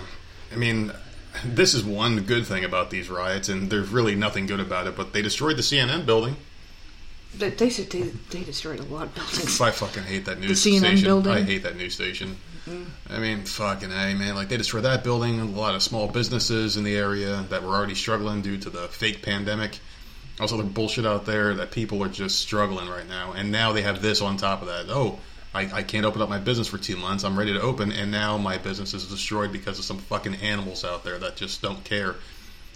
I 0.51 0.55
mean, 0.55 0.91
this 1.45 1.73
is 1.73 1.83
one 1.83 2.21
good 2.23 2.45
thing 2.45 2.63
about 2.63 2.89
these 2.89 3.09
riots, 3.09 3.49
and 3.49 3.69
there's 3.69 3.89
really 3.89 4.15
nothing 4.15 4.45
good 4.45 4.59
about 4.59 4.87
it. 4.87 4.95
But 4.95 5.13
they 5.13 5.21
destroyed 5.21 5.57
the 5.57 5.61
CNN 5.61 6.05
building. 6.05 6.35
They, 7.37 7.49
they 7.49 7.69
they, 7.69 8.01
they 8.01 8.43
destroyed 8.43 8.79
a 8.79 8.83
lot 8.83 9.03
of 9.03 9.15
buildings. 9.15 9.61
I 9.61 9.71
fucking 9.71 10.03
hate 10.03 10.25
that 10.25 10.39
news 10.39 10.61
CNN 10.61 10.79
station. 10.79 11.05
building? 11.05 11.31
I 11.31 11.41
hate 11.41 11.63
that 11.63 11.77
news 11.77 11.93
station. 11.93 12.35
Mm-hmm. 12.67 13.13
I 13.13 13.19
mean, 13.19 13.45
fucking 13.45 13.89
a 13.91 14.13
man. 14.13 14.35
Like 14.35 14.49
they 14.49 14.57
destroyed 14.57 14.83
that 14.83 15.03
building, 15.03 15.39
a 15.39 15.45
lot 15.45 15.73
of 15.73 15.81
small 15.81 16.07
businesses 16.07 16.75
in 16.75 16.83
the 16.83 16.95
area 16.95 17.45
that 17.49 17.63
were 17.63 17.73
already 17.73 17.95
struggling 17.95 18.41
due 18.41 18.57
to 18.57 18.69
the 18.69 18.87
fake 18.89 19.21
pandemic. 19.21 19.79
Also, 20.39 20.57
the 20.57 20.63
bullshit 20.63 21.05
out 21.05 21.25
there 21.25 21.53
that 21.53 21.71
people 21.71 22.03
are 22.03 22.09
just 22.09 22.39
struggling 22.39 22.89
right 22.89 23.07
now, 23.07 23.31
and 23.33 23.51
now 23.51 23.71
they 23.71 23.81
have 23.81 24.01
this 24.01 24.21
on 24.21 24.37
top 24.37 24.61
of 24.61 24.67
that. 24.67 24.85
Oh, 24.89 25.19
I, 25.53 25.69
I 25.73 25.83
can't 25.83 26.05
open 26.05 26.21
up 26.21 26.29
my 26.29 26.39
business 26.39 26.67
for 26.67 26.77
two 26.77 26.95
months. 26.95 27.23
I'm 27.23 27.37
ready 27.37 27.53
to 27.53 27.61
open, 27.61 27.91
and 27.91 28.09
now 28.09 28.37
my 28.37 28.57
business 28.57 28.93
is 28.93 29.07
destroyed 29.07 29.51
because 29.51 29.79
of 29.79 29.85
some 29.85 29.97
fucking 29.97 30.35
animals 30.35 30.85
out 30.85 31.03
there 31.03 31.19
that 31.19 31.35
just 31.35 31.61
don't 31.61 31.83
care. 31.83 32.15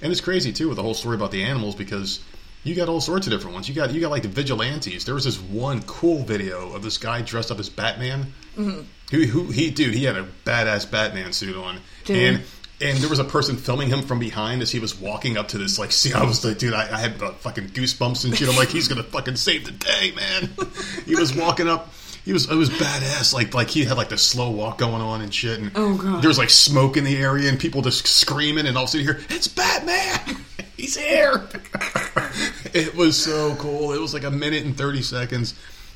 And 0.02 0.12
it's 0.12 0.22
crazy 0.22 0.52
too 0.52 0.68
with 0.68 0.76
the 0.76 0.84
whole 0.84 0.94
story 0.94 1.16
about 1.16 1.32
the 1.32 1.44
animals 1.44 1.76
because 1.76 2.20
you 2.66 2.76
got 2.76 2.90
all 2.90 3.00
sorts 3.00 3.28
of 3.28 3.32
different 3.32 3.54
ones. 3.54 3.70
You 3.70 3.76
got 3.76 3.94
you 3.94 4.02
got 4.02 4.12
like 4.12 4.24
the 4.24 4.28
vigilantes. 4.28 5.06
There 5.06 5.16
was 5.16 5.24
this 5.24 5.40
one 5.40 5.84
cool 5.84 6.24
video 6.24 6.74
of 6.74 6.84
this 6.84 6.98
guy 6.98 7.22
dressed 7.22 7.52
up 7.52 7.60
as 7.60 7.70
Batman. 7.70 8.34
Mm-hmm. 8.58 8.82
Who, 9.12 9.24
who 9.26 9.52
he 9.52 9.70
dude 9.70 9.94
he 9.94 10.04
had 10.04 10.18
a 10.18 10.26
badass 10.46 10.90
Batman 10.90 11.32
suit 11.32 11.56
on, 11.56 11.78
Dude. 12.06 12.18
and 12.18 12.44
and 12.82 12.98
there 12.98 13.10
was 13.10 13.20
a 13.20 13.24
person 13.24 13.56
filming 13.56 13.88
him 13.88 14.02
from 14.02 14.18
behind 14.20 14.62
as 14.64 14.72
he 14.72 14.80
was 14.80 15.00
walking 15.00 15.38
up 15.38 15.50
to 15.50 15.60
this 15.60 15.78
like 15.78 15.92
see 15.94 16.12
I 16.12 16.24
was 16.24 16.44
like 16.44 16.58
dude 16.58 16.74
I, 16.74 16.92
I 16.92 16.98
had 16.98 17.22
uh, 17.22 17.32
fucking 17.34 17.70
goosebumps 17.70 18.26
and 18.26 18.36
shit. 18.36 18.50
I'm 18.50 18.58
like 18.58 18.70
he's 18.70 18.88
gonna 18.88 19.04
fucking 19.04 19.36
save 19.36 19.66
the 19.66 19.72
day, 19.72 20.12
man. 20.16 20.50
he 21.06 21.16
was 21.16 21.36
walking 21.36 21.70
up. 21.70 21.94
He 22.26 22.34
was 22.34 22.50
it 22.50 22.56
was 22.56 22.70
badass. 22.72 23.34
Like 23.34 23.54
like 23.54 23.70
he 23.70 23.86
had 23.86 23.98
like 23.98 24.10
the 24.10 24.18
slow 24.18 24.50
walk 24.50 24.80
going 24.80 25.02
on 25.02 25.22
and 25.22 25.34
shit. 25.34 25.60
And 25.60 25.72
Oh, 25.76 25.96
God. 25.96 26.22
there 26.24 26.28
was 26.28 26.38
like 26.40 26.50
smoke 26.50 26.98
in 26.98 27.04
the 27.04 27.16
area 27.18 27.48
and 27.50 27.60
people 27.60 27.82
just 27.84 28.06
screaming 28.08 28.66
and 28.66 28.76
all 28.76 28.84
of 28.84 28.90
a 28.90 28.92
sudden 28.92 29.06
you 29.08 29.14
hear 29.14 29.24
it's 29.30 29.48
Batman. 29.48 30.38
He's 30.78 30.98
here. 30.98 31.48
it 32.74 32.96
was 32.96 33.22
so 33.24 33.56
cool. 33.58 33.94
It 33.94 34.02
was 34.02 34.14
like 34.14 34.24
a 34.24 34.32
minute 34.32 34.66
and 34.66 34.76
thirty 34.78 35.02
seconds 35.02 35.54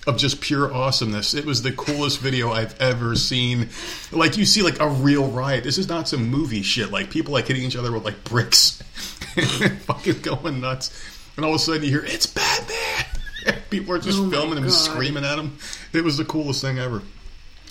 of 0.08 0.18
just 0.18 0.40
pure 0.40 0.74
awesomeness. 0.74 1.34
It 1.34 1.46
was 1.46 1.62
the 1.64 1.72
coolest 1.74 2.20
video 2.22 2.52
I've 2.52 2.80
ever 2.80 3.16
seen. 3.16 3.70
Like 4.12 4.38
you 4.38 4.46
see 4.46 4.62
like 4.62 4.80
a 4.80 4.88
real 4.88 5.28
riot. 5.28 5.64
This 5.64 5.78
is 5.78 5.90
not 5.90 6.08
some 6.08 6.30
movie 6.30 6.62
shit. 6.62 6.92
Like 6.92 7.10
people 7.12 7.34
like 7.34 7.48
hitting 7.48 7.64
each 7.64 7.76
other 7.76 7.92
with 7.92 8.06
like 8.06 8.24
bricks, 8.24 8.82
fucking 9.86 10.22
going 10.22 10.62
nuts. 10.62 10.92
And 11.36 11.46
all 11.46 11.52
of 11.52 11.56
a 11.58 11.60
sudden 11.60 11.84
you 11.84 11.90
hear 11.90 12.06
it's 12.06 12.26
Batman. 12.28 13.06
People 13.70 13.94
are 13.96 14.00
just 14.00 14.20
Oh 14.20 14.30
filming 14.30 14.58
him, 14.58 14.64
God. 14.66 14.72
screaming 14.74 15.24
at 15.26 15.38
him. 15.38 15.58
It 15.94 16.04
was 16.04 16.18
the 16.18 16.26
coolest 16.26 16.62
thing 16.62 16.80
ever. 16.80 17.02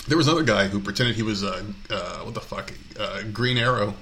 There 0.06 0.16
was 0.16 0.26
another 0.26 0.42
guy 0.44 0.68
who 0.68 0.80
pretended 0.80 1.16
he 1.16 1.22
was 1.22 1.44
uh, 1.44 1.62
uh, 1.90 2.18
what 2.20 2.34
the 2.34 2.40
fuck, 2.40 2.72
uh, 2.98 3.22
Green 3.32 3.58
Arrow. 3.58 3.94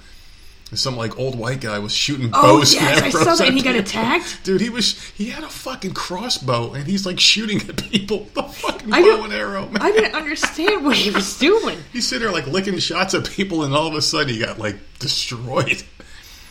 Some 0.74 0.96
like 0.96 1.16
old 1.16 1.38
white 1.38 1.60
guy 1.60 1.78
was 1.78 1.92
shooting 1.92 2.28
Oh 2.34 2.58
bows 2.58 2.74
yes, 2.74 2.96
and 2.96 3.06
I 3.06 3.10
saw 3.10 3.24
that, 3.36 3.40
at 3.40 3.48
and 3.48 3.56
he 3.56 3.62
got 3.62 3.76
attacked. 3.76 4.40
Dude, 4.44 4.60
he 4.60 4.68
was 4.68 5.00
he 5.12 5.30
had 5.30 5.44
a 5.44 5.48
fucking 5.48 5.94
crossbow 5.94 6.72
and 6.72 6.88
he's 6.88 7.06
like 7.06 7.20
shooting 7.20 7.60
at 7.68 7.76
people 7.88 8.18
with 8.24 8.34
the 8.34 8.42
fucking 8.42 8.92
I 8.92 9.00
bow 9.00 9.22
and 9.22 9.32
arrow. 9.32 9.66
Man. 9.68 9.80
I 9.80 9.92
didn't 9.92 10.16
understand 10.16 10.84
what 10.84 10.96
he 10.96 11.12
was 11.12 11.38
doing. 11.38 11.78
He's 11.92 12.08
sitting 12.08 12.24
there 12.24 12.32
like 12.32 12.48
licking 12.48 12.76
shots 12.78 13.14
at 13.14 13.26
people, 13.30 13.62
and 13.62 13.74
all 13.74 13.86
of 13.86 13.94
a 13.94 14.02
sudden 14.02 14.28
he 14.34 14.40
got 14.40 14.58
like 14.58 14.76
destroyed. 14.98 15.84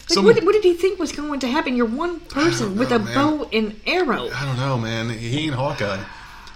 Like, 0.10 0.14
Some- 0.14 0.26
what, 0.26 0.44
what 0.44 0.54
did 0.54 0.64
he 0.64 0.74
think 0.76 1.00
was 1.00 1.12
going 1.12 1.40
to 1.40 1.48
happen? 1.48 1.76
You're 1.76 1.88
one 1.88 2.20
person 2.20 2.78
with 2.78 2.92
a 2.92 3.00
man. 3.00 3.16
bow 3.16 3.50
and 3.52 3.80
arrow. 3.88 4.30
I 4.30 4.46
don't 4.46 4.58
know, 4.58 4.78
man. 4.78 5.10
He 5.10 5.46
ain't 5.46 5.56
Hawkeye. 5.56 6.04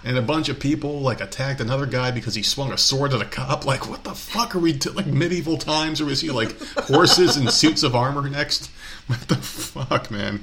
And 0.02 0.18
a 0.18 0.22
bunch 0.22 0.48
of 0.48 0.62
people 0.62 1.02
like 1.02 1.20
attacked 1.20 1.60
another 1.60 1.86
guy 1.86 2.12
because 2.12 2.34
he 2.34 2.42
swung 2.42 2.72
a 2.72 2.78
sword 2.78 3.14
at 3.14 3.22
a 3.22 3.26
cop. 3.26 3.66
Like, 3.66 3.90
what 3.90 4.06
the 4.06 4.14
fuck 4.14 4.56
are 4.56 4.60
we 4.60 4.72
do? 4.72 4.92
Like 4.92 5.08
medieval 5.08 5.58
times, 5.58 6.00
or 6.00 6.10
is 6.10 6.22
he 6.22 6.30
like 6.32 6.58
horses 6.78 7.36
and 7.36 7.52
suits 7.52 7.84
of 7.84 7.96
armor 7.96 8.30
next? 8.30 8.72
What 9.08 9.22
the 9.22 9.36
fuck, 9.38 10.10
man? 10.12 10.42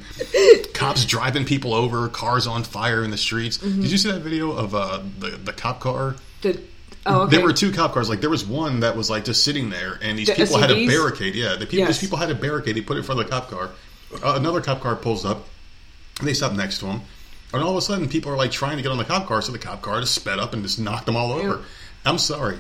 Cops 0.75 1.05
driving 1.05 1.45
people 1.45 1.73
over, 1.73 2.09
cars 2.09 2.47
on 2.49 2.64
fire 2.64 3.05
in 3.05 3.11
the 3.12 3.16
streets. 3.16 3.59
Mm-hmm. 3.59 3.83
Did 3.83 3.90
you 3.92 3.97
see 3.97 4.11
that 4.11 4.21
video 4.23 4.51
of 4.51 4.75
uh, 4.75 5.03
the 5.21 5.31
the 5.31 5.53
cop 5.53 5.79
car? 5.81 6.16
The, 6.42 6.61
oh, 7.07 7.23
okay. 7.23 7.37
There 7.37 7.45
were 7.45 7.53
two 7.53 7.73
cop 7.73 7.92
cars. 7.95 8.09
Like 8.09 8.21
there 8.21 8.31
was 8.31 8.45
one 8.45 8.81
that 8.81 8.97
was 8.97 9.09
like 9.11 9.25
just 9.25 9.45
sitting 9.45 9.71
there, 9.71 9.99
and 10.03 10.19
these 10.19 10.27
The 10.29 10.35
people 10.35 10.59
had 10.59 10.71
a 10.71 10.87
barricade. 10.87 11.35
Yeah, 11.35 11.53
the 11.57 11.66
people, 11.66 11.79
Yes. 11.79 11.88
these 11.88 12.01
people 12.01 12.19
had 12.19 12.31
a 12.31 12.35
barricade. 12.35 12.77
They 12.77 12.81
put 12.83 12.97
it 12.97 13.01
in 13.01 13.05
front 13.05 13.21
of 13.21 13.27
the 13.27 13.31
cop 13.33 13.51
car. 13.51 13.71
Uh, 14.23 14.37
another 14.38 14.61
cop 14.61 14.81
car 14.81 14.97
pulls 14.97 15.25
up. 15.25 15.47
And 16.19 16.27
they 16.27 16.33
stop 16.33 16.53
next 16.53 16.79
to 16.79 16.87
him, 16.87 17.03
and 17.53 17.62
all 17.62 17.73
of 17.73 17.77
a 17.77 17.83
sudden, 17.83 18.09
people 18.09 18.33
are 18.33 18.37
like 18.38 18.51
trying 18.51 18.79
to 18.79 18.83
get 18.83 18.90
on 18.90 18.97
the 18.97 19.05
cop 19.05 19.27
car. 19.27 19.42
So 19.42 19.53
the 19.53 19.59
cop 19.59 19.83
car 19.83 20.01
just 20.01 20.14
sped 20.14 20.38
up 20.38 20.55
and 20.55 20.62
just 20.62 20.79
knocked 20.79 21.05
them 21.05 21.14
all 21.16 21.31
over. 21.33 21.62
I'm 22.07 22.16
sorry, 22.16 22.59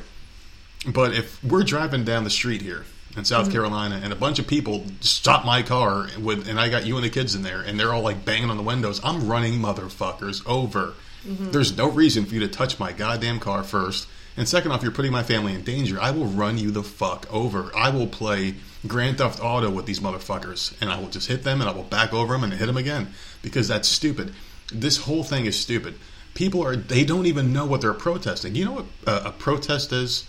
but 0.86 1.14
if 1.14 1.42
we're 1.42 1.62
driving 1.62 2.04
down 2.04 2.24
the 2.24 2.30
street 2.30 2.60
here 2.60 2.84
in 3.16 3.24
South 3.24 3.50
Carolina, 3.50 3.98
and 4.04 4.12
a 4.12 4.16
bunch 4.16 4.38
of 4.38 4.46
people 4.46 4.84
stop 5.00 5.46
my 5.46 5.62
car 5.62 6.08
with, 6.20 6.48
and 6.48 6.60
I 6.60 6.68
got 6.68 6.84
you 6.84 6.96
and 6.96 7.04
the 7.04 7.08
kids 7.08 7.34
in 7.34 7.42
there, 7.42 7.62
and 7.62 7.80
they're 7.80 7.94
all 7.94 8.02
like 8.02 8.26
banging 8.26 8.50
on 8.50 8.58
the 8.58 8.62
windows, 8.62 9.00
I'm 9.02 9.26
running 9.26 9.54
motherfuckers 9.54 10.46
over. 10.46 10.92
There's 11.24 11.74
no 11.78 11.90
reason 11.90 12.26
for 12.26 12.34
you 12.34 12.40
to 12.40 12.48
touch 12.48 12.78
my 12.78 12.92
goddamn 12.92 13.40
car 13.40 13.64
first. 13.64 14.06
And 14.36 14.46
second 14.46 14.70
off, 14.70 14.82
you're 14.82 14.92
putting 14.92 15.12
my 15.12 15.22
family 15.22 15.54
in 15.54 15.62
danger. 15.62 16.00
I 16.00 16.10
will 16.10 16.26
run 16.26 16.58
you 16.58 16.70
the 16.70 16.82
fuck 16.82 17.32
over. 17.32 17.70
I 17.74 17.88
will 17.88 18.06
play 18.06 18.56
Grand 18.86 19.18
Theft 19.18 19.40
Auto 19.42 19.70
with 19.70 19.86
these 19.86 20.00
motherfuckers, 20.00 20.74
and 20.80 20.90
I 20.90 21.00
will 21.00 21.08
just 21.08 21.28
hit 21.28 21.42
them, 21.42 21.60
and 21.60 21.70
I 21.70 21.72
will 21.72 21.84
back 21.84 22.12
over 22.12 22.34
them 22.34 22.44
and 22.44 22.52
hit 22.52 22.66
them 22.66 22.76
again 22.76 23.08
because 23.40 23.68
that's 23.68 23.88
stupid. 23.88 24.34
This 24.72 24.98
whole 24.98 25.24
thing 25.24 25.46
is 25.46 25.58
stupid. 25.58 25.94
People 26.34 26.62
are 26.62 26.76
they 26.76 27.04
don't 27.04 27.24
even 27.26 27.52
know 27.52 27.64
what 27.64 27.80
they're 27.80 27.94
protesting. 27.94 28.54
You 28.54 28.66
know 28.66 28.72
what 28.72 28.86
a, 29.06 29.28
a 29.28 29.32
protest 29.32 29.90
is? 29.92 30.26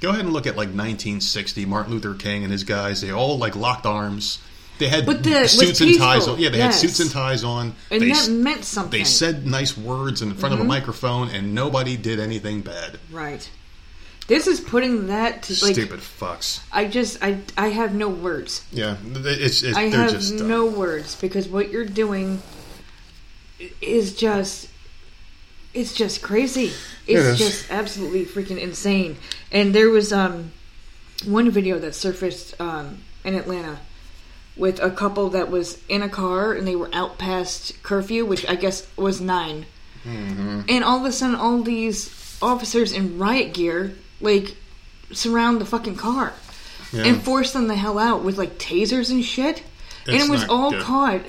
Go 0.00 0.10
ahead 0.10 0.24
and 0.24 0.32
look 0.32 0.46
at 0.46 0.52
like 0.52 0.68
1960, 0.68 1.64
Martin 1.66 1.92
Luther 1.92 2.14
King 2.14 2.44
and 2.44 2.52
his 2.52 2.62
guys. 2.62 3.00
They 3.00 3.10
all 3.10 3.36
like 3.38 3.56
locked 3.56 3.84
arms. 3.84 4.38
They 4.78 4.88
had 4.88 5.06
the- 5.06 5.48
suits 5.48 5.80
and 5.80 5.96
ties 5.98 6.28
on. 6.28 6.38
Yeah, 6.38 6.50
they 6.50 6.58
yes. 6.58 6.74
had 6.80 6.80
suits 6.80 7.00
and 7.00 7.10
ties 7.10 7.44
on. 7.44 7.74
and 7.90 8.02
they, 8.02 8.12
that 8.12 8.30
meant 8.30 8.64
something. 8.64 8.98
they 8.98 9.04
said 9.04 9.46
nice 9.46 9.76
words 9.76 10.22
in 10.22 10.34
front 10.34 10.54
of 10.54 10.60
a 10.60 10.64
microphone, 10.64 11.28
and 11.30 11.54
nobody 11.54 11.96
did 11.96 12.20
anything 12.20 12.60
bad. 12.62 12.98
right. 13.10 13.48
This 14.28 14.46
is 14.46 14.60
putting 14.60 15.06
that 15.06 15.44
to 15.44 15.52
like. 15.64 15.72
Stupid 15.72 16.00
fucks. 16.00 16.60
I 16.70 16.84
just 16.86 17.16
I 17.24 17.40
I 17.56 17.68
have 17.68 17.94
no 17.94 18.10
words. 18.10 18.62
Yeah, 18.70 18.98
it's, 19.02 19.62
it's 19.62 19.74
I 19.74 19.88
they're 19.88 20.02
have 20.02 20.10
just 20.10 20.38
uh, 20.42 20.44
no 20.44 20.66
words 20.66 21.16
because 21.16 21.48
what 21.48 21.70
you're 21.70 21.86
doing 21.86 22.42
is 23.80 24.14
just 24.14 24.68
it's 25.72 25.94
just 25.94 26.20
crazy. 26.20 26.72
It's 27.06 27.24
is. 27.24 27.38
just 27.38 27.70
absolutely 27.70 28.26
freaking 28.26 28.60
insane. 28.60 29.16
And 29.50 29.74
there 29.74 29.88
was 29.88 30.12
um 30.12 30.52
one 31.24 31.50
video 31.50 31.78
that 31.78 31.94
surfaced 31.94 32.60
um 32.60 32.98
in 33.24 33.34
Atlanta 33.34 33.78
with 34.58 34.80
a 34.82 34.90
couple 34.90 35.30
that 35.30 35.50
was 35.50 35.78
in 35.88 36.02
a 36.02 36.08
car 36.08 36.52
and 36.52 36.66
they 36.66 36.76
were 36.76 36.90
out 36.92 37.18
past 37.18 37.80
curfew, 37.82 38.24
which 38.26 38.46
I 38.48 38.54
guess 38.56 38.86
was 38.96 39.20
9 39.20 39.66
Mm-hmm. 40.04 40.60
And 40.68 40.84
all 40.84 40.98
of 41.00 41.04
a 41.04 41.12
sudden, 41.12 41.34
all 41.36 41.60
these 41.62 42.38
officers 42.40 42.92
in 42.92 43.18
riot 43.18 43.52
gear 43.52 43.94
like 44.20 44.56
surround 45.12 45.60
the 45.60 45.66
fucking 45.66 45.96
car 45.96 46.32
Yeah. 46.92 47.04
and 47.04 47.22
force 47.22 47.52
them 47.52 47.66
the 47.66 47.74
hell 47.74 47.98
out 47.98 48.22
with 48.22 48.38
like 48.38 48.58
tasers 48.58 49.10
and 49.10 49.24
shit. 49.24 49.62
and 50.06 50.16
it 50.16 50.30
was 50.30 50.44
all 50.48 50.70
good. 50.70 50.82
caught 50.82 51.20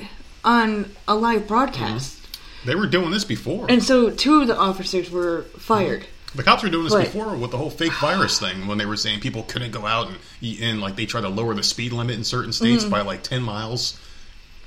on 0.45 0.91
a 1.07 1.15
live 1.15 1.47
broadcast. 1.47 2.17
They 2.65 2.75
were 2.75 2.87
doing 2.87 3.11
this 3.11 3.25
before. 3.25 3.65
And 3.69 3.83
so 3.83 4.09
two 4.11 4.41
of 4.41 4.47
the 4.47 4.55
officers 4.57 5.09
were 5.09 5.43
fired. 5.57 6.05
The 6.35 6.43
cops 6.43 6.63
were 6.63 6.69
doing 6.69 6.83
this 6.83 6.93
But- 6.93 7.05
before 7.05 7.35
with 7.35 7.51
the 7.51 7.57
whole 7.57 7.69
fake 7.71 7.93
virus 7.93 8.39
thing 8.39 8.67
when 8.67 8.77
they 8.77 8.85
were 8.85 8.97
saying 8.97 9.19
people 9.21 9.43
couldn't 9.43 9.71
go 9.71 9.85
out 9.85 10.07
and 10.07 10.17
eat 10.41 10.61
and 10.61 10.79
like 10.81 10.95
they 10.95 11.05
tried 11.05 11.21
to 11.21 11.29
lower 11.29 11.53
the 11.53 11.63
speed 11.63 11.91
limit 11.91 12.15
in 12.15 12.23
certain 12.23 12.53
states 12.53 12.83
Mm-hmm. 12.83 12.91
by 12.91 13.01
like 13.01 13.23
ten 13.23 13.41
miles. 13.41 13.99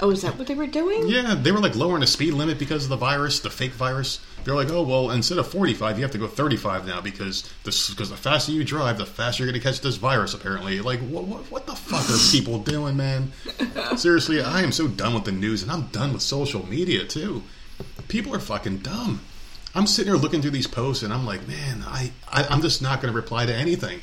Oh, 0.00 0.10
is 0.10 0.22
that 0.22 0.36
what 0.36 0.48
they 0.48 0.56
were 0.56 0.66
doing? 0.66 1.06
Yeah, 1.06 1.36
they 1.40 1.52
were 1.52 1.60
like 1.60 1.76
lowering 1.76 2.00
the 2.00 2.08
speed 2.08 2.32
limit 2.34 2.58
because 2.58 2.82
of 2.84 2.88
the 2.90 2.96
virus, 2.96 3.38
the 3.38 3.50
fake 3.50 3.70
virus. 3.70 4.18
They're 4.42 4.56
like, 4.56 4.68
oh 4.70 4.82
well, 4.82 5.12
instead 5.12 5.38
of 5.38 5.46
forty 5.46 5.74
five, 5.74 5.96
you 5.96 6.02
have 6.02 6.10
to 6.10 6.18
go 6.18 6.26
thirty 6.26 6.56
five 6.56 6.84
now 6.84 7.00
because 7.00 7.48
this 7.62 7.88
because 7.90 8.10
the 8.10 8.16
faster 8.16 8.50
you 8.50 8.64
drive, 8.64 8.98
the 8.98 9.06
faster 9.06 9.44
you're 9.44 9.52
going 9.52 9.60
to 9.62 9.64
catch 9.64 9.80
this 9.80 9.94
virus. 9.96 10.34
Apparently, 10.34 10.80
like 10.80 10.98
what, 11.02 11.24
what 11.24 11.42
what 11.52 11.66
the 11.66 11.76
fuck 11.76 12.10
are 12.10 12.32
people 12.32 12.58
doing, 12.64 12.96
man? 12.96 13.32
Seriously, 13.96 14.42
I 14.42 14.62
am 14.62 14.72
so 14.72 14.88
done 14.88 15.14
with 15.14 15.24
the 15.24 15.30
news, 15.32 15.62
and 15.62 15.70
I'm 15.70 15.82
done 15.88 16.12
with 16.12 16.22
social 16.22 16.66
media 16.66 17.04
too. 17.04 17.44
People 18.08 18.34
are 18.34 18.40
fucking 18.40 18.78
dumb. 18.78 19.20
I'm 19.74 19.86
sitting 19.86 20.12
here 20.12 20.20
looking 20.20 20.42
through 20.42 20.50
these 20.52 20.66
posts, 20.66 21.02
and 21.02 21.12
I'm 21.12 21.24
like, 21.24 21.46
man, 21.48 21.82
I, 21.86 22.12
I 22.30 22.44
I'm 22.44 22.60
just 22.60 22.82
not 22.82 23.00
going 23.00 23.12
to 23.12 23.16
reply 23.16 23.46
to 23.46 23.54
anything 23.54 24.00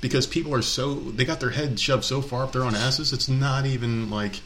because 0.00 0.26
people 0.26 0.54
are 0.54 0.62
so 0.62 0.94
they 0.94 1.24
got 1.24 1.40
their 1.40 1.50
head 1.50 1.78
shoved 1.78 2.04
so 2.04 2.22
far 2.22 2.44
up 2.44 2.52
their 2.52 2.64
own 2.64 2.74
asses. 2.74 3.12
It's 3.12 3.28
not 3.28 3.66
even 3.66 4.10
like 4.10 4.36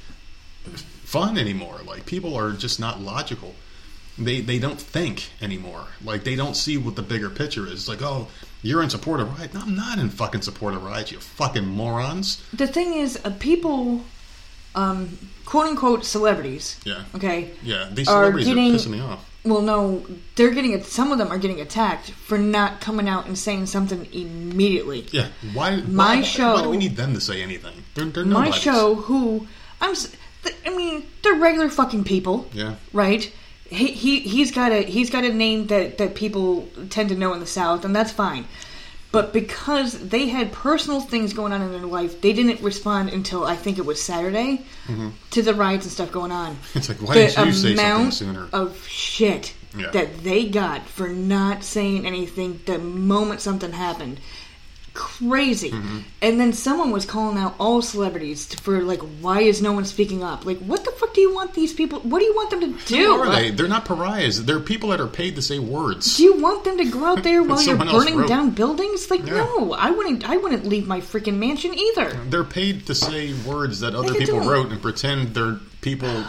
fun 1.05 1.39
anymore. 1.39 1.81
Like 1.87 2.07
people 2.07 2.35
are 2.37 2.53
just 2.53 2.81
not 2.81 3.01
logical. 3.01 3.55
They 4.19 4.41
they 4.41 4.59
don't 4.59 4.81
think 4.81 5.31
anymore. 5.41 5.87
Like 6.03 6.25
they 6.25 6.37
don't 6.37 6.57
see 6.57 6.77
what 6.79 6.97
the 6.97 7.03
bigger 7.03 7.31
picture 7.31 7.67
is. 7.67 7.89
Like 7.89 8.03
oh, 8.03 8.29
you're 8.63 8.83
in 8.83 8.91
support 8.91 9.21
of 9.21 9.39
riots. 9.39 9.55
No, 9.55 9.61
I'm 9.61 9.77
not 9.77 9.99
in 9.99 10.09
fucking 10.11 10.43
support 10.43 10.75
of 10.75 10.83
riots. 10.83 11.13
You 11.13 11.21
fucking 11.21 11.67
morons. 11.67 12.43
The 12.53 12.67
thing 12.67 12.95
is, 12.95 13.21
uh, 13.25 13.31
people, 13.39 14.03
um, 14.75 15.17
quote 15.45 15.67
unquote 15.69 16.05
celebrities. 16.05 16.81
Yeah. 16.85 17.05
Okay. 17.15 17.51
Yeah, 17.63 17.89
these 17.93 18.09
Are 18.09 18.23
celebrities 18.23 18.49
getting- 18.49 18.73
are 18.75 18.77
pissing 18.79 18.91
me 18.91 19.01
off. 19.01 19.31
Well, 19.47 19.63
no, 19.63 20.05
they're 20.35 20.51
getting. 20.51 20.83
Some 20.83 21.13
of 21.13 21.19
them 21.19 21.29
are 21.31 21.39
getting 21.39 21.61
attacked 21.61 22.11
for 22.11 22.37
not 22.37 22.81
coming 22.81 23.09
out 23.09 23.27
and 23.27 23.39
saying 23.39 23.67
something 23.67 24.07
immediately. 24.13 25.07
Yeah, 25.13 25.29
why? 25.55 25.77
My 25.77 26.17
why, 26.17 26.23
show- 26.23 26.55
Why 26.55 26.63
do 26.63 26.71
we 26.71 26.77
need 26.77 26.97
them 26.97 27.15
to 27.15 27.21
say 27.21 27.43
anything? 27.43 27.85
They're, 27.95 28.07
they're 28.07 28.25
My 28.25 28.51
show, 28.51 28.95
who 28.97 29.47
I'm, 29.81 29.95
I 30.67 30.71
mean, 30.71 31.07
they're 31.23 31.35
regular 31.35 31.69
fucking 31.69 32.05
people. 32.05 32.49
Yeah. 32.53 32.75
right? 32.93 33.33
He, 33.69 33.89
he 33.89 34.21
he's 34.21 34.53
got 34.53 34.71
a 34.71 34.83
he's 34.83 35.11
got 35.11 35.25
a 35.25 35.33
name 35.33 35.67
that 35.69 35.99
that 35.99 36.15
people 36.15 36.69
tend 36.89 37.09
to 37.09 37.17
know 37.17 37.33
in 37.35 37.41
the 37.41 37.47
South, 37.47 37.85
and 37.85 37.95
that's 37.97 38.13
fine. 38.13 38.47
But 39.17 39.33
because 39.33 40.09
they 40.09 40.29
had 40.29 40.53
personal 40.53 41.01
things 41.01 41.33
going 41.33 41.53
on 41.53 41.63
in 41.63 41.73
their 41.73 41.87
life, 41.99 42.21
they 42.21 42.33
didn't 42.33 42.61
respond 42.61 43.09
until 43.11 43.45
I 43.45 43.57
think 43.57 43.79
it 43.79 43.87
was 43.87 43.99
Saturday 44.03 44.63
to 45.31 45.43
the 45.43 45.55
riots 45.55 45.85
and 45.87 45.93
stuff 45.93 46.11
going 46.13 46.33
on. 46.33 46.51
Mm-hmm. 46.57 46.79
It's 46.79 46.89
like, 46.91 47.01
why 47.01 47.15
the 47.15 47.21
didn't 47.27 47.47
you 47.47 47.53
say 47.53 47.75
something 47.75 47.79
amount 47.79 48.15
sooner? 48.15 48.49
of 48.53 48.87
shit 48.87 49.55
Yeah. 49.77 49.91
that 49.91 50.23
they 50.23 50.47
got 50.63 50.87
for 50.87 51.09
not 51.09 51.65
saying 51.65 52.07
anything 52.07 52.61
the 52.67 52.79
moment 52.79 53.41
something 53.41 53.73
happened. 53.73 54.21
Crazy. 54.97 55.71
Mm-hmm. 55.71 55.99
And 56.23 56.41
then 56.41 56.53
someone 56.55 56.91
was 56.91 57.05
calling 57.05 57.37
out 57.37 57.55
all 57.61 57.83
celebrities 57.83 58.47
for 58.55 58.81
like, 58.83 59.01
why 59.21 59.41
is 59.43 59.61
no 59.61 59.73
one 59.73 59.85
speaking 59.85 60.25
up? 60.25 60.47
Like, 60.47 60.59
what 60.59 60.85
the 60.85 60.91
fuck 60.93 61.13
do 61.13 61.21
you 61.21 61.35
want 61.35 61.53
these 61.53 61.75
people? 61.75 62.01
What 62.01 62.21
do 62.21 62.25
you 62.25 62.35
want 62.35 62.51
them 62.51 62.61
to 62.61 62.87
do? 62.87 62.97
Who 62.97 63.21
are 63.21 63.31
they? 63.31 63.51
They're 63.51 63.69
not 63.69 63.85
pariahs. 63.85 64.45
They're 64.47 64.59
people 64.59 64.89
that 64.89 65.01
are 65.01 65.07
paid 65.07 65.37
to 65.37 65.43
say 65.43 65.59
words. 65.59 66.17
Do 66.17 66.23
you 66.25 66.41
want 66.41 66.65
them 66.65 66.79
to 66.79 66.85
go 66.87 67.05
out 67.05 67.23
there 67.23 67.43
while 67.45 67.63
you're 67.63 67.77
burning 67.77 68.27
down 68.27 68.51
buildings? 68.51 69.11
Like, 69.11 69.27
Yeah. 69.27 69.35
no, 69.35 69.73
I 69.75 69.91
wouldn't. 69.91 70.29
I 70.29 70.39
wouldn't 70.39 70.65
leave 70.65 70.87
my 70.89 71.01
freaking 71.01 71.37
mansion 71.37 71.75
either. 71.75 72.11
They're 72.29 72.43
paid 72.43 72.87
to 72.87 72.95
say 72.95 73.35
words 73.47 73.81
that 73.81 73.95
other 73.95 74.15
people 74.15 74.41
wrote 74.41 74.73
and 74.73 74.81
pretend 74.81 75.35
they're 75.35 75.59
people 75.83 76.25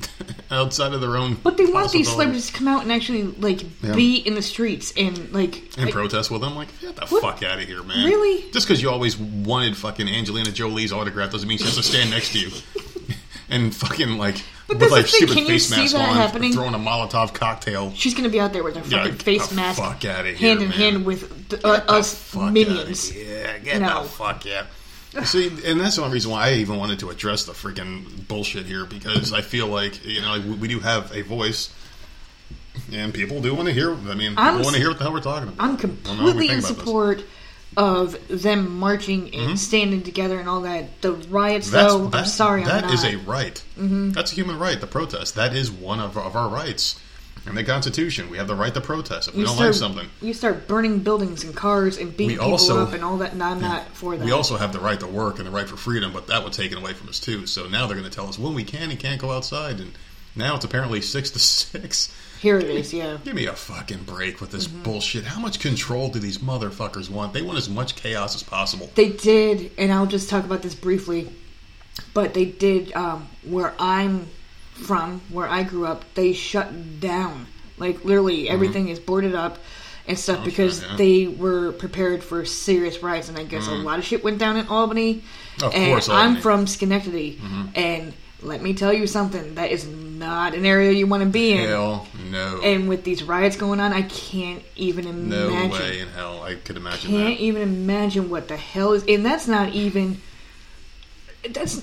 outside 0.50 0.92
of 0.92 1.00
their 1.00 1.16
own. 1.16 1.34
But 1.42 1.56
they 1.56 1.66
want 1.66 1.92
these 1.92 2.08
celebrities 2.10 2.46
to 2.48 2.52
come 2.52 2.68
out 2.68 2.82
and 2.82 2.92
actually 2.92 3.22
like 3.24 3.62
Yeah. 3.82 3.94
be 3.94 4.16
in 4.16 4.34
the 4.34 4.42
streets 4.42 4.92
and 4.96 5.32
like. 5.32 5.56
and 5.76 5.86
like- 5.86 5.94
protest 5.94 6.30
with 6.30 6.40
them. 6.40 6.54
Like, 6.56 6.68
get 6.80 6.96
the 6.96 7.06
What? 7.06 7.22
fuck 7.22 7.42
out 7.42 7.58
of 7.60 7.66
here, 7.66 7.82
man! 7.82 8.04
Really? 8.04 8.50
Just 8.52 8.66
because 8.66 8.82
you 8.82 8.90
always 8.90 9.16
wanted 9.18 9.76
fucking 9.76 10.08
Angelina 10.08 10.50
Jolie's 10.50 10.92
autograph 10.92 11.30
doesn't 11.32 11.48
mean 11.48 11.58
she 11.58 11.64
has 11.64 11.76
to 11.76 11.82
stand 11.82 12.10
next 12.10 12.32
to 12.32 12.38
you 12.40 12.50
and 13.48 13.74
fucking 13.74 14.18
like 14.18 14.42
But 14.68 14.78
with 14.78 14.90
like 14.90 15.06
stupid 15.06 15.36
can 15.36 15.46
face 15.46 15.68
see 15.68 15.76
mask 15.82 15.92
that 15.94 16.08
on, 16.08 16.16
happening? 16.16 16.52
throwing 16.52 16.74
a 16.74 16.78
Molotov 16.78 17.34
cocktail. 17.34 17.92
She's 17.94 18.14
gonna 18.14 18.28
be 18.28 18.40
out 18.40 18.52
there 18.52 18.62
with 18.62 18.76
her 18.76 18.82
fucking 18.82 19.12
get 19.12 19.22
face 19.22 19.52
mask, 19.52 19.78
fuck 19.80 20.04
outta 20.04 20.28
here, 20.32 20.50
hand 20.50 20.62
in 20.62 20.68
man. 20.70 20.78
hand 20.78 21.04
with 21.04 21.48
the, 21.48 21.66
uh, 21.66 21.80
us 21.88 22.34
minions. 22.34 23.14
Yeah, 23.14 23.58
get 23.58 23.80
No. 23.80 24.02
the 24.04 24.08
fuck 24.08 24.44
yeah. 24.44 24.64
See, 25.24 25.48
and 25.66 25.78
that's 25.80 25.96
the 25.96 26.02
only 26.02 26.14
reason 26.14 26.30
why 26.30 26.48
I 26.48 26.52
even 26.54 26.78
wanted 26.78 26.98
to 27.00 27.10
address 27.10 27.44
the 27.44 27.52
freaking 27.52 28.26
bullshit 28.28 28.64
here 28.66 28.86
because 28.86 29.32
I 29.32 29.42
feel 29.42 29.66
like 29.66 30.04
you 30.06 30.22
know 30.22 30.40
we, 30.40 30.54
we 30.54 30.68
do 30.68 30.78
have 30.80 31.14
a 31.14 31.20
voice, 31.22 31.70
and 32.92 33.12
people 33.12 33.40
do 33.42 33.54
want 33.54 33.68
to 33.68 33.74
hear. 33.74 33.92
I 33.92 34.14
mean, 34.14 34.34
I'm 34.38 34.54
people 34.54 34.64
want 34.64 34.74
to 34.74 34.80
hear 34.80 34.88
what 34.88 34.98
the 34.98 35.04
hell 35.04 35.12
we're 35.12 35.20
talking 35.20 35.48
about. 35.48 35.62
I'm 35.64 35.76
completely 35.76 36.48
in 36.48 36.58
about 36.60 36.68
this. 36.68 36.78
support 36.78 37.22
of 37.76 38.16
them 38.28 38.78
marching 38.78 39.34
and 39.34 39.58
standing 39.58 40.02
together 40.02 40.38
and 40.40 40.48
all 40.48 40.62
that. 40.62 41.00
The 41.02 41.12
riots, 41.12 41.68
Mm-hmm. 41.68 41.76
That's, 41.76 41.92
though, 41.92 42.04
I'm 42.04 42.10
that's- 42.10 42.34
sorry, 42.34 42.64
that 42.64 42.84
I'm 42.84 42.90
is 42.94 43.04
a 43.04 43.16
right. 43.16 43.54
Mm-hmm. 43.78 44.10
That's 44.12 44.32
a 44.32 44.34
human 44.34 44.58
right. 44.58 44.80
The 44.80 44.86
protest. 44.86 45.34
That 45.36 45.54
is 45.54 45.70
one 45.70 46.00
of, 46.00 46.16
of 46.18 46.36
our 46.36 46.48
rights. 46.48 46.98
In 47.44 47.56
the 47.56 47.64
Constitution, 47.64 48.30
we 48.30 48.38
have 48.38 48.46
the 48.46 48.54
right 48.54 48.72
to 48.72 48.80
protest 48.80 49.28
if 49.28 49.34
we 49.34 49.40
you 49.40 49.46
don't 49.46 49.56
start, 49.56 49.70
like 49.70 49.74
something. 49.78 50.08
You 50.20 50.32
start 50.32 50.68
burning 50.68 51.00
buildings 51.00 51.42
and 51.42 51.54
cars 51.54 51.98
and 51.98 52.10
beating 52.16 52.28
We 52.28 52.34
people 52.34 52.52
also- 52.52 52.82
up 52.82 52.92
and 52.92 53.02
all 53.02 53.18
that, 53.18 53.32
and 53.32 53.42
I'm 53.42 53.60
not 53.60 53.88
for 53.96 54.16
that. 54.16 54.24
We 54.24 54.30
also 54.30 54.56
have 54.56 54.72
the 54.72 54.78
right 54.78 54.98
to 55.00 55.06
work 55.08 55.38
and 55.38 55.46
the 55.46 55.50
right 55.50 55.68
for 55.68 55.76
freedom, 55.76 56.12
but 56.12 56.28
that 56.28 56.44
was 56.44 56.56
taken 56.56 56.78
away 56.78 56.92
from 56.94 57.08
us 57.08 57.18
too. 57.18 57.46
So 57.46 57.66
now 57.66 57.86
they're 57.86 57.96
going 57.96 58.08
to 58.08 58.14
tell 58.14 58.28
us, 58.28 58.38
when 58.38 58.54
we 58.54 58.62
can 58.62 58.90
and 58.90 58.98
can't 58.98 59.20
go 59.20 59.32
outside, 59.32 59.80
and 59.80 59.92
now 60.36 60.54
it's 60.54 60.64
apparently 60.64 61.00
six 61.16 61.30
to 61.32 61.40
six. 61.40 62.14
Here 62.40 62.58
it 62.58 62.70
is, 62.70 62.92
yeah. 62.94 63.18
Give 63.24 63.34
me 63.34 63.46
a 63.46 63.54
fucking 63.54 64.04
break 64.04 64.40
with 64.40 64.50
this 64.52 64.68
Mm-hmm. 64.68 64.82
bullshit. 64.84 65.24
How 65.24 65.40
much 65.40 65.58
control 65.58 66.08
do 66.10 66.20
these 66.20 66.38
motherfuckers 66.38 67.10
want? 67.10 67.32
They 67.32 67.42
want 67.42 67.58
as 67.58 67.68
much 67.68 67.96
chaos 67.96 68.34
as 68.36 68.42
possible. 68.44 68.88
They 68.94 69.10
did, 69.10 69.72
and 69.78 69.92
I'll 69.92 70.06
just 70.06 70.28
talk 70.30 70.44
about 70.44 70.62
this 70.62 70.74
briefly. 70.76 71.28
But 72.14 72.34
they 72.34 72.44
did 72.46 72.92
um, 72.94 73.28
where 73.44 73.74
I'm 73.78 74.28
from, 74.72 75.20
where 75.30 75.48
I 75.48 75.62
grew 75.62 75.86
up. 75.86 76.04
They 76.14 76.32
shut 76.32 77.00
down, 77.00 77.46
like 77.78 78.04
literally 78.04 78.48
everything 78.48 78.88
is 78.88 78.98
boarded 78.98 79.34
up 79.34 79.58
and 80.08 80.18
stuff 80.18 80.44
because 80.44 80.80
Mm-hmm. 80.80 80.90
yeah. 80.90 80.96
they 80.96 81.26
were 81.28 81.72
prepared 81.72 82.24
for 82.24 82.44
serious 82.44 83.02
riots. 83.02 83.28
And 83.28 83.38
I 83.38 83.44
guess 83.44 83.68
a 83.68 83.72
lot 83.72 83.98
of 83.98 84.04
shit 84.04 84.24
went 84.24 84.38
down 84.38 84.56
in 84.56 84.66
Albany. 84.66 85.22
Of 85.62 85.72
and 85.74 85.92
course, 85.92 86.08
I'm 86.08 86.14
Albany. 86.14 86.32
Mm-hmm. 86.34 86.42
from 86.42 86.66
Schenectady, 86.66 87.40
and 87.74 88.12
let 88.40 88.60
me 88.62 88.74
tell 88.74 88.92
you 88.92 89.06
something. 89.06 89.54
That 89.54 89.70
is 89.70 89.86
not 89.86 90.54
an 90.54 90.66
area 90.66 90.90
you 90.92 91.06
want 91.06 91.22
to 91.22 91.28
be 91.28 91.52
in. 91.52 91.68
Hell 91.68 92.08
no. 92.30 92.60
And 92.64 92.88
with 92.88 93.04
these 93.04 93.22
riots 93.22 93.56
going 93.56 93.78
on, 93.78 93.92
I 93.92 94.02
can't 94.02 94.62
even 94.74 95.06
imagine. 95.06 95.28
no 95.30 95.68
way 95.68 96.00
in 96.00 96.08
hell 96.08 96.42
I 96.42 96.56
could 96.56 96.76
imagine 96.76 97.10
Can't 97.10 97.36
that. 97.38 97.42
even 97.44 97.62
imagine 97.62 98.30
what 98.30 98.48
the 98.48 98.56
hell 98.56 98.94
is, 98.94 99.04
and 99.06 99.24
that's 99.24 99.46
not 99.46 99.68
even. 99.74 100.20
That's. 101.48 101.82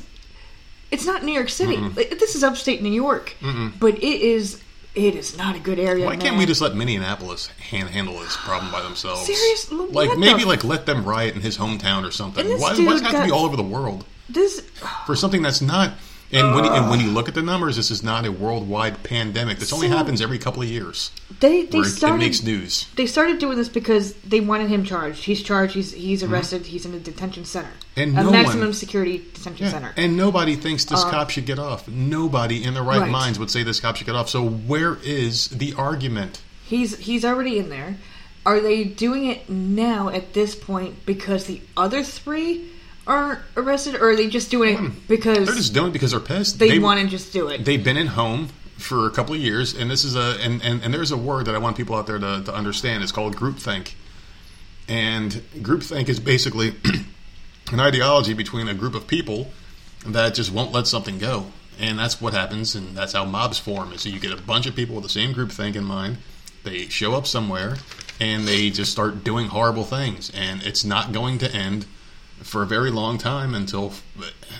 It's 0.91 1.05
not 1.05 1.23
New 1.23 1.31
York 1.31 1.49
City. 1.49 1.77
This 1.89 2.35
is 2.35 2.43
upstate 2.43 2.81
New 2.81 2.91
York, 2.91 3.35
but 3.79 3.95
it 3.95 4.03
is. 4.21 4.61
It 4.95 5.15
is 5.15 5.37
not 5.37 5.55
a 5.55 5.59
good 5.59 5.77
area. 5.79 6.05
Why 6.05 6.17
can't 6.17 6.31
man. 6.31 6.39
we 6.39 6.45
just 6.47 6.61
let 6.61 6.75
Minneapolis 6.75 7.47
hand, 7.47 7.89
handle 7.89 8.19
this 8.19 8.35
problem 8.37 8.71
by 8.71 8.81
themselves? 8.81 9.21
Serious? 9.21 9.71
Like 9.71 10.09
the 10.09 10.17
maybe 10.17 10.41
f- 10.41 10.47
like 10.47 10.63
let 10.63 10.87
them 10.87 11.05
riot 11.05 11.35
in 11.35 11.41
his 11.41 11.57
hometown 11.59 12.07
or 12.07 12.11
something. 12.11 12.45
Why, 12.59 12.71
why 12.71 12.75
does 12.75 13.01
it 13.01 13.03
have 13.03 13.21
to 13.21 13.25
be 13.25 13.31
all 13.31 13.45
over 13.45 13.55
the 13.55 13.63
world 13.63 14.03
this? 14.27 14.61
for 15.05 15.15
something 15.15 15.43
that's 15.43 15.61
not? 15.61 15.93
And 16.31 16.53
when 16.53 16.63
you, 16.63 16.71
and 16.71 16.89
when 16.91 16.99
you 16.99 17.07
look 17.09 17.27
at 17.27 17.33
the 17.33 17.41
numbers, 17.41 17.75
this 17.75 17.89
is 17.89 18.03
not 18.03 18.23
a 18.25 18.31
worldwide 18.31 19.01
pandemic. 19.01 19.57
This 19.57 19.73
only 19.73 19.87
happens 19.87 20.21
every 20.21 20.37
couple 20.37 20.61
of 20.61 20.67
years. 20.69 21.09
They 21.39 21.63
they 21.65 21.79
Where 21.79 21.87
it, 21.87 21.91
started. 21.91 22.19
makes 22.19 22.43
news. 22.43 22.85
They 22.95 23.07
started 23.07 23.39
doing 23.39 23.57
this 23.57 23.67
because 23.69 24.13
they 24.15 24.39
wanted 24.39 24.69
him 24.69 24.83
charged. 24.83 25.23
He's 25.23 25.41
charged. 25.41 25.73
He's 25.73 25.91
he's 25.91 26.21
arrested. 26.21 26.67
He's 26.67 26.85
in 26.85 26.93
a 26.93 26.99
detention 26.99 27.45
center, 27.45 27.71
Mm-hmm. 27.95 28.01
And 28.01 28.19
a 28.19 28.23
no 28.23 28.31
maximum 28.31 28.59
one- 28.67 28.73
security 28.73 29.25
detention 29.33 29.65
Yeah. 29.65 29.71
center. 29.71 29.93
And 29.97 30.15
nobody 30.15 30.55
thinks 30.55 30.85
this 30.85 31.03
cop 31.03 31.31
should 31.31 31.47
get 31.47 31.57
off. 31.57 31.87
Nobody 31.87 32.63
in 32.63 32.75
their 32.75 32.83
right, 32.83 32.97
Uh, 32.97 33.01
Right. 33.01 33.11
minds 33.11 33.39
would 33.39 33.49
say 33.49 33.63
this 33.63 33.79
cop 33.79 33.95
should 33.95 34.05
get 34.05 34.15
off. 34.15 34.29
So 34.29 34.45
where 34.47 34.97
is 35.03 35.47
the 35.47 35.73
argument? 35.73 36.41
He's 36.63 36.97
he's 36.97 37.25
already 37.25 37.57
in 37.57 37.69
there. 37.69 37.97
Are 38.45 38.59
they 38.59 38.83
doing 38.83 39.25
it 39.25 39.49
now 39.49 40.09
at 40.09 40.33
this 40.33 40.53
point 40.55 41.05
because 41.07 41.45
the 41.45 41.61
other 41.75 42.03
three 42.03 42.65
are 43.09 43.41
arrested, 43.57 43.95
or 43.95 44.11
are 44.11 44.15
they 44.15 44.29
just 44.29 44.51
doing 44.51 44.85
it 44.85 45.07
because 45.07 45.47
They're 45.47 45.55
just 45.55 45.73
doing 45.73 45.87
it 45.87 45.93
because 45.93 46.11
they're 46.11 46.19
pissed. 46.19 46.59
they, 46.59 46.77
want 46.77 47.01
to 47.01 47.07
just 47.07 47.33
do 47.33 47.47
it? 47.47 47.65
they've 47.65 47.83
been 47.83 47.97
in 47.97 48.07
home 48.07 48.49
for 48.77 49.07
a 49.07 49.09
couple 49.09 49.33
of 49.33 49.41
years, 49.41 49.73
and 49.73 49.89
this 49.89 50.05
is 50.05 50.15
a 50.15 50.37
and, 50.41 50.61
and, 50.63 50.83
and 50.83 50.93
there's 50.93 51.11
a 51.11 51.17
word 51.17 51.47
that 51.47 51.55
I 51.55 51.57
want 51.57 51.75
people 51.75 51.95
out 51.95 52.05
there 52.05 52.19
to, 52.19 52.43
to 52.45 52.53
understand. 52.53 53.01
It's 53.03 53.11
called 53.11 53.35
groupthink, 53.35 53.93
and 54.87 55.31
groupthink 55.55 56.07
is 56.07 56.19
basically 56.19 56.75
an 57.71 57.79
ideology 57.79 58.35
between 58.35 58.69
a 58.69 58.75
group 58.75 58.93
of 58.93 59.07
people 59.07 59.51
that 60.05 60.35
just 60.35 60.53
won't 60.53 60.71
let 60.71 60.85
something 60.85 61.17
go, 61.17 61.47
and 61.79 61.97
that's 61.97 62.21
what 62.21 62.33
happens, 62.33 62.75
and 62.75 62.95
that's 62.95 63.13
how 63.13 63.25
mobs 63.25 63.57
form. 63.57 63.89
And 63.89 63.99
so 63.99 64.09
you 64.09 64.19
get 64.19 64.31
a 64.31 64.41
bunch 64.41 64.67
of 64.67 64.75
people 64.75 64.93
with 64.95 65.03
the 65.03 65.09
same 65.09 65.33
groupthink 65.33 65.75
in 65.75 65.83
mind. 65.83 66.17
They 66.63 66.87
show 66.89 67.15
up 67.15 67.25
somewhere, 67.25 67.77
and 68.19 68.47
they 68.47 68.69
just 68.69 68.91
start 68.91 69.23
doing 69.23 69.47
horrible 69.47 69.83
things, 69.83 70.29
and 70.29 70.61
it's 70.61 70.85
not 70.85 71.11
going 71.11 71.39
to 71.39 71.51
end 71.51 71.87
for 72.41 72.63
a 72.63 72.65
very 72.65 72.91
long 72.91 73.17
time 73.17 73.53
until, 73.55 73.93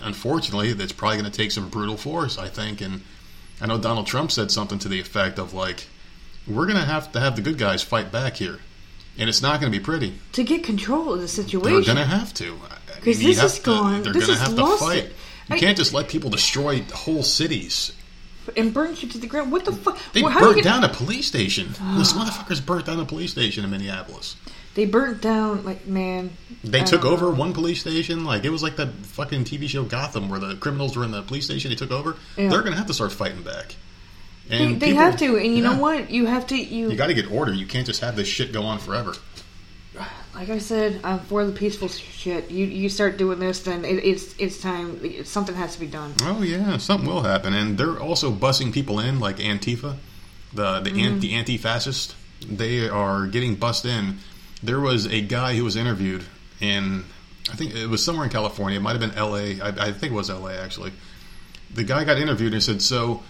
unfortunately, 0.02 0.74
that's 0.74 0.92
probably 0.92 1.18
going 1.20 1.32
to 1.32 1.36
take 1.38 1.52
some 1.52 1.70
brutal 1.70 1.98
force, 1.98 2.38
I 2.38 2.48
think. 2.48 2.82
And 2.82 3.02
I 3.62 3.68
know 3.68 3.78
Donald 3.78 4.08
Trump 4.08 4.32
said 4.32 4.52
something 4.52 4.80
to 4.80 4.88
the 4.88 5.00
effect 5.00 5.40
of, 5.40 5.54
like, 5.54 5.88
we're 6.48 6.66
going 6.66 6.78
to 6.80 6.86
have 6.86 7.12
to 7.14 7.20
have 7.20 7.36
the 7.36 7.42
good 7.42 7.58
guys 7.58 7.82
fight 7.84 8.12
back 8.12 8.36
here. 8.38 8.60
And 9.18 9.28
it's 9.28 9.42
not 9.42 9.60
going 9.60 9.72
to 9.72 9.78
be 9.78 9.84
pretty. 9.84 10.14
to 10.34 10.44
get 10.44 10.64
control 10.64 11.14
of 11.14 11.20
the 11.22 11.28
situation. 11.28 11.74
They're 11.74 11.82
going 11.84 11.98
to 11.98 12.06
have 12.06 12.34
to. 12.36 12.58
I 12.70 13.00
'Cause 13.02 13.18
mean, 13.20 13.28
this 13.28 13.44
is 13.44 13.60
to- 13.60 14.02
They're 14.04 14.14
going 14.14 14.26
to 14.26 14.36
have 14.36 14.56
to 14.56 14.78
fight. 14.78 14.98
it. 15.06 15.16
You 15.50 15.56
I- 15.56 15.60
can't 15.60 15.78
just 15.78 15.94
let 15.94 16.08
people 16.08 16.30
destroy 16.30 16.84
whole 16.94 17.24
cities. 17.24 17.92
and 18.58 18.74
burn 18.74 18.96
shit 18.96 19.12
to 19.12 19.18
the 19.20 19.28
ground. 19.28 19.52
What 19.52 19.66
the 19.66 19.72
fuck? 19.74 19.98
They 20.14 20.22
Well, 20.24 20.32
how 20.32 20.40
do 20.40 20.46
you 20.48 20.54
burnt 20.54 20.64
down 20.64 20.84
a 20.84 20.90
police 20.90 21.28
station. 21.28 21.76
Those 21.98 22.14
motherfuckers 22.14 22.66
burnt 22.66 22.86
down 22.88 23.00
a 23.00 23.06
police 23.06 23.32
station 23.32 23.64
in 23.64 23.70
Minneapolis. 23.72 24.36
They 24.76 24.86
burnt 24.86 25.22
down 25.22 25.64
like 25.66 25.88
man. 25.88 26.32
They 26.64 26.82
I 26.82 26.84
took 26.84 27.04
um, 27.04 27.14
over 27.14 27.26
know. 27.26 27.38
one 27.38 27.54
police 27.54 27.82
station. 27.82 28.24
Like 28.24 28.46
it 28.46 28.50
was 28.50 28.64
like 28.64 28.76
that 28.78 28.90
fucking 28.94 29.46
TV 29.46 29.68
show 29.68 29.84
Gotham, 29.84 30.30
where 30.30 30.40
the 30.40 30.56
criminals 30.56 30.96
were 30.96 31.04
in 31.04 31.12
the 31.12 31.22
police 31.22 31.46
station. 31.46 31.70
They 31.70 31.76
took 31.76 31.92
over. 31.92 32.16
Yeah. 32.38 32.50
They're 32.50 32.62
going 32.62 32.74
to 32.74 32.78
have 32.78 32.88
to 32.88 32.94
start 32.94 33.12
fighting 33.12 33.44
back. 33.44 33.76
And 34.50 34.80
they 34.80 34.88
people- 34.88 35.04
have 35.04 35.18
to, 35.18 35.38
and 35.38 35.46
you 35.56 35.64
yeah. 35.64 35.74
know 35.74 35.80
what? 35.80 36.10
You 36.10 36.26
have 36.26 36.48
to. 36.48 36.58
You, 36.58 36.90
You 36.90 36.98
got 36.98 37.08
to 37.08 37.14
get 37.14 37.32
order. 37.32 37.54
You 37.54 37.68
can't 37.68 37.86
just 37.86 38.02
have 38.02 38.16
this 38.16 38.28
shit 38.28 38.52
go 38.52 38.64
on 38.64 38.80
forever. 38.80 39.14
like 40.36 40.50
I 40.50 40.58
said, 40.60 41.02
I'm 41.04 41.20
for 41.20 41.46
the 41.46 41.52
peaceful 41.52 41.88
shit. 41.88 42.50
You 42.50 42.66
you 42.66 42.90
start 42.90 43.18
doing 43.18 43.40
this, 43.40 43.62
then 43.62 43.86
it, 43.86 44.04
it's 44.04 44.36
it's 44.38 44.62
time. 44.62 45.00
It, 45.04 45.28
something 45.28 45.56
has 45.56 45.74
to 45.74 45.80
be 45.80 45.88
done. 45.88 46.14
Oh 46.22 46.42
yeah, 46.42 46.78
something 46.78 47.08
will 47.08 47.24
happen, 47.24 47.54
and 47.54 47.78
they're 47.78 48.00
also 48.00 48.32
bussing 48.32 48.74
people 48.74 49.00
in, 49.00 49.20
like 49.20 49.38
Antifa, 49.38 49.98
the 50.54 50.80
the, 50.80 50.90
mm-hmm. 50.92 51.14
an, 51.14 51.20
the 51.20 51.34
anti-fascist. 51.34 52.16
They 52.42 52.88
are 52.88 53.28
getting 53.28 53.56
bussed 53.56 53.86
in. 53.86 54.20
There 54.62 54.80
was 54.80 55.06
a 55.06 55.22
guy 55.22 55.56
who 55.56 55.64
was 55.64 55.76
interviewed 55.76 56.24
in, 56.60 57.06
I 57.52 57.56
think 57.56 57.74
it 57.76 57.88
was 57.88 58.04
somewhere 58.04 58.26
in 58.26 58.32
California. 58.32 58.78
It 58.80 58.82
might 58.82 58.92
have 58.92 59.00
been 59.00 59.18
L.A. 59.18 59.62
I, 59.62 59.68
I 59.88 59.92
think 59.92 60.12
it 60.12 60.16
was 60.16 60.30
L.A. 60.30 60.54
actually. 60.60 60.92
The 61.74 61.84
guy 61.84 62.04
got 62.04 62.18
interviewed 62.18 62.54
and 62.54 62.64
said, 62.64 62.82
"So." 62.82 63.24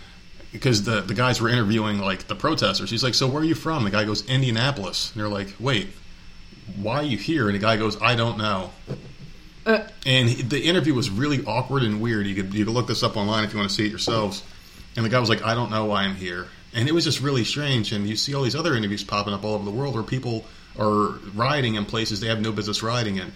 Because 0.52 0.82
the, 0.84 1.02
the 1.02 1.14
guys 1.14 1.40
were 1.40 1.48
interviewing 1.48 2.00
like 2.00 2.26
the 2.28 2.34
protesters, 2.34 2.90
he's 2.90 3.04
like, 3.04 3.14
"So 3.14 3.28
where 3.28 3.44
are 3.44 3.46
you 3.46 3.54
from?" 3.54 3.84
The 3.84 3.92
guy 3.92 4.04
goes, 4.06 4.26
"Indianapolis," 4.28 5.12
and 5.14 5.22
they're 5.22 5.30
like, 5.30 5.54
"Wait, 5.60 5.90
why 6.76 6.96
are 6.96 7.04
you 7.04 7.18
here?" 7.18 7.46
And 7.48 7.54
the 7.54 7.60
guy 7.60 7.78
goes, 7.78 8.02
"I 8.02 8.16
don't 8.16 8.40
know." 8.40 8.72
Uh, 9.68 9.82
And 10.08 10.28
he- 10.28 10.42
the 10.42 10.60
interview 10.64 10.96
was 10.96 11.12
really 11.12 11.46
awkward 11.46 11.84
and 11.84 12.02
weird. 12.02 12.26
You 12.26 12.34
could 12.34 12.52
you 12.56 12.66
could 12.66 12.74
look 12.74 12.88
this 12.88 13.04
up 13.04 13.16
online 13.16 13.44
if 13.44 13.54
you 13.54 13.60
want 13.60 13.70
to 13.70 13.76
see 13.76 13.86
it 13.86 13.90
yourselves. 13.90 14.42
And 14.96 15.06
the 15.06 15.10
guy 15.10 15.20
was 15.20 15.30
like, 15.30 15.44
"I 15.44 15.54
don't 15.54 15.70
know 15.70 15.86
why 15.86 16.02
I'm 16.06 16.16
here," 16.16 16.48
and 16.74 16.88
it 16.88 16.94
was 16.94 17.04
just 17.04 17.22
really 17.22 17.44
strange. 17.46 17.92
And 17.92 18.10
you 18.10 18.16
see 18.16 18.34
all 18.34 18.42
these 18.42 18.56
other 18.56 18.76
interviews 18.76 19.04
popping 19.04 19.36
up 19.36 19.44
all 19.44 19.54
over 19.54 19.66
the 19.66 19.70
world 19.70 19.94
where 19.94 20.02
people 20.04 20.46
are 20.78 21.20
rioting 21.34 21.76
in 21.76 21.86
places 21.86 22.20
they 22.20 22.28
have 22.28 22.42
no 22.42 22.52
business 22.52 22.84
rioting 22.84 23.18
in. 23.18 23.32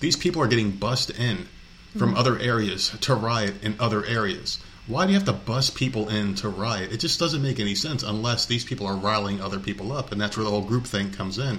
These 0.00 0.16
people 0.16 0.42
are 0.42 0.46
getting 0.46 0.72
bussed 0.72 1.10
in 1.10 1.48
from 1.96 2.10
hmm. 2.10 2.18
other 2.18 2.38
areas 2.38 2.96
to 3.00 3.14
riot 3.14 3.62
in 3.62 3.76
other 3.80 4.04
areas. 4.04 4.58
Why 4.86 5.04
do 5.04 5.12
you 5.12 5.18
have 5.18 5.26
to 5.26 5.32
bus 5.32 5.68
people 5.68 6.08
in 6.08 6.34
to 6.36 6.48
riot? 6.48 6.92
It 6.92 6.98
just 6.98 7.18
doesn't 7.18 7.42
make 7.42 7.58
any 7.58 7.74
sense 7.74 8.02
unless 8.02 8.46
these 8.46 8.64
people 8.64 8.86
are 8.86 8.94
riling 8.94 9.40
other 9.40 9.58
people 9.58 9.92
up, 9.92 10.12
and 10.12 10.20
that's 10.20 10.36
where 10.36 10.44
the 10.44 10.50
whole 10.50 10.62
group 10.62 10.86
thing 10.86 11.10
comes 11.10 11.38
in. 11.38 11.58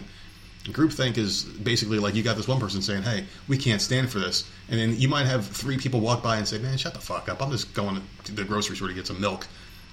Groupthink 0.72 1.18
is 1.18 1.44
basically 1.44 2.00
like 2.00 2.14
you 2.14 2.24
got 2.24 2.36
this 2.36 2.48
one 2.48 2.60
person 2.60 2.82
saying, 2.82 3.04
"Hey, 3.04 3.26
we 3.48 3.58
can't 3.58 3.82
stand 3.82 4.10
for 4.10 4.20
this," 4.20 4.44
and 4.70 4.80
then 4.80 5.00
you 5.00 5.08
might 5.08 5.26
have 5.26 5.48
three 5.48 5.78
people 5.78 6.02
walk 6.02 6.22
by 6.22 6.38
and 6.38 6.48
say, 6.48 6.58
"Man, 6.58 6.78
shut 6.78 6.94
the 6.94 7.00
fuck 7.00 7.30
up! 7.30 7.42
I'm 7.42 7.52
just 7.52 7.74
going 7.74 8.02
to 8.26 8.32
the 8.34 8.44
grocery 8.44 8.76
store 8.76 8.90
to 8.90 8.94
get 8.94 9.08
some 9.08 9.22
milk." 9.22 9.48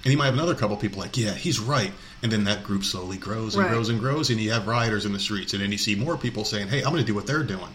And 0.05 0.11
you 0.11 0.17
might 0.19 0.25
have 0.25 0.35
another 0.35 0.53
couple 0.53 0.77
people 0.77 1.01
like, 1.01 1.17
"Yeah, 1.17 1.33
he's 1.33 1.59
right," 1.59 1.91
and 2.21 2.31
then 2.31 2.43
that 2.43 2.63
group 2.63 2.83
slowly 2.85 3.17
grows 3.17 3.55
and 3.55 3.63
Right. 3.63 3.71
grows 3.71 3.89
and 3.89 3.99
grows, 3.99 4.29
and 4.29 4.39
you 4.39 4.51
have 4.51 4.67
rioters 4.67 5.03
in 5.05 5.13
the 5.13 5.19
streets, 5.19 5.53
and 5.53 5.61
then 5.63 5.71
you 5.71 5.79
see 5.79 5.95
more 5.95 6.15
people 6.15 6.45
saying, 6.45 6.67
"Hey, 6.67 6.83
I'm 6.83 6.91
going 6.91 7.03
to 7.03 7.07
do 7.07 7.15
what 7.15 7.25
they're 7.25 7.43
doing." 7.43 7.73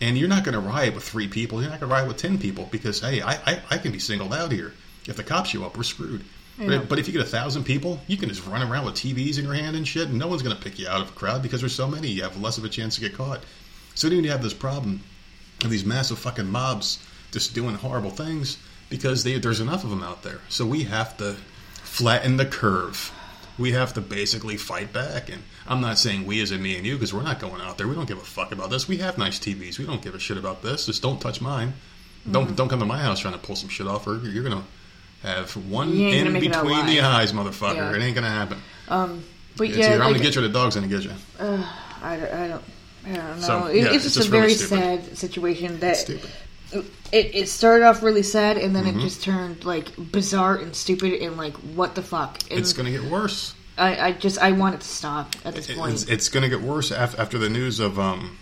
And 0.00 0.18
you're 0.18 0.28
not 0.28 0.44
going 0.44 0.52
to 0.52 0.60
riot 0.60 0.94
with 0.94 1.04
three 1.04 1.26
people. 1.26 1.62
You're 1.62 1.70
not 1.70 1.80
going 1.80 1.88
to 1.88 1.94
riot 1.94 2.06
with 2.06 2.18
ten 2.18 2.36
people 2.36 2.68
because 2.70 3.00
hey, 3.00 3.22
I, 3.22 3.32
I 3.46 3.62
I 3.70 3.78
can 3.78 3.92
be 3.92 3.98
singled 3.98 4.34
out 4.34 4.52
here. 4.52 4.74
If 5.06 5.16
the 5.16 5.22
cops 5.24 5.50
show 5.50 5.64
up, 5.64 5.76
we're 5.76 5.84
screwed. 5.84 6.24
Yeah. 6.58 6.66
But, 6.66 6.88
but 6.90 6.98
if 6.98 7.06
you 7.06 7.12
get 7.12 7.22
a 7.22 7.26
thousand 7.28 7.64
people, 7.64 8.00
you 8.06 8.16
can 8.16 8.28
just 8.28 8.46
run 8.46 8.62
around 8.62 8.84
with 8.84 8.94
TVs 8.94 9.38
in 9.38 9.44
your 9.44 9.54
hand 9.54 9.74
and 9.74 9.88
shit, 9.88 10.08
and 10.08 10.18
no 10.18 10.28
one's 10.28 10.42
going 10.42 10.54
to 10.56 10.62
pick 10.62 10.78
you 10.78 10.86
out 10.86 11.00
of 11.00 11.08
a 11.08 11.12
crowd 11.12 11.42
because 11.42 11.60
there's 11.60 11.74
so 11.74 11.88
many. 11.88 12.08
You 12.08 12.22
have 12.22 12.40
less 12.40 12.58
of 12.58 12.64
a 12.64 12.68
chance 12.68 12.94
to 12.96 13.00
get 13.00 13.14
caught. 13.14 13.42
So 13.94 14.08
then 14.08 14.22
you 14.22 14.30
have 14.30 14.42
this 14.42 14.54
problem 14.54 15.00
of 15.64 15.70
these 15.70 15.84
massive 15.84 16.18
fucking 16.18 16.50
mobs 16.50 16.98
just 17.32 17.54
doing 17.54 17.74
horrible 17.74 18.10
things 18.10 18.58
because 18.90 19.24
they, 19.24 19.38
there's 19.38 19.60
enough 19.60 19.82
of 19.82 19.90
them 19.90 20.02
out 20.02 20.22
there. 20.22 20.40
So 20.48 20.64
we 20.66 20.84
have 20.84 21.16
to 21.16 21.36
flatten 21.98 22.36
the 22.36 22.44
curve. 22.46 23.12
We 23.56 23.70
have 23.72 23.94
to 23.94 24.00
basically 24.00 24.56
fight 24.56 24.92
back. 24.92 25.28
And 25.30 25.42
I'm 25.68 25.80
not 25.80 25.96
saying 25.96 26.26
we 26.26 26.42
as 26.42 26.50
in 26.50 26.60
me 26.60 26.76
and 26.76 26.84
you 26.84 26.94
because 26.94 27.14
we're 27.14 27.22
not 27.22 27.38
going 27.38 27.60
out 27.62 27.78
there. 27.78 27.86
We 27.86 27.94
don't 27.94 28.08
give 28.08 28.18
a 28.18 28.22
fuck 28.24 28.50
about 28.50 28.70
this. 28.70 28.88
We 28.88 28.96
have 28.96 29.16
nice 29.16 29.38
TVs. 29.38 29.78
We 29.78 29.86
don't 29.86 30.02
give 30.02 30.14
a 30.14 30.18
shit 30.18 30.36
about 30.36 30.60
this. 30.62 30.86
Just 30.86 31.02
don't 31.02 31.20
touch 31.20 31.40
mine. 31.40 31.72
Don't 32.30 32.46
Mm-hmm. 32.46 32.54
don't 32.56 32.68
come 32.68 32.80
to 32.80 32.84
my 32.86 32.98
house 32.98 33.20
trying 33.20 33.34
to 33.34 33.38
pull 33.38 33.54
some 33.54 33.68
shit 33.68 33.86
off, 33.86 34.06
or 34.08 34.16
you're 34.26 34.42
gonna 34.42 34.64
have 35.22 35.52
one 35.70 35.94
You 35.94 36.06
ain't 36.08 36.16
gonna 36.24 36.26
in 36.26 36.32
make 36.32 36.44
it 36.44 36.54
out 36.56 36.64
between 36.64 36.86
the 36.86 37.00
eyes, 37.00 37.32
motherfucker. 37.32 37.76
Yeah. 37.76 37.94
It 37.94 38.02
ain't 38.02 38.14
gonna 38.16 38.28
happen. 38.30 38.58
But 38.88 39.68
It's 39.68 39.76
yeah, 39.76 39.94
either 39.94 40.02
I'm 40.02 40.10
gonna 40.12 40.22
get 40.22 40.34
you 40.34 40.40
or 40.40 40.48
the 40.48 40.52
dog's 40.52 40.74
gonna 40.74 40.88
get 40.88 41.04
you. 41.04 41.12
I, 41.38 41.44
don't- 41.44 41.64
I 42.02 42.16
don't. 42.48 42.62
I 43.06 43.16
don't 43.16 43.40
know. 43.40 43.46
So, 43.46 43.66
It- 43.66 43.76
yeah, 43.76 43.84
it's 43.92 43.94
it's 43.96 44.04
just 44.04 44.16
just 44.16 44.28
a 44.28 44.30
very 44.30 44.42
really 44.44 44.54
sad 44.54 45.16
situation 45.16 45.78
that 45.80 45.96
Stupid. 45.98 46.30
It, 46.72 46.86
it 47.12 47.48
started 47.48 47.84
off 47.84 48.02
really 48.02 48.22
sad 48.22 48.56
and 48.56 48.74
Mm-hmm. 48.74 48.84
then 48.86 48.98
it 48.98 49.00
just 49.02 49.22
turned 49.22 49.64
like 49.64 49.88
bizarre 50.12 50.56
and 50.56 50.74
stupid 50.74 51.12
and 51.22 51.36
like 51.36 51.54
what 51.54 51.94
the 51.94 52.02
fuck. 52.02 52.40
And 52.50 52.58
It's 52.58 52.72
gonna 52.72 52.90
get 52.90 53.04
worse. 53.04 53.54
I, 53.76 54.08
I 54.08 54.12
just 54.12 54.38
I 54.38 54.52
want 54.52 54.76
it 54.76 54.80
to 54.82 54.86
stop 54.88 55.34
at 55.44 55.54
this 55.54 55.72
point. 55.74 55.92
It's, 55.94 56.04
it's 56.04 56.28
going 56.28 56.44
to 56.44 56.48
get 56.48 56.60
worse 56.64 56.92
af- 56.92 57.18
after 57.18 57.38
the 57.38 57.48
news 57.48 57.80
of 57.80 57.98
um, 57.98 58.38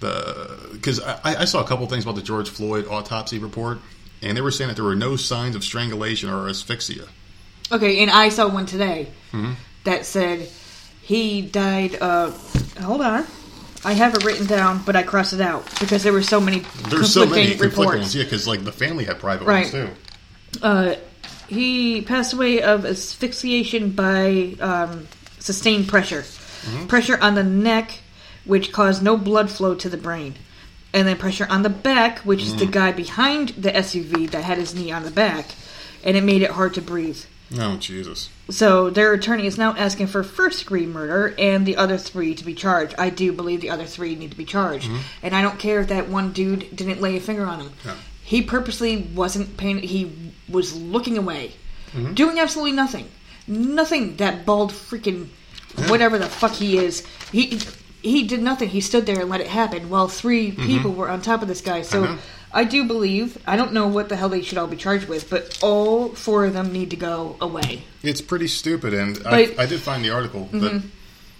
the 0.00 0.70
because 0.72 1.00
I, 1.00 1.18
I 1.24 1.44
saw 1.44 1.62
a 1.62 1.66
couple 1.66 1.86
things 1.86 2.04
about 2.04 2.14
the 2.14 2.22
George 2.22 2.48
Floyd 2.48 2.86
autopsy 2.86 3.38
report, 3.38 3.78
and 4.22 4.34
they 4.36 4.40
were 4.40 4.50
saying 4.50 4.68
that 4.68 4.74
there 4.76 4.84
were 4.84 4.96
no 4.96 5.16
signs 5.16 5.54
of 5.54 5.62
strangulation 5.64 6.30
or 6.30 6.48
asphyxia. 6.48 7.08
Okay, 7.70 8.00
and 8.02 8.10
I 8.10 8.30
saw 8.30 8.48
one 8.48 8.64
today 8.64 9.08
Mm-hmm. 9.32 9.52
that 9.84 10.06
said 10.06 10.48
he 11.02 11.42
died. 11.42 11.98
Uh, 12.00 12.30
hold 12.80 13.02
on, 13.02 13.26
I 13.84 13.92
have 13.92 14.14
it 14.14 14.24
written 14.24 14.46
down, 14.46 14.82
but 14.84 14.96
I 14.96 15.02
crossed 15.02 15.32
it 15.32 15.40
out 15.40 15.64
because 15.80 16.02
there 16.02 16.12
were 16.12 16.22
so 16.22 16.40
many 16.40 16.60
There's 16.88 17.12
so 17.12 17.20
many 17.26 17.48
conflicting 17.52 17.58
conflicting 17.58 17.68
reports. 17.80 17.98
ones, 18.00 18.14
yeah, 18.14 18.24
because 18.24 18.46
like 18.46 18.64
the 18.64 18.72
family 18.72 19.04
had 19.04 19.18
private 19.20 19.46
Right. 19.46 19.72
ones 19.72 19.90
too. 20.52 20.60
Uh, 20.62 20.94
he 21.48 22.02
passed 22.02 22.32
away 22.32 22.60
of 22.62 22.84
asphyxiation 22.84 23.90
by 23.92 24.54
um, 24.60 25.06
sustained 25.38 25.88
pressure, 25.88 26.22
Mm-hmm. 26.22 26.86
pressure 26.88 27.16
on 27.22 27.34
the 27.36 27.44
neck, 27.44 28.00
which 28.44 28.72
caused 28.72 29.00
no 29.02 29.16
blood 29.16 29.48
flow 29.48 29.74
to 29.76 29.88
the 29.88 29.96
brain, 29.96 30.34
and 30.92 31.06
then 31.06 31.16
pressure 31.16 31.46
on 31.48 31.62
the 31.62 31.70
back, 31.70 32.18
which 32.20 32.42
is 32.42 32.56
the 32.56 32.64
Mm-hmm. 32.64 32.72
guy 32.72 32.92
behind 32.92 33.50
the 33.50 33.70
SUV 33.70 34.28
that 34.30 34.42
had 34.42 34.58
his 34.58 34.74
knee 34.74 34.90
on 34.90 35.04
the 35.04 35.10
back, 35.12 35.46
and 36.02 36.16
it 36.16 36.24
made 36.24 36.42
it 36.42 36.50
hard 36.50 36.74
to 36.74 36.82
breathe. 36.82 37.20
Oh 37.56 37.76
Jesus! 37.76 38.28
So 38.50 38.90
their 38.90 39.12
attorney 39.12 39.46
is 39.46 39.56
now 39.56 39.74
asking 39.76 40.08
for 40.08 40.22
first 40.22 40.60
degree 40.60 40.86
murder 40.86 41.34
and 41.38 41.64
the 41.64 41.76
other 41.76 41.96
three 41.96 42.34
to 42.34 42.44
be 42.44 42.54
charged. 42.54 42.94
I 42.98 43.10
do 43.10 43.32
believe 43.32 43.60
the 43.60 43.70
other 43.70 43.86
three 43.86 44.14
need 44.14 44.32
to 44.32 44.36
be 44.36 44.44
charged, 44.44 44.86
mm-hmm. 44.86 45.00
and 45.22 45.34
I 45.34 45.42
don't 45.42 45.58
care 45.58 45.80
if 45.80 45.88
that 45.88 46.08
one 46.08 46.32
dude 46.32 46.76
didn't 46.76 47.00
lay 47.00 47.16
a 47.16 47.20
finger 47.20 47.46
on 47.46 47.60
him. 47.60 47.72
Yeah. 47.84 47.94
He 48.22 48.42
purposely 48.42 49.08
wasn't 49.14 49.56
paying. 49.56 49.78
He 49.78 50.32
was 50.48 50.74
looking 50.74 51.16
away, 51.16 51.52
mm-hmm. 51.92 52.14
doing 52.14 52.38
absolutely 52.38 52.72
nothing. 52.72 53.08
Nothing. 53.46 54.16
That 54.16 54.44
bald 54.44 54.72
freaking 54.72 55.28
whatever 55.88 56.18
the 56.18 56.26
fuck 56.26 56.52
he 56.52 56.76
is. 56.76 57.06
He 57.32 57.60
he 58.02 58.24
did 58.24 58.42
nothing. 58.42 58.68
He 58.68 58.82
stood 58.82 59.06
there 59.06 59.20
and 59.20 59.30
let 59.30 59.40
it 59.40 59.46
happen 59.46 59.88
while 59.88 60.08
3 60.08 60.52
mm-hmm. 60.52 60.66
people 60.66 60.92
were 60.92 61.08
on 61.08 61.22
top 61.22 61.42
of 61.42 61.48
this 61.48 61.60
guy. 61.60 61.82
So. 61.82 62.18
I 62.52 62.64
do 62.64 62.84
believe 62.84 63.42
I 63.46 63.56
don't 63.56 63.72
know 63.72 63.86
what 63.88 64.08
the 64.08 64.16
hell 64.16 64.28
they 64.28 64.42
should 64.42 64.58
all 64.58 64.66
be 64.66 64.76
charged 64.76 65.08
with, 65.08 65.28
but 65.28 65.58
all 65.62 66.10
four 66.10 66.46
of 66.46 66.54
them 66.54 66.72
need 66.72 66.90
to 66.90 66.96
go 66.96 67.36
away. 67.40 67.84
It's 68.02 68.20
pretty 68.20 68.48
stupid, 68.48 68.94
and 68.94 69.20
I, 69.26 69.54
I 69.58 69.66
did 69.66 69.80
find 69.80 70.04
the 70.04 70.10
article. 70.10 70.48
But 70.50 70.82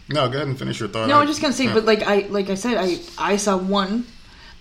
no, 0.09 0.29
go 0.29 0.37
ahead 0.37 0.49
and 0.49 0.59
finish 0.59 0.81
your 0.81 0.89
thought. 0.89 1.09
No, 1.09 1.19
I- 1.19 1.21
I'm 1.23 1.27
just 1.27 1.41
gonna 1.41 1.53
say, 1.53 1.65
yeah. 1.65 1.75
but 1.75 1.85
like 1.85 2.03
I 2.03 2.27
like 2.29 2.51
I 2.51 2.55
said, 2.55 2.77
I 2.79 2.99
I 3.17 3.37
saw 3.37 3.57
one 3.57 4.07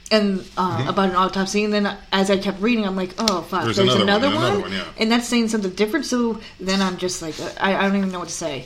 and 0.10 0.50
uh, 0.58 0.86
about 0.88 1.10
an 1.10 1.16
autopsy, 1.16 1.64
and 1.66 1.74
then 1.74 1.98
as 2.14 2.30
I 2.30 2.38
kept 2.38 2.62
reading, 2.62 2.86
I'm 2.86 2.96
like, 2.96 3.14
oh 3.18 3.42
fuck, 3.42 3.64
There's 3.66 3.76
there's, 3.76 3.96
another 3.96 4.28
another, 4.28 4.28
one, 4.28 4.46
another 4.46 4.60
one, 4.62 4.72
yeah. 4.72 4.86
and 4.98 5.12
that's 5.12 5.28
saying 5.28 5.50
something 5.50 5.72
different. 5.72 6.06
So 6.06 6.40
then 6.60 6.82
I'm 6.82 6.98
just 6.98 7.22
like, 7.22 7.36
I, 7.62 7.76
I 7.76 7.82
don't 7.84 7.98
even 7.98 8.12
know 8.12 8.20
what 8.20 8.30
to 8.30 8.34
say. 8.34 8.66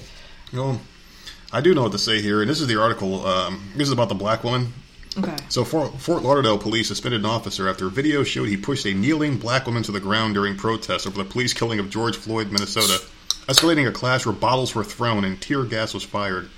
Well, 0.53 0.79
I 1.51 1.61
do 1.61 1.73
know 1.73 1.83
what 1.83 1.93
to 1.93 1.97
say 1.97 2.21
here, 2.21 2.41
and 2.41 2.49
this 2.49 2.61
is 2.61 2.67
the 2.67 2.79
article. 2.79 3.25
Um, 3.25 3.71
this 3.75 3.87
is 3.87 3.91
about 3.91 4.09
the 4.09 4.15
black 4.15 4.43
woman 4.43 4.73
Okay, 5.17 5.35
So 5.49 5.65
Fort, 5.65 5.99
Fort 5.99 6.23
Lauderdale 6.23 6.57
police 6.57 6.87
suspended 6.87 7.19
an 7.21 7.25
officer 7.25 7.67
after 7.67 7.87
a 7.87 7.89
video 7.89 8.23
showed 8.23 8.47
he 8.47 8.55
pushed 8.55 8.85
a 8.85 8.93
kneeling 8.93 9.37
black 9.37 9.65
woman 9.65 9.83
to 9.83 9.91
the 9.91 9.99
ground 9.99 10.35
during 10.35 10.55
protests 10.55 11.05
over 11.05 11.21
the 11.21 11.29
police 11.29 11.53
killing 11.53 11.79
of 11.79 11.89
George 11.89 12.15
Floyd, 12.15 12.49
Minnesota, 12.49 13.03
escalating 13.47 13.87
a 13.87 13.91
clash 13.91 14.25
where 14.25 14.33
bottles 14.33 14.73
were 14.73 14.85
thrown 14.85 15.25
and 15.25 15.41
tear 15.41 15.65
gas 15.65 15.93
was 15.93 16.03
fired. 16.03 16.49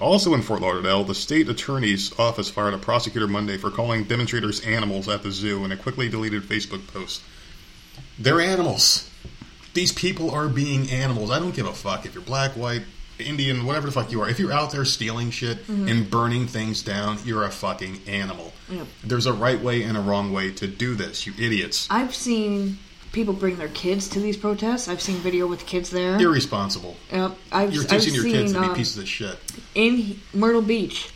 Also 0.00 0.34
in 0.34 0.42
Fort 0.42 0.60
Lauderdale, 0.60 1.04
the 1.04 1.14
state 1.14 1.48
attorney's 1.48 2.18
office 2.18 2.50
fired 2.50 2.74
a 2.74 2.78
prosecutor 2.78 3.28
Monday 3.28 3.56
for 3.56 3.70
calling 3.70 4.02
demonstrators 4.02 4.60
animals 4.66 5.08
at 5.08 5.22
the 5.22 5.30
zoo 5.30 5.64
in 5.64 5.70
a 5.70 5.76
quickly 5.76 6.08
deleted 6.08 6.42
Facebook 6.42 6.84
post. 6.88 7.22
They're 8.18 8.40
animals. 8.40 9.08
These 9.72 9.92
people 9.92 10.32
are 10.32 10.48
being 10.48 10.90
animals. 10.90 11.30
I 11.30 11.38
don't 11.38 11.54
give 11.54 11.66
a 11.66 11.72
fuck 11.72 12.06
if 12.06 12.14
you're 12.14 12.24
black, 12.24 12.52
white, 12.52 12.82
Indian, 13.18 13.64
whatever 13.64 13.86
the 13.86 13.92
fuck 13.92 14.10
you 14.10 14.20
are. 14.22 14.28
If 14.28 14.38
you're 14.38 14.52
out 14.52 14.70
there 14.72 14.84
stealing 14.84 15.30
shit 15.30 15.68
and 15.68 16.10
burning 16.10 16.46
things 16.46 16.82
down, 16.82 17.18
you're 17.24 17.44
a 17.44 17.50
fucking 17.50 18.00
animal. 18.06 18.52
Yep. 18.68 18.86
There's 19.04 19.26
a 19.26 19.32
right 19.32 19.60
way 19.60 19.82
and 19.82 19.96
a 19.96 20.00
wrong 20.00 20.32
way 20.32 20.50
to 20.52 20.66
do 20.66 20.94
this, 20.94 21.26
you 21.26 21.32
idiots. 21.38 21.86
I've 21.90 22.14
seen 22.14 22.78
people 23.12 23.32
bring 23.34 23.56
their 23.56 23.68
kids 23.68 24.08
to 24.08 24.20
these 24.20 24.36
protests. 24.36 24.88
I've 24.88 25.00
seen 25.00 25.16
video 25.18 25.46
with 25.46 25.64
kids 25.66 25.90
there. 25.90 26.20
Irresponsible. 26.20 26.96
Yep, 27.12 27.36
I've, 27.52 27.72
You're 27.72 27.84
I've 27.84 27.88
teaching 27.90 28.14
your 28.14 28.24
seen 28.24 28.32
kids 28.32 28.52
to 28.54 28.60
be 28.60 28.66
uh, 28.66 28.74
pieces 28.74 28.98
of 28.98 29.08
shit. 29.08 29.38
in 29.74 30.20
Myrtle 30.32 30.62
Beach. 30.62 31.10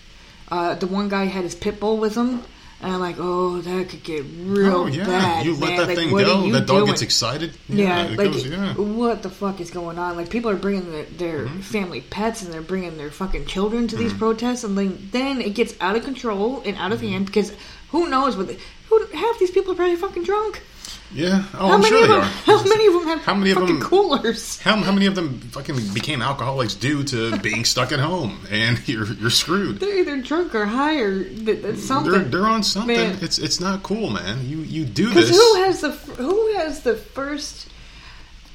Uh, 0.50 0.74
the 0.76 0.86
one 0.86 1.08
guy 1.08 1.24
had 1.24 1.42
his 1.44 1.54
pit 1.54 1.78
bull 1.80 1.98
with 1.98 2.14
him, 2.14 2.42
and 2.80 2.92
I'm 2.92 3.00
like, 3.00 3.16
oh, 3.18 3.60
that 3.60 3.88
could 3.88 4.04
get 4.04 4.24
real 4.44 4.72
oh 4.74 4.86
yeah, 4.86 5.04
bad. 5.04 5.44
you 5.46 5.52
let 5.54 5.60
man. 5.70 5.76
that 5.78 5.86
Like, 5.88 5.96
thing 5.96 6.10
go. 6.10 6.50
That 6.52 6.66
dog 6.66 6.76
doing? 6.78 6.86
gets 6.86 7.02
excited. 7.02 7.52
Yeah, 7.68 8.04
it 8.04 8.18
like 8.18 8.32
goes, 8.32 8.46
yeah. 8.46 8.74
what 8.74 9.22
the 9.22 9.30
fuck 9.30 9.60
is 9.60 9.70
going 9.70 9.98
on? 9.98 10.16
Like 10.16 10.30
people 10.30 10.50
are 10.50 10.56
bringing 10.56 10.90
their, 10.92 11.04
their 11.04 11.38
Mm-hmm. 11.46 11.60
family 11.60 12.00
pets 12.02 12.42
and 12.42 12.52
they're 12.52 12.62
bringing 12.62 12.96
their 12.96 13.10
fucking 13.10 13.46
children 13.46 13.88
to 13.88 13.96
these 13.96 14.12
protests, 14.14 14.62
and 14.64 14.76
then 14.78 15.08
then 15.12 15.40
it 15.40 15.54
gets 15.54 15.74
out 15.80 15.96
of 15.96 16.04
control 16.04 16.62
and 16.64 16.76
out 16.76 16.92
of 16.92 17.00
Mm-hmm. 17.00 17.08
hand 17.12 17.26
because 17.26 17.52
who 17.90 18.08
knows 18.08 18.36
what? 18.36 18.46
The, 18.48 18.58
who 18.88 19.04
half 19.14 19.38
these 19.38 19.50
people 19.50 19.72
are 19.72 19.76
probably 19.76 19.96
fucking 19.96 20.22
drunk. 20.24 20.62
Yeah. 21.10 21.44
Oh, 21.54 21.68
How 21.68 21.72
I'm 21.74 21.80
many 21.80 21.88
sure 21.88 22.02
of 22.02 22.08
they 22.08 22.14
them? 22.16 22.22
are. 22.22 22.24
How 22.58 22.64
many 22.64 22.86
of 22.86 22.92
them 22.92 23.02
have 23.04 23.20
How 23.22 23.34
many 23.34 23.50
of 23.52 23.58
fucking 23.58 23.78
them- 23.78 23.88
coolers? 23.88 24.58
How, 24.60 24.76
how 24.76 24.92
many 24.92 25.06
of 25.06 25.14
them 25.14 25.40
fucking 25.40 25.76
became 25.94 26.20
alcoholics 26.20 26.74
due 26.74 27.02
to 27.04 27.38
being 27.38 27.64
stuck 27.64 27.92
at 27.92 27.98
home 27.98 28.40
and 28.50 28.78
you're 28.88 29.06
you're 29.14 29.30
screwed? 29.30 29.80
They're 29.80 29.98
either 29.98 30.20
drunk 30.20 30.54
or 30.54 30.66
high 30.66 30.96
or 31.00 31.24
th- 31.24 31.44
th- 31.46 31.60
They're, 31.62 31.76
something. 31.76 32.30
they're 32.30 32.46
on 32.46 32.62
something. 32.62 32.94
Man. 32.96 33.18
It's 33.22 33.38
it's 33.38 33.58
not 33.58 33.82
cool, 33.82 34.10
man. 34.10 34.46
You 34.48 34.58
you 34.58 34.84
do 34.84 35.08
this. 35.08 35.30
who 35.30 35.54
has 35.62 35.80
the 35.80 35.92
who 35.92 36.54
has 36.56 36.82
the 36.82 36.94
first 36.96 37.68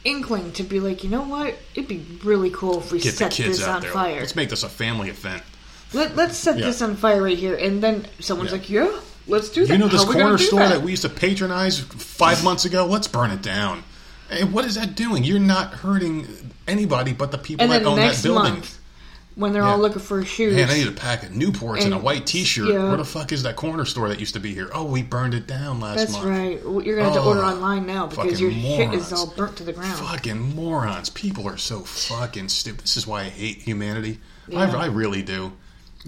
inkling 0.03 0.51
to 0.53 0.63
be 0.63 0.79
like, 0.79 1.03
you 1.03 1.09
know 1.09 1.23
what? 1.23 1.55
It'd 1.75 1.87
be 1.87 2.05
really 2.23 2.49
cool 2.51 2.79
if 2.79 2.91
we 2.91 2.99
Get 2.99 3.11
the 3.11 3.17
set 3.17 3.31
kids 3.31 3.57
this 3.59 3.67
out 3.67 3.75
on 3.77 3.81
there. 3.81 3.91
fire. 3.91 4.19
Let's 4.19 4.35
make 4.35 4.49
this 4.49 4.63
a 4.63 4.69
family 4.69 5.09
event. 5.09 5.41
Let, 5.93 6.15
let's 6.15 6.35
set 6.37 6.57
Yeah. 6.57 6.65
this 6.65 6.81
on 6.81 6.95
fire 6.97 7.21
right 7.23 7.37
here, 7.37 7.55
and 7.55 7.81
then 7.81 8.05
someone's 8.19 8.51
Yeah. 8.51 8.57
like, 8.57 8.69
yeah, 8.69 8.99
let's 9.27 9.49
do 9.49 9.65
that. 9.65 9.73
You 9.73 9.79
know 9.79 9.87
this 9.87 10.03
How 10.03 10.09
we 10.09 10.13
gonna 10.15 10.25
corner 10.25 10.37
store 10.37 10.59
that? 10.59 10.69
that? 10.69 10.81
we 10.81 10.91
used 10.91 11.03
to 11.03 11.09
patronize 11.09 11.79
five 11.79 12.43
months 12.43 12.65
ago? 12.65 12.85
Let's 12.85 13.07
burn 13.07 13.31
it 13.31 13.41
down. 13.41 13.83
And 14.29 14.51
what 14.53 14.65
is 14.65 14.75
that 14.75 14.95
doing? 14.95 15.23
You're 15.23 15.39
not 15.39 15.73
hurting 15.73 16.27
anybody 16.67 17.13
but 17.13 17.31
the 17.31 17.37
people 17.37 17.63
and 17.63 17.71
that 17.71 17.85
own 17.85 17.97
that 17.97 18.21
building. 18.23 18.53
month, 18.53 18.79
when 19.35 19.51
they're 19.51 19.63
all 19.63 19.77
looking 19.79 19.99
for 20.01 20.23
shoes, 20.23 20.55
Man, 20.55 20.69
I 20.69 20.75
need 20.75 20.87
a 20.87 20.91
pack 20.91 21.23
of 21.23 21.29
Newports 21.29 21.83
and, 21.83 21.93
a 21.93 21.97
white 21.97 22.25
T-shirt. 22.25 22.69
yeah. 22.69 22.87
Where 22.87 22.97
the 22.97 23.05
fuck 23.05 23.31
is 23.31 23.43
that 23.43 23.55
corner 23.55 23.83
store 23.85 24.09
that 24.09 24.19
used 24.19 24.33
to 24.35 24.39
be 24.39 24.53
here? 24.53 24.69
Oh, 24.73 24.85
we 24.85 25.01
burned 25.03 25.33
it 25.33 25.45
down 25.47 25.79
last 25.79 25.97
that's 25.97 26.11
month. 26.13 26.25
That's 26.25 26.63
right. 26.65 26.85
You're 26.85 26.97
gonna 26.97 27.09
have 27.09 27.13
to 27.15 27.21
Oh, 27.21 27.29
order 27.29 27.43
online 27.43 27.85
now 27.85 28.07
because 28.07 28.39
your 28.39 28.51
shit 28.51 28.93
is 28.93 29.11
all 29.11 29.27
burnt 29.35 29.57
to 29.57 29.63
the 29.63 29.73
ground. 29.73 29.97
Fucking 29.99 30.55
morons. 30.55 31.09
People 31.09 31.47
are 31.47 31.57
so 31.57 31.79
fucking 31.81 32.49
stupid. 32.49 32.81
This 32.81 32.97
is 32.97 33.05
why 33.07 33.21
I 33.21 33.29
hate 33.29 33.57
humanity. 33.57 34.19
Yeah. 34.47 34.59
I, 34.59 34.83
I 34.83 34.85
really 34.87 35.21
do. 35.23 35.53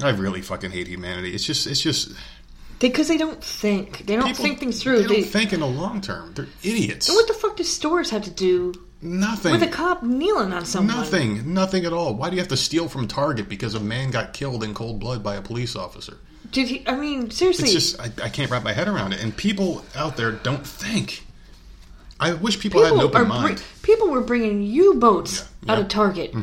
I 0.03 0.09
really 0.09 0.41
fucking 0.41 0.71
hate 0.71 0.87
humanity. 0.87 1.33
It's 1.33 1.45
just, 1.45 1.67
it's 1.67 1.79
just 1.81 2.11
Because 2.79 3.07
they 3.07 3.17
don't 3.17 3.43
think. 3.43 4.05
They 4.05 4.15
don't 4.15 4.25
people 4.25 4.43
think 4.43 4.59
things 4.59 4.81
through. 4.81 5.03
They 5.03 5.21
don't 5.21 5.25
think 5.25 5.53
in 5.53 5.61
the 5.61 5.67
long 5.67 6.01
term. 6.01 6.33
They're 6.33 6.47
idiots. 6.63 7.07
And 7.07 7.15
what 7.15 7.27
the 7.27 7.33
fuck 7.33 7.55
do 7.55 7.63
stores 7.63 8.09
have 8.09 8.23
to 8.23 8.31
do 8.31 8.73
Nothing. 9.01 9.51
with 9.51 9.63
a 9.63 9.67
cop 9.67 10.03
kneeling 10.03 10.51
on 10.53 10.65
someone? 10.65 10.95
Nothing. 10.95 11.53
Nothing 11.53 11.85
at 11.85 11.93
all. 11.93 12.15
Why 12.15 12.29
do 12.29 12.35
you 12.35 12.41
have 12.41 12.49
to 12.49 12.57
steal 12.57 12.87
from 12.87 13.07
Target 13.07 13.47
because 13.47 13.75
a 13.75 13.79
man 13.79 14.11
got 14.11 14.33
killed 14.33 14.63
in 14.63 14.73
cold 14.73 14.99
blood 14.99 15.23
by 15.23 15.35
a 15.35 15.41
police 15.41 15.75
officer? 15.75 16.17
Did 16.51 16.67
he? 16.67 16.87
I 16.87 16.95
mean, 16.95 17.31
seriously. 17.31 17.65
It's 17.65 17.73
just 17.73 17.99
I, 17.99 18.25
I 18.25 18.29
can't 18.29 18.51
wrap 18.51 18.63
my 18.63 18.73
head 18.73 18.87
around 18.87 19.13
it. 19.13 19.21
And 19.21 19.35
people 19.35 19.83
out 19.95 20.17
there 20.17 20.31
don't 20.31 20.65
think. 20.65 21.24
I 22.19 22.33
wish 22.33 22.59
people, 22.59 22.81
had 22.83 22.93
an 22.93 22.99
people 22.99 23.09
open 23.17 23.27
mind. 23.27 23.57
br- 23.57 23.61
people 23.83 24.09
were 24.09 24.21
bringing 24.21 24.61
U-boats 24.63 25.43
Yeah, 25.63 25.71
out 25.73 25.77
yeah. 25.77 25.83
of 25.83 25.89
Target. 25.89 26.33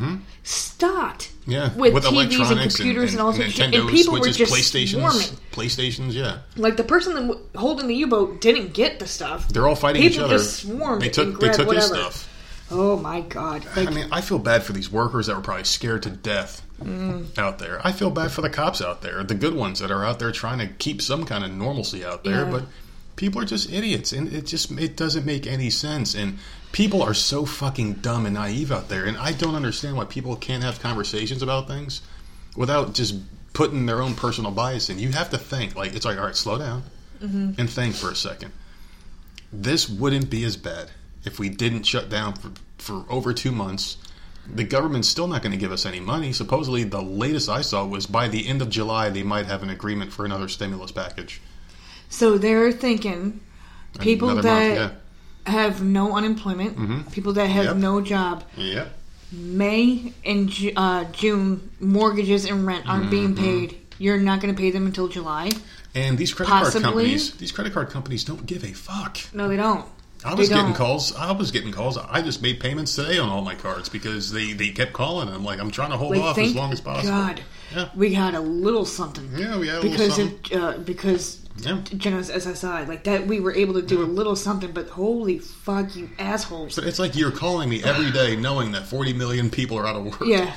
Stocked. 0.43 1.31
yeah, 1.47 1.73
with, 1.75 1.93
with, 1.93 2.03
TVs 2.03 2.51
and 2.51 2.59
computers 2.75 3.13
and, 3.13 3.21
all 3.21 3.29
and, 3.29 3.37
sorts 3.37 3.49
of 3.51 3.55
shit, 3.55 3.73
and 3.75 3.89
people 3.89 4.13
were 4.13 4.19
Switches, 4.19 4.37
just 4.37 4.53
PlayStations, 4.53 4.89
swarming. 4.99 5.27
PlayStations. 5.51 6.13
Yeah, 6.13 6.39
Like 6.57 6.75
the 6.77 6.83
person 6.83 7.13
that 7.15 7.21
w- 7.21 7.39
holding 7.55 7.87
the 7.87 7.95
U-boat 7.95 8.41
didn't 8.41 8.73
get 8.73 8.99
the 8.99 9.07
stuff. 9.07 9.47
they're 9.49 9.67
all 9.67 9.75
fighting 9.75 10.01
People 10.01 10.15
each 10.17 10.23
other. 10.23 10.37
just 10.37 10.61
swarmed 10.63 11.01
they 11.01 11.05
and 11.05 11.13
took 11.13 11.39
they 11.39 11.47
took 11.47 11.57
his 11.73 11.89
whatever. 11.89 11.95
stuff. 12.11 12.29
Oh 12.71 12.97
my 12.97 13.21
god! 13.21 13.65
Like, 13.75 13.87
I 13.87 13.91
mean, 13.91 14.07
I 14.11 14.21
feel 14.21 14.39
bad 14.39 14.63
for 14.63 14.73
these 14.73 14.91
workers 14.91 15.27
that 15.27 15.35
were 15.35 15.41
probably 15.41 15.63
scared 15.65 16.03
to 16.03 16.09
death 16.09 16.61
Mm. 16.83 17.37
out 17.37 17.59
there. 17.59 17.79
I 17.85 17.91
feel 17.93 18.09
bad 18.09 18.31
for 18.31 18.41
the 18.41 18.49
cops 18.49 18.81
out 18.81 19.01
there, 19.01 19.23
the 19.23 19.35
good 19.35 19.53
ones 19.55 19.79
that 19.79 19.91
are 19.91 20.03
out 20.03 20.19
there 20.19 20.31
trying 20.33 20.59
to 20.59 20.67
keep 20.67 21.01
some 21.01 21.23
kind 21.23 21.45
of 21.45 21.51
normalcy 21.51 22.03
out 22.03 22.23
there. 22.25 22.43
Yeah. 22.45 22.51
But 22.51 22.63
people 23.15 23.41
are 23.41 23.45
just 23.45 23.71
idiots, 23.71 24.11
and 24.13 24.31
it 24.33 24.45
just 24.45 24.71
it 24.71 24.95
doesn't 24.97 25.25
make 25.25 25.45
any 25.47 25.69
sense. 25.69 26.15
And 26.15 26.39
people 26.71 27.01
are 27.03 27.13
so 27.13 27.45
fucking 27.45 27.93
dumb 27.95 28.25
and 28.25 28.35
naive 28.35 28.71
out 28.71 28.89
there, 28.89 29.05
and 29.05 29.17
I 29.17 29.31
don't 29.31 29.55
understand 29.55 29.95
why 29.97 30.05
people 30.05 30.35
can't 30.35 30.63
have 30.63 30.79
conversations 30.81 31.41
about 31.41 31.67
things 31.67 32.01
without 32.55 32.93
just 32.93 33.15
putting 33.53 33.85
their 33.85 34.01
own 34.01 34.15
personal 34.15 34.51
bias 34.51 34.89
in. 34.89 34.97
You 34.99 35.11
have 35.11 35.29
to 35.31 35.37
think 35.37 35.75
like 35.75 35.93
it's 35.95 36.05
like, 36.05 36.17
all 36.17 36.25
right, 36.25 36.35
slow 36.35 36.57
down 36.57 36.83
Mm-hmm. 37.21 37.53
and 37.57 37.69
think 37.69 37.95
for 37.95 38.11
a 38.11 38.15
second. 38.15 38.51
This 39.53 39.87
wouldn't 39.87 40.29
be 40.29 40.43
as 40.43 40.57
bad 40.57 40.89
if 41.23 41.39
we 41.39 41.47
didn't 41.47 41.83
shut 41.83 42.09
down 42.09 42.33
for, 42.33 42.51
for 42.77 43.05
over 43.09 43.33
two 43.33 43.51
months. 43.51 43.95
The 44.53 44.65
government's 44.65 45.07
still 45.07 45.27
not 45.27 45.41
going 45.41 45.53
to 45.53 45.57
give 45.57 45.71
us 45.71 45.85
any 45.85 46.01
money. 46.01 46.33
Supposedly, 46.33 46.83
the 46.83 47.01
latest 47.01 47.47
I 47.47 47.61
saw 47.61 47.85
was 47.85 48.07
by 48.07 48.27
the 48.27 48.45
end 48.45 48.61
of 48.61 48.69
July, 48.69 49.09
they 49.09 49.23
might 49.23 49.45
have 49.45 49.63
an 49.63 49.69
agreement 49.69 50.11
for 50.11 50.25
another 50.25 50.49
stimulus 50.49 50.91
package. 50.91 51.39
So 52.13 52.37
they're 52.37 52.71
thinking 52.71 53.39
people 53.99 54.29
Another 54.29 54.47
that 54.49 54.77
month, 54.79 54.93
have 55.47 55.83
no 55.83 56.15
unemployment, 56.15 57.11
people 57.11 57.33
that 57.33 57.47
have 57.47 57.65
Yep. 57.65 57.75
no 57.77 58.01
job. 58.01 58.43
Yep. 58.55 58.99
May 59.31 60.13
and 60.23 60.47
Ju- 60.49 60.73
uh, 60.75 61.05
June 61.11 61.69
mortgages 61.79 62.45
and 62.45 62.65
rent 62.67 62.87
aren't 62.87 63.09
being 63.09 63.33
Mm-hmm. 63.33 63.43
paid. 63.43 63.77
You're 63.97 64.19
not 64.19 64.41
going 64.41 64.53
to 64.53 64.59
pay 64.59 64.69
them 64.71 64.85
until 64.85 65.07
July. 65.07 65.51
And 65.95 66.17
these 66.17 66.33
credit 66.33 66.51
Possibly. 66.51 66.81
card 66.81 66.93
companies, 66.95 67.31
these 67.33 67.51
credit 67.51 67.73
card 67.73 67.89
companies 67.89 68.23
don't 68.23 68.45
give 68.45 68.63
a 68.63 68.73
fuck. 68.73 69.17
No, 69.33 69.47
they 69.47 69.57
don't. 69.57 69.85
I 70.25 70.33
was 70.35 70.47
They 70.49 70.55
getting 70.55 70.71
don't. 70.71 70.77
calls. 70.77 71.13
I 71.15 71.31
was 71.31 71.51
getting 71.51 71.71
calls. 71.71 71.97
I 71.97 72.21
just 72.21 72.41
made 72.41 72.59
payments 72.59 72.95
today 72.95 73.17
on 73.19 73.27
all 73.29 73.41
my 73.41 73.55
cards 73.55 73.89
because 73.89 74.31
they, 74.31 74.53
they 74.53 74.69
kept 74.69 74.93
calling. 74.93 75.27
And 75.27 75.35
I'm 75.35 75.43
like, 75.43 75.59
I'm 75.59 75.69
trying 75.71 75.91
to 75.91 75.97
hold 75.97 76.11
Like, 76.15 76.21
off 76.23 76.37
as 76.37 76.55
long 76.55 76.71
as 76.71 76.79
possible. 76.79 77.09
God, 77.11 77.41
Yeah. 77.75 77.89
we 77.95 78.13
had 78.13 78.33
a 78.33 78.39
little 78.39 78.85
something. 78.85 79.29
Yeah, 79.35 79.57
we 79.57 79.67
had 79.67 79.79
a 79.79 79.81
little 79.81 79.91
because 79.91 80.15
something. 80.15 80.57
of 80.57 80.63
uh, 80.63 80.77
because 80.79 81.39
Yeah. 81.57 81.81
Generous 81.95 82.31
SSI 82.31 82.87
like 82.87 83.03
that. 83.03 83.27
We 83.27 83.39
were 83.39 83.53
able 83.53 83.75
to 83.75 83.81
do 83.81 84.01
a 84.01 84.05
mm-hmm. 84.05 84.15
little 84.15 84.35
something, 84.35 84.71
but 84.71 84.89
holy 84.89 85.39
fuck, 85.39 85.95
you 85.95 86.09
assholes! 86.17 86.73
So 86.73 86.81
it's 86.81 86.99
like 86.99 87.15
you're 87.15 87.31
calling 87.31 87.69
me 87.69 87.83
every 87.83 88.11
day 88.11 88.35
knowing 88.35 88.71
that 88.71 88.87
40 88.87 89.13
million 89.13 89.49
people 89.49 89.77
are 89.77 89.85
out 89.85 89.95
of 89.95 90.05
work. 90.05 90.21
Yeah. 90.25 90.53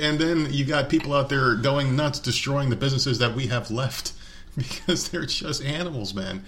And 0.00 0.18
then 0.18 0.48
you 0.50 0.64
got 0.64 0.88
people 0.88 1.14
out 1.14 1.28
there 1.28 1.54
going 1.54 1.94
nuts, 1.96 2.18
destroying 2.18 2.70
the 2.70 2.76
businesses 2.76 3.18
that 3.18 3.34
we 3.34 3.46
have 3.48 3.70
left 3.70 4.12
because 4.56 5.08
they're 5.08 5.26
just 5.26 5.62
animals, 5.62 6.14
man. 6.14 6.44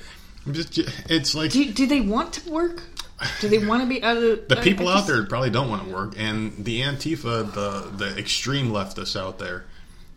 Just- 0.50 0.78
It's 1.08 1.34
like 1.34 1.50
Do, 1.50 1.70
do 1.70 1.86
they 1.86 2.00
want 2.00 2.32
to 2.34 2.50
work? 2.50 2.82
Do 3.40 3.48
they 3.48 3.64
want 3.64 3.82
to 3.82 3.88
be 3.88 4.02
out 4.02 4.16
of 4.16 4.48
the 4.48 4.56
people 4.56 4.88
I 4.88 4.92
out 4.92 4.96
just- 4.98 5.08
there 5.08 5.24
probably 5.26 5.50
don't 5.50 5.68
want 5.68 5.84
to 5.86 5.94
work, 5.94 6.14
and 6.16 6.64
the 6.64 6.80
Antifa, 6.80 7.52
the 7.52 7.90
the 7.94 8.18
extreme 8.18 8.70
leftists 8.70 9.14
out 9.14 9.38
there, 9.38 9.66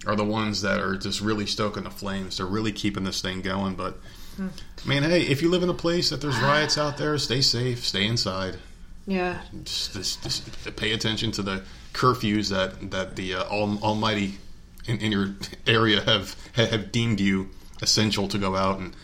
are 0.05 0.15
the 0.15 0.25
ones 0.25 0.61
that 0.61 0.79
are 0.79 0.95
just 0.97 1.21
really 1.21 1.45
stoking 1.45 1.83
the 1.83 1.89
flames. 1.89 2.37
They're 2.37 2.45
really 2.45 2.71
keeping 2.71 3.03
this 3.03 3.21
thing 3.21 3.41
going. 3.41 3.75
But 3.75 3.97
I 4.39 4.87
mean, 4.87 5.03
hey, 5.03 5.21
if 5.21 5.41
you 5.41 5.49
live 5.49 5.63
in 5.63 5.69
a 5.69 5.73
place 5.73 6.09
that 6.09 6.21
there's 6.21 6.37
riots 6.39 6.77
out 6.77 6.97
there, 6.97 7.17
stay 7.17 7.41
safe, 7.41 7.85
stay 7.85 8.05
inside. 8.05 8.57
Yeah, 9.05 9.41
Just, 9.63 9.93
just, 9.93 10.23
just 10.23 10.75
pay 10.77 10.93
attention 10.93 11.31
to 11.33 11.41
the 11.41 11.63
curfews 11.93 12.49
that 12.49 12.91
that 12.91 13.15
the 13.15 13.35
uh, 13.35 13.43
all, 13.43 13.77
Almighty 13.83 14.35
in, 14.87 14.99
in 14.99 15.11
your 15.11 15.35
area 15.67 16.01
have 16.01 16.35
have 16.55 16.91
deemed 16.91 17.19
you 17.19 17.49
essential 17.81 18.27
to 18.29 18.37
go 18.37 18.55
out 18.55 18.79
and. 18.79 18.95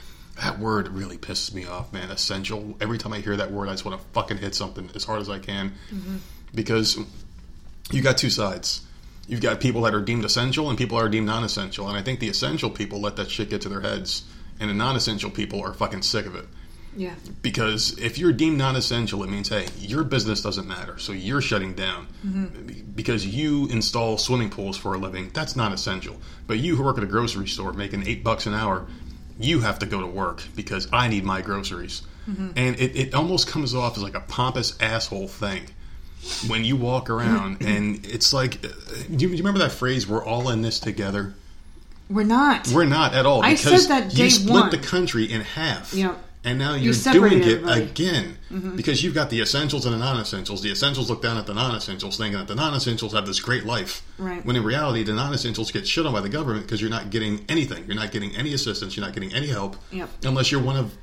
That 0.42 0.58
word 0.58 0.88
really 0.88 1.18
pisses 1.18 1.54
me 1.54 1.66
off, 1.66 1.92
man. 1.92 2.12
Essential. 2.12 2.78
Every 2.80 2.98
time 2.98 3.12
I 3.12 3.20
hear 3.20 3.36
that 3.36 3.52
word, 3.52 3.68
I 3.68 3.74
just 3.74 3.84
want 3.84 4.00
to 4.00 4.08
fucking 4.14 4.38
hit 4.38 4.56
something 4.56 4.90
as 4.96 5.04
hard 5.04 5.20
as 5.20 5.30
I 5.30 5.38
can, 5.38 5.74
because 6.56 6.98
you 7.92 8.02
got 8.02 8.18
two 8.18 8.30
sides. 8.30 8.80
You've 9.30 9.42
got 9.42 9.60
people 9.60 9.84
that 9.84 9.94
are 9.94 10.02
deemed 10.02 10.26
essential 10.26 10.70
and 10.70 10.78
people 10.78 10.98
that 10.98 11.04
are 11.04 11.10
deemed 11.10 11.28
non-essential, 11.28 11.88
and 11.88 11.96
I 11.96 12.02
think 12.02 12.20
the 12.20 12.30
essential 12.30 12.72
people 12.72 13.00
let 13.00 13.16
that 13.18 13.30
shit 13.30 13.52
get 13.52 13.62
to 13.62 13.70
their 13.70 13.82
heads, 13.82 14.24
and 14.60 14.72
the 14.72 14.74
non-essential 14.74 15.30
people 15.30 15.62
are 15.62 15.72
fucking 15.72 16.02
sick 16.02 16.26
of 16.26 16.34
it. 16.34 16.46
yeah, 16.98 17.14
Because 17.44 17.96
if 18.00 18.18
you're 18.18 18.34
deemed 18.34 18.58
non-essential, 18.58 19.24
it 19.24 19.30
means 19.30 19.50
hey, 19.50 19.68
your 19.78 20.04
business 20.04 20.42
doesn't 20.42 20.68
matter, 20.68 20.98
so 20.98 21.12
you're 21.12 21.42
shutting 21.42 21.76
down. 21.76 22.08
Mm-hmm. 22.26 22.94
Because 22.96 23.24
you 23.24 23.68
install 23.68 24.18
swimming 24.18 24.50
pools 24.50 24.78
for 24.78 24.96
a 24.96 24.98
living, 24.98 25.30
that's 25.32 25.56
not 25.56 25.74
essential. 25.74 26.20
But 26.48 26.58
you 26.58 26.76
who 26.76 26.84
work 26.84 26.98
at 26.98 27.04
a 27.04 27.08
grocery 27.08 27.48
store 27.48 27.72
making 27.72 28.08
eight 28.08 28.24
bucks 28.24 28.48
an 28.48 28.56
hour, 28.56 28.88
you 29.40 29.60
have 29.60 29.78
to 29.80 29.86
go 29.86 30.02
to 30.02 30.08
work 30.08 30.42
because 30.56 30.88
I 30.92 31.08
need 31.08 31.24
my 31.24 31.42
groceries. 31.42 32.02
Mm-hmm. 32.28 32.50
And 32.56 32.80
it, 32.80 32.96
it 32.96 33.14
almost 33.14 33.48
comes 33.48 33.76
off 33.76 33.96
as 33.96 34.02
like 34.02 34.16
a 34.16 34.22
pompous 34.22 34.76
asshole 34.82 35.28
thing 35.28 35.68
when 36.48 36.64
you 36.66 36.76
walk 36.76 37.10
around, 37.10 37.62
and 37.66 38.06
it's 38.06 38.34
like, 38.34 38.64
uh, 38.66 38.70
do 38.70 39.12
you, 39.12 39.18
do 39.18 39.28
you 39.28 39.38
remember 39.38 39.60
that 39.60 39.72
phrase? 39.72 40.08
We're 40.08 40.24
all 40.24 40.50
in 40.50 40.62
this 40.62 40.80
together. 40.80 41.34
we're 42.10 42.24
not. 42.24 42.68
We're 42.70 42.86
not 42.86 43.14
at 43.14 43.26
all 43.26 43.44
I 43.44 43.54
because 43.56 43.88
said 43.88 44.10
that 44.10 44.18
you 44.18 44.30
split 44.30 44.54
one. 44.54 44.70
the 44.72 44.78
country 44.78 45.32
in 45.32 45.42
half. 45.42 45.94
Yeah. 45.94 46.16
And 46.42 46.58
now 46.58 46.76
you're 46.76 46.94
doing 46.94 47.40
it 47.44 47.48
everybody. 47.48 47.82
again 47.82 48.38
because 48.78 49.04
you've 49.04 49.14
got 49.14 49.30
the 49.30 49.42
essentials 49.42 49.86
and 49.86 49.94
the 49.94 50.00
non-essentials. 50.00 50.62
The 50.62 50.72
essentials 50.72 51.10
look 51.10 51.22
down 51.22 51.36
at 51.36 51.46
the 51.46 51.54
non-essentials, 51.54 52.16
thinking 52.16 52.40
that 52.40 52.48
the 52.48 52.56
non-essentials 52.56 53.12
have 53.12 53.26
this 53.26 53.42
great 53.42 53.66
life. 53.66 54.04
Right. 54.18 54.44
When 54.46 54.56
in 54.56 54.64
reality, 54.64 55.04
the 55.04 55.12
non-essentials 55.14 55.70
get 55.74 55.86
shit 55.86 56.06
on 56.06 56.14
by 56.14 56.22
the 56.22 56.30
government 56.30 56.66
because 56.66 56.80
you're 56.80 56.90
not 56.90 57.10
getting 57.10 57.44
anything. 57.50 57.86
You're 57.88 57.98
not 57.98 58.14
getting 58.14 58.34
any 58.38 58.54
assistance. 58.54 58.96
You're 58.96 59.06
not 59.06 59.14
getting 59.14 59.34
any 59.34 59.48
help. 59.48 59.76
Yep. 59.92 60.10
Unless 60.24 60.50
you're 60.50 60.64
one 60.64 60.78
of 60.78 60.96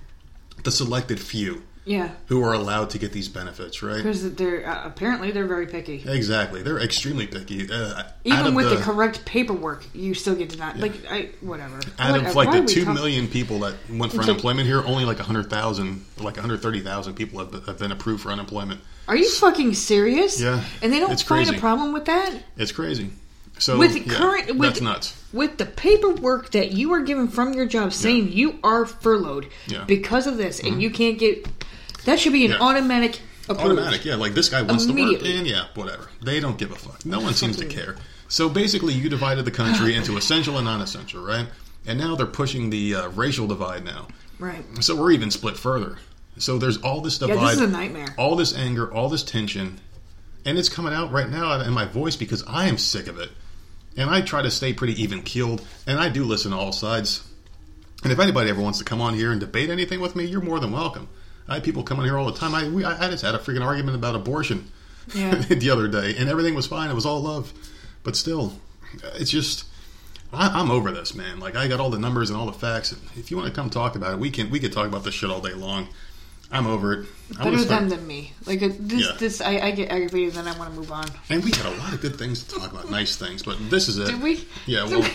the 0.64 0.70
selected 0.70 1.20
few 1.20 1.62
yeah, 1.86 2.10
who 2.26 2.42
are 2.42 2.52
allowed 2.52 2.90
to 2.90 2.98
get 2.98 3.12
these 3.12 3.28
benefits, 3.28 3.82
right? 3.82 3.96
because 3.96 4.34
they're 4.34 4.68
uh, 4.68 4.86
apparently 4.86 5.30
they're 5.30 5.46
very 5.46 5.66
picky. 5.66 6.02
Exactly. 6.06 6.62
They're 6.62 6.80
extremely 6.80 7.26
picky. 7.26 7.70
Uh, 7.72 8.02
Even 8.24 8.54
with 8.54 8.68
the, 8.68 8.76
correct 8.76 9.24
paperwork, 9.24 9.84
you 9.94 10.12
still 10.12 10.34
get 10.34 10.48
denied. 10.50 10.78
Like 10.78 10.92
I, 11.10 11.30
whatever. 11.40 11.80
out 11.98 12.18
of 12.18 12.34
like 12.34 12.50
the 12.50 12.64
two 12.66 12.84
million 12.92 13.28
people 13.28 13.60
that 13.60 13.74
went 13.88 14.12
for 14.12 14.20
unemployment 14.22 14.66
here, 14.66 14.82
only 14.84 15.04
like 15.04 15.18
hundred 15.20 15.48
thousand, 15.48 16.04
like 16.18 16.36
hundred 16.36 16.60
thirty 16.60 16.80
thousand 16.80 17.14
people 17.14 17.38
have, 17.38 17.66
have 17.66 17.78
been 17.78 17.92
approved 17.92 18.22
for 18.22 18.30
unemployment. 18.32 18.80
Are 19.08 19.16
you 19.16 19.30
fucking 19.30 19.74
serious? 19.74 20.40
Yeah, 20.40 20.64
And 20.82 20.92
they 20.92 20.98
don't 20.98 21.12
it's 21.12 21.22
find 21.22 21.46
crazy. 21.46 21.56
a 21.56 21.60
problem 21.60 21.92
with 21.92 22.06
that? 22.06 22.34
It's 22.56 22.72
crazy. 22.72 23.10
So 23.58 23.78
With 23.78 23.96
yeah, 23.96 24.12
current- 24.14 24.48
with- 24.48 24.60
that's 24.68 24.80
nuts. 24.80 25.22
With 25.32 25.56
the 25.58 25.64
paperwork 25.66 26.50
that 26.52 26.72
you 26.72 26.92
are 26.92 27.00
given 27.00 27.28
from 27.28 27.54
your 27.54 27.66
job 27.66 27.92
saying 27.92 28.32
you 28.32 28.58
are 28.64 28.84
furloughed 28.84 29.46
Yeah. 29.66 29.78
Mm-hmm. 29.78 29.86
because 29.86 30.26
of 30.26 30.36
this 30.38 30.60
and 30.60 30.82
you 30.82 30.90
can't 30.90 31.18
get 31.18 31.55
That 32.06 32.18
should 32.18 32.32
be 32.32 32.44
an 32.46 32.52
Yeah. 32.52 32.58
automatic 32.58 33.20
automatic. 33.48 34.04
Yeah, 34.04 34.16
like 34.16 34.34
this 34.34 34.48
guy 34.48 34.62
wants 34.62 34.86
to 34.86 34.92
work, 34.92 34.98
Immediately. 34.98 35.36
and 35.36 35.46
yeah, 35.46 35.66
whatever. 35.74 36.08
They 36.22 36.40
don't 36.40 36.58
give 36.58 36.72
a 36.72 36.74
fuck. 36.74 37.04
No 37.06 37.20
one 37.20 37.34
seems 37.34 37.56
to 37.58 37.64
care. 37.66 37.94
So 38.28 38.48
basically, 38.48 38.92
you 38.94 39.08
divided 39.08 39.44
the 39.44 39.52
country 39.52 39.94
into 39.94 40.16
essential 40.16 40.56
and 40.56 40.64
non-essential, 40.64 41.22
right? 41.24 41.46
And 41.86 41.96
now 41.98 42.16
they're 42.16 42.26
pushing 42.26 42.70
the 42.70 42.94
uh, 42.96 43.08
racial 43.10 43.46
divide 43.46 43.84
now. 43.84 44.08
Right. 44.40 44.64
So 44.80 44.96
we're 44.96 45.12
even 45.12 45.30
split 45.30 45.56
further. 45.56 45.98
So 46.38 46.58
there's 46.58 46.78
all 46.78 47.00
this 47.00 47.18
divide, 47.18 47.52
is 47.54 47.60
a 47.60 47.68
nightmare. 47.68 48.14
all 48.18 48.34
this 48.36 48.52
anger, 48.56 48.92
all 48.92 49.08
this 49.08 49.22
tension, 49.22 49.78
and 50.44 50.58
it's 50.58 50.68
coming 50.68 50.92
out 50.92 51.12
right 51.12 51.30
now 51.30 51.60
in 51.60 51.72
my 51.72 51.84
voice 51.86 52.16
because 52.16 52.42
I 52.48 52.66
am 52.66 52.78
sick 52.78 53.06
of 53.06 53.18
it. 53.18 53.30
And 53.96 54.10
I 54.10 54.20
try 54.20 54.42
to 54.42 54.50
stay 54.50 54.72
pretty 54.74 55.00
even 55.02 55.22
keeled, 55.22 55.64
and 55.86 55.98
I 55.98 56.08
do 56.10 56.24
listen 56.24 56.50
to 56.50 56.56
all 56.58 56.72
sides. 56.72 57.22
And 58.02 58.12
if 58.12 58.18
anybody 58.18 58.50
ever 58.50 58.60
wants 58.60 58.78
to 58.78 58.84
come 58.84 59.00
on 59.00 59.14
here 59.14 59.30
and 59.30 59.40
debate 59.40 59.70
anything 59.70 60.00
with 60.00 60.14
me, 60.16 60.24
you're 60.24 60.42
more 60.42 60.60
than 60.60 60.72
welcome. 60.72 61.08
I 61.48 61.54
have 61.54 61.62
people 61.62 61.82
coming 61.82 62.04
here 62.04 62.16
all 62.18 62.26
the 62.30 62.38
time. 62.38 62.54
I 62.54 62.68
we, 62.68 62.84
I 62.84 63.08
just 63.10 63.24
had 63.24 63.34
a 63.34 63.38
freaking 63.38 63.64
argument 63.64 63.96
about 63.96 64.14
abortion 64.14 64.70
Yeah. 65.14 65.34
the 65.48 65.70
other 65.70 65.88
day, 65.88 66.14
and 66.18 66.28
everything 66.28 66.54
was 66.54 66.66
fine. 66.66 66.90
It 66.90 66.94
was 66.94 67.06
all 67.06 67.20
love, 67.22 67.52
but 68.02 68.16
still, 68.16 68.52
it's 69.14 69.30
just 69.30 69.64
I, 70.32 70.48
I'm 70.48 70.70
over 70.70 70.90
this, 70.90 71.14
man. 71.14 71.38
Like 71.40 71.54
I 71.56 71.68
got 71.68 71.78
all 71.80 71.90
the 71.90 71.98
numbers 71.98 72.30
and 72.30 72.38
all 72.38 72.46
the 72.46 72.52
facts. 72.52 72.92
If 73.16 73.30
you 73.30 73.36
want 73.36 73.48
to 73.48 73.54
come 73.54 73.70
talk 73.70 73.94
about 73.96 74.14
it, 74.14 74.18
we 74.18 74.30
can. 74.30 74.50
We 74.50 74.58
could 74.60 74.72
talk 74.72 74.86
about 74.86 75.04
this 75.04 75.14
shit 75.14 75.30
all 75.30 75.40
day 75.40 75.54
long. 75.54 75.88
I'm 76.50 76.68
over 76.68 76.92
it. 76.92 77.06
Better 77.38 77.64
them 77.64 77.88
than 77.88 78.06
me. 78.06 78.32
Like 78.46 78.60
this, 78.60 78.76
Yeah. 78.78 79.16
this 79.18 79.40
I, 79.40 79.58
I 79.58 79.70
get 79.72 79.90
aggravated, 79.90 80.36
and 80.36 80.46
then 80.46 80.54
I 80.54 80.58
want 80.58 80.70
to 80.72 80.76
move 80.78 80.92
on. 80.92 81.06
And 81.28 81.42
we 81.42 81.50
had 81.50 81.66
a 81.66 81.76
lot 81.78 81.92
of 81.92 82.00
good 82.00 82.16
things 82.16 82.44
to 82.44 82.54
talk 82.60 82.70
about, 82.70 82.88
nice 82.88 83.16
things, 83.16 83.42
but 83.42 83.56
this 83.68 83.88
is 83.88 83.98
it. 83.98 84.06
Did 84.06 84.22
we? 84.22 84.44
Yeah. 84.64 84.84
Did 84.84 84.90
Well, 84.90 85.00
we? 85.02 85.08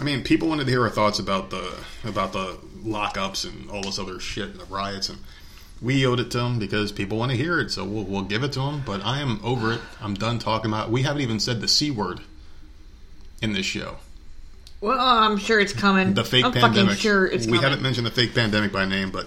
I 0.00 0.04
mean, 0.04 0.22
people 0.24 0.48
wanted 0.48 0.64
to 0.64 0.70
hear 0.70 0.82
our 0.82 0.90
thoughts 0.90 1.18
about 1.20 1.50
the 1.50 1.74
about 2.04 2.32
the 2.32 2.58
lockups 2.82 3.44
and 3.48 3.70
all 3.70 3.82
this 3.82 3.98
other 4.00 4.18
shit 4.20 4.48
and 4.48 4.58
the 4.58 4.64
riots, 4.64 5.08
and 5.08 5.18
we 5.80 6.04
owed 6.06 6.20
it 6.20 6.30
to 6.32 6.38
them 6.38 6.58
because 6.58 6.92
people 6.92 7.18
want 7.18 7.30
to 7.30 7.36
hear 7.36 7.60
it. 7.60 7.70
So 7.70 7.84
we'll, 7.84 8.04
we'll 8.04 8.22
give 8.22 8.42
it 8.42 8.52
to 8.52 8.60
them. 8.60 8.82
But 8.84 9.04
I 9.04 9.20
am 9.20 9.40
over 9.44 9.72
it. 9.72 9.80
I'm 10.00 10.14
done 10.14 10.38
talking 10.38 10.70
about. 10.70 10.90
We 10.90 11.02
haven't 11.02 11.22
even 11.22 11.40
said 11.40 11.60
the 11.60 11.68
c 11.68 11.90
word 11.90 12.20
in 13.40 13.52
this 13.52 13.66
show. 13.66 13.98
Well, 14.80 14.98
I'm 14.98 15.38
sure 15.38 15.58
it's 15.58 15.72
coming. 15.72 16.14
The 16.14 16.24
fake 16.24 16.44
I'm 16.44 16.52
pandemic. 16.52 16.90
fucking 16.90 17.00
sure 17.00 17.26
it's 17.26 17.46
we 17.46 17.52
coming. 17.52 17.62
haven't 17.62 17.82
mentioned 17.82 18.06
the 18.06 18.12
fake 18.12 18.34
pandemic 18.34 18.72
by 18.72 18.84
name, 18.84 19.10
but 19.10 19.26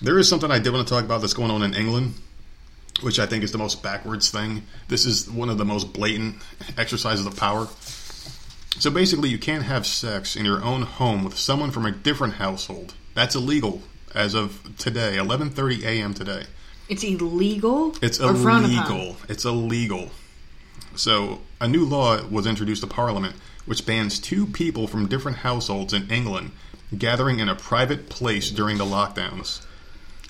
there 0.00 0.18
is 0.18 0.28
something 0.28 0.50
I 0.50 0.58
did 0.58 0.72
want 0.72 0.86
to 0.86 0.92
talk 0.94 1.04
about 1.04 1.20
that's 1.20 1.34
going 1.34 1.50
on 1.50 1.62
in 1.62 1.74
England, 1.74 2.14
which 3.02 3.18
I 3.18 3.26
think 3.26 3.42
is 3.42 3.50
the 3.50 3.58
most 3.58 3.82
backwards 3.82 4.30
thing. 4.30 4.62
This 4.88 5.04
is 5.04 5.28
one 5.28 5.48
of 5.48 5.58
the 5.58 5.64
most 5.64 5.92
blatant 5.92 6.36
exercises 6.78 7.26
of 7.26 7.36
power. 7.36 7.68
So 8.78 8.90
basically, 8.90 9.28
you 9.28 9.38
can't 9.38 9.64
have 9.64 9.86
sex 9.86 10.36
in 10.36 10.44
your 10.44 10.62
own 10.62 10.82
home 10.82 11.24
with 11.24 11.36
someone 11.36 11.72
from 11.72 11.84
a 11.84 11.90
different 11.92 12.34
household. 12.34 12.94
That's 13.14 13.34
illegal 13.34 13.82
as 14.14 14.34
of 14.34 14.76
today, 14.78 15.16
11:30 15.16 15.84
a.m. 15.84 16.14
today. 16.14 16.44
It's 16.88 17.04
illegal. 17.04 17.94
It's 18.02 18.20
or 18.20 18.34
frowned 18.34 18.66
upon? 18.66 18.92
illegal. 18.92 19.16
It's 19.28 19.44
illegal. 19.44 20.10
So, 20.94 21.40
a 21.60 21.68
new 21.68 21.84
law 21.84 22.22
was 22.26 22.46
introduced 22.46 22.82
to 22.82 22.86
Parliament 22.86 23.36
which 23.64 23.86
bans 23.86 24.18
two 24.18 24.46
people 24.46 24.86
from 24.86 25.06
different 25.06 25.38
households 25.38 25.92
in 25.92 26.10
England 26.10 26.50
gathering 26.98 27.38
in 27.38 27.48
a 27.48 27.54
private 27.54 28.08
place 28.08 28.50
during 28.50 28.76
the 28.76 28.84
lockdowns. 28.84 29.64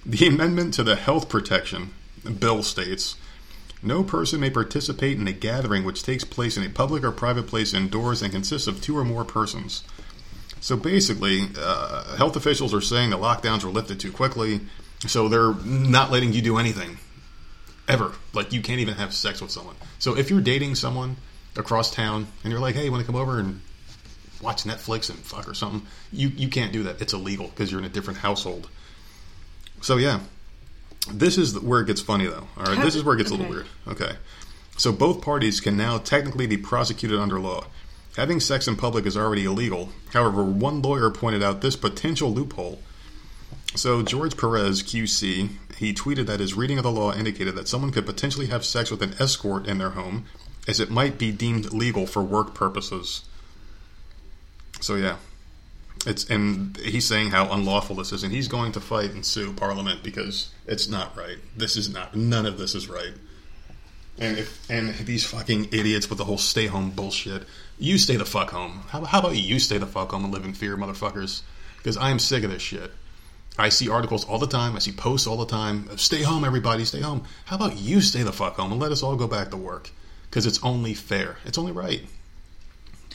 The 0.05 0.27
amendment 0.27 0.75
to 0.75 0.83
the 0.83 0.97
Health 0.97 1.29
Protection 1.29 1.95
Bill 2.39 2.63
states 2.63 3.17
no 3.83 4.05
person 4.05 4.39
may 4.39 4.51
participate 4.51 5.19
in 5.19 5.27
a 5.27 5.33
gathering 5.33 5.83
which 5.83 6.05
takes 6.05 6.23
place 6.23 6.57
in 6.57 6.65
a 6.65 6.69
public 6.69 7.03
or 7.03 7.11
private 7.11 7.49
place 7.49 7.75
indoors 7.75 8.23
and 8.23 8.31
consists 8.31 8.69
of 8.69 8.81
two 8.81 8.97
or 8.97 9.05
more 9.05 9.25
persons. 9.25 9.83
So 10.63 10.77
basically, 10.77 11.49
uh, 11.59 12.17
health 12.17 12.37
officials 12.37 12.73
are 12.73 12.81
saying 12.81 13.11
the 13.11 13.19
lockdowns 13.19 13.65
were 13.65 13.71
lifted 13.71 13.99
too 13.99 14.13
quickly, 14.13 14.61
so 15.09 15.29
they're 15.29 15.55
not 15.55 16.13
letting 16.13 16.33
you 16.33 16.41
do 16.41 16.57
anything 16.57 16.99
ever. 17.89 18.13
Like 18.33 18.53
you 18.53 18.63
can't 18.63 18.79
even 18.79 18.95
have 18.95 19.13
sex 19.13 19.41
with 19.41 19.51
someone. 19.51 19.75
So 19.99 20.17
if 20.17 20.31
you're 20.31 20.41
dating 20.41 20.77
someone 20.77 21.17
across 21.57 21.91
town 21.91 22.29
and 22.45 22.53
you're 22.53 22.61
like, 22.61 22.77
"Hey, 22.77 22.85
you 22.85 22.93
want 22.93 23.05
to 23.05 23.07
come 23.07 23.21
over 23.21 23.41
and 23.41 23.61
watch 24.41 24.63
Netflix 24.63 25.11
and 25.11 25.19
fuck 25.19 25.49
or 25.49 25.55
something?" 25.55 25.83
You 26.13 26.29
you 26.29 26.49
can't 26.49 26.73
do 26.73 26.85
that. 26.85 27.03
It's 27.03 27.13
illegal 27.13 27.49
because 27.49 27.73
you're 27.73 27.81
in 27.81 27.87
a 27.87 27.93
different 27.93 28.21
household. 28.21 28.69
So 29.81 29.97
yeah, 29.97 30.21
this 31.11 31.39
is 31.39 31.59
where 31.59 31.81
it 31.81 31.89
gets 31.89 32.01
funny 32.01 32.27
though. 32.27 32.47
All 32.57 32.67
right, 32.67 32.81
this 32.81 32.95
is 32.95 33.03
where 33.03 33.17
it 33.17 33.19
gets 33.19 33.31
a 33.31 33.35
little 33.35 33.51
weird. 33.51 33.67
Okay, 33.89 34.13
so 34.77 34.93
both 34.93 35.23
parties 35.23 35.59
can 35.61 35.77
now 35.77 35.99
technically 35.99 36.47
be 36.47 36.57
prosecuted 36.57 37.19
under 37.19 37.41
law. 37.41 37.65
Having 38.17 38.41
sex 38.41 38.69
in 38.69 38.77
public 38.77 39.07
is 39.07 39.17
already 39.17 39.45
illegal. 39.45 39.91
However, 40.13 40.45
one 40.45 40.83
lawyer 40.83 41.11
pointed 41.11 41.43
out 41.43 41.61
this 41.61 41.77
potential 41.77 42.33
loophole. 42.33 42.83
So 43.75 44.03
George 44.03 44.37
Peretz, 44.37 44.83
QC, 44.83 45.51
he 45.79 45.95
tweeted 45.95 46.27
that 46.27 46.41
his 46.41 46.55
reading 46.55 46.77
of 46.79 46.85
the 46.85 46.93
law 46.93 47.15
indicated 47.15 47.55
that 47.55 47.69
someone 47.69 47.91
could 47.91 48.05
potentially 48.05 48.47
have 48.47 48.65
sex 48.65 48.91
with 48.91 49.03
an 49.03 49.15
escort 49.19 49.67
in 49.67 49.79
their 49.79 49.91
home, 49.91 50.27
as 50.69 50.79
it 50.79 50.91
might 50.91 51.17
be 51.17 51.33
deemed 51.33 51.73
legal 51.73 52.07
for 52.07 52.23
work 52.23 52.55
purposes. 52.55 53.25
So 54.81 54.97
yeah, 54.97 55.17
it's 56.07 56.29
and 56.29 56.77
he's 56.79 57.07
saying 57.07 57.31
how 57.31 57.51
unlawful 57.51 57.97
this 57.97 58.13
is, 58.13 58.23
and 58.25 58.33
he's 58.33 58.49
going 58.49 58.73
to 58.73 58.81
fight 58.81 59.13
and 59.13 59.25
sue 59.25 59.53
Parliament 59.55 60.03
because 60.03 60.51
it's 60.67 60.89
not 60.89 61.17
right. 61.17 61.39
This 61.57 61.77
is 61.77 61.89
not. 61.89 62.15
None 62.15 62.45
of 62.45 62.59
this 62.59 62.75
is 62.75 62.89
right. 62.89 63.15
And 64.19 64.39
if 64.39 64.71
and 64.71 64.95
these 65.07 65.25
fucking 65.25 65.69
idiots 65.73 66.09
with 66.09 66.19
the 66.19 66.25
whole 66.25 66.39
stay 66.39 66.67
home 66.67 66.91
bullshit, 66.91 67.45
you 67.79 67.99
stay 67.99 68.17
the 68.17 68.25
fuck 68.25 68.51
home. 68.51 68.83
How, 68.89 69.05
how 69.05 69.21
about 69.21 69.37
you 69.37 69.59
stay 69.59 69.79
the 69.79 69.87
fuck 69.87 70.11
home 70.11 70.25
and 70.25 70.33
live 70.33 70.45
in 70.45 70.55
fear, 70.55 70.77
motherfuckers? 70.77 71.43
Because 71.79 71.97
I 71.97 72.11
am 72.11 72.19
sick 72.19 72.45
of 72.45 72.51
this 72.51 72.63
shit. 72.63 72.91
I 73.59 73.69
see 73.69 73.89
articles 73.89 74.25
all 74.25 74.39
the 74.39 74.47
time. 74.47 74.77
I 74.77 74.79
see 74.79 74.93
posts 74.93 75.27
all 75.27 75.37
the 75.37 75.47
time. 75.47 75.97
Stay 75.99 76.23
home, 76.23 76.45
everybody. 76.45 76.85
Stay 76.85 77.01
home. 77.01 77.25
How 77.45 77.57
about 77.57 77.77
you 77.77 78.01
stay 78.01 78.23
the 78.23 78.33
fuck 78.33 78.57
home 78.57 78.73
and 78.73 78.81
let 78.81 78.93
us 78.93 79.03
all 79.03 79.17
go 79.17 79.27
back 79.27 79.51
to 79.51 79.57
work? 79.57 79.91
Because 80.31 80.47
it's 80.47 80.63
only 80.63 80.95
fair. 80.95 81.37
It's 81.45 81.59
only 81.59 81.73
right. 81.73 82.03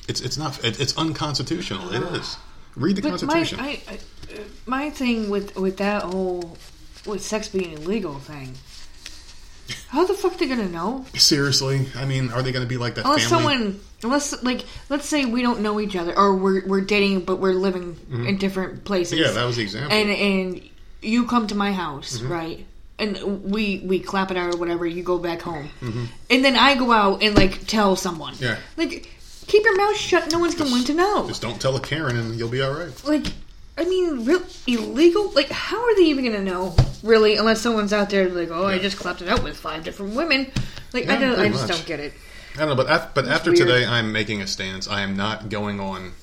It's 0.07 0.21
it's 0.21 0.37
not. 0.37 0.63
It, 0.63 0.79
it's 0.79 0.95
unconstitutional. 0.97 1.91
It 1.93 2.03
is. 2.15 2.37
Read 2.75 2.95
the 2.95 3.01
But 3.01 3.13
my 3.13 3.17
Constitution. 3.17 3.59
I, 3.59 3.81
I, 3.87 3.99
my 4.67 4.89
thing 4.91 5.29
with 5.29 5.55
with 5.55 5.77
that 5.77 6.03
whole 6.03 6.57
with 7.05 7.23
sex 7.23 7.47
being 7.47 7.73
illegal 7.73 8.19
thing. 8.19 8.53
How 9.89 10.05
the 10.05 10.13
fuck 10.13 10.37
they 10.37 10.47
gonna 10.47 10.67
know? 10.69 11.05
Seriously, 11.15 11.87
I 11.95 12.05
mean, 12.05 12.31
are 12.31 12.41
they 12.41 12.51
going 12.51 12.63
to 12.63 12.69
be 12.69 12.77
like 12.77 12.95
that 12.95 13.05
Unless 13.05 13.27
family? 13.29 13.53
someone, 13.55 13.79
unless 14.03 14.43
like, 14.43 14.65
let's 14.89 15.05
say 15.07 15.25
we 15.25 15.41
don't 15.41 15.61
know 15.61 15.79
each 15.79 15.95
other, 15.95 16.17
or 16.17 16.35
we're 16.35 16.65
we're 16.65 16.81
dating, 16.81 17.21
but 17.21 17.37
we're 17.37 17.53
living 17.53 17.97
in 18.11 18.37
different 18.37 18.83
places. 18.85 19.19
Mm-hmm. 19.19 19.27
yeah, 19.27 19.31
that 19.33 19.45
was 19.45 19.55
the 19.57 19.63
example. 19.63 19.91
and 19.95 20.09
and 20.09 20.69
you 21.01 21.25
come 21.27 21.47
to 21.47 21.55
my 21.55 21.71
house, 21.71 22.17
Mm-hmm. 22.19 22.31
right? 22.31 22.65
And 22.99 23.43
we 23.43 23.81
we 23.85 23.99
clap 23.99 24.31
it 24.31 24.37
out 24.37 24.53
or 24.55 24.57
whatever. 24.57 24.85
You 24.85 25.03
go 25.03 25.17
back 25.19 25.41
home, 25.41 25.69
Mm-hmm. 25.81 26.05
and 26.29 26.43
then 26.45 26.55
I 26.55 26.75
go 26.75 26.91
out 26.91 27.21
and 27.23 27.35
like 27.35 27.67
tell 27.67 27.95
someone. 27.95 28.33
Yeah. 28.39 28.57
Like, 28.75 29.09
keep 29.47 29.63
your 29.63 29.77
mouth 29.77 29.95
shut. 29.97 30.31
No 30.31 30.39
one's 30.39 30.55
going 30.55 30.83
to 30.85 30.93
know. 30.93 31.27
Just 31.27 31.41
don't 31.41 31.59
tell 31.61 31.75
a 31.75 31.79
Karen, 31.79 32.15
and 32.17 32.35
you'll 32.39 32.49
be 32.49 32.61
all 32.61 32.73
right. 32.73 32.91
Like, 33.05 33.27
I 33.77 33.85
mean, 33.85 34.25
real 34.25 34.41
illegal. 34.65 35.31
Like, 35.31 35.49
how 35.49 35.77
are 35.81 35.95
they 35.95 36.03
even 36.05 36.23
going 36.23 36.35
to 36.35 36.43
know? 36.43 36.75
Really, 37.03 37.35
unless 37.37 37.61
someone's 37.61 37.93
out 37.93 38.09
there 38.09 38.27
like, 38.29 38.49
oh, 38.49 38.65
I 38.65 38.79
just 38.79 38.97
clapped 38.97 39.21
it 39.21 39.27
out 39.27 39.43
with 39.43 39.55
five 39.55 39.83
different 39.83 40.15
women. 40.15 40.51
Like, 40.93 41.05
Yeah, 41.05 41.13
I 41.13 41.17
don't. 41.17 41.31
I 41.33 41.35
pretty 41.35 41.49
just 41.51 41.67
much. 41.67 41.77
don't 41.77 41.85
get 41.85 41.99
it. 41.99 42.13
I 42.55 42.59
don't 42.59 42.69
know, 42.69 42.75
but 42.75 42.89
af- 42.89 43.13
but 43.13 43.27
after 43.27 43.51
weird. 43.51 43.67
today, 43.67 43.85
I'm 43.85 44.11
making 44.11 44.41
a 44.41 44.47
stance. 44.47 44.87
I 44.87 45.01
am 45.01 45.15
not 45.15 45.49
going 45.49 45.79
on 45.79 46.13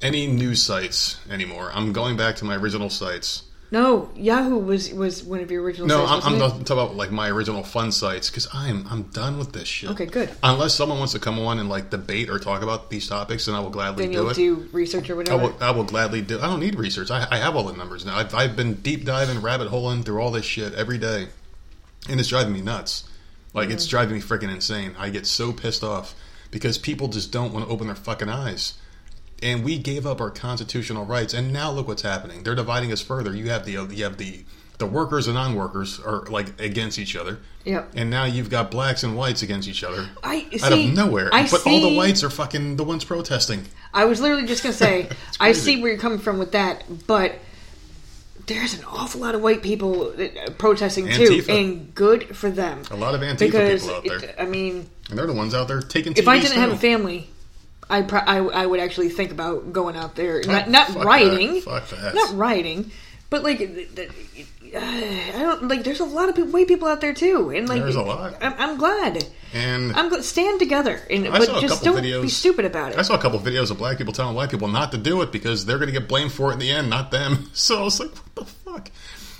any 0.00 0.26
news 0.26 0.62
sites 0.62 1.18
anymore. 1.30 1.70
I'm 1.74 1.92
going 1.92 2.16
back 2.16 2.36
to 2.36 2.44
my 2.46 2.56
original 2.56 2.88
sites. 2.88 3.42
No, 3.74 4.08
Yahoo 4.14 4.58
was 4.58 4.92
was 4.94 5.24
one 5.24 5.40
of 5.40 5.50
your 5.50 5.60
original. 5.64 5.88
No, 5.88 6.06
sites, 6.06 6.26
I'm, 6.26 6.34
I'm 6.34 6.38
talking 6.64 6.72
about 6.84 6.94
like 6.94 7.10
my 7.10 7.28
original 7.28 7.64
fun 7.64 7.90
sites 7.90 8.30
because 8.30 8.46
I'm 8.54 8.86
I'm 8.88 9.02
done 9.04 9.36
with 9.36 9.52
this 9.52 9.66
shit. 9.66 9.90
Okay, 9.90 10.06
good. 10.06 10.30
Unless 10.44 10.76
someone 10.76 10.98
wants 10.98 11.12
to 11.14 11.18
come 11.18 11.40
on 11.40 11.58
and 11.58 11.68
like 11.68 11.90
debate 11.90 12.30
or 12.30 12.38
talk 12.38 12.62
about 12.62 12.88
these 12.88 13.08
topics, 13.08 13.46
then 13.46 13.56
I 13.56 13.58
will 13.58 13.70
gladly 13.70 14.06
Then 14.06 14.12
do 14.14 14.28
it. 14.28 14.34
do 14.34 14.68
research 14.70 15.10
or 15.10 15.14
I 15.14 15.16
whatever. 15.16 15.42
will, 15.42 15.56
I 15.60 15.72
will 15.72 15.82
gladly 15.82 16.22
do. 16.22 16.38
I 16.38 16.46
don't 16.46 16.60
need 16.60 16.76
research. 16.76 17.10
I, 17.10 17.26
I 17.28 17.38
have 17.38 17.56
all 17.56 17.64
the 17.64 17.72
numbers 17.72 18.06
now. 18.06 18.16
I've, 18.16 18.32
I've 18.32 18.54
been 18.54 18.74
deep 18.74 19.04
diving, 19.04 19.42
rabbit 19.42 19.66
holing 19.66 20.04
through 20.04 20.20
all 20.22 20.30
this 20.30 20.44
shit 20.46 20.72
every 20.74 20.98
day, 20.98 21.26
and 22.08 22.20
it's 22.20 22.28
driving 22.28 22.52
me 22.52 22.60
nuts. 22.60 23.08
Like 23.54 23.70
it's 23.70 23.88
driving 23.88 24.14
me 24.14 24.20
freaking 24.22 24.52
insane. 24.52 24.94
I 24.96 25.10
get 25.10 25.26
so 25.26 25.52
pissed 25.52 25.82
off 25.82 26.14
because 26.52 26.78
people 26.78 27.08
just 27.08 27.32
don't 27.32 27.52
want 27.52 27.66
to 27.66 27.72
open 27.72 27.88
their 27.88 27.96
fucking 27.96 28.28
eyes. 28.28 28.74
And 29.44 29.62
we 29.62 29.78
gave 29.78 30.06
up 30.06 30.20
our 30.22 30.30
constitutional 30.30 31.04
rights, 31.04 31.34
and 31.34 31.52
now 31.52 31.70
look 31.70 31.86
what's 31.86 32.02
happening. 32.02 32.42
They're 32.42 32.54
dividing 32.54 32.90
us 32.92 33.02
further. 33.02 33.36
You 33.36 33.50
have 33.50 33.66
the 33.66 33.72
you 33.72 34.04
have 34.04 34.16
the 34.16 34.44
the 34.78 34.86
workers 34.86 35.28
and 35.28 35.34
non-workers 35.36 36.00
are 36.00 36.22
like 36.26 36.60
against 36.60 36.98
each 36.98 37.14
other. 37.14 37.38
Yep. 37.64 37.92
And 37.94 38.10
now 38.10 38.24
you've 38.24 38.50
got 38.50 38.70
blacks 38.70 39.02
and 39.04 39.16
whites 39.16 39.42
against 39.42 39.68
each 39.68 39.84
other. 39.84 40.08
I 40.22 40.46
out 40.62 40.72
see. 40.72 40.88
of 40.88 40.94
nowhere. 40.96 41.28
I 41.32 41.48
but 41.48 41.64
all 41.66 41.80
the 41.80 41.94
whites 41.94 42.24
are 42.24 42.30
fucking 42.30 42.76
the 42.76 42.84
ones 42.84 43.04
protesting. 43.04 43.66
I 43.92 44.06
was 44.06 44.20
literally 44.20 44.46
just 44.46 44.62
gonna 44.62 44.72
say, 44.72 45.08
I 45.40 45.52
see 45.52 45.80
where 45.80 45.92
you're 45.92 46.00
coming 46.00 46.18
from 46.18 46.38
with 46.38 46.52
that, 46.52 46.84
but 47.06 47.36
there's 48.46 48.74
an 48.78 48.84
awful 48.84 49.20
lot 49.20 49.34
of 49.34 49.42
white 49.42 49.62
people 49.62 50.12
uh, 50.20 50.50
protesting 50.58 51.08
too, 51.08 51.42
and 51.48 51.94
good 51.94 52.34
for 52.36 52.50
them. 52.50 52.82
A 52.90 52.96
lot 52.96 53.14
of 53.14 53.20
Antifa 53.20 53.38
because 53.38 53.82
people 53.82 53.96
out 53.96 54.04
there. 54.04 54.18
it- 54.30 54.34
I 54.38 54.44
mean, 54.46 54.88
And 55.08 55.18
they're 55.18 55.26
the 55.26 55.32
ones 55.32 55.54
out 55.54 55.68
there 55.68 55.80
taking. 55.80 56.14
if 56.16 56.28
I 56.28 56.38
didn't 56.38 56.58
have 56.58 56.72
a 56.72 56.76
family, 56.78 57.30
I, 57.90 58.02
pro- 58.02 58.20
I 58.20 58.38
I 58.38 58.66
would 58.66 58.80
actually 58.80 59.08
think 59.10 59.30
about 59.30 59.72
going 59.72 59.96
out 59.96 60.14
there, 60.16 60.42
oh, 60.44 60.50
not 60.50 60.68
Oh, 60.68 60.70
not 60.70 60.88
fuck 60.88 61.04
rioting, 61.04 61.54
that. 61.54 61.62
Fuck 61.64 61.88
that. 61.90 62.14
not 62.14 62.34
rioting, 62.36 62.90
But 63.30 63.42
like, 63.42 63.60
I 64.76 65.32
don't 65.38 65.68
like. 65.68 65.84
There's 65.84 66.00
a 66.00 66.04
lot 66.04 66.28
of 66.28 66.34
people, 66.34 66.50
white 66.50 66.68
people 66.68 66.88
out 66.88 67.00
there 67.00 67.14
too, 67.14 67.50
and 67.50 67.68
like, 67.68 67.82
There's 67.82 67.96
a 67.96 68.02
lot. 68.02 68.34
I'm, 68.40 68.54
I'm 68.58 68.76
glad. 68.78 69.24
And 69.52 69.92
I'm 69.92 70.08
glad. 70.08 70.24
Stand 70.24 70.58
together, 70.58 71.00
and 71.10 71.28
I 71.28 71.38
but 71.38 71.42
a 71.56 71.60
just 71.60 71.84
couple 71.84 72.00
don't 72.02 72.22
be 72.22 72.28
stupid 72.28 72.64
about 72.64 72.92
it. 72.92 72.98
I 72.98 73.02
saw 73.02 73.14
a 73.14 73.18
couple 73.18 73.38
videos 73.38 73.70
of 73.70 73.78
black 73.78 73.98
people 73.98 74.12
telling 74.12 74.34
white 74.34 74.50
people 74.50 74.68
not 74.68 74.90
to 74.92 74.98
do 74.98 75.22
it 75.22 75.30
because 75.30 75.64
they're 75.66 75.78
going 75.78 75.92
to 75.92 75.98
get 75.98 76.08
blamed 76.08 76.32
for 76.32 76.50
it 76.50 76.54
in 76.54 76.58
the 76.58 76.70
end, 76.70 76.90
not 76.90 77.10
them. 77.10 77.50
So 77.54 77.80
I 77.80 77.82
was 77.84 78.00
like, 78.00 78.10
what 78.10 78.34
the 78.34 78.44
fuck? 78.44 78.90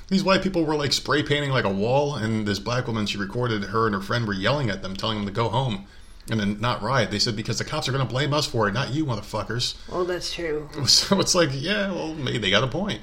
These 0.09 0.23
white 0.23 0.43
people 0.43 0.65
were 0.65 0.77
like 0.77 0.93
spray 0.93 1.23
painting 1.23 1.51
like 1.51 1.65
a 1.65 1.71
wall, 1.71 2.15
and 2.15 2.47
this 2.47 2.59
black 2.59 2.87
woman, 2.87 3.07
she 3.07 3.19
recorded 3.19 3.65
her 3.65 3.87
and 3.87 3.95
her 3.95 4.01
friend 4.01 4.27
were 4.27 4.35
yelling 4.35 4.71
at 4.71 4.83
them, 4.83 4.95
telling 4.97 5.19
them 5.19 5.27
to 5.27 5.33
go 5.33 5.49
home 5.49 5.87
and 6.31 6.41
then 6.41 6.61
not 6.61 6.83
riot. 6.83 7.11
They 7.11 7.19
said 7.19 7.37
because 7.37 7.59
the 7.59 7.65
cops 7.65 7.89
are 7.89 7.93
going 7.93 8.07
to 8.07 8.11
blame 8.11 8.33
us 8.33 8.47
for 8.47 8.67
it, 8.69 8.73
not 8.73 8.91
you, 8.93 9.05
motherfuckers. 9.07 9.75
oh, 9.91 10.05
that's 10.05 10.33
true. 10.33 10.69
So 10.87 11.21
it's 11.21 11.35
like, 11.35 11.51
yeah, 11.53 11.91
well, 11.93 12.15
maybe 12.15 12.39
they 12.39 12.51
got 12.51 12.65
a 12.65 12.69
point. 12.69 13.01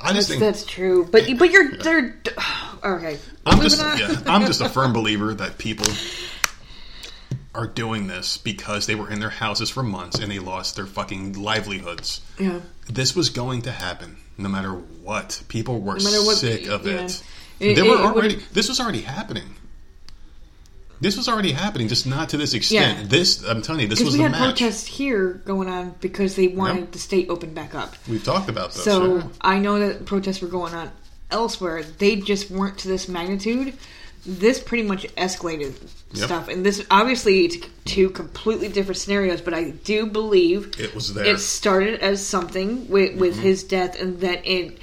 I 0.00 0.12
That's, 0.12 0.16
just 0.16 0.28
think 0.28 0.40
that's 0.40 0.64
true. 0.64 1.08
But 1.10 1.28
but 1.38 1.50
you're 1.50 1.72
they're 1.72 2.20
okay. 2.84 3.18
I'm 3.44 3.60
just 3.60 3.80
yeah, 3.98 4.14
I'm 4.26 4.46
just 4.46 4.60
a 4.60 4.68
firm 4.68 4.92
believer 4.92 5.34
that 5.34 5.58
people 5.58 5.86
are 7.54 7.66
doing 7.66 8.06
this 8.06 8.36
because 8.38 8.86
they 8.86 8.94
were 8.94 9.10
in 9.10 9.18
their 9.18 9.30
houses 9.30 9.70
for 9.70 9.82
months 9.82 10.18
and 10.20 10.30
they 10.30 10.38
lost 10.38 10.76
their 10.76 10.86
fucking 10.86 11.32
livelihoods. 11.32 12.20
yeah. 12.38 12.60
This 12.88 13.16
was 13.16 13.30
going 13.30 13.62
to 13.62 13.72
happen 13.72 14.16
no 14.36 14.48
matter 14.48 14.70
what. 14.72 15.42
People 15.48 15.80
were 15.80 15.94
matter 15.94 16.22
what- 16.24 16.36
sick 16.36 16.68
of 16.68 16.86
yeah. 16.86 17.00
it. 17.04 17.22
It- 17.58 17.74
They 17.74 17.82
were 17.82 17.96
it- 17.96 18.00
it 18.00 18.04
already. 18.04 18.34
would- 18.36 18.44
This 18.52 18.68
was 18.68 18.78
already 18.80 19.00
happening. 19.00 19.56
This 21.00 21.16
was 21.16 21.28
already 21.28 21.52
happening, 21.52 21.88
just 21.88 22.06
not 22.06 22.28
to 22.30 22.36
this 22.36 22.54
extent. 22.54 22.98
Yeah. 22.98 23.04
This, 23.06 23.42
I'm 23.44 23.62
telling 23.62 23.82
you, 23.82 23.88
this 23.88 24.00
was 24.02 24.14
we 24.14 24.18
the 24.18 24.22
had 24.24 24.32
match. 24.32 24.58
protests 24.58 24.86
here 24.86 25.40
going 25.44 25.68
on 25.68 25.94
because 26.00 26.34
they 26.36 26.48
wanted 26.48 26.80
Yep. 26.80 26.92
the 26.92 26.98
state 26.98 27.28
open 27.30 27.54
back 27.54 27.74
up. 27.74 27.94
We've 28.08 28.22
talked 28.24 28.48
about 28.48 28.72
this. 28.72 28.82
So. 28.84 29.30
I 29.40 29.58
know 29.58 29.78
that 29.78 30.06
protests 30.06 30.40
were 30.42 30.48
going 30.48 30.74
on 30.74 30.90
elsewhere. 31.30 31.82
They 31.98 32.16
just 32.16 32.50
weren't 32.50 32.78
to 32.78 32.88
this 32.88 33.08
magnitude. 33.08 33.74
This 34.26 34.58
pretty 34.58 34.82
much 34.82 35.06
escalated 35.14 35.74
Yep. 36.14 36.24
stuff, 36.26 36.48
and 36.48 36.64
this 36.66 36.84
obviously 36.90 37.44
it's 37.44 37.56
two 37.84 38.10
completely 38.10 38.68
different 38.68 38.96
scenarios. 38.98 39.40
But 39.40 39.54
I 39.54 39.70
do 39.70 40.06
believe 40.06 40.74
It 40.78 40.94
was 40.94 41.14
there. 41.14 41.24
It 41.24 41.38
started 41.38 42.00
as 42.00 42.26
something 42.26 42.88
with, 42.88 43.16
with 43.16 43.34
Mm-hmm. 43.34 43.42
his 43.42 43.62
death, 43.62 43.98
and 44.00 44.20
that 44.20 44.44
it 44.46 44.78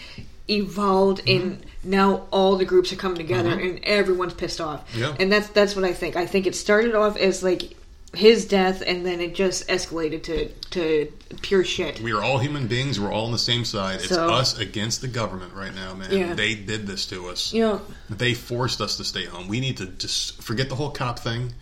evolved, 0.49 1.22
and 1.28 1.59
now 1.86 2.28
all 2.32 2.56
the 2.58 2.66
groups 2.66 2.92
are 2.92 2.98
coming 2.98 3.18
together, 3.18 3.50
and 3.52 3.80
everyone's 3.84 4.34
pissed 4.34 4.60
off. 4.60 4.90
Mm-hmm. 4.92 5.00
Yeah. 5.00 5.16
And 5.20 5.32
that's 5.32 5.48
that's 5.50 5.76
what 5.76 5.86
I 5.86 5.94
think. 5.94 6.16
I 6.16 6.26
think 6.26 6.48
it 6.48 6.56
started 6.56 6.96
off 6.96 7.16
as 7.18 7.44
like 7.44 7.76
his 8.14 8.46
death, 8.46 8.82
and 8.86 9.06
then 9.06 9.20
it 9.20 9.36
just 9.36 9.68
escalated 9.68 10.24
to 10.24 10.50
to 10.72 11.12
pure 11.42 11.64
shit. 11.64 12.00
We 12.00 12.14
are 12.14 12.22
all 12.24 12.38
human 12.38 12.68
beings. 12.68 13.00
We're 13.00 13.12
all 13.12 13.26
on 13.26 13.32
the 13.32 13.38
same 13.38 13.66
side. 13.66 13.96
It's 13.96 14.10
So- 14.10 14.30
us 14.30 14.58
against 14.58 15.02
the 15.02 15.08
government 15.08 15.54
right 15.54 15.74
now, 15.76 15.94
man. 15.94 16.12
Yeah. 16.12 16.34
They 16.34 16.56
did 16.56 16.88
this 16.88 17.06
to 17.08 17.28
us. 17.28 17.54
You 17.54 17.62
know, 17.62 17.82
They 18.10 18.34
forced 18.34 18.80
us 18.82 18.98
to 18.98 19.04
stay 19.04 19.26
home. 19.26 19.48
We 19.48 19.60
need 19.60 19.78
to 19.78 19.86
just 19.88 20.42
forget 20.42 20.70
the 20.70 20.76
whole 20.76 20.92
cop 20.92 21.20
thing 21.20 21.54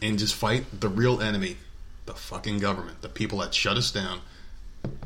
and 0.00 0.18
just 0.18 0.34
fight 0.34 0.80
the 0.80 0.88
real 0.88 1.20
enemy, 1.20 1.56
the 2.06 2.14
fucking 2.14 2.58
government, 2.58 3.00
the 3.02 3.08
people 3.08 3.38
that 3.38 3.52
shut 3.54 3.76
us 3.76 3.90
down. 3.90 4.20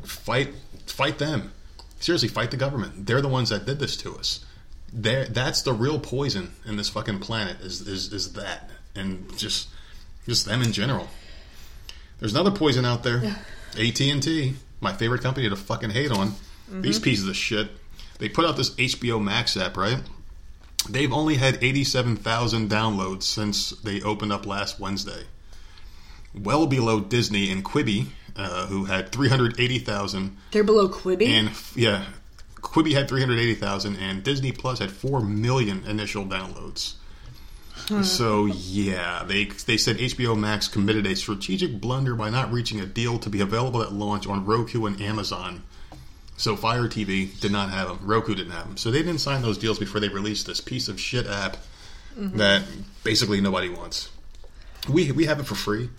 Fight, 0.03 0.49
fight 0.85 1.17
them. 1.19 1.51
Seriously, 1.99 2.29
fight 2.29 2.51
the 2.51 2.57
government. 2.57 3.05
They're 3.05 3.21
the 3.21 3.27
ones 3.27 3.49
that 3.49 3.65
did 3.65 3.79
this 3.79 3.97
to 3.97 4.15
us. 4.15 4.45
They're, 4.93 5.25
that's 5.25 5.61
the 5.63 5.73
real 5.73 5.99
poison 5.99 6.53
in 6.65 6.77
this 6.77 6.89
fucking 6.89 7.19
planet. 7.19 7.59
Is 7.61 7.87
is 7.87 8.13
is 8.13 8.33
that 8.33 8.69
and 8.95 9.37
just 9.37 9.69
just 10.25 10.45
them 10.45 10.61
in 10.61 10.71
general. 10.71 11.07
There's 12.19 12.33
another 12.33 12.51
poison 12.51 12.85
out 12.85 13.03
there. 13.03 13.17
AT 13.77 14.01
and 14.01 14.23
T, 14.23 14.55
my 14.81 14.93
favorite 14.93 15.21
company 15.21 15.49
to 15.49 15.55
fucking 15.55 15.91
hate 15.91 16.11
on. 16.11 16.29
Mm-hmm. 16.29 16.81
These 16.81 16.99
pieces 16.99 17.27
of 17.27 17.35
shit. 17.35 17.69
They 18.19 18.29
put 18.29 18.45
out 18.45 18.57
this 18.57 18.71
HBO 18.71 19.23
Max 19.23 19.55
app, 19.55 19.77
right? 19.77 19.99
They've 20.89 21.11
only 21.11 21.35
had 21.35 21.61
87,000 21.61 22.69
downloads 22.69 23.23
since 23.23 23.71
they 23.71 24.01
opened 24.01 24.31
up 24.31 24.45
last 24.45 24.79
Wednesday. 24.79 25.25
Well 26.33 26.65
below 26.65 26.99
Disney 26.99 27.51
and 27.51 27.63
Quibi, 27.63 28.07
uh, 28.37 28.67
who 28.67 28.85
had 28.85 29.11
380,000. 29.11 30.37
they're 30.51 30.63
below 30.63 30.87
Quibi. 30.87 31.27
And, 31.27 31.51
yeah, 31.75 32.05
Quibi 32.55 32.93
had 32.93 33.07
380,000, 33.09 33.95
and 33.97 34.23
Disney 34.23 34.51
Plus 34.51 34.79
had 34.79 34.91
4 34.91 35.21
million 35.21 35.83
initial 35.85 36.25
downloads. 36.25 36.95
So, 38.03 38.47
yeah, 38.47 39.23
they, 39.25 39.45
they 39.45 39.77
said 39.77 39.97
HBO 39.97 40.37
Max 40.37 40.67
committed 40.67 41.05
a 41.05 41.15
strategic 41.15 41.79
blunder 41.79 42.15
by 42.15 42.29
not 42.29 42.51
reaching 42.51 42.81
a 42.81 42.85
deal 42.85 43.17
to 43.19 43.29
be 43.29 43.39
available 43.39 43.81
at 43.81 43.93
launch 43.93 44.27
on 44.27 44.45
Roku 44.45 44.85
and 44.87 44.99
Amazon. 44.99 45.63
So 46.37 46.55
Fire 46.55 46.87
TV 46.87 47.39
did 47.39 47.51
not 47.51 47.69
have 47.71 47.87
them. 47.87 47.99
Roku 48.01 48.35
didn't 48.35 48.51
have 48.51 48.67
them. 48.67 48.77
So 48.77 48.91
they 48.91 48.99
didn't 48.99 49.19
sign 49.19 49.41
those 49.41 49.57
deals 49.57 49.79
before 49.79 49.99
they 49.99 50.09
released 50.09 50.47
this 50.47 50.59
piece 50.59 50.87
of 50.87 50.99
shit 50.99 51.27
app 51.27 51.57
that 52.15 52.63
basically 53.03 53.41
nobody 53.41 53.69
wants. 53.69 54.09
We 54.89 55.11
we 55.11 55.25
have 55.25 55.39
it 55.39 55.45
for 55.45 55.55
free, 55.55 55.89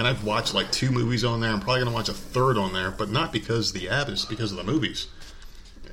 and 0.00 0.08
I've 0.08 0.24
watched 0.24 0.54
like 0.54 0.72
two 0.72 0.90
movies 0.90 1.24
on 1.24 1.40
there. 1.40 1.50
I'm 1.52 1.60
probably 1.60 1.84
gonna 1.84 1.94
watch 1.94 2.08
a 2.08 2.14
third 2.14 2.56
on 2.56 2.72
there, 2.72 2.90
but 2.90 3.10
not 3.10 3.32
because 3.32 3.72
the 3.72 3.90
app 3.90 4.08
is 4.08 4.24
because 4.24 4.50
of 4.50 4.56
the 4.58 4.64
movies. 4.64 5.06
Uh, 5.86 5.90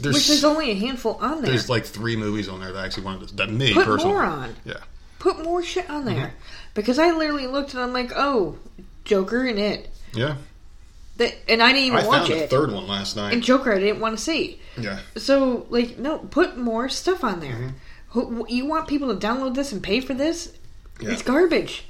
There's 0.00 0.14
which 0.16 0.28
there's 0.28 0.42
only 0.44 0.70
a 0.70 0.74
handful 0.74 1.14
on 1.20 1.42
there. 1.42 1.50
there's 1.50 1.68
like 1.68 1.84
three 1.84 2.16
movies 2.16 2.48
on 2.48 2.60
there 2.60 2.72
that 2.72 2.78
I 2.82 2.86
actually 2.86 3.04
wanted 3.04 3.28
to, 3.28 3.36
that 3.36 3.50
me 3.50 3.74
Put 3.74 3.84
personally. 3.84 4.14
more 4.14 4.24
on. 4.24 4.56
Yeah, 4.64 4.78
Put 5.18 5.44
more 5.44 5.62
shit 5.62 5.88
on 5.90 6.04
there. 6.06 6.28
Mm-hmm. 6.28 6.36
Because 6.74 6.98
I 6.98 7.12
literally 7.12 7.46
looked 7.46 7.74
and 7.74 7.82
I'm 7.82 7.92
like, 7.92 8.10
oh, 8.16 8.58
Joker 9.04 9.44
and 9.44 9.58
it. 9.58 9.90
yeah. 10.14 10.36
That, 11.18 11.34
and 11.46 11.62
I 11.62 11.72
didn't 11.72 11.88
even 11.88 11.98
I 11.98 12.06
watch 12.06 12.28
found 12.28 12.40
it. 12.40 12.48
third 12.48 12.72
one 12.72 12.88
last 12.88 13.16
night. 13.16 13.34
And 13.34 13.42
Joker 13.42 13.70
I 13.74 13.78
didn't 13.78 14.00
want 14.00 14.16
to 14.16 14.24
see. 14.24 14.58
yeah, 14.80 15.00
So, 15.14 15.66
like, 15.68 15.98
no, 15.98 16.16
put 16.18 16.56
more 16.56 16.88
stuff 16.88 17.22
on 17.22 17.40
there. 17.40 17.74
Mm-hmm. 18.14 18.42
You 18.48 18.64
want 18.64 18.88
people 18.88 19.14
to 19.14 19.26
download 19.26 19.54
this 19.54 19.72
and 19.72 19.82
pay 19.82 20.00
for 20.00 20.14
this? 20.14 20.56
Yeah. 21.02 21.10
It's 21.10 21.20
garbage. 21.22 21.84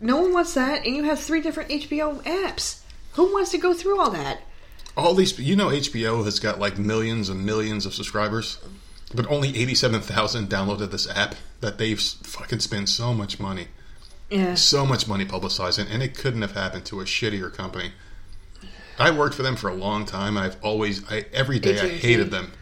No 0.00 0.20
one 0.20 0.32
wants 0.32 0.54
that, 0.54 0.84
and 0.86 0.94
you 0.96 1.04
have 1.04 1.18
three 1.20 1.40
different 1.40 1.70
HBO 1.70 2.22
apps. 2.24 2.80
Who 3.12 3.32
wants 3.32 3.50
to 3.52 3.58
go 3.58 3.72
through 3.74 4.00
all 4.00 4.10
that? 4.10 4.40
all 4.98 5.12
these 5.12 5.38
you 5.38 5.54
know 5.56 5.66
HBO 5.68 6.24
has 6.24 6.40
got 6.40 6.58
like 6.58 6.78
millions 6.78 7.28
and 7.28 7.44
millions 7.44 7.84
of 7.84 7.92
subscribers, 7.94 8.58
but 9.14 9.26
only 9.30 9.48
eighty-seven 9.56 10.00
thousand 10.00 10.48
downloaded 10.48 10.90
this 10.90 11.06
app 11.14 11.34
that 11.60 11.76
they've 11.76 12.00
fucking 12.00 12.60
spent 12.60 12.88
so 12.88 13.12
much 13.12 13.38
money, 13.38 13.68
Yeah. 14.30 14.54
so 14.54 14.86
much 14.86 15.06
money 15.06 15.26
publicizing, 15.26 15.86
and 15.90 16.02
it 16.02 16.16
couldn't 16.16 16.40
have 16.42 16.52
happened 16.52 16.86
to 16.86 17.00
a 17.00 17.04
shittier 17.04 17.52
company. 17.52 17.92
I 18.98 19.10
worked 19.10 19.34
for 19.34 19.42
them 19.42 19.56
for 19.56 19.68
a 19.68 19.74
long 19.74 20.06
time. 20.06 20.38
I've 20.38 20.56
always, 20.62 21.04
I, 21.10 21.26
every 21.30 21.58
day, 21.58 21.78
I 21.78 21.88
hated 21.88 22.30
them. 22.30 22.52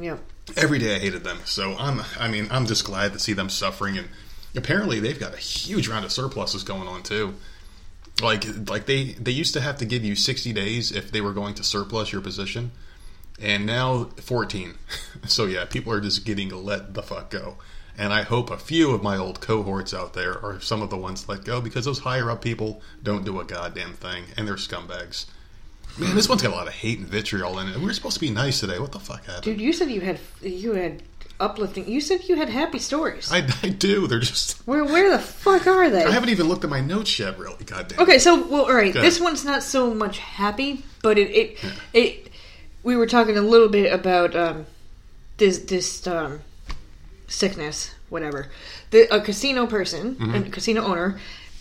Yeah. 0.00 0.18
Every 0.56 0.78
day, 0.78 0.94
I 0.94 0.98
hated 1.00 1.24
them. 1.24 1.38
So 1.44 1.74
I'm, 1.76 2.02
I 2.20 2.28
mean, 2.28 2.46
I'm 2.52 2.66
just 2.66 2.84
glad 2.84 3.12
to 3.14 3.18
see 3.18 3.32
them 3.32 3.48
suffering, 3.48 3.98
and 3.98 4.08
apparently, 4.56 5.00
they've 5.00 5.18
got 5.18 5.34
a 5.34 5.38
huge 5.38 5.88
round 5.88 6.04
of 6.04 6.12
surpluses 6.12 6.62
going 6.62 6.88
on 6.88 7.02
too. 7.02 7.34
Like, 8.22 8.44
like 8.68 8.86
they 8.86 9.12
they 9.12 9.32
used 9.32 9.54
to 9.54 9.60
have 9.60 9.78
to 9.78 9.84
give 9.84 10.04
you 10.04 10.14
60 10.14 10.52
days 10.52 10.92
if 10.92 11.10
they 11.10 11.20
were 11.20 11.32
going 11.32 11.54
to 11.54 11.64
surplus 11.64 12.12
your 12.12 12.20
position, 12.20 12.70
and 13.40 13.66
now 13.66 14.04
14. 14.20 14.74
so 15.26 15.46
yeah, 15.46 15.64
people 15.64 15.92
are 15.92 16.00
just 16.00 16.24
getting 16.24 16.50
let 16.50 16.94
the 16.94 17.02
fuck 17.02 17.30
go. 17.30 17.56
And 17.96 18.12
I 18.12 18.22
hope 18.22 18.50
a 18.50 18.58
few 18.58 18.90
of 18.90 19.02
my 19.02 19.16
old 19.16 19.40
cohorts 19.40 19.94
out 19.94 20.14
there 20.14 20.44
are 20.44 20.60
some 20.60 20.82
of 20.82 20.90
the 20.90 20.96
ones 20.96 21.28
let 21.28 21.44
go 21.44 21.60
because 21.60 21.84
those 21.84 22.00
higher 22.00 22.28
up 22.28 22.42
people 22.42 22.82
don't 23.02 23.24
do 23.24 23.38
a 23.38 23.44
goddamn 23.44 23.92
thing, 23.92 24.24
and 24.36 24.48
they're 24.48 24.56
scumbags. 24.56 25.26
Man, 25.96 26.16
this 26.16 26.28
one's 26.28 26.42
got 26.42 26.52
a 26.52 26.56
lot 26.56 26.66
of 26.66 26.72
hate 26.72 26.98
and 26.98 27.06
vitriol 27.06 27.60
in 27.60 27.68
it. 27.68 27.76
We 27.76 27.84
were 27.84 27.92
supposed 27.92 28.14
to 28.14 28.20
be 28.20 28.30
nice 28.30 28.58
today. 28.58 28.80
What 28.80 28.90
the 28.90 28.98
fuck 28.98 29.24
happened? 29.26 29.44
Dude, 29.44 29.60
you 29.60 29.72
said 29.72 29.90
you 29.90 30.00
had 30.00 30.18
you 30.42 30.72
had 30.72 31.02
uplifting. 31.40 31.88
You 31.88 32.00
said 32.00 32.28
you 32.28 32.36
had 32.36 32.48
happy 32.48 32.78
stories. 32.78 33.30
I, 33.32 33.46
I 33.62 33.68
do. 33.70 34.06
They're 34.06 34.20
just. 34.20 34.58
where 34.66 34.84
where 34.84 35.10
the 35.10 35.18
fuck 35.18 35.66
are 35.66 35.90
they? 35.90 36.04
I 36.04 36.10
haven't 36.10 36.28
even 36.30 36.48
looked 36.48 36.64
at 36.64 36.70
my 36.70 36.80
notes 36.80 37.18
yet. 37.18 37.38
Really, 37.38 37.64
goddamn. 37.64 38.00
Okay, 38.00 38.18
so 38.18 38.46
well, 38.46 38.62
all 38.66 38.74
right. 38.74 38.92
Go 38.94 39.00
This 39.02 39.16
ahead. 39.16 39.24
one's 39.24 39.44
not 39.44 39.62
so 39.62 39.92
much 39.94 40.18
happy, 40.18 40.84
but 41.02 41.18
it 41.18 41.30
it, 41.30 41.58
it 41.92 42.30
we 42.82 42.96
were 42.96 43.06
talking 43.06 43.36
a 43.36 43.42
little 43.42 43.68
bit 43.68 43.92
about 43.92 44.34
um, 44.36 44.66
this 45.38 45.58
this 45.58 46.06
um, 46.06 46.40
sickness, 47.26 47.94
whatever. 48.08 48.50
The 48.90 49.12
a 49.14 49.20
casino 49.20 49.66
person, 49.66 50.14
Mm-hmm. 50.16 50.34
a 50.34 50.50
casino 50.50 50.82
owner, 50.82 51.18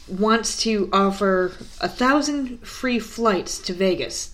wants 0.07 0.61
to 0.63 0.89
offer 0.93 1.53
a 1.81 1.87
thousand 1.87 2.59
free 2.67 2.99
flights 2.99 3.57
to 3.59 3.73
Vegas 3.73 4.32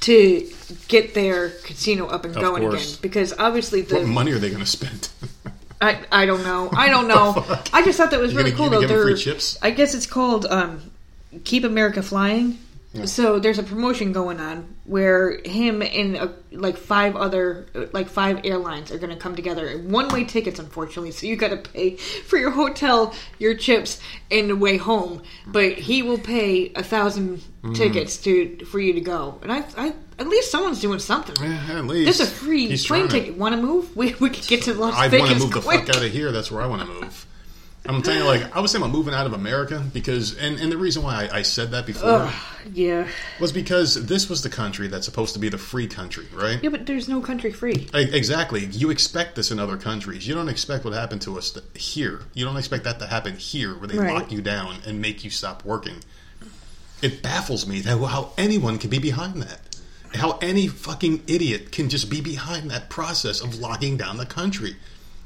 to 0.00 0.48
get 0.88 1.14
their 1.14 1.50
casino 1.50 2.06
up 2.06 2.24
and 2.24 2.34
Of 2.36 2.42
going 2.42 2.62
course. 2.62 2.90
again 2.92 2.98
because 3.02 3.32
obviously 3.38 3.82
the 3.82 3.96
What 3.96 4.06
money 4.06 4.32
are 4.32 4.38
they 4.38 4.48
going 4.50 4.60
to 4.64 4.66
spend? 4.66 5.08
I, 5.80 6.00
I 6.10 6.26
don't 6.26 6.42
know. 6.42 6.70
I 6.72 6.88
don't 6.88 7.06
know. 7.06 7.44
I 7.72 7.82
just 7.84 7.98
thought 7.98 8.10
that 8.10 8.20
was 8.20 8.32
You 8.32 8.38
really 8.38 8.50
gonna- 8.52 8.56
cool 8.56 8.66
you 8.66 8.70
though. 8.70 8.76
gonna 8.76 8.86
give 8.88 8.90
'em 8.90 8.96
They're, 9.06 9.14
free 9.16 9.22
chips? 9.22 9.58
I 9.62 9.70
guess 9.70 9.94
it's 9.94 10.06
called 10.06 10.46
um, 10.46 10.90
"Keep 11.44 11.64
America 11.64 12.02
Flying." 12.02 12.58
So 13.04 13.38
there's 13.38 13.58
a 13.58 13.62
promotion 13.62 14.12
going 14.12 14.40
on 14.40 14.74
where 14.84 15.38
him 15.44 15.82
and 15.82 16.16
uh, 16.16 16.28
like 16.52 16.76
five 16.76 17.14
other 17.16 17.66
uh, 17.74 17.86
like 17.92 18.08
five 18.08 18.40
airlines 18.44 18.90
are 18.90 18.98
going 18.98 19.10
to 19.10 19.16
come 19.16 19.36
together. 19.36 19.76
One 19.78 20.08
way 20.08 20.24
tickets, 20.24 20.58
unfortunately, 20.58 21.10
so 21.10 21.26
you 21.26 21.36
got 21.36 21.50
to 21.50 21.56
pay 21.58 21.96
for 22.26 22.38
your 22.38 22.50
hotel, 22.50 23.14
your 23.38 23.54
chips, 23.54 24.00
and 24.30 24.48
the 24.48 24.56
way 24.56 24.76
home. 24.78 25.22
But 25.46 25.74
he 25.74 26.02
will 26.02 26.18
pay 26.18 26.72
a 26.74 26.82
thousand 26.82 27.42
Mm-hmm. 27.62 27.74
tickets 27.74 28.18
to 28.18 28.64
for 28.66 28.78
you 28.78 28.92
to 28.92 29.00
go. 29.00 29.40
And 29.42 29.50
I, 29.50 29.64
I 29.76 29.92
at 30.20 30.28
least 30.28 30.52
someone's 30.52 30.80
doing 30.80 31.00
something. 31.00 31.34
Yeah, 31.44 31.78
at 31.78 31.84
least 31.86 32.04
There's 32.16 32.30
a 32.30 32.32
free 32.32 32.68
He's 32.68 32.86
plane 32.86 33.08
ticket. 33.08 33.36
Want 33.36 33.56
to 33.56 33.60
move? 33.60 33.96
We 33.96 34.14
we 34.20 34.30
could 34.30 34.46
get 34.46 34.62
to 34.64 34.74
Las 34.74 34.94
I 34.94 35.08
Vegas 35.08 35.30
want 35.30 35.38
to 35.40 35.44
move 35.46 35.52
the 35.54 35.60
quick. 35.62 35.86
fuck 35.86 35.96
out 35.96 36.04
of 36.04 36.12
here. 36.12 36.30
That's 36.30 36.48
where 36.52 36.62
I 36.62 36.66
want 36.68 36.82
to 36.82 36.86
move. 36.86 37.25
I'm 37.88 38.02
telling 38.02 38.20
you, 38.20 38.24
like 38.26 38.54
I 38.56 38.60
was 38.60 38.72
thinking 38.72 38.88
about 38.88 38.96
moving 38.96 39.14
out 39.14 39.26
of 39.26 39.32
America 39.32 39.82
because, 39.92 40.36
and, 40.38 40.58
and 40.60 40.70
the 40.72 40.76
reason 40.76 41.02
why 41.02 41.26
I, 41.32 41.38
I 41.38 41.42
said 41.42 41.70
that 41.72 41.86
before 41.86 42.08
Ugh, 42.10 42.34
yeah, 42.72 43.06
was 43.40 43.52
because 43.52 44.06
this 44.06 44.28
was 44.28 44.42
the 44.42 44.48
country 44.50 44.88
that's 44.88 45.04
supposed 45.06 45.34
to 45.34 45.40
be 45.40 45.48
the 45.48 45.58
free 45.58 45.86
country, 45.86 46.26
right? 46.34 46.62
yeah, 46.62 46.70
but 46.70 46.86
there's 46.86 47.08
no 47.08 47.20
country 47.20 47.52
free. 47.52 47.88
E- 47.94 48.10
Exactly. 48.12 48.66
You 48.66 48.90
expect 48.90 49.34
this 49.36 49.50
in 49.50 49.58
other 49.58 49.76
countries. 49.76 50.26
You 50.26 50.34
don't 50.34 50.48
expect 50.48 50.84
what 50.84 50.94
happened 50.94 51.22
to 51.22 51.38
us 51.38 51.50
th- 51.52 51.64
here. 51.74 52.22
You 52.34 52.44
don't 52.44 52.56
expect 52.56 52.84
that 52.84 52.98
to 53.00 53.06
happen 53.06 53.36
here, 53.36 53.74
where 53.78 53.88
they 53.88 53.98
Right. 53.98 54.14
lock 54.14 54.32
you 54.32 54.42
down 54.42 54.78
and 54.86 55.00
make 55.00 55.24
you 55.24 55.30
stop 55.30 55.64
working. 55.64 55.96
It 57.02 57.22
baffles 57.22 57.66
me 57.66 57.80
that 57.80 57.98
how 57.98 58.32
anyone 58.38 58.78
can 58.78 58.90
be 58.90 58.98
behind 58.98 59.42
that. 59.42 59.60
How 60.14 60.38
any 60.40 60.66
fucking 60.66 61.24
idiot 61.26 61.72
can 61.72 61.88
just 61.90 62.08
be 62.08 62.20
behind 62.22 62.70
that 62.70 62.88
process 62.88 63.40
of 63.40 63.56
locking 63.58 63.96
down 63.98 64.16
the 64.16 64.24
country. 64.24 64.76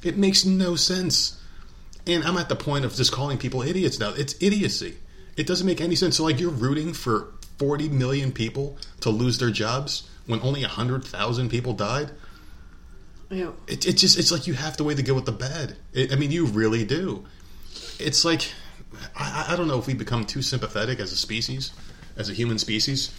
It 0.02 0.16
makes 0.16 0.44
no 0.44 0.74
sense. 0.74 1.36
And 2.06 2.24
I'm 2.24 2.36
at 2.36 2.48
the 2.48 2.56
point 2.56 2.84
of 2.84 2.94
just 2.94 3.12
calling 3.12 3.38
people 3.38 3.62
idiots 3.62 3.98
now. 3.98 4.12
It's 4.16 4.34
idiocy. 4.40 4.96
It 5.36 5.46
doesn't 5.46 5.66
make 5.66 5.80
any 5.80 5.94
sense. 5.94 6.16
So, 6.16 6.24
like, 6.24 6.40
you're 6.40 6.50
rooting 6.50 6.92
for 6.92 7.32
40 7.58 7.90
million 7.90 8.32
people 8.32 8.78
to 9.00 9.10
lose 9.10 9.38
their 9.38 9.50
jobs 9.50 10.08
when 10.26 10.40
only 10.42 10.62
100,000 10.62 11.48
people 11.50 11.74
died? 11.74 12.10
Yeah. 13.30 13.50
It, 13.68 13.86
it 13.86 13.92
just 13.96 14.18
it's 14.18 14.32
like 14.32 14.46
you 14.46 14.54
have 14.54 14.76
to 14.78 14.84
weigh 14.84 14.94
the 14.94 15.02
good 15.02 15.14
with 15.14 15.26
the 15.26 15.32
bad. 15.32 15.76
It, 15.92 16.12
I 16.12 16.16
mean, 16.16 16.32
you 16.32 16.46
really 16.46 16.84
do. 16.84 17.24
It's 17.98 18.24
like 18.24 18.50
I, 19.14 19.46
I 19.50 19.56
don't 19.56 19.68
know 19.68 19.78
if 19.78 19.86
we 19.86 19.94
become 19.94 20.24
too 20.24 20.42
sympathetic 20.42 20.98
as 20.98 21.12
a 21.12 21.16
species, 21.16 21.72
as 22.16 22.28
a 22.28 22.32
human 22.32 22.58
species, 22.58 23.14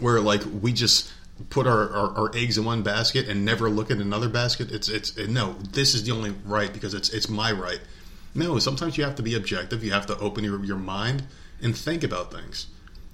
where 0.00 0.20
like 0.20 0.42
we 0.60 0.72
just 0.72 1.12
put 1.50 1.66
our, 1.66 1.90
our, 1.90 2.18
our 2.18 2.30
eggs 2.34 2.58
in 2.58 2.64
one 2.64 2.82
basket 2.82 3.28
and 3.28 3.44
never 3.44 3.70
look 3.70 3.90
at 3.90 3.98
another 3.98 4.28
basket. 4.28 4.70
It's 4.70 4.88
it's 4.88 5.16
no. 5.16 5.54
This 5.72 5.94
is 5.94 6.04
the 6.04 6.12
only 6.12 6.34
right 6.44 6.72
because 6.72 6.94
it's 6.94 7.10
it's 7.10 7.28
my 7.28 7.52
right. 7.52 7.80
No, 8.34 8.58
sometimes 8.58 8.96
you 8.96 9.04
have 9.04 9.16
to 9.16 9.22
be 9.22 9.34
objective. 9.34 9.84
You 9.84 9.92
have 9.92 10.06
to 10.06 10.18
open 10.18 10.42
your, 10.44 10.64
your 10.64 10.78
mind 10.78 11.24
and 11.60 11.76
think 11.76 12.02
about 12.02 12.32
things 12.32 12.66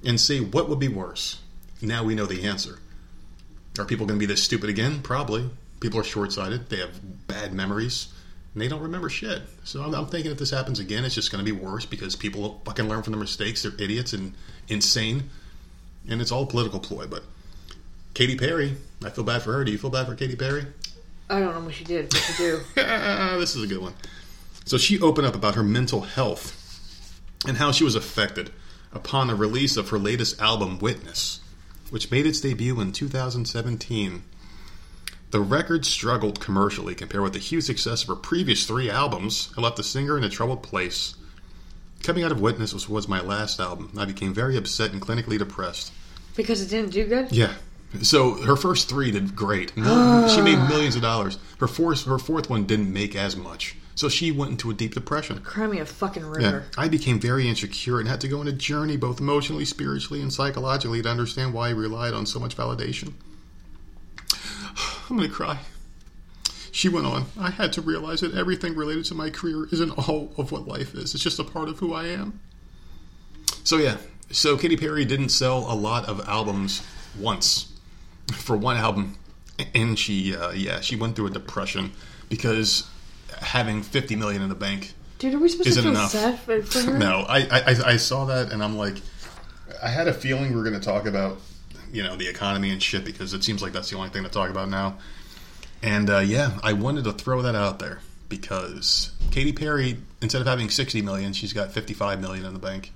and 0.05 0.21
see 0.21 0.41
what 0.41 0.69
would 0.69 0.79
be 0.79 0.89
worse. 0.89 1.41
Now 1.83 2.05
we 2.05 2.15
know 2.15 2.27
the 2.27 2.45
answer. 2.45 2.79
Are 3.79 3.85
people 3.85 4.07
going 4.07 4.19
to 4.19 4.27
be 4.27 4.33
this 4.33 4.43
stupid 4.43 4.71
again? 4.71 5.03
Probably. 5.03 5.51
People 5.81 6.01
are 6.01 6.05
short 6.05 6.33
sighted. 6.33 6.69
They 6.69 6.79
have 6.79 7.27
bad 7.27 7.53
memories. 7.53 8.13
And 8.55 8.63
they 8.63 8.69
don't 8.69 8.83
remember 8.83 9.09
shit. 9.09 9.43
So 9.65 9.83
I'm, 9.83 9.95
I'm 9.95 10.07
thinking 10.07 10.33
if 10.33 10.39
this 10.39 10.51
happens 10.51 10.81
again, 10.81 11.05
it's 11.05 11.15
just 11.15 11.31
going 11.31 11.45
to 11.45 11.53
be 11.53 11.57
worse 11.57 11.85
because 11.85 12.17
people 12.17 12.61
fucking 12.65 12.89
learn 12.89 13.03
from 13.03 13.13
their 13.13 13.21
mistakes. 13.21 13.63
They're 13.63 13.73
idiots 13.79 14.13
and 14.13 14.35
insane. 14.69 15.31
And 16.09 16.21
it's 16.21 16.33
all 16.33 16.47
political 16.47 16.81
ploy. 16.81 17.07
But 17.07 17.23
Katy 18.15 18.37
Perry, 18.37 18.77
I 19.05 19.11
feel 19.11 19.25
bad 19.25 19.43
for 19.43 19.53
her. 19.53 19.65
Do 19.65 19.71
you 19.73 19.79
feel 19.79 19.91
bad 19.91 20.07
for 20.07 20.15
Katy 20.15 20.37
Perry? 20.37 20.67
I 21.31 21.41
don't 21.41 21.55
know 21.55 21.61
what 21.61 21.75
she 21.75 21.85
did, 21.85 22.09
but 22.11 22.19
she 22.19 22.33
do. 22.37 22.61
this 22.75 23.55
is 23.55 23.63
a 23.63 23.67
good 23.67 23.81
one. 23.83 23.95
So 24.65 24.79
she 24.79 25.01
opened 25.01 25.27
up 25.27 25.35
about 25.35 25.55
her 25.55 25.63
mental 25.63 26.03
health 26.03 26.55
and 27.47 27.57
how 27.59 27.71
she 27.73 27.85
was 27.85 27.95
affected 27.95 28.51
upon 28.93 29.27
the 29.29 29.35
release 29.35 29.77
of 29.77 29.91
her 29.91 29.99
latest 29.99 30.41
album, 30.41 30.79
Witness, 30.79 31.41
which 31.91 32.11
made 32.11 32.27
its 32.27 32.41
debut 32.41 32.81
in 32.81 32.93
2017. 32.93 34.23
The 35.31 35.41
record 35.41 35.85
struggled 35.85 36.41
commercially 36.41 36.95
compared 36.95 37.23
with 37.23 37.35
the 37.35 37.39
huge 37.39 37.65
success 37.65 38.03
of 38.03 38.09
her 38.09 38.15
previous 38.17 38.67
three 38.67 38.89
albums 38.91 39.51
and 39.55 39.63
left 39.63 39.77
the 39.77 39.85
singer 39.85 40.17
in 40.17 40.25
a 40.25 40.31
troubled 40.31 40.63
place. 40.63 41.15
Coming 42.03 42.25
out 42.25 42.33
of 42.33 42.41
Witness 42.41 42.73
was, 42.73 42.89
was 42.89 43.07
my 43.09 43.21
last 43.21 43.61
album. 43.61 43.93
I 43.99 44.07
became 44.07 44.33
very 44.33 44.57
upset 44.57 44.93
and 44.93 45.03
clinically 45.03 45.39
depressed. 45.39 45.93
because 46.35 46.63
it 46.63 46.71
didn't 46.71 46.93
do 46.93 47.07
good. 47.07 47.31
Yeah. 47.33 47.53
So 48.03 48.35
her 48.43 48.57
first 48.57 48.89
three 48.89 49.11
did 49.11 49.35
great. 49.35 49.73
She 49.77 50.43
made 50.43 50.59
millions 50.69 50.95
of 50.95 51.03
dollars. 51.03 51.39
Her 51.59 51.67
fourth, 51.69 52.05
her 52.05 52.19
fourth 52.19 52.51
one 52.51 52.65
didn't 52.65 52.93
make 52.93 53.17
as 53.17 53.35
much. 53.37 53.77
So 53.95 54.09
she 54.09 54.31
went 54.31 54.53
into 54.53 54.71
a 54.71 54.75
deep 54.75 54.95
depression. 54.95 55.41
Cry 55.41 55.67
me 55.67 55.79
a 55.81 55.87
fucking 55.87 56.23
Yeah. 56.23 56.29
river. 56.29 56.65
I 56.77 56.87
became 56.89 57.19
very 57.19 57.49
insecure 57.49 57.99
and 57.99 58.09
had 58.09 58.21
to 58.21 58.29
go 58.29 58.41
on 58.41 58.47
a 58.47 58.53
journey, 58.53 58.97
both 58.97 59.19
emotionally, 59.21 59.65
spiritually, 59.65 60.21
and 60.23 60.33
psychologically, 60.33 61.03
to 61.03 61.09
understand 61.09 61.53
why 61.55 61.69
I 61.69 61.71
relied 61.71 62.13
on 62.15 62.27
so 62.27 62.39
much 62.39 62.57
validation. 62.57 63.15
I'm 65.11 65.17
going 65.17 65.29
to 65.29 65.35
cry. 65.35 65.59
She 66.71 66.89
went 66.89 67.07
on, 67.07 67.25
I 67.41 67.51
had 67.51 67.73
to 67.73 67.81
realize 67.81 68.21
that 68.21 68.35
everything 68.35 68.77
related 68.77 69.07
to 69.07 69.15
my 69.15 69.31
career 69.31 69.67
isn't 69.73 69.91
all 70.09 70.33
of 70.37 70.53
what 70.53 70.69
life 70.69 70.95
is. 70.95 71.15
It's 71.15 71.25
just 71.25 71.41
a 71.41 71.45
part 71.45 71.69
of 71.69 71.79
who 71.81 71.93
I 71.93 72.05
am. 72.07 72.39
So, 73.65 73.79
yeah. 73.79 73.97
So, 74.31 74.57
Katy 74.57 74.77
Perry 74.77 75.05
didn't 75.05 75.31
sell 75.31 75.61
a 75.69 75.75
lot 75.75 76.05
of 76.05 76.21
albums 76.29 76.83
once 77.19 77.73
for 78.33 78.57
one 78.57 78.77
album. 78.77 79.17
And 79.75 79.99
she, 79.99 80.37
uh, 80.37 80.51
yeah, 80.51 80.81
she 80.81 80.95
went 80.95 81.17
through 81.17 81.27
a 81.27 81.31
depression 81.31 81.93
because 82.29 82.89
having 83.41 83.83
50 83.83 84.17
million 84.17 84.43
in 84.43 84.49
the 84.49 84.55
bank 84.55 84.95
Dude, 85.19 85.35
are 85.35 85.39
we 85.39 85.49
supposed 85.49 85.69
isn't 85.71 85.83
to 85.83 85.91
feel 85.91 85.99
enough. 85.99 86.11
sad 86.13 86.39
for, 86.39 86.63
for 86.63 86.81
her? 86.93 86.99
No, 86.99 87.25
I, 87.29 87.39
I 87.51 87.77
I 87.93 87.97
saw 87.97 88.27
that 88.27 88.53
and 88.53 88.63
I'm 88.63 88.77
like, 88.77 88.95
I 89.83 89.89
had 89.89 90.07
a 90.07 90.13
feeling 90.13 90.55
we 90.55 90.61
are 90.61 90.63
going 90.63 90.79
to 90.79 90.85
talk 90.85 91.07
about, 91.07 91.39
you 91.93 92.05
know, 92.05 92.17
the 92.17 92.29
economy 92.29 92.71
and 92.71 92.81
shit 92.81 93.05
because 93.05 93.35
it 93.35 93.43
seems 93.43 93.61
like 93.61 93.73
that's 93.73 93.91
the 93.91 93.97
only 93.97 94.11
thing 94.11 94.23
to 94.23 94.29
talk 94.29 94.49
about 94.49 94.69
now. 94.69 94.99
And 95.83 96.09
uh, 96.09 96.19
yeah, 96.19 96.59
I 96.63 96.73
wanted 96.73 97.05
to 97.05 97.13
throw 97.13 97.43
that 97.43 97.57
out 97.57 97.81
there 97.81 97.99
because 98.29 99.13
Katy 99.33 99.53
Perry, 99.53 99.99
instead 100.21 100.41
of 100.41 100.47
having 100.47 100.71
60 100.71 101.03
million, 101.03 101.33
she's 101.33 101.53
got 101.53 101.73
55 101.73 102.21
million 102.21 102.45
in 102.45 102.53
the 102.53 102.61
bank. 102.61 102.93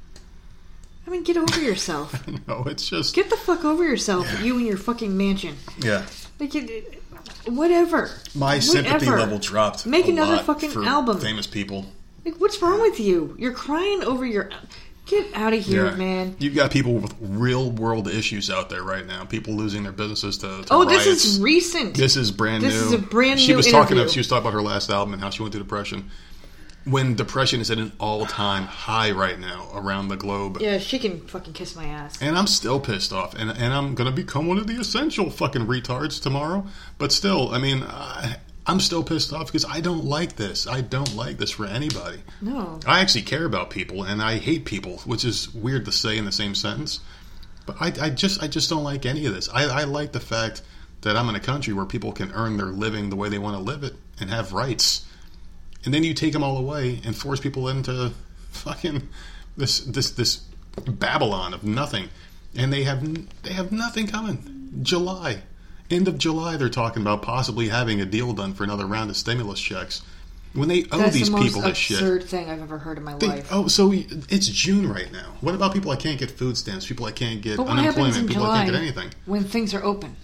I 1.07 1.11
mean, 1.11 1.23
get 1.25 1.37
over 1.37 1.61
yourself. 1.61 2.15
No, 2.49 2.65
it's 2.67 2.89
just 2.89 3.15
Get 3.15 3.31
the 3.31 3.37
fuck 3.37 3.65
over 3.65 3.85
yourself, 3.85 4.27
you 4.43 4.57
and 4.59 4.67
your 4.67 4.77
fucking 4.77 5.17
mansion. 5.17 5.57
yeah. 5.79 6.05
Like, 6.41 6.55
it, 6.55 7.03
whatever. 7.47 8.11
My 8.35 8.59
sympathy 8.59 8.93
Whatever. 9.07 9.19
level 9.19 9.39
dropped. 9.39 9.87
Make 9.87 10.09
another 10.09 10.39
fucking 10.43 10.73
album. 10.85 11.21
Famous 11.21 11.47
people. 11.47 11.87
Like, 12.25 12.41
what's 12.41 12.61
wrong 12.63 12.81
with 12.81 12.99
you? 13.01 13.37
You're 13.39 13.53
crying 13.53 14.03
over 14.05 14.25
your. 14.27 14.51
Get 15.07 15.35
out 15.35 15.53
of 15.53 15.61
here, 15.65 15.87
Yeah. 15.87 15.95
man. 15.97 16.37
You've 16.39 16.55
got 16.55 16.71
people 16.71 16.95
with 16.95 17.13
real 17.21 17.71
world 17.73 18.07
issues 18.09 18.49
out 18.51 18.71
there 18.71 18.83
right 18.85 19.05
now. 19.07 19.25
People 19.25 19.55
losing 19.55 19.83
their 19.83 19.93
businesses 19.93 20.39
to, 20.39 20.63
to 20.63 20.67
Oh, 20.71 20.85
riots. 20.87 21.05
this 21.05 21.25
is 21.27 21.41
recent. 21.41 21.95
This 21.97 22.17
is 22.17 22.31
brand 22.31 22.63
This 22.63 22.73
new. 22.75 22.79
This 22.81 22.87
is 22.89 22.93
a 22.95 22.99
brand 22.99 23.41
she 23.41 23.49
new 23.49 23.57
was 23.57 23.67
talking. 23.71 23.99
About, 23.99 24.11
she 24.11 24.21
was 24.21 24.29
talking 24.29 24.43
about 24.43 24.53
her 24.55 24.63
last 24.63 24.91
album 24.91 25.13
and 25.15 25.23
how 25.23 25.31
she 25.31 25.43
went 25.43 25.53
through 25.53 25.63
depression. 25.65 26.09
When 26.85 27.15
depression 27.15 27.61
is 27.61 27.71
at 27.71 27.79
an 27.79 27.93
all 28.01 28.27
time 28.27 28.65
high 28.65 29.13
right 29.13 29.39
now 29.39 29.69
around 29.75 30.09
the 30.09 30.17
globe, 30.17 30.59
yeah, 30.61 30.79
she 30.79 30.99
can 30.99 31.21
fucking 31.29 31.53
kiss 31.53 31.77
my 31.77 31.85
ass. 31.87 32.21
and 32.21 32.37
I'm 32.37 32.47
still 32.49 32.81
pissed 32.81 33.13
off, 33.13 33.35
and 33.35 33.51
and 33.51 33.73
I'm 33.73 33.95
gonna 33.95 34.11
become 34.11 34.47
one 34.49 34.59
of 34.59 34.67
the 34.67 34.75
essential 34.81 35.31
fucking 35.31 35.67
retards 35.67 36.21
tomorrow. 36.21 36.67
But 36.99 37.13
still, 37.13 37.51
I 37.53 37.59
mean, 37.59 37.85
I, 37.85 38.37
I'm 38.67 38.81
still 38.81 39.05
pissed 39.05 39.33
off 39.33 39.47
because 39.47 39.65
I 39.65 39.81
don't 39.81 40.05
like 40.05 40.37
this. 40.37 40.67
I 40.67 40.81
don't 40.81 41.15
like 41.15 41.39
this 41.39 41.51
for 41.53 41.67
anybody. 41.67 42.19
No. 42.41 42.81
I 42.87 43.01
actually 43.01 43.23
care 43.23 43.45
about 43.45 43.71
people, 43.71 44.03
and 44.03 44.21
I 44.21 44.39
hate 44.39 44.65
people, 44.65 44.99
which 45.05 45.25
is 45.25 45.53
weird 45.55 45.85
to 45.85 45.93
say 45.93 46.17
in 46.19 46.25
the 46.25 46.33
same 46.33 46.55
sentence. 46.55 47.01
But 47.65 47.77
I, 47.81 48.07
I 48.07 48.11
just, 48.11 48.43
I 48.43 48.49
just 48.49 48.69
don't 48.69 48.83
like 48.83 49.07
any 49.07 49.27
of 49.27 49.35
this. 49.35 49.49
I, 49.49 49.65
I 49.65 49.85
like 49.85 50.11
the 50.13 50.21
fact 50.21 50.63
that 51.03 51.17
I'm 51.17 51.29
in 51.29 51.35
a 51.37 51.41
country 51.41 51.73
where 51.73 51.85
people 51.85 52.13
can 52.13 52.33
earn 52.33 52.57
their 52.57 52.67
living 52.67 53.11
the 53.11 53.17
way 53.17 53.29
they 53.29 53.39
want 53.39 53.57
to 53.57 53.63
live 53.63 53.85
it 53.85 53.95
and 54.21 54.31
have 54.31 54.53
rights, 54.53 55.07
and 55.85 55.93
then 55.93 56.05
you 56.05 56.15
take 56.15 56.33
them 56.33 56.43
all 56.45 56.57
away 56.57 57.01
and 57.05 57.17
force 57.17 57.41
people 57.41 57.69
into 57.69 58.13
fucking 58.51 59.09
this, 59.57 59.81
this, 59.81 60.11
this 60.11 60.37
Babylon 60.87 61.55
of 61.55 61.65
nothing, 61.65 62.09
and 62.57 62.73
they 62.73 62.85
have, 62.85 63.03
they 63.43 63.53
have 63.53 63.73
nothing 63.73 64.07
coming. 64.07 64.71
July, 64.83 65.43
end 65.91 66.09
of 66.09 66.17
July, 66.19 66.57
they're 66.57 66.69
talking 66.69 67.03
about 67.03 67.23
possibly 67.23 67.69
having 67.69 68.01
a 68.01 68.05
deal 68.07 68.33
done 68.33 68.55
for 68.55 68.65
another 68.65 68.87
round 68.87 69.11
of 69.11 69.17
stimulus 69.17 69.61
checks. 69.61 70.03
When 70.55 70.69
they 70.69 70.85
owe 70.93 70.99
That's 70.99 71.15
these 71.15 71.27
the 71.31 71.33
most 71.33 71.45
people 71.47 71.63
this 71.63 71.79
shit. 71.79 71.97
absurd 71.99 72.25
thing 72.25 72.51
I've 72.51 72.61
ever 72.61 72.77
heard 72.79 72.99
in 72.99 73.05
my 73.05 73.15
They- 73.17 73.27
life. 73.27 73.49
oh, 73.51 73.69
so 73.69 73.91
it's 73.93 74.47
June 74.49 74.87
right 74.87 75.11
now. 75.11 75.33
What 75.41 75.55
about 75.55 75.73
people 75.73 75.91
that 75.93 76.01
can't 76.01 76.19
get 76.19 76.31
food 76.31 76.59
stamps? 76.59 76.87
People 76.87 77.07
that 77.07 77.17
can't 77.17 77.41
get 77.41 77.57
but 77.57 77.67
what 77.67 77.77
happens 77.79 77.97
unemployment? 77.97 78.17
in 78.19 78.29
People 78.29 78.43
July 78.45 78.57
that 78.59 78.63
can't 78.65 78.73
get 78.73 78.83
anything. 78.83 79.11
when 79.25 79.45
things 79.45 79.73
are 79.73 79.83
open? 79.83 80.15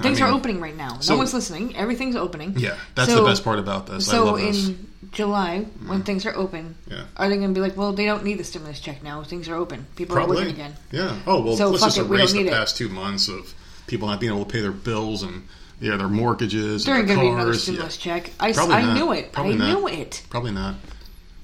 Things 0.00 0.20
are 0.20 0.26
mean, 0.28 0.34
opening 0.36 0.60
right 0.60 0.76
now. 0.76 0.98
so- 1.00 1.14
no 1.14 1.18
one's 1.18 1.32
listening. 1.32 1.74
Everything's 1.76 2.16
opening. 2.16 2.54
Yeah, 2.58 2.76
that's 2.94 3.10
So- 3.10 3.16
the 3.22 3.28
best 3.28 3.44
part 3.44 3.58
about 3.58 3.86
this. 3.86 4.08
I 4.08 4.12
So 4.12 4.36
this. 4.36 4.68
in 4.68 4.86
July, 5.12 5.58
when 5.86 5.98
mm-hmm. 5.98 6.00
things 6.02 6.26
are 6.26 6.34
open, 6.36 6.74
Yeah. 6.90 7.04
are 7.16 7.28
they 7.28 7.36
going 7.36 7.48
to 7.48 7.54
be 7.54 7.60
like, 7.60 7.76
well, 7.76 7.92
they 7.92 8.04
don't 8.04 8.22
need 8.24 8.38
the 8.38 8.44
stimulus 8.44 8.78
check 8.80 9.02
now. 9.02 9.22
Things 9.22 9.48
are 9.48 9.54
open. 9.54 9.86
People 9.96 10.16
are 10.16 10.20
Probably. 10.20 10.36
working 10.38 10.52
again. 10.54 10.74
Yeah. 10.92 11.16
Oh 11.26 11.40
well, 11.40 11.56
So 11.56 11.68
let's 11.70 11.84
just 11.84 11.98
it, 11.98 12.02
erase 12.02 12.32
the 12.32 12.38
need 12.38 12.46
it. 12.48 12.52
past 12.52 12.76
two 12.76 12.88
months 12.90 13.28
of 13.28 13.54
people 13.86 14.08
not 14.08 14.20
being 14.20 14.32
able 14.32 14.44
to 14.44 14.52
pay 14.52 14.60
their 14.60 14.72
bills 14.72 15.22
and 15.22 15.44
yeah, 15.80 15.96
their 15.96 16.08
mortgages. 16.08 16.84
There 16.84 16.96
ain't 16.96 17.06
going 17.06 17.18
to 17.18 17.24
be 17.24 17.30
another 17.30 17.54
stimulus 17.54 17.96
Yeah. 18.04 18.14
check. 18.20 18.32
I, 18.40 18.52
Probably 18.52 18.74
I 18.74 18.82
not. 18.82 18.94
knew 18.96 19.12
it. 19.12 19.32
Probably 19.32 19.54
I 19.54 19.56
not. 19.56 19.68
knew 19.78 19.88
it. 19.88 20.22
Probably 20.28 20.52
not. 20.52 20.74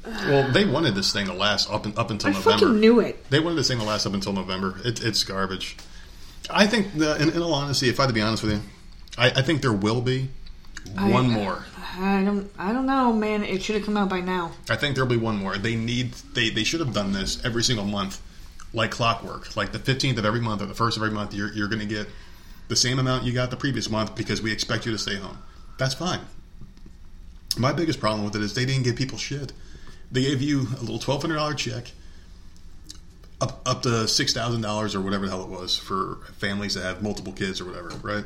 Well, 0.05 0.51
they 0.51 0.65
wanted 0.65 0.95
this 0.95 1.13
thing 1.13 1.27
to 1.27 1.33
last 1.33 1.71
up 1.71 1.87
up 1.99 2.11
until 2.11 2.31
I 2.31 2.33
November. 2.33 2.51
fucking 2.59 2.81
knew 2.81 2.99
it. 3.01 3.25
They 3.31 3.39
wanted 3.41 3.57
this 3.57 3.69
thing 3.69 3.79
to 3.79 3.85
last 3.85 4.05
up 4.05 4.15
until 4.15 4.33
November. 4.33 4.81
It, 4.85 5.03
it's 5.03 5.23
garbage. 5.23 5.77
I 6.51 6.67
think, 6.67 6.95
the, 6.97 7.21
in, 7.23 7.31
in 7.31 7.43
all 7.43 7.55
honesty, 7.55 7.89
if 7.89 7.99
I 7.99 8.05
had 8.05 8.09
to 8.09 8.15
be 8.15 8.21
honest 8.21 8.43
with 8.43 8.53
you, 8.53 8.61
I, 9.17 9.29
I 9.31 9.43
think 9.43 9.63
there 9.63 9.73
will 9.73 10.01
be 10.01 10.29
one 10.95 11.27
I- 11.27 11.29
more. 11.29 11.65
I 11.99 12.23
don't. 12.25 12.51
I 12.59 12.73
don't 12.73 12.87
know, 12.87 13.13
man. 13.13 13.45
It 13.45 13.63
should 13.63 13.77
have 13.77 13.85
come 13.85 13.99
out 13.99 14.09
by 14.09 14.21
now. 14.21 14.53
I 14.71 14.77
think 14.77 14.95
there'll 14.95 15.11
be 15.11 15.19
one 15.19 15.37
more. 15.37 15.59
They 15.59 15.77
need 15.77 16.13
they 16.33 16.49
they 16.49 16.65
should 16.65 16.81
have 16.81 16.95
done 16.95 17.13
this 17.13 17.45
every 17.45 17.63
single 17.63 17.85
month, 17.85 18.19
like 18.73 18.91
clockwork. 18.91 19.55
Like 19.57 19.73
the 19.73 19.79
fifteenth 19.79 20.17
of 20.19 20.25
every 20.25 20.41
month 20.41 20.63
or 20.63 20.67
the 20.67 20.75
first 20.75 20.97
of 20.97 21.03
every 21.03 21.15
month, 21.15 21.35
you're 21.35 21.53
you're 21.53 21.69
going 21.69 21.87
to 21.87 21.95
get 21.95 22.09
the 22.69 22.77
same 22.77 22.99
amount 22.99 23.25
you 23.25 23.33
got 23.35 23.51
the 23.51 23.59
previous 23.59 23.91
month 23.91 24.15
because 24.17 24.41
we 24.41 24.51
expect 24.51 24.87
you 24.87 24.93
to 24.93 24.97
stay 24.97 25.17
home. 25.17 25.37
That's 25.77 25.93
fine. 25.93 26.21
My 27.59 27.75
biggest 27.75 28.01
problem 28.01 28.25
with 28.25 28.35
it 28.37 28.41
is 28.41 28.55
they 28.55 28.65
didn't 28.65 28.85
give 28.85 28.97
people 28.97 29.19
shit. 29.19 29.53
They 30.11 30.23
gave 30.23 30.41
you 30.41 30.61
a 30.79 30.81
little 30.81 30.99
twelve 30.99 31.21
hundred 31.21 31.35
dollar 31.35 31.53
check, 31.53 31.91
up 33.43 33.61
up 33.67 33.83
to 33.83 34.09
six 34.09 34.33
thousand 34.33 34.63
dollars 34.63 34.95
or 34.95 35.01
whatever 35.01 35.27
the 35.27 35.33
hell 35.33 35.43
it 35.43 35.51
was 35.51 35.77
for 35.77 36.19
families 36.39 36.75
that 36.75 36.85
have 36.85 37.03
multiple 37.03 37.33
kids 37.33 37.61
or 37.61 37.65
whatever, 37.65 37.91
right? 38.03 38.25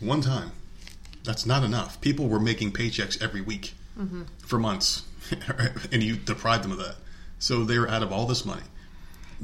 One 0.00 0.20
time. 0.20 0.52
That's 1.24 1.44
not 1.44 1.64
enough. 1.64 2.00
People 2.00 2.28
were 2.28 2.40
making 2.40 2.72
paychecks 2.72 3.20
every 3.20 3.42
week 3.42 3.74
mm-hmm. 3.98 4.22
for 4.38 4.58
months, 4.58 5.02
and 5.92 6.02
you 6.02 6.16
deprived 6.16 6.64
them 6.64 6.72
of 6.72 6.78
that. 6.78 6.96
So 7.38 7.64
they 7.64 7.78
were 7.78 7.88
out 7.88 8.02
of 8.02 8.12
all 8.12 8.26
this 8.26 8.44
money. 8.44 8.62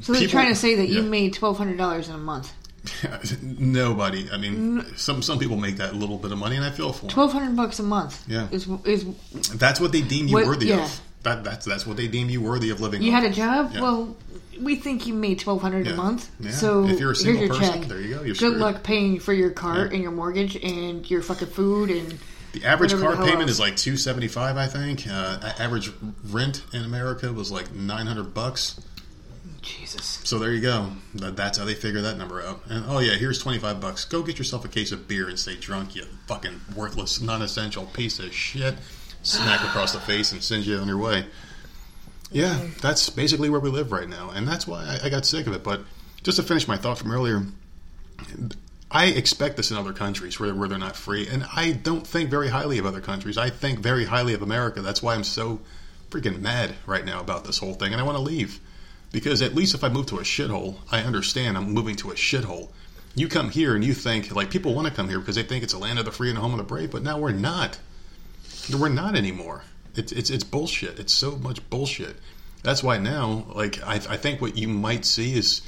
So 0.01 0.13
they're 0.13 0.21
People- 0.21 0.31
trying 0.31 0.49
to 0.49 0.55
say 0.55 0.75
that 0.75 0.87
you 0.87 1.01
yeah. 1.01 1.09
made 1.09 1.33
twelve 1.33 1.57
hundred 1.57 1.77
dollars 1.77 2.09
in 2.09 2.15
a 2.15 2.19
month. 2.19 2.53
Nobody. 3.41 4.29
I 4.31 4.37
mean, 4.37 4.85
some 4.95 5.21
some 5.21 5.39
people 5.39 5.57
make 5.57 5.77
that 5.77 5.95
little 5.95 6.17
bit 6.17 6.31
of 6.31 6.37
money, 6.37 6.55
and 6.55 6.65
I 6.65 6.71
feel 6.71 6.93
for. 6.93 7.07
Twelve 7.07 7.31
hundred 7.31 7.55
bucks 7.55 7.79
a 7.79 7.83
month. 7.83 8.23
Yeah. 8.27 8.47
Is 8.51 8.67
is 8.85 9.05
That's 9.55 9.79
what 9.79 9.91
they 9.91 10.01
deem 10.01 10.27
you 10.27 10.33
What- 10.33 10.45
worthy 10.45 10.67
yeah. 10.67 10.85
of. 10.85 11.01
That 11.23 11.43
that's 11.43 11.65
that's 11.65 11.85
what 11.85 11.97
they 11.97 12.07
deem 12.07 12.29
you 12.29 12.41
worthy 12.41 12.69
of 12.69 12.79
living. 12.81 13.01
you 13.01 13.11
on. 13.13 13.21
had 13.21 13.31
a 13.31 13.33
job? 13.33 13.71
Yeah. 13.73 13.81
Well, 13.81 14.15
we 14.61 14.75
think 14.75 15.05
you 15.07 15.13
made 15.13 15.39
twelve 15.39 15.61
hundred 15.61 15.85
Yeah. 15.87 15.93
a 15.93 15.95
month. 15.95 16.29
Yeah. 16.39 16.51
So 16.51 16.87
If 16.87 16.99
you're 16.99 17.11
a 17.11 17.15
single 17.15 17.37
here's 17.45 17.49
your 17.49 17.59
person, 17.59 17.79
check. 17.81 17.89
there 17.89 18.01
you 18.01 18.09
go, 18.09 18.15
you're 18.21 18.27
Good 18.27 18.37
screwed. 18.37 18.57
luck 18.57 18.83
paying 18.83 19.19
for 19.19 19.33
your 19.33 19.49
car 19.51 19.85
and 19.85 20.01
your 20.01 20.11
mortgage 20.11 20.55
and 20.55 21.09
your 21.09 21.21
fucking 21.21 21.47
food 21.49 21.89
and 21.89 22.17
The 22.53 22.63
average 22.65 22.93
Whatever 22.93 23.11
the 23.11 23.17
car 23.17 23.25
payment 23.25 23.41
else. 23.43 23.51
is 23.51 23.59
like 23.59 23.75
two 23.75 23.97
seventy 23.97 24.27
five, 24.27 24.57
I 24.57 24.67
think. 24.67 25.05
Uh, 25.07 25.39
average 25.59 25.91
rent 26.29 26.63
in 26.73 26.83
America 26.83 27.31
was 27.33 27.51
like 27.51 27.73
nine 27.73 28.07
hundred 28.07 28.33
bucks. 28.33 28.79
Jesus. 29.61 30.21
So 30.23 30.39
there 30.39 30.53
you 30.53 30.61
go. 30.61 30.91
That's 31.13 31.57
how 31.57 31.65
they 31.65 31.73
figure 31.75 32.01
that 32.01 32.17
number 32.17 32.41
out. 32.41 32.61
And 32.69 32.85
oh 32.87 32.99
yeah, 32.99 33.15
here's 33.15 33.37
twenty 33.39 33.59
five 33.59 33.81
bucks. 33.81 34.05
Go 34.05 34.23
get 34.23 34.37
yourself 34.37 34.63
a 34.63 34.69
case 34.69 34.91
of 34.91 35.07
beer 35.07 35.27
and 35.27 35.37
stay 35.37 35.55
drunk. 35.55 35.95
You 35.95 36.05
fucking 36.27 36.61
worthless, 36.75 37.19
non 37.19 37.41
essential 37.41 37.85
piece 37.87 38.19
of 38.19 38.33
shit. 38.33 38.75
Smack 39.23 39.61
across 39.61 39.93
the 39.93 39.99
face 39.99 40.31
and 40.31 40.43
send 40.43 40.65
you 40.65 40.77
on 40.77 40.87
your 40.87 40.97
way. 40.97 41.25
Yeah, 42.31 42.67
that's 42.81 43.09
basically 43.09 43.49
where 43.49 43.59
we 43.59 43.69
live 43.69 43.91
right 43.91 44.07
now, 44.07 44.31
and 44.31 44.47
that's 44.47 44.67
why 44.67 44.83
I, 44.83 45.07
I 45.07 45.09
got 45.09 45.25
sick 45.25 45.47
of 45.47 45.53
it. 45.53 45.63
But 45.63 45.81
just 46.23 46.37
to 46.37 46.43
finish 46.43 46.67
my 46.67 46.77
thought 46.77 46.97
from 46.97 47.11
earlier, 47.11 47.43
I 48.91 49.07
expect 49.07 49.57
this 49.57 49.71
in 49.71 49.77
other 49.77 49.93
countries 49.93 50.39
where, 50.39 50.53
where 50.53 50.67
they're 50.67 50.77
not 50.77 50.95
free, 50.95 51.27
and 51.27 51.45
I 51.55 51.71
don't 51.71 52.05
think 52.05 52.29
very 52.29 52.49
highly 52.49 52.77
of 52.77 52.85
other 52.85 53.01
countries. 53.01 53.37
I 53.37 53.49
think 53.49 53.79
very 53.79 54.05
highly 54.05 54.33
of 54.33 54.41
America. 54.41 54.81
That's 54.81 55.01
why 55.01 55.15
I'm 55.15 55.23
so 55.23 55.61
freaking 56.09 56.39
mad 56.39 56.75
right 56.85 57.05
now 57.05 57.19
about 57.19 57.45
this 57.45 57.57
whole 57.57 57.73
thing, 57.73 57.91
and 57.91 58.01
I 58.01 58.05
want 58.05 58.17
to 58.17 58.23
leave 58.23 58.59
because 59.11 59.41
at 59.41 59.55
least 59.55 59.73
if 59.73 59.83
I 59.83 59.89
move 59.89 60.07
to 60.07 60.17
a 60.17 60.23
shithole, 60.23 60.77
I 60.91 61.01
understand 61.01 61.57
I'm 61.57 61.71
moving 61.71 61.95
to 61.97 62.11
a 62.11 62.15
shithole. 62.15 62.69
You 63.15 63.27
come 63.27 63.49
here 63.49 63.73
and 63.73 63.83
you 63.83 63.93
think 63.93 64.35
like 64.35 64.51
people 64.51 64.73
want 64.73 64.87
to 64.87 64.93
come 64.93 65.09
here 65.09 65.19
because 65.19 65.35
they 65.35 65.43
think 65.43 65.63
it's 65.63 65.73
a 65.73 65.77
land 65.77 65.97
of 65.97 66.05
the 66.05 66.11
free 66.11 66.29
and 66.29 66.37
a 66.37 66.41
home 66.41 66.51
of 66.51 66.57
the 66.57 66.63
brave, 66.63 66.91
but 66.91 67.03
now 67.03 67.17
we're 67.17 67.31
not. 67.31 67.79
We're 68.69 68.89
not 68.89 69.15
anymore. 69.15 69.63
It's 69.95 70.11
it's 70.11 70.29
it's 70.29 70.43
bullshit. 70.43 70.99
It's 70.99 71.13
so 71.13 71.35
much 71.37 71.67
bullshit. 71.69 72.17
That's 72.63 72.83
why 72.83 72.97
now, 72.97 73.45
like 73.53 73.81
I, 73.83 73.95
I 73.95 74.17
think 74.17 74.41
what 74.41 74.57
you 74.57 74.67
might 74.67 75.05
see 75.05 75.37
is 75.37 75.61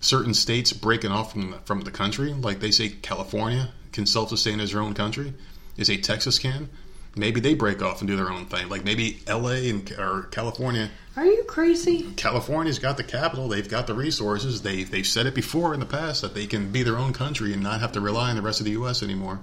certain 0.00 0.34
states 0.34 0.72
breaking 0.72 1.10
off 1.10 1.32
from 1.32 1.50
the, 1.50 1.58
from 1.58 1.80
the 1.82 1.90
country. 1.90 2.32
Like 2.32 2.60
they 2.60 2.70
say, 2.70 2.88
California 2.88 3.70
can 3.92 4.06
self-sustain 4.06 4.60
as 4.60 4.72
their 4.72 4.80
own 4.80 4.94
country. 4.94 5.34
They 5.76 5.84
say 5.84 5.96
Texas 5.98 6.38
can. 6.38 6.68
Maybe 7.14 7.40
they 7.40 7.54
break 7.54 7.80
off 7.80 8.00
and 8.00 8.08
do 8.08 8.16
their 8.16 8.30
own 8.30 8.44
thing. 8.46 8.68
Like 8.68 8.84
maybe 8.84 9.20
L.A. 9.26 9.70
and 9.70 9.90
or 9.98 10.24
California. 10.24 10.90
Are 11.16 11.24
you 11.24 11.44
crazy? 11.44 12.02
California's 12.16 12.78
got 12.78 12.98
the 12.98 13.04
capital. 13.04 13.48
They've 13.48 13.68
got 13.68 13.86
the 13.86 13.94
resources. 13.94 14.62
They 14.62 14.84
they've 14.84 15.06
said 15.06 15.26
it 15.26 15.34
before 15.34 15.72
in 15.72 15.80
the 15.80 15.86
past 15.86 16.22
that 16.22 16.34
they 16.34 16.46
can 16.46 16.70
be 16.70 16.82
their 16.82 16.98
own 16.98 17.14
country 17.14 17.54
and 17.54 17.62
not 17.62 17.80
have 17.80 17.92
to 17.92 18.00
rely 18.00 18.30
on 18.30 18.36
the 18.36 18.42
rest 18.42 18.60
of 18.60 18.66
the 18.66 18.72
U.S. 18.72 19.02
anymore. 19.02 19.40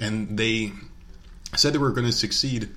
And 0.00 0.36
they 0.36 0.72
said 1.54 1.72
they 1.72 1.78
were 1.78 1.90
going 1.92 2.06
to 2.06 2.12
succeed 2.12 2.68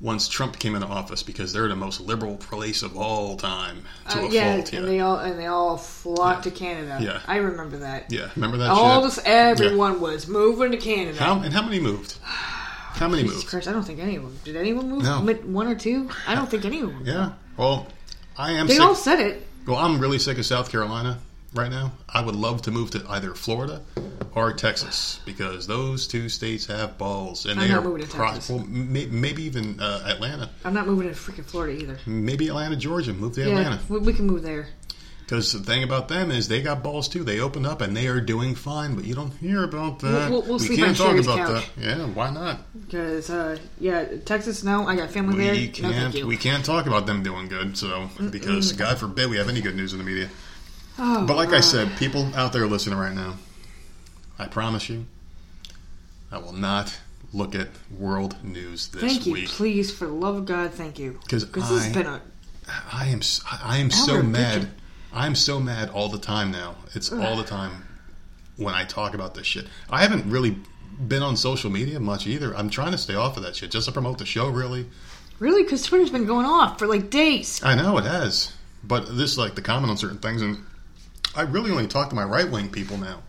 once 0.00 0.28
Trump 0.28 0.58
came 0.58 0.74
into 0.74 0.86
office 0.88 1.22
because 1.22 1.52
they're 1.52 1.68
the 1.68 1.76
most 1.76 2.00
liberal 2.00 2.36
place 2.36 2.82
of 2.82 2.96
all 2.96 3.36
time 3.36 3.84
to 4.10 4.18
Uh, 4.18 4.22
a 4.22 4.30
yeah, 4.30 4.54
fault. 4.56 4.72
Yeah, 4.72 4.78
and 4.80 4.88
they 4.88 5.00
all 5.00 5.18
and 5.18 5.38
they 5.38 5.46
all 5.46 5.76
flocked 5.76 6.44
Yeah. 6.46 6.50
to 6.52 6.58
Canada. 6.58 6.98
Yeah. 7.00 7.20
I 7.28 7.36
remember 7.36 7.78
that. 7.78 8.10
yeah. 8.10 8.28
Remember 8.34 8.56
that? 8.58 8.70
All 8.70 9.02
shit? 9.02 9.14
this, 9.16 9.24
everyone 9.24 10.00
was 10.00 10.26
moving 10.26 10.72
to 10.72 10.76
Canada. 10.78 11.18
How 11.18 11.38
and 11.40 11.52
how 11.54 11.62
many 11.62 11.80
moved? 11.80 12.16
How 12.24 13.08
many 13.08 13.22
Jesus 13.22 13.36
moved? 13.38 13.48
Christ, 13.48 13.68
I 13.68 13.72
don't 13.72 13.82
think 13.84 14.00
anyone 14.00 14.36
did. 14.44 14.56
Anyone 14.56 14.90
move? 14.90 15.02
No. 15.04 15.20
One 15.20 15.66
or 15.68 15.74
two? 15.74 16.08
I 16.28 16.34
don't 16.34 16.48
think 16.50 16.64
anyone. 16.64 17.02
Yeah. 17.04 17.32
Well, 17.56 17.86
I 18.36 18.52
am. 18.52 18.66
Sick. 18.66 18.68
They 18.68 18.74
sick. 18.80 18.84
all 18.88 18.94
said 18.96 19.20
it. 19.20 19.46
Well, 19.66 19.76
I'm 19.76 19.98
really 20.00 20.18
sick 20.18 20.38
of 20.38 20.44
South 20.46 20.70
Carolina 20.70 21.18
right 21.54 21.70
now. 21.70 21.92
I 22.08 22.20
would 22.20 22.34
love 22.36 22.62
to 22.62 22.70
move 22.70 22.90
to 22.92 23.04
either 23.08 23.34
Florida 23.34 23.82
or 24.34 24.52
Texas 24.52 25.20
because 25.24 25.66
those 25.66 26.06
two 26.06 26.28
states 26.28 26.66
have 26.66 26.98
balls, 26.98 27.46
and 27.46 27.58
I'm 27.60 27.68
they 27.68 27.74
not 27.74 27.84
are 27.84 27.88
moving 27.88 28.06
to 28.06 28.08
pro- 28.14 28.32
Texas. 28.32 28.50
well, 28.50 28.64
may, 28.66 29.06
maybe 29.06 29.42
even 29.44 29.80
uh, 29.80 30.02
Atlanta, 30.06 30.50
I'm 30.64 30.74
not 30.74 30.86
moving 30.86 31.08
to 31.08 31.14
freaking 31.14 31.44
Florida 31.44 31.80
either. 31.80 31.98
maybe 32.06 32.48
Atlanta, 32.48 32.76
Georgia. 32.76 33.12
Move 33.12 33.34
to 33.34 33.42
Yeah, 33.42 33.48
Atlanta 33.58 33.80
we, 33.88 33.98
we 33.98 34.12
can 34.12 34.26
move 34.26 34.42
there. 34.42 34.66
because 35.20 35.52
the 35.52 35.60
thing 35.60 35.84
about 35.84 36.08
them 36.08 36.30
is 36.30 36.48
they 36.48 36.60
got 36.62 36.82
balls 36.82 37.08
too. 37.08 37.22
They 37.24 37.38
opened 37.40 37.66
up 37.66 37.80
and 37.80 37.96
they 37.96 38.08
are 38.08 38.20
doing 38.20 38.54
fine, 38.56 38.94
but 38.96 39.04
you 39.04 39.14
don't 39.14 39.32
hear 39.34 39.62
about 39.62 40.00
that. 40.00 40.30
We'll- 40.30 40.42
we'll 40.42 40.58
we 40.58 40.66
sleep 40.66 40.78
can't 40.80 40.96
talk 40.96 41.08
Sherry's 41.10 41.26
about 41.26 41.38
couch. 41.38 41.70
that. 41.76 41.82
Yeah, 41.98 42.06
why 42.06 42.30
not? 42.30 42.60
Because, 42.84 43.30
uh, 43.30 43.58
yeah, 43.80 44.04
Texas, 44.24 44.64
no. 44.64 44.86
I 44.86 44.96
got 44.96 45.10
family 45.10 45.36
there. 45.44 45.52
We 45.54 45.66
No, 45.82 45.90
can't. 45.92 46.14
you. 46.14 46.26
we 46.26 46.36
can't 46.36 46.64
talk 46.64 46.86
about 46.86 47.06
them 47.06 47.22
doing 47.22 47.46
good. 47.48 47.76
So 47.78 48.10
because 48.30 48.72
God 48.72 48.98
forbid 48.98 49.30
we 49.30 49.36
have 49.36 49.48
any 49.48 49.60
good 49.60 49.76
news 49.76 49.92
in 49.92 49.98
the 49.98 50.04
media. 50.04 50.28
Oh, 50.98 51.26
But 51.26 51.36
like 51.36 51.50
I 51.52 51.60
said, 51.60 51.96
people 51.96 52.30
out 52.34 52.52
there 52.52 52.66
listening 52.66 52.98
right 52.98 53.14
now, 53.14 53.34
I 54.38 54.46
promise 54.46 54.88
you, 54.88 55.06
I 56.30 56.38
will 56.38 56.52
not 56.52 56.98
look 57.32 57.54
at 57.54 57.68
world 57.96 58.36
news 58.44 58.88
this 58.88 59.02
week. 59.02 59.10
Thank 59.10 59.26
you, 59.26 59.32
week 59.32 59.48
please, 59.48 59.90
for 59.92 60.06
the 60.06 60.12
love 60.12 60.36
of 60.36 60.46
God, 60.46 60.72
thank 60.72 60.98
you. 60.98 61.18
'Cause 61.28 61.50
this 61.50 61.64
I- 61.64 61.78
has 61.84 61.92
been 61.92 62.06
a 62.06 62.20
I 62.92 63.06
am 63.08 63.20
I 63.62 63.76
am 63.78 63.90
so 63.90 64.22
mad. 64.22 64.70
I'm 65.12 65.34
so 65.34 65.60
mad 65.60 65.90
all 65.90 66.08
the 66.08 66.18
time 66.18 66.50
now. 66.50 66.76
It's 66.94 67.12
all 67.12 67.36
the 67.36 67.44
time 67.44 67.84
when 68.56 68.74
I 68.74 68.84
talk 68.84 69.14
about 69.14 69.34
this 69.34 69.46
shit. 69.46 69.66
I 69.90 70.00
haven't 70.00 70.30
really 70.30 70.56
been 71.08 71.22
on 71.22 71.36
social 71.36 71.70
media 71.70 72.00
much 72.00 72.26
either. 72.26 72.56
I'm 72.56 72.70
trying 72.70 72.92
to 72.92 72.98
stay 72.98 73.14
off 73.14 73.36
of 73.36 73.42
that 73.42 73.54
shit 73.56 73.70
just 73.70 73.86
to 73.86 73.92
promote 73.92 74.16
the 74.18 74.24
show. 74.24 74.48
Really, 74.48 74.86
really 75.40 75.62
because 75.62 75.82
Twitter's 75.82 76.08
been 76.10 76.24
going 76.24 76.46
off 76.46 76.78
for 76.78 76.86
like 76.86 77.10
days. 77.10 77.60
I 77.62 77.74
know 77.74 77.98
it 77.98 78.04
has, 78.04 78.52
but 78.82 79.14
this 79.18 79.32
is 79.32 79.38
like 79.38 79.56
the 79.56 79.62
comment 79.62 79.90
on 79.90 79.98
certain 79.98 80.18
things, 80.18 80.40
and 80.40 80.58
I 81.36 81.42
really 81.42 81.70
only 81.70 81.86
talk 81.86 82.10
to 82.10 82.14
my 82.14 82.24
right 82.24 82.50
wing 82.50 82.70
people 82.70 82.96
now. 82.96 83.22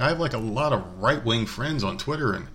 I 0.00 0.08
have 0.08 0.20
like 0.20 0.32
a 0.32 0.38
lot 0.38 0.72
of 0.72 1.00
right 1.00 1.24
wing 1.24 1.46
friends 1.46 1.82
on 1.84 1.98
Twitter, 1.98 2.34
and 2.34 2.46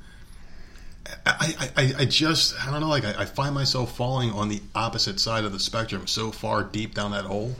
I, 1.26 1.70
I, 1.76 1.94
I, 2.00 2.06
just 2.06 2.56
I 2.66 2.72
don't 2.72 2.82
know. 2.82 2.90
Like 2.90 3.06
I, 3.06 3.22
I 3.22 3.26
find 3.26 3.54
myself 3.54 3.96
falling 3.96 4.32
on 4.32 4.50
the 4.50 4.62
opposite 4.74 5.20
side 5.20 5.44
of 5.44 5.52
the 5.52 5.60
spectrum, 5.60 6.08
so 6.08 6.32
far 6.32 6.64
deep 6.64 6.94
down 6.94 7.12
that 7.12 7.26
hole. 7.26 7.56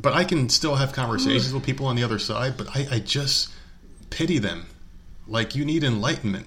But 0.00 0.14
I 0.14 0.24
can 0.24 0.48
still 0.48 0.76
have 0.76 0.92
conversations 0.92 1.50
hmm. 1.50 1.56
with 1.56 1.64
people 1.64 1.86
on 1.86 1.96
the 1.96 2.04
other 2.04 2.18
side. 2.18 2.56
But 2.56 2.76
I, 2.76 2.86
I 2.92 2.98
just 3.00 3.50
pity 4.10 4.38
them. 4.38 4.66
Like 5.26 5.54
you 5.54 5.64
need 5.64 5.84
enlightenment, 5.84 6.46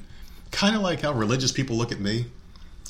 kind 0.52 0.76
of 0.76 0.82
like 0.82 1.02
how 1.02 1.14
religious 1.14 1.52
people 1.52 1.76
look 1.78 1.91
at 1.91 1.99
me, 1.99 2.26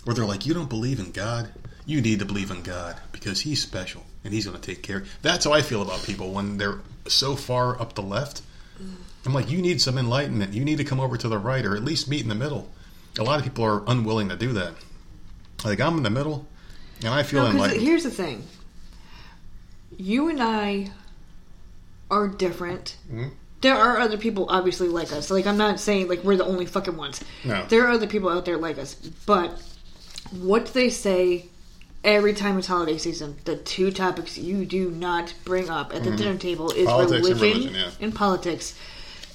where 0.04 0.16
they're 0.16 0.26
like, 0.26 0.46
"You 0.46 0.54
don't 0.54 0.70
believe 0.70 1.00
in 1.00 1.12
God." 1.12 1.52
You 1.84 2.00
need 2.00 2.20
to 2.20 2.26
believe 2.26 2.52
in 2.52 2.62
God 2.62 2.96
because 3.12 3.42
He's 3.42 3.62
special 3.62 4.04
and 4.24 4.34
He's 4.34 4.46
going 4.46 4.60
to 4.60 4.62
take 4.62 4.84
care. 4.84 5.04
That's 5.22 5.46
how 5.46 5.54
I 5.54 5.62
feel 5.62 5.82
about 5.82 6.04
people 6.04 6.32
when 6.32 6.58
they're 6.58 6.80
so 7.08 7.36
far 7.36 7.80
up 7.82 7.94
the 7.96 8.02
left. 8.04 8.42
I'm 9.26 9.34
like, 9.34 9.50
you 9.52 9.62
need 9.62 9.80
some 9.82 9.98
enlightenment. 10.00 10.54
You 10.54 10.66
need 10.66 10.78
to 10.78 10.84
come 10.84 11.00
over 11.00 11.16
to 11.18 11.28
the 11.28 11.38
right 11.38 11.64
or 11.66 11.76
at 11.76 11.84
least 11.84 12.08
meet 12.10 12.24
in 12.24 12.30
the 12.30 12.36
middle. 12.36 12.70
A 13.20 13.24
lot 13.24 13.38
of 13.38 13.44
people 13.44 13.64
are 13.64 13.84
unwilling 13.88 14.30
to 14.30 14.36
do 14.36 14.54
that. 14.54 14.74
Like, 15.64 15.80
I'm 15.80 15.98
in 15.98 16.04
the 16.04 16.10
middle 16.10 16.48
and 17.04 17.10
I 17.14 17.22
feel 17.24 17.44
No, 17.44 17.52
enlightened. 17.52 17.82
here's 17.82 18.04
the 18.04 18.10
thing. 18.10 18.44
You 19.98 20.30
and 20.30 20.42
I 20.42 20.92
are 22.10 22.28
different. 22.28 22.98
Mhm. 23.12 23.32
There 23.62 23.76
are 23.76 24.00
other 24.00 24.18
people 24.18 24.48
obviously 24.50 24.88
like 24.88 25.12
us. 25.12 25.30
Like 25.30 25.46
I'm 25.46 25.58
not 25.58 25.80
saying 25.80 26.08
like 26.08 26.24
we're 26.24 26.36
the 26.38 26.46
only 26.46 26.66
fucking 26.66 26.98
ones. 26.98 27.22
No. 27.44 27.66
There 27.70 27.86
are 27.86 27.92
other 27.92 28.08
people 28.08 28.30
out 28.30 28.46
there 28.46 28.58
like 28.58 28.80
us. 28.80 28.96
But 29.28 29.62
what 30.32 30.74
they 30.74 30.90
say 30.90 31.46
every 32.04 32.34
time 32.34 32.58
it's 32.58 32.68
holiday 32.68 32.98
season, 32.98 33.38
the 33.46 33.56
two 33.56 33.92
topics 33.92 34.38
you 34.38 34.66
do 34.66 34.90
not 34.92 35.34
bring 35.46 35.70
up 35.70 35.94
at 35.94 36.04
the 36.04 36.16
dinner 36.16 36.38
table 36.38 36.72
is 36.72 36.78
Mm-hmm. 36.78 36.86
Politics 36.88 37.28
and 37.28 37.40
religion, 37.42 37.58
religion, 37.72 37.76
yeah. 37.76 38.06
and 38.06 38.16
politics. 38.16 38.76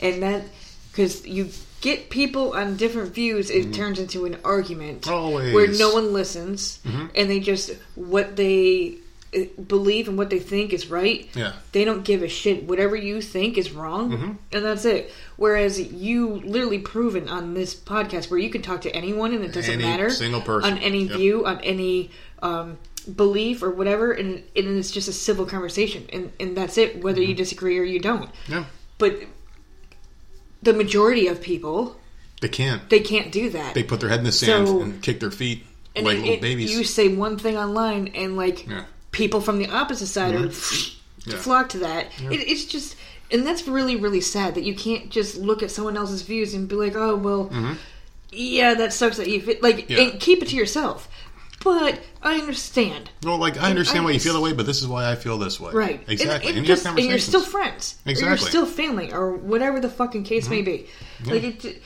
And 0.00 0.22
that 0.22 0.42
because 0.90 1.26
you 1.26 1.48
get 1.80 2.10
people 2.10 2.52
on 2.54 2.76
different 2.76 3.14
views, 3.14 3.50
it 3.50 3.72
turns 3.72 3.98
into 3.98 4.24
an 4.24 4.36
argument 4.44 5.02
Mm-hmm. 5.02 5.14
Always. 5.14 5.44
Mm-hmm. 5.46 5.54
where 5.54 5.68
no 5.68 5.92
one 5.94 6.12
listens, 6.12 6.80
and 6.84 7.30
they 7.30 7.40
just 7.40 7.70
what 7.94 8.36
they 8.36 8.96
uh, 9.36 9.40
believe 9.66 10.08
and 10.08 10.16
what 10.18 10.30
they 10.30 10.38
think 10.38 10.72
is 10.72 10.88
right. 10.90 11.28
Yeah. 11.34 11.52
they 11.72 11.84
don't 11.84 12.04
give 12.04 12.22
a 12.22 12.28
shit. 12.28 12.64
Whatever 12.64 12.96
you 12.96 13.20
think 13.20 13.58
is 13.58 13.72
wrong, 13.72 14.10
Mm-hmm. 14.10 14.32
and 14.52 14.64
that's 14.64 14.84
it. 14.84 15.12
Whereas 15.36 15.80
you 15.92 16.36
literally 16.44 16.78
proven 16.78 17.28
on 17.28 17.54
this 17.54 17.74
podcast 17.74 18.30
where 18.30 18.38
you 18.40 18.48
can 18.50 18.62
talk 18.62 18.80
to 18.82 18.90
anyone 18.96 19.34
and 19.34 19.44
it 19.44 19.52
doesn't 19.52 19.74
Any 19.74 19.82
matter 19.84 20.08
single 20.10 20.40
person. 20.40 20.72
on 20.72 20.78
any 20.78 21.04
Yep. 21.04 21.16
view 21.18 21.46
on 21.46 21.60
any 21.60 22.10
um, 22.42 22.78
belief 23.14 23.62
or 23.62 23.70
whatever, 23.70 24.12
and, 24.12 24.42
and 24.56 24.78
it's 24.78 24.90
just 24.90 25.08
a 25.08 25.12
civil 25.12 25.46
conversation, 25.46 26.06
and 26.12 26.32
and 26.40 26.56
that's 26.56 26.76
it. 26.78 27.02
Whether 27.02 27.20
Mm-hmm. 27.20 27.30
you 27.30 27.34
disagree 27.36 27.78
or 27.78 27.84
you 27.84 28.00
don't, 28.00 28.30
Yeah. 28.48 28.64
but 28.98 29.16
the 30.62 30.72
majority 30.72 31.26
of 31.28 31.40
people 31.40 31.96
They 32.40 32.48
can't. 32.48 32.88
they 32.90 33.00
can't 33.00 33.30
do 33.32 33.50
that. 33.50 33.74
They 33.74 33.82
put 33.82 34.00
their 34.00 34.08
head 34.08 34.20
in 34.20 34.24
the 34.24 34.32
sand 34.32 34.68
So- 34.68 34.80
and 34.82 35.02
kick 35.02 35.20
their 35.20 35.30
feet 35.30 35.64
and 35.94 36.06
like 36.06 36.18
it- 36.18 36.22
little 36.22 36.40
babies. 36.40 36.72
You 36.72 36.84
say 36.84 37.08
one 37.08 37.38
thing 37.38 37.56
online, 37.56 38.08
and 38.14 38.36
like 38.36 38.66
Yeah. 38.66 38.84
people 39.12 39.40
from 39.40 39.58
the 39.58 39.68
opposite 39.68 40.06
side 40.08 40.34
are 40.34 40.50
Yeah. 41.26 41.36
flock 41.38 41.68
to 41.70 41.78
that. 41.78 42.06
It, 42.30 42.40
it's 42.40 42.64
just, 42.66 42.94
and 43.32 43.46
that's 43.46 43.66
really 43.66 43.96
really 43.96 44.20
sad 44.20 44.54
that 44.54 44.62
you 44.64 44.74
can't 44.74 45.10
just 45.10 45.36
look 45.36 45.62
at 45.62 45.70
someone 45.70 45.96
else's 45.96 46.22
views 46.22 46.54
and 46.54 46.68
be 46.68 46.76
like, 46.76 46.94
oh 46.96 47.16
well, 47.16 47.50
yeah, 48.30 48.74
that 48.74 48.92
sucks 48.92 49.16
that 49.18 49.28
you 49.28 49.40
fit. 49.40 49.62
Like, 49.62 49.76
Mm-hmm. 49.88 49.92
Yeah. 49.92 50.00
and 50.02 50.20
keep 50.20 50.42
it 50.42 50.48
to 50.48 50.56
yourself. 50.56 51.08
But 51.64 52.00
I 52.22 52.34
understand, 52.38 53.10
well, 53.22 53.38
like 53.38 53.56
I 53.60 53.70
understand 53.70 54.02
I- 54.02 54.04
why 54.04 54.10
you 54.12 54.20
feel 54.20 54.34
that 54.34 54.40
way, 54.40 54.52
but 54.52 54.66
this 54.66 54.80
is 54.82 54.86
why 54.86 55.10
I 55.10 55.14
feel 55.16 55.38
this 55.38 55.58
way. 55.58 55.72
right? 55.72 56.02
Exactly. 56.06 56.50
And, 56.50 56.58
And, 56.58 56.66
have 56.68 56.76
just, 56.78 56.86
and 56.86 56.98
you're 57.00 57.18
still 57.18 57.42
friends. 57.42 57.96
Or 58.06 58.12
you're 58.12 58.36
Mm-hmm. 58.36 58.46
still 58.46 58.66
family, 58.66 59.12
or 59.12 59.32
whatever 59.32 59.80
the 59.80 59.88
fucking 59.88 60.24
case 60.24 60.48
may 60.48 60.62
be. 60.62 60.86
Like 61.24 61.42
it. 61.64 61.82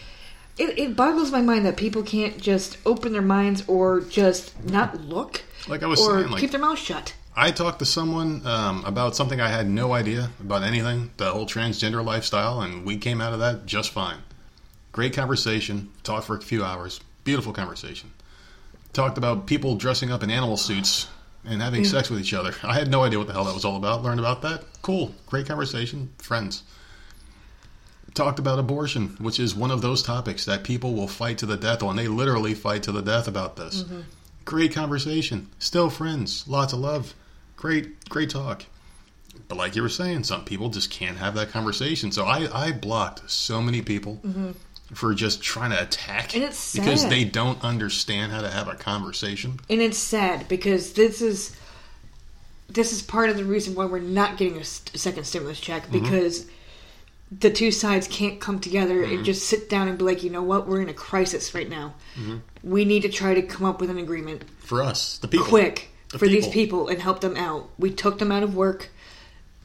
It, 0.58 0.78
it 0.78 0.96
boggles 0.96 1.30
my 1.32 1.40
mind 1.40 1.64
that 1.64 1.78
people 1.78 2.02
can't 2.02 2.36
just 2.36 2.76
open 2.84 3.12
their 3.14 3.22
minds 3.22 3.64
or 3.66 4.00
just 4.02 4.62
not 4.64 5.00
look, 5.00 5.42
Like 5.68 5.82
I 5.82 5.86
was 5.86 5.98
or 6.00 6.18
saying, 6.18 6.30
like- 6.32 6.40
keep 6.42 6.50
their 6.50 6.60
mouth 6.60 6.78
shut. 6.78 7.14
I 7.34 7.50
talked 7.52 7.78
to 7.78 7.86
someone 7.86 8.44
um, 8.46 8.84
about 8.84 9.16
something 9.16 9.40
I 9.40 9.48
had 9.48 9.70
no 9.70 9.94
idea 9.94 10.30
about 10.40 10.62
anything, 10.62 11.12
the 11.16 11.30
whole 11.30 11.46
transgender 11.46 12.04
lifestyle, 12.04 12.60
and 12.60 12.84
we 12.84 12.98
came 12.98 13.22
out 13.22 13.32
of 13.32 13.38
that 13.38 13.64
just 13.64 13.90
fine. 13.90 14.18
Great 14.92 15.14
conversation. 15.14 15.88
Talked 16.02 16.26
for 16.26 16.36
a 16.36 16.40
few 16.42 16.62
hours. 16.62 17.00
Beautiful 17.24 17.52
conversation. 17.54 18.10
Talked 18.92 19.18
about 19.18 19.46
people 19.46 19.76
dressing 19.76 20.10
up 20.10 20.22
in 20.22 20.30
animal 20.30 20.56
suits 20.56 21.08
and 21.44 21.62
having 21.62 21.82
mm. 21.82 21.86
sex 21.86 22.10
with 22.10 22.20
each 22.20 22.34
other. 22.34 22.54
I 22.62 22.74
had 22.74 22.90
no 22.90 23.02
idea 23.02 23.18
what 23.18 23.28
the 23.28 23.32
hell 23.32 23.44
that 23.44 23.54
was 23.54 23.64
all 23.64 23.76
about. 23.76 24.02
Learned 24.02 24.20
about 24.20 24.42
that. 24.42 24.64
Cool. 24.82 25.14
Great 25.26 25.46
conversation. 25.46 26.10
Friends. 26.18 26.62
Talked 28.14 28.40
about 28.40 28.58
abortion, 28.58 29.16
which 29.20 29.38
is 29.38 29.54
one 29.54 29.70
of 29.70 29.82
those 29.82 30.02
topics 30.02 30.44
that 30.44 30.64
people 30.64 30.94
will 30.94 31.06
fight 31.06 31.38
to 31.38 31.46
the 31.46 31.56
death 31.56 31.82
on. 31.82 31.94
They 31.94 32.08
literally 32.08 32.54
fight 32.54 32.82
to 32.84 32.92
the 32.92 33.02
death 33.02 33.28
about 33.28 33.56
this. 33.56 33.82
Mm-hmm. 33.82 34.00
Great 34.44 34.74
conversation. 34.74 35.48
Still 35.60 35.90
friends. 35.90 36.46
Lots 36.48 36.72
of 36.72 36.80
love. 36.80 37.14
Great, 37.56 38.08
great 38.08 38.30
talk. 38.30 38.64
But 39.46 39.58
like 39.58 39.76
you 39.76 39.82
were 39.82 39.88
saying, 39.88 40.24
some 40.24 40.44
people 40.44 40.68
just 40.70 40.90
can't 40.90 41.18
have 41.18 41.34
that 41.34 41.50
conversation. 41.50 42.10
So 42.10 42.24
I, 42.24 42.48
I 42.52 42.72
blocked 42.72 43.30
so 43.30 43.62
many 43.62 43.82
people 43.82 44.20
mm-hmm. 44.24 44.52
For 44.94 45.14
just 45.14 45.42
trying 45.42 45.70
to 45.70 45.82
attack 45.82 46.34
And 46.34 46.42
it's 46.44 46.74
because 46.74 47.02
sad. 47.02 47.12
they 47.12 47.24
don't 47.24 47.62
understand 47.62 48.32
how 48.32 48.40
to 48.40 48.50
have 48.50 48.68
a 48.68 48.74
conversation. 48.74 49.60
and 49.68 49.80
it's 49.80 49.98
sad 49.98 50.48
because 50.48 50.92
this 50.94 51.20
is 51.22 51.56
this 52.68 52.92
is 52.92 53.02
part 53.02 53.30
of 53.30 53.36
the 53.36 53.44
reason 53.44 53.74
why 53.74 53.84
we're 53.84 53.98
not 53.98 54.36
getting 54.36 54.56
a, 54.58 54.64
second 54.64 55.24
stimulus 55.24 55.60
check 55.60 55.82
Mm-hmm. 55.84 56.04
because 56.04 56.46
the 57.36 57.50
two 57.50 57.70
sides 57.70 58.08
can't 58.08 58.40
come 58.40 58.58
together 58.60 58.96
Mm-hmm. 59.02 59.16
and 59.16 59.24
just 59.24 59.46
sit 59.46 59.68
down 59.68 59.86
and 59.88 59.96
be 59.98 60.04
like, 60.04 60.22
you 60.24 60.30
know 60.30 60.42
what, 60.42 60.66
we're 60.66 60.80
in 60.80 60.88
a 60.88 60.94
crisis 60.94 61.54
right 61.54 61.68
now. 61.68 61.94
Mm-hmm. 62.18 62.38
We 62.64 62.84
need 62.84 63.02
to 63.02 63.08
try 63.08 63.34
to 63.34 63.42
come 63.42 63.66
up 63.66 63.80
with 63.80 63.90
an 63.90 63.98
agreement 63.98 64.44
For 64.58 64.82
us, 64.82 65.18
the 65.18 65.28
people. 65.28 65.46
quick 65.46 65.90
The 66.10 66.18
for 66.18 66.26
these 66.28 66.48
people 66.48 66.88
and 66.88 67.00
help 67.00 67.20
them 67.20 67.36
out. 67.36 67.70
We 67.78 67.90
took 67.90 68.18
them 68.18 68.30
out 68.32 68.42
of 68.42 68.54
work. 68.56 68.88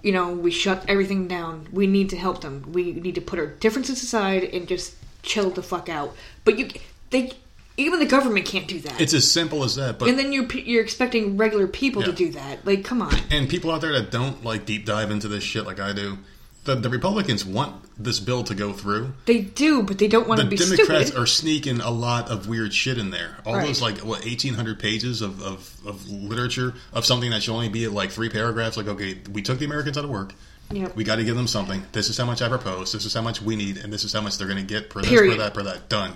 You 0.03 0.11
know, 0.11 0.31
we 0.33 0.51
shut 0.51 0.85
everything 0.87 1.27
down. 1.27 1.67
We 1.71 1.87
need 1.87 2.11
to 2.11 2.17
help 2.17 2.41
them. 2.41 2.71
We 2.71 2.93
need 2.93 3.15
to 3.15 3.21
put 3.21 3.39
our 3.39 3.47
differences 3.47 4.03
aside 4.03 4.43
and 4.43 4.67
just 4.67 4.93
chill 5.25 5.49
the 5.49 5.63
fuck 5.63 5.89
out. 5.89 6.15
But 6.43 6.57
you, 6.59 6.69
they, 7.09 7.31
even 7.77 7.99
the 7.99 8.05
government 8.05 8.45
can't 8.45 8.67
do 8.67 8.79
that. 8.81 9.01
It's 9.01 9.13
as 9.13 9.29
simple 9.29 9.63
as 9.63 9.75
that. 9.75 9.99
But 9.99 10.07
and 10.09 10.17
then 10.17 10.31
you're 10.31 10.45
you're 10.53 10.83
expecting 10.83 11.35
regular 11.37 11.67
people 11.67 12.03
to 12.03 12.11
do 12.13 12.31
that. 12.31 12.65
Like, 12.65 12.83
come 12.85 13.01
on. 13.01 13.13
and 13.31 13.49
people 13.49 13.71
out 13.71 13.81
there 13.81 13.91
that 13.93 14.11
don't 14.11 14.43
like 14.45 14.65
deep 14.65 14.85
dive 14.85 15.11
into 15.11 15.27
this 15.27 15.43
shit 15.43 15.65
like 15.65 15.79
I 15.79 15.91
do, 15.93 16.17
the, 16.63 16.75
the 16.75 16.89
Republicans 16.89 17.45
want 17.45 17.81
this 17.97 18.19
bill 18.19 18.43
to 18.43 18.55
go 18.55 18.73
through. 18.73 19.13
They 19.25 19.41
do, 19.41 19.83
but 19.83 19.99
they 19.99 20.07
don't 20.07 20.27
want 20.27 20.39
The 20.39 20.43
to 20.45 20.49
be 20.49 20.57
Democrats 20.57 21.07
stupid. 21.09 21.21
are 21.21 21.25
sneaking 21.25 21.79
a 21.79 21.91
lot 21.91 22.29
of 22.29 22.47
weird 22.47 22.73
shit 22.73 22.97
in 22.97 23.09
there. 23.11 23.37
All 23.45 23.55
Right. 23.55 23.67
those 23.67 23.81
like 23.81 23.99
what 23.99 24.25
eighteen 24.25 24.53
hundred 24.53 24.79
pages 24.79 25.21
of, 25.21 25.41
of, 25.41 25.77
of 25.85 26.07
literature 26.09 26.73
of 26.93 27.05
something 27.05 27.29
that 27.31 27.43
should 27.43 27.53
only 27.53 27.69
be 27.69 27.87
like 27.87 28.11
three 28.11 28.29
paragraphs. 28.29 28.77
Like, 28.77 28.87
okay, 28.87 29.17
we 29.31 29.41
took 29.41 29.59
the 29.59 29.65
Americans 29.65 29.97
out 29.97 30.03
of 30.05 30.09
work. 30.09 30.33
Yep. 30.71 30.95
We 30.95 31.03
got 31.03 31.17
to 31.17 31.23
give 31.23 31.35
them 31.35 31.47
something. 31.47 31.83
This 31.91 32.09
is 32.09 32.17
how 32.17 32.25
much 32.25 32.41
I 32.41 32.49
propose. 32.49 32.91
This 32.91 33.05
is 33.05 33.13
how 33.13 33.21
much 33.21 33.41
we 33.41 33.55
need, 33.55 33.77
and 33.77 33.93
this 33.93 34.03
is 34.03 34.11
how 34.13 34.21
much 34.21 34.37
they're 34.37 34.47
going 34.47 34.59
to 34.59 34.63
get 34.73 34.89
per 34.89 35.01
this, 35.01 35.09
per 35.09 35.15
Period. 35.17 35.39
that, 35.39 35.53
per 35.53 35.63
that. 35.63 35.89
Done. 35.89 36.13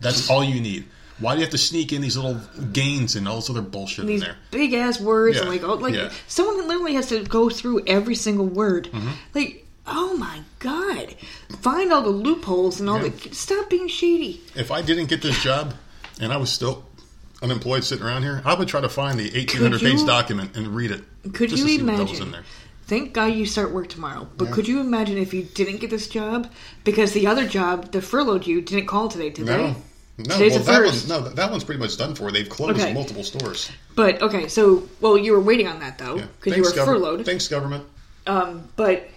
That's 0.00 0.30
all 0.30 0.42
you 0.42 0.60
need. 0.60 0.86
Why 1.18 1.34
do 1.34 1.40
you 1.40 1.44
have 1.44 1.50
to 1.52 1.58
sneak 1.58 1.92
in 1.92 2.00
these 2.00 2.16
little 2.16 2.40
gains 2.72 3.14
and 3.14 3.28
all 3.28 3.36
this 3.36 3.50
other 3.50 3.60
bullshit 3.60 4.06
These 4.06 4.22
in 4.22 4.28
there? 4.28 4.36
big 4.50 4.72
ass 4.72 4.98
words, 4.98 5.36
Yeah. 5.36 5.42
and 5.42 5.50
like, 5.50 5.62
oh, 5.62 5.74
like 5.74 5.94
Yeah. 5.94 6.10
someone 6.28 6.66
literally 6.66 6.94
has 6.94 7.08
to 7.10 7.22
go 7.24 7.50
through 7.50 7.82
every 7.86 8.14
single 8.14 8.46
word. 8.46 8.88
Mm-hmm. 8.90 9.10
Like, 9.34 9.66
oh 9.86 10.16
my 10.16 10.40
god, 10.60 11.14
find 11.60 11.92
all 11.92 12.00
the 12.00 12.08
loopholes 12.08 12.80
and 12.80 12.88
all 12.88 13.02
Yeah. 13.02 13.10
the 13.10 13.34
stop 13.34 13.68
being 13.68 13.86
shady. 13.88 14.40
If 14.54 14.70
I 14.70 14.80
didn't 14.80 15.06
get 15.10 15.20
this 15.20 15.38
job 15.42 15.74
and 16.18 16.32
I 16.32 16.38
was 16.38 16.50
still 16.50 16.84
unemployed 17.42 17.84
sitting 17.84 18.04
around 18.04 18.22
here, 18.22 18.40
I 18.46 18.54
would 18.54 18.68
try 18.68 18.80
to 18.80 18.88
find 18.88 19.18
the 19.18 19.30
1800 19.34 19.80
page 19.82 20.04
document 20.06 20.56
and 20.56 20.68
read 20.68 20.90
it. 20.90 21.02
Could 21.34 21.50
just 21.50 21.62
you 21.62 21.78
to 21.78 21.78
see 21.78 21.82
what 21.84 21.96
that 21.98 22.08
was 22.08 22.20
imagine? 22.20 22.44
Thank 22.90 23.12
God 23.12 23.26
you 23.34 23.46
start 23.46 23.70
work 23.70 23.88
tomorrow. 23.88 24.26
But 24.36 24.46
Yeah. 24.48 24.50
could 24.54 24.66
you 24.66 24.80
imagine 24.80 25.16
if 25.16 25.32
you 25.32 25.42
didn't 25.44 25.76
get 25.76 25.90
this 25.90 26.08
job 26.08 26.50
because 26.82 27.12
the 27.12 27.24
other 27.24 27.46
job, 27.46 27.92
the 27.92 28.02
furloughed 28.02 28.48
you, 28.48 28.60
didn't 28.60 28.86
call 28.86 29.06
today, 29.08 29.30
did 29.30 29.46
No. 29.46 29.76
No, 30.18 30.24
Today's 30.34 30.52
well, 30.54 30.62
that 30.64 30.76
first. 30.82 31.08
one, 31.08 31.22
no, 31.22 31.28
that 31.30 31.50
one's 31.52 31.62
pretty 31.62 31.78
much 31.80 31.96
done 31.96 32.16
for. 32.16 32.32
They've 32.32 32.48
closed 32.48 32.80
Okay. 32.80 32.92
multiple 32.92 33.22
stores. 33.22 33.70
But 33.94 34.20
okay, 34.20 34.48
so 34.48 34.88
well, 35.00 35.16
you 35.16 35.30
were 35.32 35.40
waiting 35.40 35.68
on 35.68 35.78
that 35.80 35.98
though 35.98 36.16
Yeah. 36.16 36.24
because 36.40 36.56
you 36.56 36.62
were 36.64 36.70
govern- 36.72 36.94
furloughed. 36.94 37.24
Thanks, 37.24 37.46
government. 37.46 37.84
Um, 38.26 38.64
but 38.76 39.08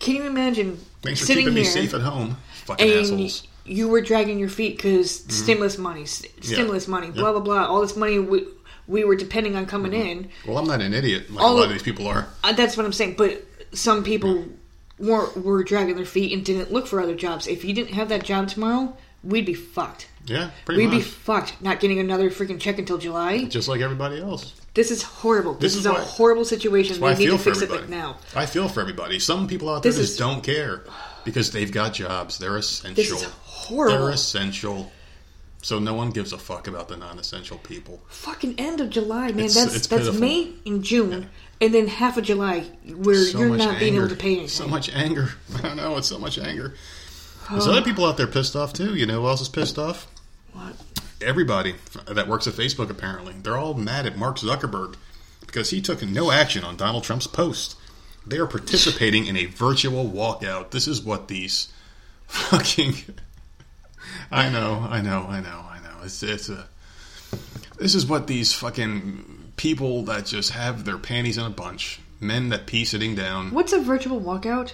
can 0.00 0.16
you 0.16 0.24
imagine 0.24 0.78
Thanks 1.02 1.20
for 1.20 1.26
sitting 1.26 1.44
keeping 1.44 1.54
me 1.54 1.64
safe 1.64 1.94
at 1.94 2.00
home. 2.00 2.36
Fucking 2.66 2.90
and 2.90 3.00
assholes. 3.00 3.42
Mm-hmm. 3.42 3.72
you 3.72 3.88
were 3.88 4.00
dragging 4.02 4.38
your 4.40 4.48
feet 4.50 4.76
because 4.76 5.22
stimulus 5.28 5.78
money, 5.78 6.02
s- 6.02 6.24
stimulus 6.42 6.88
money, 6.88 7.10
blah 7.10 7.30
blah 7.30 7.40
blah, 7.40 7.64
all 7.64 7.80
this 7.80 7.96
money 7.96 8.18
we 8.86 9.04
were 9.04 9.16
depending 9.16 9.56
on 9.56 9.66
coming 9.66 9.92
in. 9.92 10.28
Well, 10.46 10.58
I'm 10.58 10.66
not 10.66 10.80
an 10.80 10.92
idiot 10.94 11.30
like 11.30 11.42
All 11.44 11.54
a 11.54 11.56
lot 11.56 11.64
of- 11.66 11.72
these 11.72 11.82
people 11.82 12.06
are. 12.06 12.26
Uh, 12.42 12.52
that's 12.52 12.76
what 12.76 12.84
I'm 12.86 12.92
saying. 12.92 13.14
But 13.16 13.44
some 13.72 14.04
people 14.04 14.44
were 14.98 15.28
were 15.36 15.64
dragging 15.64 15.96
their 15.96 16.04
feet 16.04 16.32
and 16.32 16.44
didn't 16.44 16.72
look 16.72 16.86
for 16.86 17.00
other 17.00 17.14
jobs. 17.14 17.46
If 17.46 17.64
you 17.64 17.72
didn't 17.74 17.94
have 17.94 18.08
that 18.10 18.22
job 18.24 18.48
tomorrow, 18.48 18.96
we'd 19.22 19.46
be 19.46 19.54
fucked. 19.54 20.08
Yeah, 20.26 20.50
pretty 20.64 20.86
We'd 20.86 20.90
be 20.90 21.02
fucked 21.02 21.60
not 21.60 21.80
getting 21.80 21.98
another 21.98 22.30
freaking 22.30 22.58
check 22.58 22.78
until 22.78 22.96
July. 22.96 23.44
Just 23.44 23.68
like 23.68 23.82
everybody 23.82 24.20
else. 24.20 24.54
This 24.72 24.90
is 24.90 25.02
horrible. 25.02 25.52
This, 25.54 25.60
This 25.60 25.72
is, 25.74 25.78
is 25.80 25.86
a 25.86 25.92
why- 25.92 26.00
horrible 26.00 26.44
situation. 26.46 26.98
why 26.98 27.10
We 27.10 27.14
I 27.14 27.18
need 27.18 27.26
feel 27.26 27.36
to 27.36 27.42
for 27.42 27.50
fix 27.50 27.58
it 27.58 27.64
everybody. 27.64 27.82
like 27.82 27.90
now. 27.90 28.16
I 28.34 28.46
feel 28.46 28.68
for 28.68 28.80
everybody. 28.80 29.18
Some 29.20 29.46
people 29.46 29.68
out 29.68 29.82
there 29.82 29.92
This 29.92 30.00
just 30.00 30.12
is- 30.12 30.18
don't 30.18 30.42
care 30.42 30.82
because 31.24 31.50
they've 31.52 31.70
got 31.70 31.92
jobs. 31.94 32.38
They're 32.38 32.56
essential. 32.56 32.94
This 32.94 33.10
is 33.12 33.22
horrible. 33.42 33.98
They're 34.06 34.10
essential. 34.14 34.90
So 35.64 35.78
no 35.78 35.94
one 35.94 36.10
gives 36.10 36.34
a 36.34 36.36
fuck 36.38 36.66
about 36.68 36.88
the 36.88 36.96
non-essential 36.98 37.56
people. 37.56 38.02
Fucking 38.08 38.56
end 38.58 38.82
of 38.82 38.90
July, 38.90 39.28
man. 39.28 39.46
It's- 39.46 39.54
that's 39.54 39.74
it's 39.74 39.86
that's 39.86 40.02
pitiful. 40.02 40.20
May 40.20 40.52
and 40.66 40.84
June, 40.84 41.30
and 41.58 41.72
then 41.72 41.86
half 41.88 42.18
of 42.18 42.24
July 42.24 42.60
where 42.86 43.24
So 43.24 43.38
you're 43.38 43.56
not 43.56 43.78
being 43.78 43.94
able 43.94 44.10
to 44.10 44.14
pay 44.14 44.32
anything. 44.32 44.48
So 44.48 44.68
much 44.68 44.90
anger. 44.94 45.30
I 45.56 45.62
don't 45.62 45.76
know. 45.76 45.96
It's 45.96 46.08
so 46.08 46.18
much 46.18 46.38
anger. 46.38 46.74
There's 47.50 47.66
other 47.66 47.80
people 47.80 48.04
out 48.04 48.18
there 48.18 48.26
pissed 48.26 48.54
off 48.54 48.74
too. 48.74 48.94
You 48.94 49.06
know 49.06 49.22
who 49.22 49.26
else 49.28 49.40
is 49.40 49.48
pissed 49.48 49.78
off? 49.78 50.06
What? 50.52 50.74
Everybody 51.22 51.76
that 52.08 52.28
works 52.28 52.46
at 52.46 52.52
Facebook. 52.52 52.90
Apparently, 52.90 53.32
they're 53.42 53.56
all 53.56 53.72
mad 53.72 54.04
at 54.04 54.18
Mark 54.18 54.36
Zuckerberg 54.38 54.96
because 55.46 55.70
he 55.70 55.80
took 55.80 56.02
no 56.02 56.30
action 56.30 56.62
on 56.62 56.76
Donald 56.76 57.04
Trump's 57.04 57.26
post. 57.26 57.76
They 58.26 58.36
are 58.36 58.46
participating 58.46 59.26
in 59.26 59.36
a 59.38 59.46
virtual 59.46 60.04
walkout. 60.10 60.72
This 60.72 60.86
is 60.86 61.02
what 61.02 61.28
these 61.28 61.72
fucking. 62.26 62.96
I 64.34 64.48
know, 64.50 64.86
I 64.90 65.00
know, 65.00 65.26
I 65.28 65.40
know, 65.40 65.64
I 65.70 65.78
know. 65.78 66.02
It's 66.04 66.22
it's 66.22 66.48
a. 66.48 66.66
This 67.78 67.94
is 67.94 68.06
what 68.06 68.26
these 68.26 68.52
fucking 68.52 69.52
people 69.56 70.02
that 70.04 70.26
just 70.26 70.50
have 70.50 70.84
their 70.84 70.98
panties 70.98 71.38
in 71.38 71.44
a 71.44 71.50
bunch, 71.50 72.00
men 72.20 72.48
that 72.50 72.66
pee 72.66 72.84
sitting 72.84 73.14
down. 73.14 73.50
What's 73.52 73.72
a 73.72 73.80
virtual 73.80 74.20
walkout? 74.20 74.72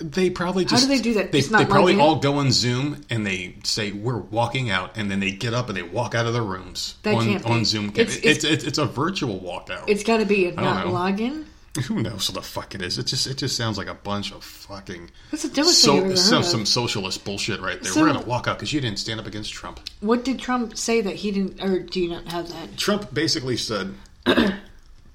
They 0.00 0.28
probably 0.30 0.64
just. 0.64 0.84
How 0.84 0.88
do 0.90 0.94
they 0.96 1.02
do 1.02 1.14
that? 1.14 1.32
They, 1.32 1.40
not 1.48 1.58
they 1.60 1.64
probably 1.64 1.98
all 1.98 2.16
go 2.16 2.34
on 2.34 2.52
Zoom 2.52 3.04
and 3.10 3.26
they 3.26 3.56
say 3.64 3.90
we're 3.92 4.18
walking 4.18 4.70
out, 4.70 4.96
and 4.96 5.10
then 5.10 5.20
they 5.20 5.30
get 5.32 5.54
up 5.54 5.68
and 5.68 5.76
they 5.76 5.82
walk 5.82 6.14
out 6.14 6.26
of 6.26 6.32
their 6.34 6.42
rooms 6.42 6.96
That 7.04 7.14
on 7.14 7.44
on 7.44 7.64
Zoom. 7.64 7.88
It's- 7.96 8.16
It's 8.16 8.24
it's, 8.24 8.44
it's- 8.44 8.64
it's, 8.64 8.78
a 8.78 8.84
virtual 8.86 9.40
walkout. 9.40 9.84
It's 9.88 10.04
got 10.04 10.18
to 10.18 10.26
be 10.26 10.46
a 10.46 10.52
not 10.54 10.86
login. 10.86 11.46
Who 11.86 12.02
knows 12.02 12.28
what 12.28 12.34
the 12.34 12.42
fuck 12.42 12.74
it 12.74 12.82
is? 12.82 12.98
It 12.98 13.06
just 13.06 13.26
it 13.28 13.36
just 13.38 13.56
sounds 13.56 13.78
like 13.78 13.86
a 13.86 13.94
bunch 13.94 14.32
of 14.32 14.42
fucking 14.42 15.10
That's 15.30 15.44
the 15.44 15.50
dumbest 15.50 15.80
so, 15.82 16.00
thing 16.00 16.16
some 16.16 16.42
some 16.42 16.66
socialist 16.66 17.24
bullshit 17.24 17.60
right 17.60 17.80
there. 17.80 17.92
So- 17.92 18.00
We're 18.00 18.12
gonna 18.12 18.26
walk 18.26 18.48
out 18.48 18.58
because 18.58 18.72
you 18.72 18.80
didn't 18.80 18.98
stand 18.98 19.20
up 19.20 19.26
against 19.26 19.52
Trump. 19.52 19.78
What 20.00 20.24
did 20.24 20.40
Trump 20.40 20.76
say 20.76 21.00
that 21.00 21.14
he 21.16 21.30
didn't, 21.30 21.62
or 21.62 21.78
do 21.78 22.00
you 22.00 22.08
not 22.08 22.26
have 22.28 22.48
that? 22.48 22.76
Trump 22.76 23.14
basically 23.14 23.56
said 23.56 23.94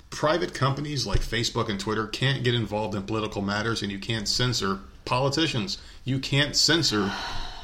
private 0.10 0.54
companies 0.54 1.06
like 1.06 1.20
Facebook 1.20 1.70
and 1.70 1.80
Twitter 1.80 2.08
can't 2.08 2.44
get 2.44 2.54
involved 2.56 2.96
in 2.96 3.04
political 3.04 3.42
matters, 3.42 3.82
and 3.82 3.92
you 3.92 4.00
can't 4.00 4.28
censor 4.28 4.80
politicians. 5.04 5.78
You 6.06 6.20
can't 6.20 6.56
censor 6.56 7.12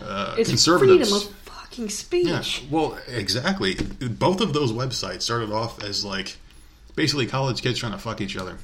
uh, 0.03 0.35
It's 0.37 0.49
conservatives. 0.49 1.09
freedom 1.09 1.29
of 1.29 1.35
fucking 1.45 1.89
speech. 1.89 2.27
Yeah, 2.27 2.43
well, 2.69 2.97
exactly. 3.07 3.75
Both 3.75 4.41
of 4.41 4.51
those 4.53 4.73
websites 4.73 5.21
started 5.21 5.51
off 5.51 5.81
as 5.81 6.03
like 6.03 6.37
basically 6.95 7.25
college 7.25 7.61
kids 7.61 7.79
trying 7.79 7.93
to 7.93 7.97
fuck 7.97 8.19
each 8.19 8.35
other. 8.35 8.57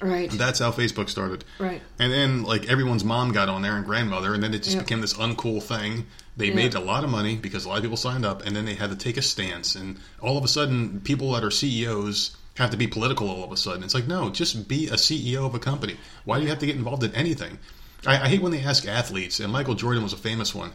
Right. 0.00 0.30
That's 0.30 0.58
how 0.58 0.72
Facebook 0.72 1.08
started. 1.08 1.44
Right. 1.58 1.82
And 1.98 2.12
then 2.12 2.42
like 2.42 2.68
everyone's 2.68 3.04
mom 3.04 3.32
got 3.32 3.48
on 3.48 3.62
there 3.62 3.76
and 3.76 3.84
grandmother, 3.84 4.32
and 4.34 4.42
then 4.42 4.54
it 4.54 4.62
just 4.62 4.76
Yeah. 4.76 4.82
became 4.82 5.00
this 5.00 5.14
uncool 5.14 5.62
thing. 5.62 6.06
They 6.36 6.48
Yeah. 6.48 6.54
made 6.54 6.74
a 6.74 6.80
lot 6.80 7.04
of 7.04 7.10
money 7.10 7.36
because 7.36 7.64
a 7.64 7.68
lot 7.68 7.76
of 7.78 7.82
people 7.82 7.96
signed 7.98 8.24
up, 8.24 8.44
and 8.46 8.56
then 8.56 8.64
they 8.64 8.74
had 8.74 8.90
to 8.90 8.96
take 8.96 9.16
a 9.16 9.22
stance. 9.22 9.74
And 9.74 9.98
all 10.20 10.38
of 10.38 10.44
a 10.44 10.48
sudden, 10.48 11.00
people 11.04 11.32
that 11.32 11.44
are 11.44 11.50
CEOs 11.50 12.30
have 12.54 12.70
to 12.70 12.76
be 12.76 12.86
political. 12.86 13.28
All 13.28 13.44
of 13.44 13.52
a 13.52 13.56
sudden, 13.56 13.82
it's 13.82 13.94
like 13.94 14.06
no, 14.08 14.30
just 14.30 14.68
be 14.68 14.86
a 14.88 14.96
CEO 14.96 15.44
of 15.46 15.54
a 15.54 15.58
company. 15.58 15.96
Why 16.24 16.36
do 16.38 16.44
you 16.44 16.48
have 16.50 16.58
to 16.60 16.66
get 16.66 16.76
involved 16.76 17.04
in 17.04 17.14
anything? 17.14 17.58
I, 18.06 18.22
I 18.22 18.28
hate 18.28 18.40
when 18.42 18.52
they 18.52 18.60
ask 18.62 18.86
athletes, 18.88 19.38
and 19.40 19.52
Michael 19.52 19.74
Jordan 19.74 20.02
was 20.02 20.12
a 20.14 20.16
famous 20.18 20.54
one. 20.54 20.72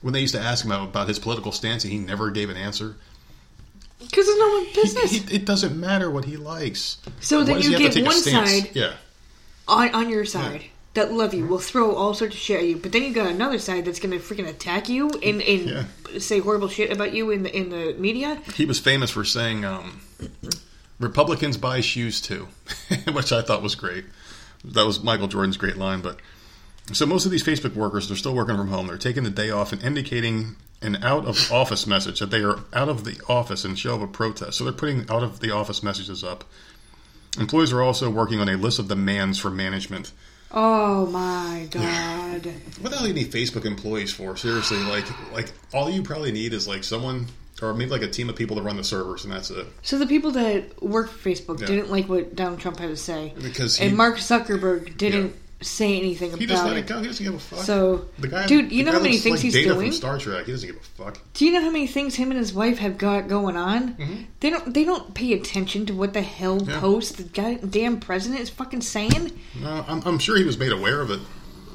When 0.00 0.12
they 0.12 0.20
used 0.20 0.34
to 0.34 0.40
ask 0.40 0.64
him 0.64 0.72
about, 0.72 0.88
about 0.88 1.08
his 1.08 1.18
political 1.18 1.52
stance, 1.52 1.84
and 1.84 1.92
he 1.92 1.98
never 1.98 2.30
gave 2.30 2.50
an 2.50 2.56
answer. 2.56 2.96
Because 4.10 4.28
it's 4.28 4.38
no 4.38 4.48
one's 4.48 4.72
business. 4.74 5.10
he- 5.28 5.34
it 5.36 5.44
doesn't 5.44 5.78
matter 5.78 6.10
what 6.10 6.24
he 6.24 6.36
likes. 6.36 6.98
So 7.20 7.42
then 7.44 7.60
you 7.60 7.76
he 7.76 7.88
get 7.88 8.04
one 8.04 8.20
side 8.20 8.70
Yeah. 8.74 8.94
on, 9.68 9.94
on 9.94 10.10
your 10.10 10.24
side 10.24 10.64
that 10.94 11.12
love 11.12 11.34
you, 11.34 11.44
will 11.46 11.58
throw 11.58 11.94
all 11.94 12.14
sorts 12.14 12.34
of 12.36 12.40
shit 12.40 12.60
at 12.60 12.66
you, 12.66 12.76
but 12.76 12.92
then 12.92 13.02
you 13.02 13.12
got 13.12 13.26
another 13.26 13.58
side 13.58 13.84
that's 13.84 13.98
going 13.98 14.12
to 14.12 14.24
freaking 14.24 14.46
attack 14.48 14.88
you 14.88 15.10
and, 15.10 15.42
and 15.42 15.68
Yeah. 15.68 15.84
say 16.18 16.38
horrible 16.38 16.68
shit 16.68 16.92
about 16.92 17.12
you 17.14 17.30
in 17.30 17.42
the 17.42 17.56
in 17.56 17.70
the 17.70 17.94
media. 17.98 18.40
He 18.54 18.64
was 18.64 18.78
famous 18.78 19.10
for 19.10 19.24
saying, 19.24 19.64
um, 19.64 20.00
"Republicans 21.00 21.56
buy 21.56 21.80
shoes 21.80 22.20
too," 22.20 22.48
which 23.12 23.32
I 23.32 23.42
thought 23.42 23.62
was 23.62 23.74
great. 23.74 24.04
That 24.64 24.86
was 24.86 25.02
Michael 25.02 25.26
Jordan's 25.26 25.56
great 25.56 25.76
line. 25.76 26.00
But 26.00 26.18
so 26.92 27.06
most 27.06 27.24
of 27.26 27.30
these 27.32 27.42
Facebook 27.42 27.74
workers, 27.74 28.08
they're 28.08 28.16
still 28.16 28.34
working 28.34 28.56
from 28.56 28.68
home. 28.68 28.86
They're 28.86 28.96
taking 28.98 29.24
the 29.24 29.30
day 29.30 29.50
off 29.50 29.72
and 29.72 29.82
indicating 29.82 30.56
an 30.84 31.02
out 31.02 31.24
of 31.26 31.50
office 31.50 31.86
message 31.86 32.20
that 32.20 32.30
they 32.30 32.42
are 32.42 32.58
out 32.72 32.88
of 32.88 33.04
the 33.04 33.20
office 33.28 33.64
in 33.64 33.74
show 33.74 33.94
of 33.94 34.02
a 34.02 34.06
protest. 34.06 34.58
So 34.58 34.64
they're 34.64 34.72
putting 34.72 35.08
out 35.10 35.22
of 35.22 35.40
the 35.40 35.50
office 35.50 35.82
messages 35.82 36.22
up. 36.22 36.44
Employees 37.38 37.72
are 37.72 37.82
also 37.82 38.10
working 38.10 38.38
on 38.40 38.48
a 38.48 38.56
list 38.56 38.78
of 38.78 38.88
demands 38.88 39.38
for 39.38 39.50
management. 39.50 40.12
Oh 40.52 41.06
my 41.06 41.66
god! 41.70 42.46
What 42.80 42.90
the 42.90 42.96
hell 42.96 43.02
do 43.02 43.08
you 43.08 43.14
need 43.14 43.32
Facebook 43.32 43.64
employees 43.64 44.12
for? 44.12 44.36
Seriously, 44.36 44.78
like, 44.84 45.04
like 45.32 45.50
all 45.72 45.90
you 45.90 46.02
probably 46.04 46.30
need 46.30 46.52
is 46.52 46.68
like 46.68 46.84
someone, 46.84 47.26
or 47.60 47.74
maybe 47.74 47.90
like 47.90 48.02
a 48.02 48.08
team 48.08 48.28
of 48.28 48.36
people 48.36 48.54
to 48.56 48.62
run 48.62 48.76
the 48.76 48.84
servers, 48.84 49.24
and 49.24 49.32
that's 49.32 49.50
it. 49.50 49.66
So 49.82 49.98
the 49.98 50.06
people 50.06 50.30
that 50.32 50.80
work 50.80 51.10
for 51.10 51.28
Facebook 51.28 51.58
Yeah. 51.60 51.66
didn't 51.66 51.90
like 51.90 52.08
what 52.08 52.36
Donald 52.36 52.60
Trump 52.60 52.78
had 52.78 52.90
to 52.90 52.96
say, 52.96 53.32
Because 53.42 53.78
he- 53.78 53.86
and 53.86 53.96
Mark 53.96 54.18
Zuckerberg 54.18 54.96
didn't 54.96 55.34
say 55.64 55.98
anything 55.98 56.36
He 56.36 56.46
just 56.46 56.62
about 56.62 56.74
let 56.74 56.78
it. 56.78 56.86
go. 56.86 57.00
He 57.00 57.06
doesn't 57.06 57.24
give 57.24 57.34
a 57.34 57.38
fuck. 57.38 57.60
So, 57.60 58.06
the 58.18 58.28
guy, 58.28 58.46
dude, 58.46 58.70
you 58.70 58.84
know 58.84 58.92
how 58.92 59.00
many 59.00 59.16
things 59.18 59.36
like 59.36 59.40
he's 59.42 59.52
Data 59.54 59.74
doing? 59.74 59.90
from 59.90 59.96
Star 59.96 60.18
Trek. 60.18 60.46
He 60.46 60.52
doesn't 60.52 60.66
give 60.68 60.76
a 60.76 60.80
fuck. 61.02 61.18
Do 61.34 61.44
you 61.46 61.52
know 61.52 61.60
how 61.62 61.70
many 61.70 61.86
things 61.86 62.14
him 62.14 62.30
and 62.30 62.38
his 62.38 62.52
wife 62.52 62.78
have 62.78 62.98
got 62.98 63.28
going 63.28 63.56
on? 63.56 63.94
Mm-hmm. 63.94 64.14
They 64.40 64.50
don't. 64.50 64.72
They 64.74 64.84
don't 64.84 65.14
pay 65.14 65.32
attention 65.32 65.86
to 65.86 65.94
what 65.94 66.12
the 66.12 66.22
hell 66.22 66.62
Yeah. 66.62 66.80
post 66.80 67.16
the 67.16 67.22
goddamn 67.24 68.00
president 68.00 68.40
is 68.40 68.50
fucking 68.50 68.82
saying. 68.82 69.32
No, 69.60 69.84
I'm, 69.88 70.02
I'm 70.06 70.18
sure 70.18 70.36
he 70.36 70.44
was 70.44 70.58
made 70.58 70.72
aware 70.72 71.00
of 71.00 71.10
it. 71.10 71.20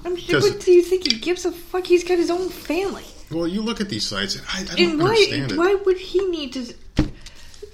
I'm 0.06 0.16
sure. 0.16 0.40
What 0.40 0.60
do 0.62 0.72
you 0.72 0.82
think 0.82 1.12
he 1.12 1.20
gives 1.20 1.46
a 1.46 1.52
fuck? 1.52 1.86
He's 1.88 2.04
got 2.04 2.18
his 2.18 2.30
own 2.30 2.50
family. 2.50 3.04
Well, 3.32 3.48
you 3.48 3.62
look 3.62 3.80
at 3.82 3.90
these 3.90 4.06
sites, 4.08 4.36
and 4.36 4.46
I, 4.52 4.62
I 4.62 4.64
don't 4.64 4.80
And 4.92 5.00
why? 5.02 5.10
understand 5.10 5.52
it. 5.52 5.58
Why 5.58 5.76
would 5.76 5.98
he 5.98 6.26
need 6.30 6.54
to 6.54 6.74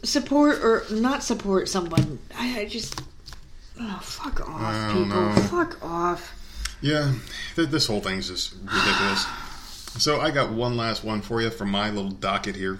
support 0.03 0.59
or 0.63 0.83
not 0.91 1.23
support 1.23 1.69
someone? 1.69 2.19
I, 2.37 2.61
I 2.61 2.65
just. 2.65 3.01
Oh, 3.79 3.99
fuck 4.01 4.47
off, 4.49 4.87
people! 4.93 5.05
know. 5.05 5.33
Fuck 5.49 5.83
off. 5.83 6.33
Yeah, 6.81 7.13
th- 7.55 7.69
this 7.69 7.87
whole 7.87 7.99
thing's 8.01 8.27
just 8.29 8.53
ridiculous. 8.63 9.25
So 9.97 10.19
I 10.21 10.31
got 10.31 10.51
one 10.51 10.77
last 10.77 11.03
one 11.03 11.21
for 11.21 11.41
you 11.41 11.49
from 11.49 11.69
my 11.71 11.89
little 11.89 12.11
docket 12.11 12.55
here. 12.55 12.79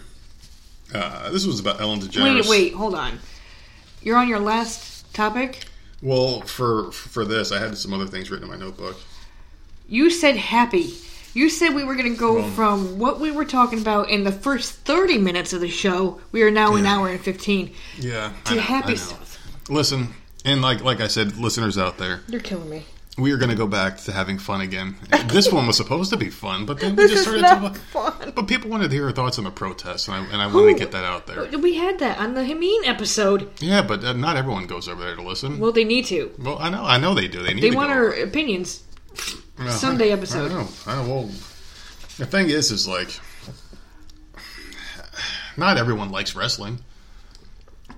Uh, 0.94 1.30
this 1.32 1.46
was 1.46 1.60
about 1.60 1.82
Ellen 1.82 2.00
DeGeneres. 2.00 2.44
Wait, 2.44 2.50
wait, 2.50 2.74
hold 2.74 2.94
on. 2.96 3.20
You're 4.02 4.18
on 4.18 4.28
your 4.28 4.40
last 4.40 5.12
topic. 5.14 5.66
Well, 6.02 6.42
for 6.42 6.92
for 6.92 7.26
this, 7.26 7.52
I 7.52 7.60
had 7.60 7.78
some 7.78 7.94
other 7.94 8.06
things 8.06 8.30
written 8.30 8.50
in 8.50 8.52
my 8.58 8.64
notebook. 8.64 8.98
You 9.88 10.10
said 10.10 10.36
happy. 10.38 10.94
You 11.34 11.50
said 11.50 11.74
we 11.74 11.84
were 11.84 11.96
going 11.96 12.12
to 12.14 12.18
go 12.20 12.36
Well- 12.36 12.50
from 12.52 12.98
what 13.00 13.20
we 13.20 13.32
were 13.32 13.44
talking 13.46 13.80
about 13.80 14.10
in 14.10 14.24
the 14.24 14.32
first 14.32 14.74
30 14.86 15.18
minutes 15.18 15.52
of 15.52 15.60
the 15.62 15.68
show. 15.70 16.22
We 16.32 16.44
are 16.44 16.52
now 16.52 16.76
an 16.76 16.86
hour 16.86 17.10
and 17.10 17.20
15 17.20 17.74
Yeah, 18.00 18.32
I 18.46 18.50
to 18.50 18.56
know, 18.56 18.62
happy 18.62 18.88
I 18.88 18.92
know. 18.92 18.96
stuff. 18.96 19.40
Listen, 19.70 20.14
and 20.46 20.62
like 20.62 20.82
like 20.82 21.02
I 21.02 21.08
said, 21.08 21.36
listeners 21.38 21.78
out 21.78 21.98
there, 21.98 22.22
You're 22.28 22.42
killing 22.42 22.70
me. 22.70 22.86
we 23.18 23.32
are 23.32 23.38
going 23.38 23.50
to 23.50 23.56
go 23.56 23.68
back 23.68 23.98
to 24.04 24.12
having 24.12 24.38
fun 24.38 24.62
again. 24.62 24.96
this 25.28 25.52
one 25.52 25.68
was 25.68 25.78
supposed 25.78 26.10
to 26.12 26.18
be 26.18 26.30
fun, 26.30 26.66
but 26.66 26.80
then 26.80 26.96
we 26.96 27.04
This 27.04 27.12
just 27.12 27.28
is 27.28 27.40
started 27.40 27.62
not 27.64 27.74
to. 27.76 27.80
fun. 27.82 28.34
But 28.36 28.48
people 28.48 28.70
wanted 28.70 28.90
to 28.90 28.96
hear 28.96 29.06
our 29.06 29.12
thoughts 29.12 29.38
on 29.38 29.44
the 29.46 29.52
protests, 29.52 30.08
and 30.08 30.16
I, 30.18 30.20
and 30.32 30.42
I 30.42 30.48
wanted 30.48 30.74
to 30.74 30.80
get 30.80 30.92
that 30.92 31.04
out 31.06 31.28
there. 31.28 31.58
We 31.58 31.76
had 31.76 32.00
that 32.00 32.18
on 32.20 32.34
the 32.34 32.42
Hameen 32.42 32.86
episode. 32.86 33.50
Yeah, 33.62 33.82
but 33.82 34.04
uh, 34.04 34.14
not 34.14 34.36
everyone 34.38 34.68
goes 34.68 34.88
over 34.88 35.02
there 35.04 35.16
to 35.16 35.22
listen. 35.22 35.60
Well, 35.60 35.72
they 35.72 35.84
need 35.86 36.06
to. 36.06 36.32
Well, 36.40 36.58
I 36.60 36.70
know, 36.70 36.84
I 36.84 36.98
know 36.98 37.14
they 37.14 37.28
do. 37.28 37.42
They 37.44 37.54
need. 37.54 37.64
They 37.64 37.70
to 37.72 37.76
want 37.76 37.90
go 37.90 37.96
our 37.96 38.10
opinions. 38.12 38.84
Yeah, 39.60 39.70
Sunday 39.70 40.12
episode. 40.12 40.52
I 40.52 40.56
know. 40.56 40.68
I 40.88 40.96
know. 41.02 41.10
Well, 41.10 41.24
the 42.18 42.26
thing 42.26 42.50
is, 42.50 42.72
is 42.72 42.86
like, 42.88 43.10
not 45.58 45.78
everyone 45.78 46.10
likes 46.12 46.36
wrestling. 46.36 46.80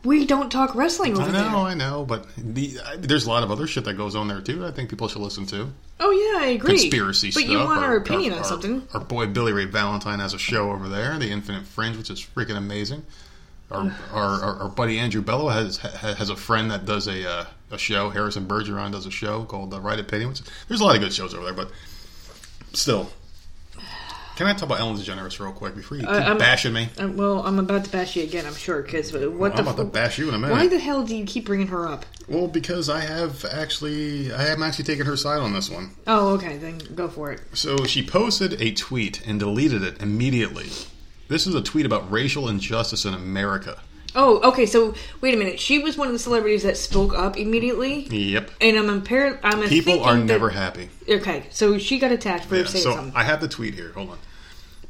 We 0.04 0.26
don't 0.26 0.52
talk 0.52 0.76
wrestling 0.76 1.14
over 1.14 1.24
I 1.24 1.32
know, 1.32 1.32
there. 1.32 1.56
I 1.56 1.74
know, 1.74 2.06
but 2.06 2.28
the, 2.38 2.80
I, 2.86 2.96
there's 2.98 3.26
a 3.26 3.30
lot 3.30 3.44
of 3.44 3.52
other 3.52 3.68
shit 3.68 3.84
that 3.86 3.96
goes 3.96 4.16
on 4.16 4.28
there 4.28 4.42
too. 4.42 4.66
I 4.66 4.72
think 4.72 4.90
people 4.90 5.08
should 5.08 5.22
listen 5.22 5.46
to. 5.48 5.72
Oh 6.00 6.12
yeah, 6.12 6.46
I 6.46 6.50
agree. 6.52 6.80
Conspiracy 6.80 7.28
but 7.28 7.42
stuff. 7.42 7.50
you 7.50 7.58
want 7.60 7.84
our, 7.84 7.98
opinion 7.98 8.34
our, 8.34 8.40
on 8.40 8.46
something? 8.46 8.88
Our 8.94 9.00
boy 9.00 9.28
Billy 9.28 9.54
Ray 9.54 9.66
Valentine 9.66 10.20
has 10.20 10.34
a 10.34 10.40
show 10.40 10.72
over 10.72 10.88
there, 10.88 11.18
The 11.18 11.30
Infinite 11.30 11.66
Fringe, 11.66 11.98
which 11.98 12.10
is 12.10 12.22
freaking 12.22 12.58
amazing. 12.58 13.06
Our, 13.70 13.94
our, 14.14 14.42
our, 14.42 14.56
our 14.62 14.70
buddy 14.70 14.98
Andrew 14.98 15.22
Bello 15.22 15.50
has 15.50 15.78
has 15.78 16.30
a 16.30 16.36
friend 16.38 16.72
that 16.72 16.86
does 16.86 17.08
a 17.08 17.30
uh, 17.30 17.46
a 17.72 17.78
show. 17.78 18.10
Harrison 18.10 18.48
Bergeron 18.48 18.92
does 18.92 19.06
a 19.06 19.12
show 19.12 19.44
called 19.44 19.72
The 19.72 19.82
Right 19.82 20.00
Opinion. 20.00 20.30
Which, 20.30 20.42
there's 20.68 20.80
a 20.80 20.86
lot 20.86 20.96
of 20.96 21.02
good 21.02 21.14
shows 21.14 21.34
over 21.34 21.44
there, 21.44 21.54
but 21.54 21.72
still. 22.74 23.10
Can 24.38 24.46
I 24.46 24.54
talk 24.54 24.64
about 24.64 24.80
Ellen 24.80 24.96
DeGeneres 24.96 25.40
real 25.40 25.52
quick 25.52 25.76
before 25.76 25.98
you 25.98 26.04
keep 26.04 26.12
Uh, 26.12 26.18
I'm- 26.20 26.38
bashing 26.38 26.72
me? 26.72 26.90
Uh, 27.02 27.08
well, 27.08 27.42
I'm 27.44 27.58
about 27.58 27.86
to 27.86 27.90
bash 27.90 28.16
you 28.16 28.22
again. 28.22 28.46
I'm 28.46 28.54
sure 28.56 28.84
because 28.84 29.12
what 29.12 29.22
I'm 29.24 29.56
the 29.58 29.62
about 29.64 29.78
to 29.78 29.84
bash 29.84 30.20
you 30.20 30.30
in 30.30 30.36
a 30.36 30.38
minute. 30.38 30.54
Why 30.54 30.68
the 30.68 30.78
hell 30.78 31.02
do 31.04 31.16
you 31.16 31.26
keep 31.26 31.46
bringing 31.48 31.68
her 31.70 31.88
up? 31.88 32.06
Well, 32.28 32.48
because 32.48 32.88
I 32.88 33.00
have 33.00 33.44
actually, 33.52 34.32
I 34.32 34.46
am 34.50 34.62
actually 34.62 34.86
taking 34.86 35.06
her 35.06 35.18
side 35.18 35.40
on 35.40 35.54
this 35.54 35.72
one. 35.72 35.90
Oh, 36.06 36.30
okay, 36.36 36.58
then 36.58 36.80
go 36.94 37.08
for 37.08 37.32
it. 37.32 37.42
So 37.54 37.84
she 37.86 38.04
posted 38.04 38.62
a 38.62 38.72
tweet 38.74 39.22
and 39.26 39.40
deleted 39.40 39.82
it 39.82 40.00
immediately. 40.04 40.70
This 41.30 41.48
is 41.48 41.56
a 41.56 41.62
tweet 41.62 41.88
about 41.88 42.12
racial 42.12 42.48
injustice 42.48 43.06
in 43.06 43.16
America. 43.16 43.80
Oh, 44.16 44.40
okay. 44.50 44.66
So 44.68 44.94
wait 45.20 45.34
a 45.34 45.38
minute. 45.38 45.60
She 45.60 45.80
was 45.80 45.98
one 45.98 46.08
of 46.08 46.14
the 46.14 46.20
celebrities 46.20 46.62
that 46.64 46.78
spoke 46.78 47.18
up 47.18 47.38
immediately, 47.38 48.08
Yep. 48.10 48.52
and 48.62 48.78
I'm 48.78 48.90
impaired. 48.90 49.40
I'm 49.44 49.68
People 49.68 50.04
are 50.04 50.16
that- 50.16 50.24
never 50.26 50.52
happy. 50.52 50.90
Okay, 51.10 51.46
so 51.50 51.78
she 51.80 51.98
got 51.98 52.12
attacked 52.12 52.46
for 52.46 52.56
Yeah, 52.56 52.66
saying 52.66 52.84
so 52.84 52.94
something. 52.96 53.14
I 53.16 53.24
have 53.24 53.42
the 53.42 53.48
tweet 53.48 53.74
here. 53.74 53.92
Hold 53.96 54.12
on. 54.12 54.18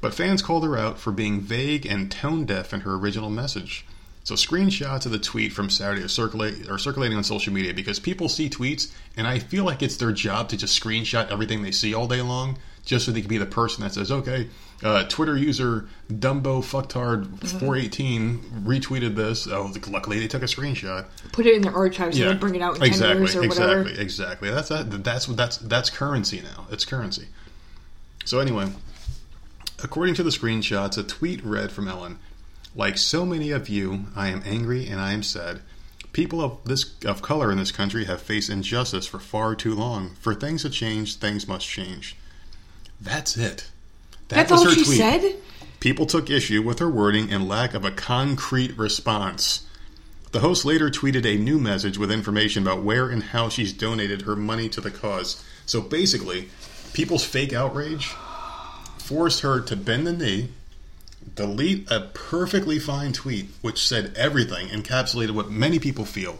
But 0.07 0.13
fans 0.13 0.41
called 0.41 0.63
her 0.63 0.77
out 0.77 0.97
for 0.97 1.11
being 1.11 1.41
vague 1.41 1.85
and 1.85 2.09
tone 2.09 2.45
deaf 2.45 2.73
in 2.73 2.79
her 2.79 2.95
original 2.95 3.29
message. 3.29 3.85
So 4.23 4.35
screenshots 4.35 5.05
of 5.05 5.11
the 5.11 5.19
tweet 5.19 5.51
from 5.51 5.69
Saturday 5.69 6.01
are, 6.01 6.07
circulate, 6.07 6.69
are 6.69 6.77
circulating 6.77 7.17
on 7.17 7.25
social 7.25 7.51
media 7.51 7.73
because 7.73 7.99
people 7.99 8.29
see 8.29 8.49
tweets, 8.49 8.89
and 9.17 9.27
I 9.27 9.39
feel 9.39 9.65
like 9.65 9.83
it's 9.83 9.97
their 9.97 10.13
job 10.13 10.47
to 10.47 10.55
just 10.55 10.81
screenshot 10.81 11.29
everything 11.29 11.61
they 11.61 11.71
see 11.71 11.93
all 11.93 12.07
day 12.07 12.21
long, 12.21 12.57
just 12.85 13.05
so 13.05 13.11
they 13.11 13.19
can 13.19 13.27
be 13.27 13.37
the 13.37 13.45
person 13.45 13.83
that 13.83 13.95
says, 13.95 14.09
"Okay, 14.09 14.47
uh, 14.81 15.03
Twitter 15.09 15.35
user 15.35 15.89
Dumbo 16.09 16.63
Fucktard 16.63 17.45
418 17.45 18.63
retweeted 18.63 19.15
this. 19.15 19.45
Oh, 19.45 19.73
luckily 19.89 20.21
they 20.21 20.29
took 20.29 20.41
a 20.41 20.45
screenshot. 20.45 21.03
Put 21.33 21.47
it 21.47 21.55
in 21.55 21.63
their 21.63 21.75
archives 21.75 22.17
and 22.17 22.29
then 22.29 22.37
bring 22.37 22.55
it 22.55 22.61
out 22.61 22.77
in 22.77 22.83
exactly, 22.83 23.23
years 23.23 23.35
or 23.35 23.43
exactly, 23.43 23.77
whatever. 23.83 24.01
exactly. 24.01 24.51
That's 24.51 24.69
that, 24.69 25.03
that's 25.03 25.27
what 25.27 25.35
that's 25.35 25.57
that's 25.57 25.89
currency 25.89 26.39
now. 26.39 26.67
It's 26.71 26.85
currency. 26.85 27.27
So 28.23 28.39
anyway, 28.39 28.69
according 29.83 30.15
to 30.15 30.23
the 30.23 30.29
screenshots, 30.29 30.97
a 30.97 31.03
tweet 31.03 31.43
read 31.43 31.71
from 31.71 31.87
Ellen, 31.87 32.19
"Like 32.75 32.97
so 32.97 33.25
many 33.25 33.51
of 33.51 33.69
you, 33.69 34.07
I 34.15 34.29
am 34.29 34.43
angry 34.45 34.87
and 34.87 34.99
I 34.99 35.13
am 35.13 35.23
sad. 35.23 35.61
People 36.13 36.41
of 36.41 36.57
this 36.65 36.85
of 37.05 37.21
color 37.21 37.51
in 37.51 37.57
this 37.57 37.71
country 37.71 38.05
have 38.05 38.21
faced 38.21 38.49
injustice 38.49 39.05
for 39.05 39.19
far 39.19 39.55
too 39.55 39.75
long. 39.75 40.15
For 40.19 40.33
things 40.33 40.63
to 40.63 40.69
change, 40.69 41.15
things 41.15 41.47
must 41.47 41.67
change." 41.67 42.15
That's 42.99 43.37
it. 43.37 43.67
That 44.29 44.47
That's 44.47 44.51
all 44.51 44.69
she 44.69 44.83
tweet. 44.83 44.97
said. 44.97 45.35
People 45.79 46.07
took 46.07 46.29
issue 46.29 46.61
with 46.63 46.79
her 46.79 46.89
wording 46.89 47.31
and 47.31 47.47
lack 47.47 47.73
of 47.75 47.85
a 47.85 47.91
concrete 47.91 48.75
response. 48.77 49.61
The 50.31 50.37
The 50.37 50.41
host 50.41 50.65
later 50.65 50.91
tweeted 50.91 51.25
a 51.25 51.35
new 51.35 51.57
message 51.57 51.97
with 51.97 52.11
information 52.11 52.61
about 52.61 52.83
where 52.83 53.09
and 53.09 53.23
how 53.23 53.49
she's 53.49 53.73
donated 53.73 54.21
her 54.21 54.35
money 54.35 54.69
to 54.69 54.79
the 54.79 54.91
cause. 54.91 55.37
So 55.65 55.81
basically, 55.81 56.49
people's 56.93 57.23
fake 57.23 57.53
outrage 57.53 58.13
forced 59.07 59.39
her 59.41 59.61
to 59.61 59.75
bend 59.75 60.05
the 60.05 60.13
knee, 60.13 60.49
delete 61.35 61.89
a 61.91 62.01
perfectly 62.13 62.79
fine 62.79 63.13
tweet 63.13 63.47
which 63.61 63.87
said 63.87 64.13
everything, 64.15 64.67
encapsulated 64.67 65.31
what 65.31 65.49
many 65.49 65.79
people 65.79 66.05
feel, 66.05 66.39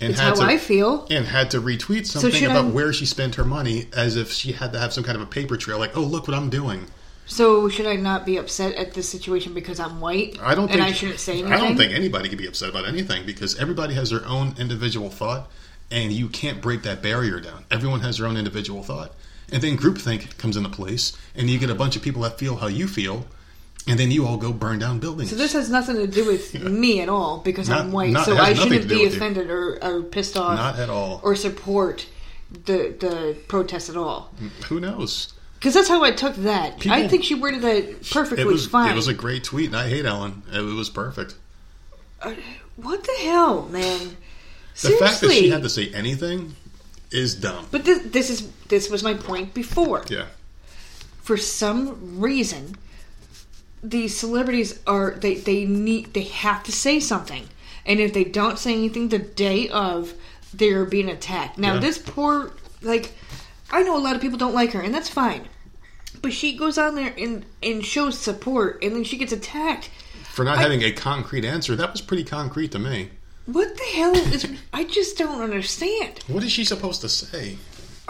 and 0.00 0.12
It's 0.12 0.20
how 0.20 0.34
to 0.34 0.42
I 0.42 0.56
feel. 0.56 1.06
and 1.10 1.26
had 1.26 1.50
to 1.52 1.60
retweet 1.60 2.06
something 2.06 2.30
should 2.32 2.50
about 2.50 2.66
I- 2.66 2.68
where 2.70 2.92
she 2.92 3.04
spent 3.06 3.34
her 3.34 3.44
money 3.44 3.86
as 3.94 4.16
if 4.16 4.32
she 4.32 4.52
had 4.52 4.72
to 4.72 4.78
have 4.78 4.92
some 4.92 5.04
kind 5.04 5.16
of 5.16 5.22
a 5.22 5.26
paper 5.26 5.56
trail 5.58 5.78
like 5.78 5.94
oh 5.96 6.00
look 6.02 6.26
what 6.26 6.34
i'm 6.36 6.48
doing 6.48 6.86
So 7.26 7.68
should 7.68 7.86
I 7.86 7.96
not 7.96 8.24
be 8.26 8.36
upset 8.38 8.74
at 8.76 8.94
this 8.94 9.08
situation 9.08 9.52
because 9.54 9.78
I'm 9.78 10.00
white? 10.00 10.38
i 10.42 10.54
don't 10.54 10.64
and 10.70 10.80
think 10.80 10.84
I 10.86 10.92
shouldn't 10.92 11.20
say 11.20 11.32
anything. 11.34 11.52
i 11.52 11.58
don't 11.58 11.76
think 11.76 11.92
anybody 11.92 12.28
can 12.30 12.38
be 12.38 12.46
upset 12.46 12.70
about 12.70 12.86
anything 12.88 13.26
because 13.26 13.58
everybody 13.58 13.92
has 13.94 14.08
their 14.10 14.24
own 14.26 14.54
individual 14.58 15.10
thought 15.10 15.50
and 15.90 16.12
you 16.12 16.28
can't 16.28 16.62
break 16.62 16.82
that 16.84 17.02
barrier 17.02 17.38
down 17.40 17.64
everyone 17.70 18.00
has 18.00 18.16
their 18.18 18.26
own 18.26 18.38
individual 18.38 18.82
thought 18.82 19.12
and 19.52 19.62
then 19.62 19.76
groupthink 19.76 20.36
comes 20.38 20.56
into 20.56 20.68
place 20.68 21.16
and 21.34 21.48
you 21.50 21.58
get 21.58 21.70
a 21.70 21.74
bunch 21.74 21.96
of 21.96 22.02
people 22.02 22.22
that 22.22 22.38
feel 22.38 22.56
how 22.56 22.66
you 22.66 22.86
feel 22.88 23.26
and 23.88 23.98
then 23.98 24.10
you 24.10 24.26
all 24.26 24.36
go 24.36 24.52
burn 24.52 24.78
down 24.78 24.98
buildings 24.98 25.30
So 25.30 25.36
this 25.36 25.52
has 25.54 25.70
nothing 25.70 25.96
to 25.96 26.06
do 26.06 26.26
with 26.26 26.54
me 26.62 27.00
at 27.00 27.08
all 27.08 27.38
because 27.38 27.68
I'm 27.70 27.92
white. 27.92 28.10
not- 28.12 28.26
so 28.26 28.36
I 28.36 28.52
shouldn't 28.54 28.88
be 28.88 29.00
you. 29.00 29.06
offended 29.08 29.50
or, 29.50 29.82
or 29.82 30.02
pissed 30.02 30.36
off. 30.36 30.56
Not 30.56 30.78
at 30.78 30.90
all. 30.90 31.20
Or 31.24 31.34
support 31.34 32.06
the 32.52 32.94
the 32.98 33.36
protest 33.48 33.88
at 33.88 33.96
all. 33.96 34.32
who 34.68 34.80
knows 34.80 35.32
Because 35.58 35.74
that's 35.74 35.88
how 35.88 36.02
I 36.04 36.10
took 36.10 36.34
that. 36.36 36.84
I 36.86 37.06
think 37.08 37.24
she 37.24 37.34
worded 37.34 37.62
that 37.62 38.08
perfectly 38.10 38.42
it 38.42 38.46
was 38.46 38.66
fine. 38.66 38.90
it 38.90 38.94
was 38.96 39.08
a 39.08 39.14
great 39.14 39.44
tweet 39.44 39.66
and 39.66 39.76
i 39.76 39.88
hate 39.88 40.04
ellen 40.04 40.42
it 40.52 40.60
was 40.60 40.90
perfect 40.90 41.34
uh, 42.22 42.34
what 42.76 43.02
the 43.04 43.16
hell, 43.22 43.66
man? 43.70 44.16
the 44.74 44.88
Seriously. 44.88 45.06
fact 45.06 45.20
that 45.22 45.30
she 45.32 45.48
had 45.50 45.62
to 45.62 45.68
say 45.68 45.88
anything 45.94 46.54
is 47.12 47.34
dumb 47.34 47.66
But 47.70 47.84
this, 47.84 48.02
this 48.04 48.30
is 48.30 48.48
this 48.68 48.88
was 48.90 49.02
my 49.02 49.14
point 49.14 49.52
before. 49.54 50.04
yeah 50.08 50.26
For 51.22 51.36
some 51.36 52.20
reason, 52.20 52.76
these 53.82 54.16
celebrities 54.16 54.78
are 54.86 55.12
they 55.12 55.34
they 55.36 55.64
need 55.64 56.12
they 56.14 56.24
have 56.24 56.62
to 56.64 56.72
say 56.72 57.00
something, 57.00 57.48
and 57.86 57.98
if 58.00 58.12
they 58.12 58.24
don't 58.24 58.58
say 58.58 58.72
anything 58.74 59.08
the 59.08 59.18
day 59.18 59.68
of, 59.68 60.12
they're 60.52 60.84
being 60.84 61.08
attacked. 61.08 61.58
Now 61.58 61.74
Yeah. 61.74 61.80
this 61.80 61.98
poor 61.98 62.52
like, 62.82 63.12
I 63.70 63.82
know 63.82 63.96
a 63.96 64.02
lot 64.06 64.16
of 64.16 64.22
people 64.22 64.38
don't 64.38 64.54
like 64.54 64.72
her, 64.72 64.80
and 64.80 64.94
that's 64.94 65.08
fine. 65.08 65.48
But 66.22 66.32
she 66.32 66.56
goes 66.56 66.76
on 66.78 66.94
there 66.94 67.14
and 67.16 67.44
and 67.62 67.84
shows 67.84 68.18
support, 68.18 68.82
and 68.82 68.94
then 68.94 69.04
she 69.04 69.16
gets 69.16 69.32
attacked. 69.32 69.90
for 70.32 70.44
not 70.44 70.58
having 70.58 70.82
a 70.82 70.92
concrete 70.92 71.44
answer. 71.44 71.74
That 71.76 71.92
was 71.92 72.00
pretty 72.00 72.24
concrete 72.24 72.72
to 72.72 72.78
me. 72.78 73.10
What 73.52 73.76
the 73.76 73.84
hell 73.94 74.14
is? 74.14 74.46
I 74.72 74.84
just 74.84 75.18
don't 75.18 75.40
understand. 75.42 76.20
What 76.28 76.44
is 76.44 76.52
she 76.52 76.64
supposed 76.64 77.00
to 77.00 77.08
say? 77.08 77.56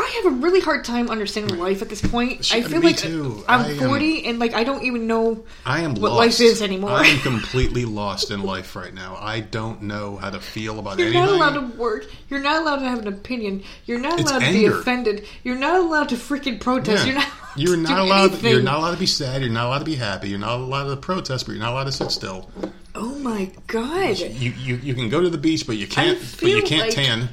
I 0.01 0.21
have 0.25 0.33
a 0.33 0.37
really 0.37 0.61
hard 0.61 0.85
time 0.85 1.11
understanding 1.11 1.59
life 1.59 1.83
at 1.83 1.89
this 1.89 2.01
point. 2.01 2.45
She- 2.45 2.59
I 2.59 2.63
feel 2.63 2.81
like 2.81 2.97
uh, 2.97 3.09
too. 3.09 3.45
I'm 3.49 3.61
I 3.61 3.69
am- 3.71 3.79
40 3.79 4.27
and 4.27 4.39
like 4.39 4.55
I 4.55 4.65
don't 4.65 4.83
even 4.85 5.07
know 5.07 5.45
I 5.67 5.81
am 5.83 5.95
what 5.95 6.13
lost. 6.13 6.19
life 6.19 6.41
is 6.41 6.63
anymore. 6.63 6.91
I 6.93 7.07
am 7.07 7.19
completely 7.23 7.85
lost 7.85 8.31
in 8.31 8.43
life 8.43 8.75
right 8.77 8.93
now. 8.95 9.17
I 9.21 9.41
don't 9.41 9.83
know 9.83 10.17
how 10.17 10.31
to 10.31 10.41
feel 10.41 10.79
about 10.79 10.95
anything. 11.01 11.13
You're 11.15 11.23
not 11.27 11.35
allowed 11.35 11.55
to 11.55 11.77
work. 11.77 12.07
You're 12.29 12.41
not 12.41 12.63
allowed 12.63 12.77
to 12.81 12.89
have 12.89 13.01
an 13.01 13.09
opinion. 13.09 13.63
You're 13.87 13.99
not 14.01 14.21
It's 14.21 14.31
allowed 14.31 14.41
to 14.45 14.53
be 14.53 14.67
offended. 14.67 15.27
You're 15.45 15.57
not 15.59 15.81
allowed 15.81 16.09
to 16.11 16.17
freaking 16.17 16.61
protest. 16.61 17.07
Yeah. 17.07 17.13
You're 17.57 17.77
not. 17.77 17.91
You're 17.91 17.97
not 17.97 17.99
allowed. 17.99 18.31
anything. 18.31 18.53
You're 18.53 18.63
not 18.63 18.79
allowed 18.79 18.93
to 18.93 19.01
be 19.01 19.07
sad. 19.07 19.43
You're 19.43 19.51
not 19.51 19.67
allowed 19.67 19.79
to 19.81 19.85
be 19.85 19.97
happy. 19.97 20.29
You're 20.29 20.39
not 20.39 20.61
allowed 20.61 20.85
to 20.89 20.97
protest, 20.97 21.47
but 21.47 21.53
you're 21.53 21.61
not 21.63 21.73
allowed 21.73 21.85
to 21.85 21.93
sit 21.93 22.11
still. 22.11 22.49
Oh 22.95 23.15
my 23.19 23.51
god! 23.67 24.19
You 24.19 24.51
you, 24.53 24.77
you 24.77 24.95
can 24.95 25.09
go 25.09 25.21
to 25.21 25.29
the 25.31 25.39
beach, 25.39 25.67
but 25.67 25.77
you 25.77 25.87
can't. 25.87 26.19
But 26.41 26.49
you 26.49 26.63
can't 26.63 26.83
like- 26.87 26.95
tan. 26.95 27.29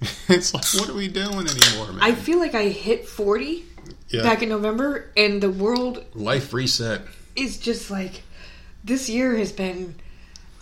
It's 0.28 0.54
like, 0.54 0.64
what 0.74 0.88
are 0.88 0.94
we 0.94 1.08
doing 1.08 1.46
anymore, 1.48 1.92
man? 1.92 1.98
I 2.00 2.12
feel 2.14 2.38
like 2.38 2.54
I 2.54 2.68
hit 2.68 3.06
40 3.08 3.64
Yeah. 4.08 4.22
back 4.22 4.42
in 4.42 4.48
November, 4.48 5.10
and 5.16 5.42
the 5.42 5.50
world 5.50 6.04
Life 6.14 6.52
reset. 6.52 7.02
is 7.36 7.58
just 7.58 7.90
like 7.90 8.22
this 8.82 9.08
year 9.08 9.36
has 9.36 9.52
been. 9.52 9.94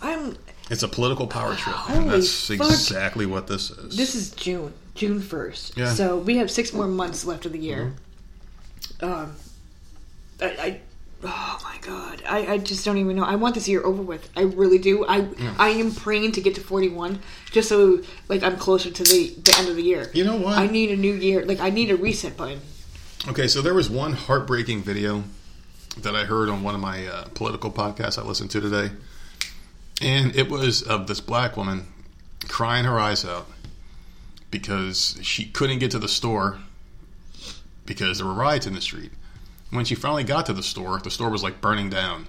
I'm. 0.01 0.37
It's 0.69 0.83
a 0.83 0.87
political 0.87 1.27
power 1.27 1.55
trip. 1.55 1.75
Holy 1.77 2.09
that's 2.09 2.47
fuck. 2.47 2.57
exactly 2.67 3.25
what 3.25 3.47
this 3.47 3.69
is. 3.71 3.95
This 3.97 4.15
is 4.15 4.31
June, 4.31 4.73
June 4.95 5.21
first. 5.21 5.75
Yeah. 5.77 5.93
So 5.93 6.17
we 6.17 6.37
have 6.37 6.49
six 6.49 6.73
more 6.73 6.87
months 6.87 7.25
left 7.25 7.45
of 7.45 7.51
the 7.51 7.59
year. 7.59 7.93
Um, 9.01 9.35
I, 10.41 10.45
I, 10.45 10.81
oh 11.25 11.59
my 11.63 11.77
god, 11.81 12.23
I, 12.27 12.53
I 12.53 12.57
just 12.57 12.85
don't 12.85 12.97
even 12.97 13.15
know. 13.15 13.23
I 13.23 13.35
want 13.35 13.55
this 13.55 13.67
year 13.67 13.83
over 13.83 14.01
with. 14.01 14.29
I 14.35 14.41
really 14.41 14.77
do. 14.77 15.05
I, 15.05 15.27
I 15.57 15.69
am 15.69 15.93
praying 15.93 16.33
to 16.33 16.41
get 16.41 16.55
to 16.55 16.61
forty 16.61 16.89
one, 16.89 17.19
just 17.51 17.69
so 17.69 18.01
like 18.27 18.43
I'm 18.43 18.57
closer 18.57 18.89
to 18.89 19.03
the 19.03 19.35
the 19.43 19.55
end 19.57 19.69
of 19.69 19.75
the 19.75 19.83
year. 19.83 20.09
You 20.13 20.23
know 20.23 20.37
what? 20.37 20.57
I 20.57 20.67
need 20.67 20.91
a 20.91 20.97
new 20.97 21.13
year. 21.13 21.45
Like 21.45 21.59
I 21.59 21.69
need 21.69 21.91
a 21.91 21.95
reset 21.95 22.37
button. 22.37 22.61
Okay, 23.27 23.47
so 23.47 23.61
there 23.61 23.73
was 23.73 23.89
one 23.89 24.13
heartbreaking 24.13 24.83
video 24.83 25.23
that 25.99 26.15
I 26.15 26.25
heard 26.25 26.49
on 26.49 26.63
one 26.63 26.75
of 26.75 26.81
my 26.81 27.05
uh, 27.07 27.25
political 27.33 27.71
podcasts 27.71 28.17
I 28.17 28.23
listened 28.23 28.51
to 28.51 28.61
today, 28.61 28.91
and 30.01 30.35
it 30.35 30.49
was 30.49 30.81
of 30.81 31.07
this 31.07 31.21
black 31.21 31.55
woman 31.55 31.87
crying 32.47 32.85
her 32.85 32.99
eyes 32.99 33.23
out 33.23 33.47
because 34.51 35.17
she 35.21 35.45
couldn't 35.45 35.79
get 35.79 35.91
to 35.91 35.99
the 35.99 36.07
store 36.07 36.59
because 37.85 38.17
there 38.17 38.27
were 38.27 38.33
riots 38.33 38.67
in 38.67 38.73
the 38.73 38.81
street. 38.81 39.11
When 39.73 39.85
she 39.85 39.95
finally 39.95 40.23
got 40.23 40.45
to 40.47 40.53
the 40.53 40.63
store, 40.63 40.99
the 40.99 41.09
store 41.11 41.29
was 41.29 41.43
like 41.43 41.59
burning 41.61 41.89
down. 41.89 42.27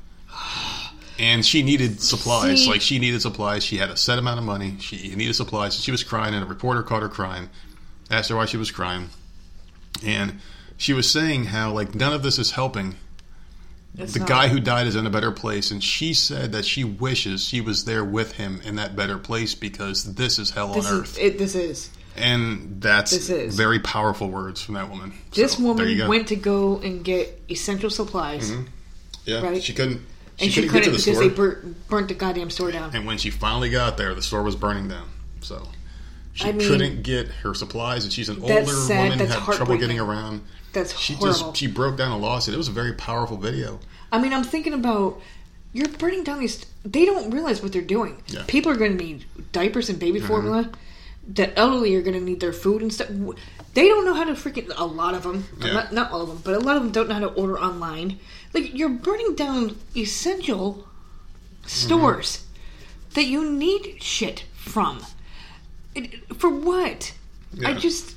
And 1.19 1.45
she 1.47 1.63
needed 1.63 2.01
supplies. 2.01 2.65
See- 2.65 2.71
like 2.71 2.81
she 2.81 2.99
needed 2.99 3.23
supplies. 3.23 3.63
She 3.65 3.77
had 3.77 3.91
a 3.91 3.97
set 3.97 4.19
amount 4.19 4.39
of 4.39 4.45
money. 4.45 4.77
She 4.81 5.15
needed 5.15 5.35
supplies. 5.35 5.79
She 5.81 5.91
was 5.93 6.03
crying, 6.03 6.35
and 6.35 6.43
a 6.43 6.47
reporter 6.47 6.83
caught 6.83 7.03
her 7.03 7.09
crying. 7.09 7.51
Asked 8.11 8.31
her 8.31 8.37
why 8.37 8.47
she 8.47 8.57
was 8.57 8.71
crying, 8.71 9.11
and 10.05 10.41
she 10.77 10.93
was 10.93 11.11
saying 11.11 11.45
how 11.47 11.73
like 11.73 11.95
none 11.95 12.13
of 12.13 12.23
this 12.23 12.39
is 12.39 12.51
helping. 12.53 12.97
It's 13.97 14.13
the 14.13 14.19
not- 14.19 14.29
guy 14.29 14.49
who 14.49 14.59
died 14.59 14.87
is 14.89 14.97
in 14.97 15.07
a 15.07 15.11
better 15.11 15.31
place, 15.31 15.71
and 15.71 15.83
she 15.83 16.13
said 16.15 16.51
that 16.53 16.65
she 16.65 16.83
wishes 16.83 17.45
she 17.45 17.61
was 17.61 17.85
there 17.85 18.05
with 18.05 18.33
him 18.33 18.61
in 18.65 18.75
that 18.77 18.97
better 18.97 19.19
place 19.19 19.55
because 19.55 20.15
this 20.17 20.39
is 20.39 20.51
hell 20.51 20.75
This 20.75 20.87
on 20.87 20.93
is 20.95 21.01
earth, 21.01 21.19
it. 21.21 21.39
This 21.39 21.55
is 21.55 21.91
and 22.17 22.81
that's 22.81 23.11
This 23.11 23.31
is. 23.31 23.57
very 23.57 23.79
powerful 23.81 24.29
words 24.29 24.63
from 24.63 24.75
that 24.75 24.89
woman. 24.91 25.13
this 25.33 25.55
So, 25.55 25.63
woman 25.63 26.09
went 26.09 26.29
to 26.29 26.37
go 26.37 26.79
and 26.79 27.05
get 27.05 27.41
essential 27.51 27.91
supplies, 27.91 28.53
yeah, 29.25 29.41
right? 29.43 29.63
she 29.63 29.73
couldn't. 29.73 30.01
She 30.37 30.45
and 30.47 30.53
she 30.53 30.61
couldn't, 30.63 30.71
couldn't 30.71 30.93
get 30.93 30.99
to 30.99 31.05
the 31.05 31.13
because 31.13 31.19
they 31.21 31.29
burnt, 31.29 31.89
burnt 31.89 32.09
the 32.09 32.15
goddamn 32.15 32.51
store 32.51 32.73
down. 32.73 32.95
And 32.95 33.07
when 33.07 33.19
she 33.19 33.31
finally 33.31 33.71
got 33.71 33.97
there, 33.97 34.15
the 34.15 34.23
store 34.23 34.43
was 34.43 34.57
burning 34.57 34.89
down. 34.89 35.09
So 35.43 35.69
she 36.33 36.49
I 36.49 36.53
mean, 36.53 36.67
couldn't 36.69 37.03
get 37.03 37.29
her 37.29 37.55
supplies, 37.55 38.03
and 38.05 38.13
she's 38.13 38.29
an 38.29 38.43
older 38.43 38.67
sad, 38.67 39.11
woman, 39.11 39.19
that's 39.19 39.35
had 39.35 39.55
trouble 39.55 39.77
getting 39.77 40.01
around. 40.01 40.43
That's 40.73 40.99
She 40.99 41.15
horrible. 41.15 41.39
just 41.51 41.57
she 41.57 41.69
broke 41.69 41.97
down 41.97 42.11
and 42.11 42.21
lost 42.21 42.49
it. 42.49 42.55
It 42.55 42.57
was 42.57 42.67
a 42.67 42.73
very 42.73 42.95
powerful 42.95 43.37
video. 43.37 43.79
I 44.11 44.19
mean, 44.19 44.33
I'm 44.33 44.43
thinking 44.43 44.73
about 44.73 45.21
you're 45.73 45.89
burning 45.89 46.25
down 46.25 46.41
these. 46.41 46.67
They 46.85 47.05
don't 47.05 47.31
realize 47.31 47.63
what 47.63 47.73
they're 47.73 47.81
doing. 47.83 48.21
Yeah. 48.27 48.39
Mm-hmm. 48.41 48.47
People 48.47 48.73
are 48.73 48.77
going 48.77 48.99
to 48.99 49.05
need 49.05 49.25
diapers 49.53 49.89
and 49.89 49.99
baby 50.01 50.19
formula. 50.21 50.71
The 51.27 51.57
elderly 51.59 51.95
are 51.95 52.03
going 52.03 52.19
to 52.19 52.25
need 52.25 52.41
their 52.41 52.53
food 52.53 52.83
and 52.83 52.93
stuff. 52.93 53.09
They 53.75 53.89
don't 53.89 54.05
know 54.05 54.15
how 54.15 54.25
to 54.25 54.33
freaking. 54.33 54.73
A 54.77 54.85
lot 54.85 55.15
of 55.15 55.23
them, 55.23 55.47
Yeah. 55.61 55.73
not, 55.73 55.93
not 55.93 56.13
all 56.13 56.23
of 56.23 56.29
them, 56.29 56.41
but 56.45 56.55
a 56.55 56.61
lot 56.61 56.77
of 56.77 56.83
them 56.83 56.93
don't 56.93 57.09
know 57.09 57.15
how 57.15 57.21
to 57.21 57.29
order 57.29 57.59
online. 57.59 58.19
Like 58.53 58.75
you're 58.75 58.89
burning 58.89 59.35
down 59.35 59.77
essential 59.97 60.87
stores 61.67 62.39
mm-hmm. 62.39 63.15
that 63.15 63.25
you 63.25 63.51
need 63.51 64.03
shit 64.03 64.45
from. 64.55 65.05
It, 65.95 66.35
for 66.35 66.51
what? 66.51 67.15
I 67.65 67.75
just. 67.75 68.17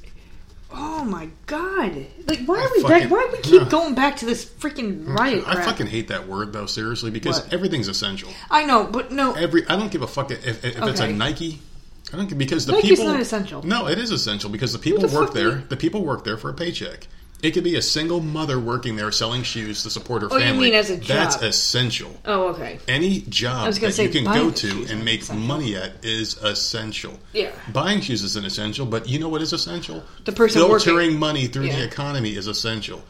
Oh 0.70 1.06
my 1.06 1.30
god! 1.46 2.08
Like, 2.28 2.46
why 2.46 2.60
are 2.60 2.70
we 2.76 2.82
fucking- 2.82 2.88
back? 2.88 3.10
Why 3.12 3.26
do 3.26 3.38
we 3.38 3.42
keep 3.42 3.70
going 3.70 3.96
back 3.96 4.18
to 4.18 4.26
this 4.26 4.44
freaking 4.44 5.06
mm, 5.06 5.18
riot 5.18 5.44
I 5.48 5.54
crap? 5.56 5.66
fucking 5.66 5.88
hate 5.88 6.10
that 6.10 6.28
word 6.28 6.52
though, 6.52 6.66
seriously, 6.66 7.10
because 7.10 7.40
What? 7.42 7.54
everything's 7.54 7.88
essential. 7.88 8.30
I 8.52 8.66
know, 8.66 8.84
but 8.84 9.12
no. 9.12 9.34
Every 9.34 9.66
I 9.68 9.78
don't 9.78 9.92
give 9.92 10.02
a 10.02 10.08
fuck 10.08 10.30
if, 10.30 10.46
if, 10.46 10.66
if 10.66 10.84
it's 10.84 11.00
a 11.00 11.08
Nike. 11.08 11.62
I 12.14 12.18
don't 12.18 12.38
because 12.38 12.66
the 12.66 12.72
Nike's 12.74 12.90
people 12.92 13.06
not 13.06 13.20
essential. 13.20 13.64
No, 13.66 13.88
it 13.88 13.98
is 13.98 14.12
essential 14.12 14.50
because 14.50 14.72
the 14.74 14.80
people 14.80 15.08
the 15.08 15.14
work 15.16 15.34
there. 15.34 15.50
you- 15.50 15.64
The 15.68 15.78
people 15.78 16.04
work 16.04 16.24
there 16.24 16.38
for 16.38 16.50
a 16.50 16.54
paycheck. 16.54 17.08
It 17.44 17.52
could 17.52 17.64
be 17.64 17.76
a 17.76 17.82
single 17.84 18.20
mother 18.20 18.60
working 18.60 18.96
there 18.96 19.12
selling 19.12 19.44
shoes 19.44 19.84
to 19.84 19.92
support 19.92 20.24
her 20.24 20.28
Oh, 20.32 20.38
you 20.38 20.44
family. 20.46 20.66
mean 20.72 20.74
as 20.74 20.90
a 20.90 20.96
That's 20.96 21.36
essential. 21.44 22.20
oh, 22.26 22.48
okay. 22.48 22.80
Any 22.88 23.22
job 23.30 23.72
that 23.74 23.94
say 23.94 24.06
you 24.06 24.10
can 24.10 24.24
go 24.24 24.50
to 24.50 24.86
and 24.90 25.06
make 25.06 25.22
essential. 25.22 25.46
money 25.46 25.76
at 25.76 26.04
is 26.04 26.38
essential. 26.38 27.20
Yeah. 27.34 27.52
Buying 27.72 28.02
shoes 28.02 28.24
is 28.24 28.36
an 28.38 28.46
essential, 28.46 28.88
but 28.88 29.08
you 29.08 29.20
know 29.20 29.30
what 29.30 29.44
is 29.44 29.54
essential? 29.54 30.04
The 30.26 30.32
person 30.32 30.62
filtering 30.62 30.96
working. 30.96 31.20
money 31.20 31.46
through 31.46 31.66
Yeah. 31.66 31.76
the 31.76 31.84
economy 31.84 32.36
is 32.36 32.48
essential. 32.48 33.04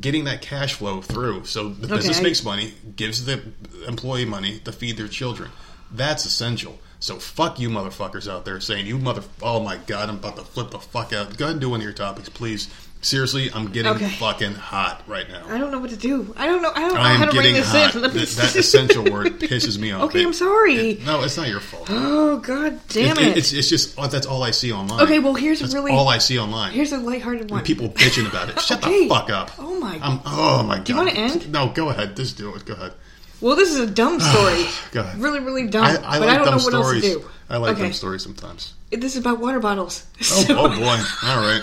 Getting 0.00 0.24
that 0.24 0.40
cash 0.42 0.74
flow 0.74 1.00
through, 1.00 1.46
so 1.46 1.70
the 1.70 1.86
Okay, 1.86 1.96
business 1.96 2.20
makes 2.20 2.44
money, 2.44 2.74
gives 2.94 3.24
the 3.24 3.40
employee 3.88 4.26
money 4.26 4.60
to 4.66 4.70
feed 4.70 4.98
their 4.98 5.08
children. 5.08 5.50
That's 5.90 6.24
essential. 6.26 6.78
So 7.00 7.16
fuck 7.16 7.60
you, 7.60 7.68
motherfuckers 7.70 8.28
out 8.30 8.44
there 8.44 8.60
saying 8.60 8.86
you 8.86 8.98
mother. 8.98 9.22
Oh 9.40 9.60
my 9.60 9.76
god, 9.86 10.08
I'm 10.08 10.16
about 10.16 10.36
to 10.36 10.42
flip 10.44 10.70
the 10.72 10.78
fuck 10.80 11.12
out. 11.12 11.36
Go 11.36 11.44
ahead 11.44 11.52
and 11.52 11.60
do 11.60 11.70
one 11.70 11.80
of 11.80 11.84
your 11.84 11.92
topics, 11.92 12.28
please. 12.28 12.68
Seriously, 13.00 13.48
I'm 13.54 13.68
getting 13.70 13.92
Okay. 13.92 14.08
fucking 14.08 14.54
hot 14.54 15.04
right 15.06 15.28
now. 15.28 15.46
I 15.48 15.56
don't 15.58 15.70
know 15.70 15.78
what 15.78 15.90
to 15.90 15.96
do. 15.96 16.34
I 16.36 16.46
don't 16.46 16.60
know. 16.62 16.72
I 16.74 16.80
don't 16.80 16.94
know 16.94 17.00
I 17.00 17.14
how 17.14 17.26
to 17.26 17.30
bring 17.30 17.54
this 17.54 17.70
hot. 17.70 17.94
in. 17.94 18.02
That, 18.02 18.12
that 18.12 18.56
essential 18.56 19.04
word 19.04 19.38
pisses 19.38 19.78
me 19.78 19.92
off. 19.92 20.02
Okay, 20.06 20.22
It- 20.22 20.26
I'm 20.26 20.32
sorry. 20.32 20.74
it- 20.74 21.06
no, 21.06 21.22
it's 21.22 21.36
not 21.36 21.46
your 21.46 21.60
fault. 21.60 21.86
Oh 21.88 22.38
god 22.38 22.80
damn 22.88 23.16
It- 23.18 23.28
it! 23.28 23.36
it's, 23.38 23.52
it's 23.52 23.68
just 23.68 23.94
oh, 23.96 24.08
that's 24.08 24.26
all 24.26 24.42
I 24.42 24.50
see 24.50 24.72
online. 24.72 25.00
Okay, 25.02 25.20
well, 25.20 25.34
here's 25.34 25.60
that's 25.60 25.74
really- 25.74 25.92
all 25.92 26.08
I 26.08 26.18
see 26.18 26.40
online. 26.40 26.72
Here's 26.72 26.90
a 26.90 26.98
lighthearted 26.98 27.52
one. 27.52 27.62
people 27.62 27.88
bitching 27.90 28.28
about 28.28 28.48
it. 28.48 28.60
Shut 28.62 28.82
Okay. 28.84 29.04
the 29.04 29.08
fuck 29.08 29.30
up. 29.30 29.52
Oh 29.60 29.78
my- 29.78 29.98
god. 29.98 30.02
I'm, 30.02 30.20
oh 30.26 30.62
my 30.64 30.76
god. 30.78 30.84
Do 30.84 30.92
you 30.94 30.98
wanna 30.98 31.10
end? 31.12 31.52
No, 31.52 31.68
go 31.68 31.90
ahead. 31.90 32.16
Just 32.16 32.36
do 32.36 32.52
it. 32.56 32.64
Go 32.64 32.74
ahead. 32.74 32.94
Well, 33.40 33.56
this 33.56 33.70
is 33.70 33.76
a 33.78 33.86
dumb 33.86 34.20
story. 34.32 34.64
Go 34.92 35.00
ahead. 35.00 35.18
Really, 35.20 35.40
really 35.40 35.66
dumb. 35.68 35.84
I, 35.84 35.90
I 35.90 36.18
but 36.18 36.28
like 36.28 36.28
I 36.30 36.34
don't 36.36 36.44
dumb 36.46 36.58
know 36.58 36.64
what 36.64 36.84
stories. 36.84 37.04
else 37.04 37.14
to 37.14 37.20
do. 37.20 37.30
I 37.50 37.56
like 37.56 37.72
okay. 37.72 37.82
dumb 37.82 37.92
stories 37.92 38.22
sometimes. 38.22 38.74
This 38.90 39.14
is 39.14 39.20
about 39.20 39.38
water 39.40 39.60
bottles. 39.60 40.06
Oh, 40.20 40.22
So- 40.22 40.58
oh 40.58 40.68
boy. 40.68 41.28
All 41.28 41.40
right. 41.40 41.62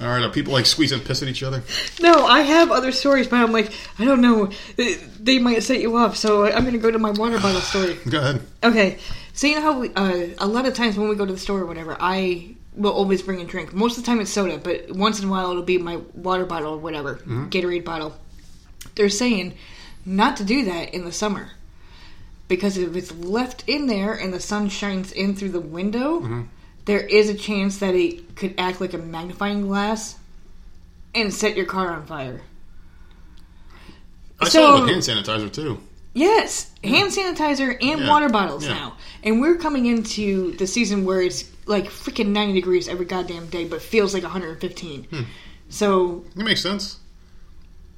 All 0.00 0.06
right. 0.08 0.22
Are 0.24 0.30
people 0.30 0.52
like 0.52 0.64
squeezing 0.66 1.00
piss 1.00 1.22
at 1.22 1.28
each 1.28 1.42
other? 1.42 1.62
No, 2.00 2.24
I 2.26 2.40
have 2.40 2.70
other 2.70 2.90
stories, 2.92 3.26
but 3.28 3.36
I'm 3.36 3.52
like, 3.52 3.72
I 3.98 4.04
don't 4.04 4.22
know. 4.22 4.50
They- 4.76 5.38
might 5.38 5.62
set 5.62 5.80
you 5.80 5.96
off, 5.96 6.16
so 6.16 6.44
I'm 6.46 6.62
going 6.62 6.72
to 6.72 6.78
go 6.78 6.90
to 6.90 6.98
my 6.98 7.10
water 7.10 7.38
bottle 7.42 7.60
story. 7.60 7.98
Go 8.08 8.18
ahead. 8.18 8.40
Okay, 8.62 8.98
so 9.32 9.46
you 9.46 9.56
know 9.56 9.62
how 9.62 9.78
we, 9.80 9.90
uh, 9.94 10.28
a 10.38 10.46
lot 10.46 10.66
of 10.66 10.74
times 10.74 10.96
when 10.96 11.08
we 11.08 11.16
go 11.16 11.26
to 11.26 11.32
the 11.32 11.38
store 11.38 11.60
or 11.60 11.66
whatever, 11.66 11.96
I 12.00 12.54
will 12.74 12.92
always 12.92 13.20
bring 13.22 13.40
a 13.40 13.44
drink. 13.44 13.72
Most 13.74 13.98
of 13.98 14.04
the 14.04 14.06
time 14.06 14.20
it's 14.20 14.30
soda, 14.30 14.56
but 14.58 14.90
once 14.92 15.20
in 15.20 15.28
a 15.28 15.30
while 15.30 15.50
it'll 15.50 15.62
be 15.62 15.76
my 15.78 15.96
water 16.14 16.46
bottle 16.46 16.74
or 16.74 16.78
whatever, 16.78 17.16
Gatorade 17.16 17.84
bottle. 17.84 18.14
They're 18.94 19.08
saying 19.10 19.54
not 20.04 20.36
to 20.38 20.44
do 20.44 20.64
that 20.64 20.94
in 20.94 21.04
the 21.04 21.12
summer 21.12 21.50
because 22.48 22.76
if 22.76 22.96
it's 22.96 23.12
left 23.12 23.64
in 23.66 23.86
there 23.86 24.12
and 24.14 24.32
the 24.32 24.40
sun 24.40 24.68
shines 24.68 25.12
in 25.12 25.34
through 25.36 25.50
the 25.50 25.60
window, 25.60 26.46
there 26.86 27.00
is 27.00 27.28
a 27.28 27.34
chance 27.34 27.78
that 27.78 27.94
it 27.94 28.34
could 28.36 28.54
act 28.58 28.80
like 28.80 28.92
a 28.94 28.98
magnifying 28.98 29.62
glass 29.66 30.16
and 31.14 31.32
set 31.32 31.56
your 31.56 31.66
car 31.66 31.92
on 31.92 32.06
fire. 32.06 32.40
I 34.40 34.48
So- 34.48 34.60
saw 34.60 34.76
it 34.76 34.80
with 34.80 34.90
hand 34.90 35.02
sanitizer 35.02 35.52
too. 35.52 35.78
Yes, 36.12 36.70
hand 36.82 37.12
sanitizer 37.12 37.76
and 37.80 38.00
Yeah, 38.00 38.08
water 38.08 38.28
bottles 38.28 38.64
yeah. 38.66 38.72
now. 38.74 38.96
And 39.22 39.40
we're 39.40 39.56
coming 39.56 39.86
into 39.86 40.52
the 40.56 40.66
season 40.66 41.04
where 41.04 41.20
it's 41.22 41.44
like 41.66 41.86
freaking 41.88 42.28
90 42.28 42.54
degrees 42.54 42.88
every 42.88 43.06
goddamn 43.06 43.46
day, 43.46 43.64
but 43.64 43.80
feels 43.80 44.12
like 44.12 44.24
115. 44.24 45.04
Hmm. 45.04 45.22
So 45.68 46.24
It 46.36 46.42
makes 46.44 46.62
sense. 46.62 46.96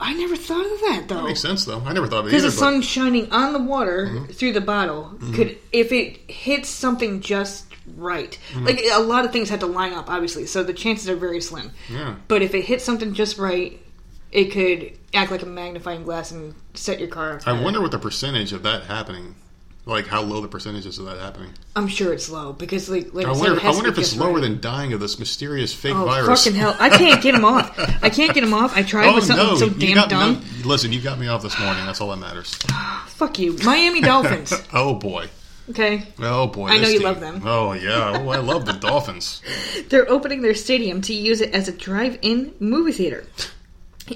I 0.04 0.14
never 0.14 0.36
thought 0.36 0.64
of 0.66 0.80
that 0.80 1.04
though. 1.08 1.20
It 1.20 1.28
makes 1.28 1.40
sense 1.40 1.64
though. 1.64 1.80
I 1.86 1.92
never 1.92 2.06
thought 2.08 2.20
of 2.20 2.26
it 2.26 2.30
Because 2.30 2.42
the 2.42 2.48
but- 2.48 2.58
sun 2.58 2.82
shining 2.82 3.30
on 3.32 3.52
the 3.52 3.60
water 3.60 4.06
Mm-hmm. 4.10 4.32
through 4.32 4.52
the 4.52 4.60
bottle 4.60 5.16
could, 5.34 5.56
if 5.72 5.92
it 5.92 6.16
hits 6.30 6.68
something 6.68 7.20
just 7.20 7.66
right, 7.96 8.38
Mm-hmm. 8.52 8.64
like 8.66 8.80
a 8.92 9.00
lot 9.00 9.24
of 9.24 9.32
things 9.32 9.48
had 9.48 9.60
to 9.60 9.66
line 9.66 9.92
up, 9.92 10.10
obviously, 10.10 10.46
so 10.46 10.62
the 10.62 10.72
chances 10.72 11.08
are 11.08 11.16
very 11.16 11.40
slim. 11.40 11.70
Yeah. 11.90 12.16
But 12.28 12.42
if 12.42 12.54
it 12.54 12.64
hits 12.64 12.84
something 12.84 13.14
just 13.14 13.38
right, 13.38 13.80
it 14.32 14.46
could 14.46 14.98
act 15.14 15.30
like 15.30 15.42
a 15.42 15.46
magnifying 15.46 16.04
glass 16.04 16.30
and 16.32 16.54
set 16.74 16.98
your 16.98 17.08
car 17.08 17.34
on 17.34 17.40
I 17.46 17.60
wonder 17.62 17.80
what 17.80 17.90
the 17.90 17.98
percentage 17.98 18.52
of 18.52 18.62
that 18.64 18.84
happening, 18.84 19.34
like 19.84 20.06
how 20.06 20.22
low 20.22 20.40
the 20.40 20.48
percentages 20.48 20.98
of 20.98 21.06
that 21.06 21.18
happening. 21.18 21.50
I'm 21.74 21.88
sure 21.88 22.12
it's 22.12 22.30
low 22.30 22.52
because, 22.52 22.88
like, 22.88 23.12
like 23.14 23.26
I 23.26 23.32
wonder. 23.32 23.60
I 23.60 23.70
wonder 23.70 23.88
if 23.90 23.98
it's 23.98 24.16
lower 24.16 24.34
right. 24.34 24.42
than 24.42 24.60
dying 24.60 24.92
of 24.92 25.00
this 25.00 25.18
mysterious 25.18 25.74
fake 25.74 25.94
Oh 25.96 26.04
virus. 26.04 26.44
fucking 26.44 26.58
hell! 26.58 26.76
I 26.78 26.88
can't 26.88 27.22
get 27.22 27.34
him 27.34 27.44
off. 27.44 27.76
I 28.02 28.08
can't 28.10 28.32
get 28.34 28.44
him 28.44 28.54
off. 28.54 28.76
I 28.76 28.82
tried 28.82 29.06
Oh 29.10 29.14
with 29.16 29.24
something 29.24 29.46
no! 29.46 29.56
so 29.56 29.68
damn 29.68 29.94
got 29.94 30.08
dumb. 30.10 30.34
no. 30.60 30.68
Listen, 30.68 30.92
you 30.92 31.00
got 31.00 31.18
me 31.18 31.26
off 31.28 31.42
this 31.42 31.58
morning. 31.58 31.84
That's 31.84 32.00
all 32.00 32.10
that 32.10 32.18
matters. 32.18 32.54
Fuck 33.06 33.38
you, 33.38 33.56
Miami 33.64 34.00
Dolphins. 34.00 34.52
Oh 34.72 34.94
boy. 34.94 35.28
Okay, 35.70 36.06
Oh 36.18 36.48
boy. 36.48 36.68
I 36.68 36.78
know 36.78 36.88
you 36.88 36.98
team. 36.98 37.02
love 37.06 37.20
them. 37.20 37.42
Oh 37.44 37.72
yeah. 37.72 38.20
Oh, 38.22 38.28
I 38.30 38.38
love 38.38 38.66
the 38.66 38.72
Dolphins. 38.72 39.40
they're 39.88 40.10
opening 40.10 40.42
their 40.42 40.54
stadium 40.54 41.00
to 41.02 41.14
use 41.14 41.40
it 41.40 41.54
as 41.54 41.68
a 41.68 41.72
drive-in 41.72 42.52
movie 42.58 42.90
theater. 42.92 43.24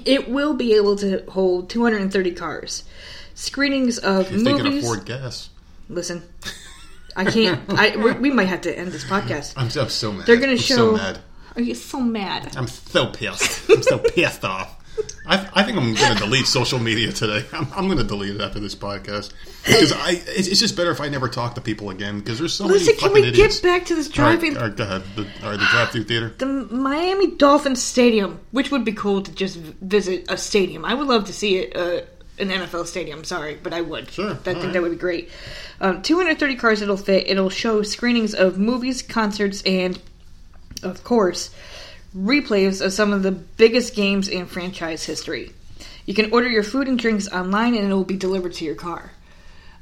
It 0.05 0.29
will 0.29 0.53
be 0.53 0.73
able 0.75 0.97
to 0.97 1.23
hold 1.29 1.69
230 1.69 2.31
cars. 2.33 2.83
Screenings 3.33 3.97
of 3.97 4.31
If 4.33 4.43
they 4.43 4.53
can 4.53 4.63
movies. 4.63 4.83
afford 4.83 5.05
gas, 5.05 5.49
Listen, 5.89 6.23
I 7.15 7.25
can't. 7.25 7.61
I 7.69 7.95
we 8.19 8.31
might 8.31 8.47
have 8.47 8.61
to 8.61 8.77
end 8.77 8.91
this 8.91 9.03
podcast. 9.05 9.53
I'm, 9.55 9.65
I'm 9.79 9.89
so 9.89 10.11
mad. 10.11 10.25
They're 10.25 10.37
gonna 10.37 10.53
I'm 10.53 10.57
show. 10.57 10.75
So 10.75 10.91
mad. 10.97 11.19
Are 11.55 11.61
you 11.61 11.75
so 11.75 11.99
mad? 11.99 12.55
I'm 12.55 12.67
so 12.67 13.07
pissed. 13.07 13.69
I'm 13.69 13.81
so 13.81 13.97
pissed 13.97 14.45
off. 14.45 14.75
I, 15.27 15.47
I 15.53 15.63
think 15.63 15.77
I'm 15.77 15.93
going 15.93 16.13
to 16.17 16.23
delete 16.23 16.47
social 16.47 16.79
media 16.79 17.11
today. 17.11 17.45
I'm, 17.53 17.67
I'm 17.73 17.85
going 17.85 17.97
to 17.99 18.03
delete 18.03 18.35
it 18.35 18.41
after 18.41 18.59
this 18.59 18.73
podcast 18.75 19.31
because 19.63 19.91
I. 19.91 20.21
It's, 20.27 20.47
it's 20.47 20.59
just 20.59 20.75
better 20.75 20.89
if 20.91 21.01
I 21.01 21.09
never 21.09 21.27
talk 21.29 21.55
to 21.55 21.61
people 21.61 21.89
again 21.89 22.19
because 22.19 22.39
there's 22.39 22.53
so 22.53 22.65
Listen, 22.65 22.87
many 22.95 22.97
can 22.99 23.13
we 23.13 23.27
idiots. 23.27 23.59
get 23.59 23.63
back 23.69 23.85
to 23.87 23.95
this 23.95 24.07
All 24.17 24.25
right, 24.25 24.43
all 24.43 24.67
right, 24.67 24.75
go 24.75 24.83
ahead. 24.83 25.03
The, 25.15 25.21
all 25.43 25.51
right, 25.51 25.59
the 25.59 25.65
drive-through 25.71 26.03
theater. 26.05 26.29
the 26.37 26.45
Miami 26.45 27.31
Dolphins 27.35 27.81
stadium, 27.83 28.39
which 28.51 28.71
would 28.71 28.85
be 28.85 28.93
cool 28.93 29.21
to 29.21 29.31
just 29.31 29.57
visit 29.57 30.25
a 30.29 30.37
stadium. 30.37 30.85
I 30.85 30.93
would 30.93 31.07
love 31.07 31.25
to 31.25 31.33
see 31.33 31.57
it, 31.57 31.75
uh, 31.75 32.01
an 32.39 32.49
NFL 32.49 32.85
stadium. 32.85 33.23
Sorry, 33.23 33.57
but 33.61 33.73
I 33.73 33.81
would. 33.81 34.11
Sure, 34.11 34.31
I 34.31 34.35
think 34.35 34.63
right. 34.63 34.73
that 34.73 34.81
would 34.81 34.91
be 34.91 34.97
great. 34.97 35.29
Um, 35.79 36.01
230 36.01 36.55
cars 36.55 36.81
it'll 36.81 36.97
fit. 36.97 37.27
It'll 37.27 37.49
show 37.49 37.83
screenings 37.83 38.33
of 38.33 38.57
movies, 38.57 39.01
concerts, 39.01 39.61
and 39.63 39.99
of 40.83 41.03
course, 41.03 41.49
replays 42.15 42.83
of 42.83 42.93
some 42.93 43.13
of 43.13 43.23
the 43.23 43.31
biggest 43.31 43.95
games 43.95 44.27
in 44.27 44.45
franchise 44.45 45.03
history. 45.05 45.51
You 46.05 46.13
can 46.13 46.31
order 46.31 46.49
your 46.49 46.63
food 46.63 46.87
and 46.87 46.97
drinks 46.97 47.27
online, 47.27 47.75
and 47.75 47.91
it 47.91 47.93
will 47.93 48.03
be 48.03 48.17
delivered 48.17 48.53
to 48.53 48.65
your 48.65 48.75
car. 48.75 49.11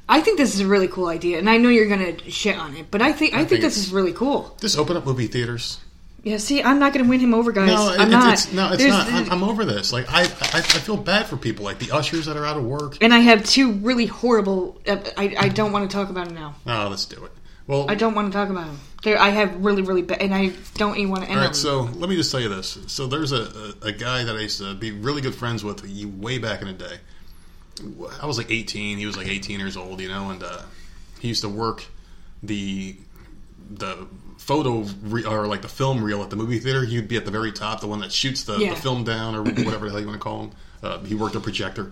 I 0.08 0.20
think 0.20 0.38
this 0.38 0.54
is 0.54 0.60
a 0.60 0.66
really 0.66 0.88
cool 0.88 1.08
idea, 1.08 1.38
and 1.38 1.50
I 1.50 1.56
know 1.56 1.68
you're 1.68 1.88
gonna 1.88 2.18
shit 2.30 2.56
on 2.56 2.76
it, 2.76 2.90
but 2.90 3.02
I 3.02 3.12
think 3.12 3.34
I, 3.34 3.38
think, 3.38 3.50
think 3.50 3.60
this 3.62 3.76
is 3.76 3.92
really 3.92 4.12
cool. 4.12 4.56
Just 4.60 4.78
open 4.78 4.96
up 4.96 5.04
movie 5.04 5.26
theaters. 5.26 5.78
Yeah, 6.26 6.38
see, 6.38 6.60
I'm 6.60 6.80
not 6.80 6.92
going 6.92 7.04
to 7.04 7.08
win 7.08 7.20
him 7.20 7.32
over, 7.34 7.52
guys. 7.52 7.68
No, 7.68 7.94
I'm 7.96 8.10
not. 8.10 8.32
it's 8.32 8.52
no, 8.52 8.72
it's 8.72 8.82
There's- 8.82 8.92
not. 8.92 9.30
I'm, 9.30 9.30
I'm 9.30 9.48
over 9.48 9.64
this. 9.64 9.92
Like 9.92 10.06
I, 10.08 10.22
I, 10.22 10.58
I 10.58 10.60
feel 10.60 10.96
bad 10.96 11.26
for 11.26 11.36
people 11.36 11.64
like 11.64 11.78
the 11.78 11.92
ushers 11.92 12.26
that 12.26 12.36
are 12.36 12.44
out 12.44 12.56
of 12.56 12.64
work. 12.64 12.98
and 13.00 13.14
I 13.14 13.18
have 13.20 13.44
two 13.44 13.70
really 13.74 14.06
horrible. 14.06 14.80
Uh, 14.88 14.96
I 15.16 15.36
I 15.38 15.48
don't 15.48 15.70
want 15.70 15.88
to 15.88 15.96
talk 15.96 16.10
about 16.10 16.26
them 16.26 16.34
now. 16.34 16.56
Oh, 16.66 16.88
let's 16.88 17.04
do 17.04 17.24
it. 17.24 17.30
Well, 17.68 17.88
I 17.88 17.94
don't 17.94 18.16
want 18.16 18.32
to 18.32 18.36
talk 18.36 18.48
about 18.48 18.66
them. 18.66 18.78
They're, 19.04 19.20
I 19.20 19.28
have 19.28 19.64
really 19.64 19.82
really 19.82 20.02
bad, 20.02 20.20
and 20.20 20.34
I 20.34 20.52
don't 20.74 20.96
even 20.96 21.10
want 21.12 21.22
to 21.22 21.30
end 21.30 21.38
All 21.38 21.44
them. 21.46 21.54
so 21.54 21.82
let 21.82 22.10
me 22.10 22.16
just 22.16 22.32
tell 22.32 22.40
you 22.40 22.48
this. 22.48 22.76
So 22.88 23.06
there's 23.06 23.30
a, 23.30 23.74
a, 23.82 23.86
a 23.88 23.92
guy 23.92 24.24
that 24.24 24.34
I 24.34 24.40
used 24.40 24.58
to 24.58 24.74
be 24.74 24.90
really 24.90 25.22
good 25.22 25.34
friends 25.36 25.62
with 25.62 25.84
way 26.18 26.38
back 26.38 26.60
in 26.60 26.66
the 26.66 26.72
day. 26.74 26.96
I 28.20 28.26
was 28.26 28.36
like 28.36 28.50
18. 28.50 28.98
He 28.98 29.06
was 29.06 29.16
like 29.16 29.28
18 29.28 29.60
years 29.60 29.76
old, 29.76 30.00
you 30.00 30.08
know, 30.08 30.30
and 30.30 30.42
uh, 30.42 30.62
he 31.20 31.28
used 31.28 31.42
to 31.42 31.48
work 31.48 31.84
the 32.42 32.96
the 33.70 34.08
photo 34.46 34.84
re- 35.02 35.24
or 35.24 35.46
like 35.46 35.62
the 35.62 35.68
film 35.68 36.02
reel 36.04 36.22
at 36.22 36.30
the 36.30 36.36
movie 36.36 36.58
theater. 36.60 36.84
He'd 36.84 37.08
be 37.08 37.16
at 37.16 37.24
the 37.24 37.30
very 37.32 37.50
top, 37.52 37.80
the 37.80 37.86
one 37.88 37.98
that 38.00 38.12
shoots 38.12 38.44
the, 38.44 38.56
Yeah. 38.58 38.74
the 38.74 38.80
film 38.80 39.02
down 39.04 39.34
or 39.34 39.42
whatever 39.64 39.86
the 39.86 39.90
hell 39.90 40.00
you 40.00 40.06
want 40.06 40.20
to 40.20 40.22
call 40.22 40.42
him. 40.44 40.50
Uh, 40.82 40.98
he 41.00 41.14
worked 41.14 41.34
a 41.34 41.40
projector, 41.40 41.90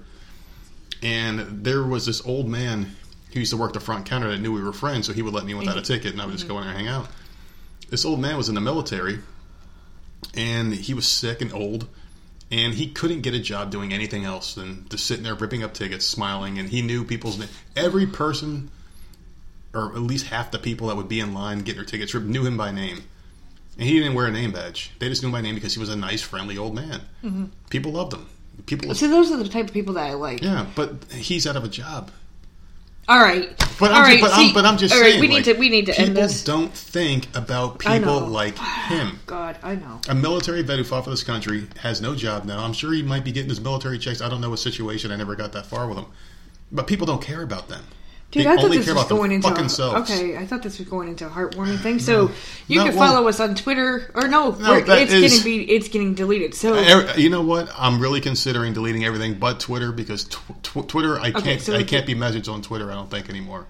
and 1.03 1.65
there 1.65 1.83
was 1.83 2.07
this 2.07 2.25
old 2.25 2.47
man 2.49 2.95
who 3.33 3.41
used 3.41 3.51
to 3.51 3.57
work 3.57 3.73
the 3.73 3.81
front 3.81 4.07
counter 4.07 4.31
that 4.31 4.39
knew 4.41 4.53
we 4.53 4.63
were 4.63 4.73
friends, 4.73 5.07
so 5.07 5.13
he 5.13 5.23
would 5.23 5.35
let 5.35 5.45
me 5.45 5.55
without 5.55 5.77
a 5.77 5.83
ticket, 5.83 6.13
and 6.13 6.23
I 6.23 6.27
would 6.27 6.33
just 6.37 6.47
go 6.47 6.57
in 6.59 6.65
there 6.65 6.71
and 6.75 6.87
hang 6.87 6.89
out. 6.89 7.09
This 7.91 8.05
old 8.05 8.21
man 8.21 8.37
was 8.37 8.49
in 8.49 8.55
the 8.55 8.61
military, 8.61 9.19
and 10.35 10.73
he 10.75 10.95
was 10.95 11.07
sick 11.09 11.41
and 11.41 11.53
old, 11.53 11.89
and 12.51 12.75
he 12.75 12.89
couldn't 12.91 13.23
get 13.23 13.35
a 13.35 13.41
job 13.41 13.71
doing 13.71 13.93
anything 13.93 14.25
else 14.25 14.55
than 14.55 14.87
just 14.89 15.07
sitting 15.07 15.25
there 15.25 15.35
ripping 15.35 15.63
up 15.65 15.75
tickets, 15.75 16.07
smiling, 16.07 16.59
and 16.59 16.69
he 16.69 16.83
knew 16.83 17.05
people's 17.05 17.39
na- 17.39 17.47
every 17.75 18.07
person, 18.07 18.71
or 19.75 19.93
at 19.95 20.01
least 20.01 20.27
half 20.27 20.51
the 20.51 20.59
people 20.59 20.89
that 20.89 20.97
would 20.97 21.09
be 21.09 21.21
in 21.21 21.35
line 21.35 21.59
getting 21.61 21.77
their 21.77 21.85
tickets 21.85 22.15
knew 22.15 22.47
him 22.47 22.57
by 22.57 22.71
name. 22.71 23.03
And 23.79 23.89
he 23.89 23.99
didn't 23.99 24.15
wear 24.15 24.27
a 24.27 24.31
name 24.31 24.53
badge. 24.53 24.93
They 25.01 25.09
just 25.09 25.23
knew 25.23 25.29
him 25.29 25.33
by 25.33 25.41
name 25.41 25.55
because 25.57 25.75
he 25.75 25.81
was 25.81 25.89
a 25.89 25.97
nice, 25.97 26.23
friendly 26.23 26.57
old 26.57 26.75
man. 26.75 27.01
Mm-hmm. 27.25 27.45
People 27.71 27.93
loved 27.93 28.13
him. 28.15 28.27
People, 28.67 28.95
so 28.95 29.09
those 29.09 29.33
are 29.33 29.37
the 29.37 29.49
type 29.49 29.67
of 29.67 29.73
people 29.75 29.95
that 29.95 30.09
I 30.11 30.15
like. 30.15 30.41
yeah, 30.41 30.67
but 30.77 31.05
he's 31.11 31.45
out 31.47 31.57
of 31.57 31.65
a 31.65 31.69
job. 31.69 32.11
All 33.07 33.19
right, 33.19 33.51
But 33.79 33.91
all 33.91 33.97
I'm, 33.99 34.03
right. 34.05 34.19
just, 34.19 34.23
but, 34.23 34.37
see- 34.37 34.49
I'm, 34.49 34.55
but 34.55 34.65
I'm 34.65 34.79
just 34.79 34.95
all 34.95 35.01
right, 35.03 35.11
saying, 35.11 35.21
we 35.21 35.29
need 35.29 35.45
to 35.45 35.53
we 35.55 35.69
need 35.69 35.87
to 35.87 35.93
people 35.93 36.07
end 36.07 36.17
this. 36.17 36.43
don't 36.43 36.73
think 36.73 37.27
about 37.37 37.81
people 37.81 38.21
like 38.21 38.57
him. 38.57 39.19
God, 39.27 39.59
I 39.63 39.75
know. 39.75 40.01
A 40.09 40.15
military 40.15 40.63
vet 40.63 40.79
who 40.79 40.85
fought 40.85 41.05
for 41.05 41.11
this 41.11 41.23
country 41.25 41.67
has 41.81 42.01
no 42.01 42.15
job 42.15 42.47
now. 42.47 42.65
I'm 42.65 42.73
sure 42.73 42.95
he 42.95 43.03
might 43.03 43.23
be 43.25 43.31
getting 43.33 43.51
his 43.51 43.61
military 43.61 43.99
checks. 43.99 44.23
I 44.23 44.31
don't 44.31 44.41
know 44.41 44.53
his 44.53 44.63
situation. 44.63 45.11
I 45.11 45.17
never 45.17 45.35
got 45.35 45.53
that 45.53 45.67
far 45.67 45.87
with 45.87 45.99
him. 45.99 46.07
But 46.73 46.87
people 46.87 47.07
don't 47.07 47.21
care 47.21 47.43
about 47.43 47.69
them. 47.69 47.85
Dude, 48.35 48.45
they 48.47 48.51
I 48.51 48.57
thought 48.57 48.71
this 48.71 48.87
was 48.93 49.05
going 49.05 49.33
into 49.33 49.49
fucking 49.49 49.69
selves. 49.69 50.11
okay. 50.11 50.37
I 50.37 50.45
thought 50.45 50.63
this 50.63 50.79
was 50.79 50.89
going 50.89 51.09
into 51.09 51.27
a 51.27 51.31
heartwarming 51.31 51.81
thing. 51.81 51.99
So 52.01 52.31
you 52.69 52.79
No, 52.81 52.87
can 52.87 52.97
well- 52.97 53.13
follow 53.13 53.29
us 53.29 53.41
on 53.41 53.55
Twitter, 53.55 54.11
or 54.15 54.29
no, 54.29 54.51
No, 54.51 54.75
it's 54.75 55.13
is- 55.13 55.21
getting 55.41 55.45
be, 55.45 55.71
it's 55.73 55.89
getting 55.89 56.15
deleted. 56.15 56.55
So 56.55 56.77
You 57.17 57.31
know 57.31 57.43
what? 57.43 57.71
I'm 57.79 58.01
really 58.01 58.21
considering 58.21 58.73
deleting 58.75 59.05
everything 59.05 59.35
but 59.35 59.61
Twitter 59.61 59.93
because 59.93 60.25
tw- 60.25 60.63
tw- 60.63 60.89
Twitter 60.89 61.19
I 61.21 61.31
can't 61.31 61.61
so 61.61 61.75
I 61.77 61.85
can't 61.85 62.07
be 62.07 62.15
messaged 62.15 62.53
on 62.53 62.61
Twitter. 62.61 62.91
I 62.91 62.95
don't 62.95 63.11
think 63.11 63.31
anymore. 63.31 63.67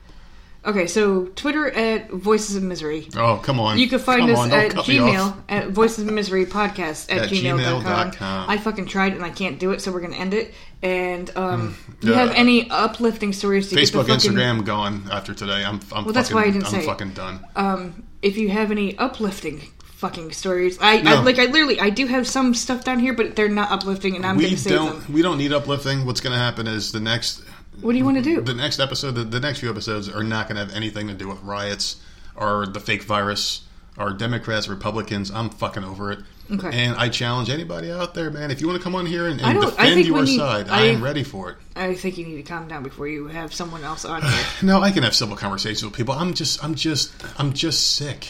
Okay, 0.67 0.87
so 0.87 1.27
Twitter 1.37 1.71
at 1.71 2.11
Voices 2.11 2.57
of 2.57 2.63
Misery. 2.63 3.09
Oh, 3.17 3.37
come 3.43 3.61
on. 3.61 3.79
You 3.79 3.87
can 3.89 3.99
find 3.99 4.23
Come 4.23 4.31
us 4.31 4.39
on, 4.39 4.51
at 4.53 4.71
cut 4.73 4.89
me 4.89 4.99
off. 4.99 5.11
Gmail 5.37 5.43
at 5.51 5.69
Voices 5.69 6.07
of 6.07 6.13
Misery 6.13 6.47
Podcast 6.47 7.13
at, 7.13 7.25
At 7.25 7.29
gmail.com. 7.29 7.83
gmail.com. 8.13 8.49
I 8.51 8.57
fucking 8.57 8.87
tried 8.87 9.13
and 9.13 9.23
I 9.23 9.29
can't 9.31 9.59
do 9.59 9.73
it, 9.73 9.83
so 9.83 9.93
we're 9.93 10.01
gonna 10.01 10.17
end 10.17 10.33
it. 10.33 10.55
And 10.83 11.31
um, 11.37 11.77
do 12.01 12.09
you 12.09 12.15
Yeah. 12.15 12.21
have 12.21 12.31
any 12.35 12.71
uplifting 12.71 13.33
stories 13.35 13.69
to 13.71 13.77
Facebook, 13.77 14.07
fucking, 14.07 14.15
Instagram 14.33 14.65
gone 14.65 15.07
after 15.11 15.35
today. 15.35 15.65
I'm, 15.65 15.75
I'm 15.75 15.81
Well, 15.81 15.81
fucking, 15.89 16.13
that's 16.13 16.33
why 16.33 16.43
I 16.43 16.47
didn't 16.47 16.65
I'm 16.65 16.71
say 16.71 16.79
it. 16.81 16.87
fucking 16.87 17.11
done. 17.11 17.41
Um, 17.57 18.03
if 18.23 18.39
you 18.39 18.49
have 18.49 18.71
any 18.71 18.97
uplifting 18.97 19.61
fucking 19.97 20.33
stories, 20.33 20.79
I, 20.81 20.99
I 20.99 21.21
like. 21.23 21.39
I 21.39 21.45
literally, 21.45 21.79
I 21.81 21.91
do 21.91 22.07
have 22.07 22.27
some 22.27 22.55
stuff 22.55 22.85
down 22.85 22.99
here, 23.01 23.13
but 23.15 23.37
they're 23.37 23.49
not 23.49 23.71
uplifting, 23.71 24.17
and 24.17 24.25
I'm 24.27 24.37
we 24.37 24.45
gonna 24.45 24.57
save 24.57 24.73
don't 24.75 25.03
them. 25.05 25.13
we 25.15 25.23
don't 25.23 25.39
need 25.39 25.53
uplifting. 25.53 26.05
What's 26.07 26.21
going 26.21 26.33
to 26.33 26.39
happen 26.39 26.67
is 26.67 26.93
the 26.93 27.01
next 27.01 27.43
What 27.81 27.93
do 27.93 27.99
you 27.99 28.05
want 28.05 28.17
to 28.19 28.23
do? 28.23 28.41
the 28.41 28.55
next 28.55 28.81
episode, 28.81 29.13
the, 29.13 29.25
the 29.25 29.41
next 29.41 29.59
few 29.61 29.71
episodes 29.71 30.09
are 30.09 30.23
not 30.25 30.49
going 30.49 30.57
to 30.57 30.65
have 30.65 30.75
anything 30.75 31.09
to 31.09 31.15
do 31.15 31.29
with 31.29 31.43
riots 31.43 31.97
or 32.37 32.67
the 32.67 32.81
fake 32.81 33.03
virus 33.03 33.63
or 33.99 34.13
Democrats, 34.13 34.69
Republicans. 34.69 35.31
I'm 35.31 35.51
fucking 35.51 35.85
over 35.85 36.13
it. 36.13 36.19
Okay. 36.51 36.71
And 36.73 36.97
I 36.97 37.09
challenge 37.09 37.49
anybody 37.49 37.91
out 37.91 38.15
there, 38.15 38.31
man. 38.31 38.51
If 38.51 38.61
you 38.61 38.67
want 38.67 38.79
to 38.79 38.85
come 38.85 38.95
on 38.95 39.07
here 39.07 39.27
and, 39.29 39.41
and 39.41 39.61
defend 39.61 40.05
your 40.05 40.23
need- 40.25 40.37
side, 40.37 40.69
I- 40.69 40.81
I 40.81 40.83
am 40.87 41.03
ready 41.03 41.23
for 41.25 41.51
it. 41.51 41.57
I 41.77 41.95
think 41.95 42.19
you 42.19 42.27
need 42.27 42.37
to 42.37 42.43
calm 42.43 42.69
down 42.69 42.83
before 42.83 43.09
you 43.09 43.27
have 43.29 43.53
someone 43.55 43.83
else 43.85 44.05
on 44.05 44.23
here. 44.23 44.45
No, 44.63 44.81
I 44.83 44.91
can 44.91 45.03
have 45.05 45.15
civil 45.15 45.37
conversations 45.37 45.85
with 45.85 45.95
people. 45.95 46.15
I'm 46.15 46.35
just, 46.35 46.63
I'm 46.63 46.75
just, 46.75 47.13
I'm 47.41 47.53
just 47.53 47.95
sick. 47.97 48.29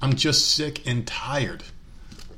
I'm 0.00 0.14
just 0.14 0.54
sick 0.54 0.86
and 0.86 1.06
tired 1.06 1.62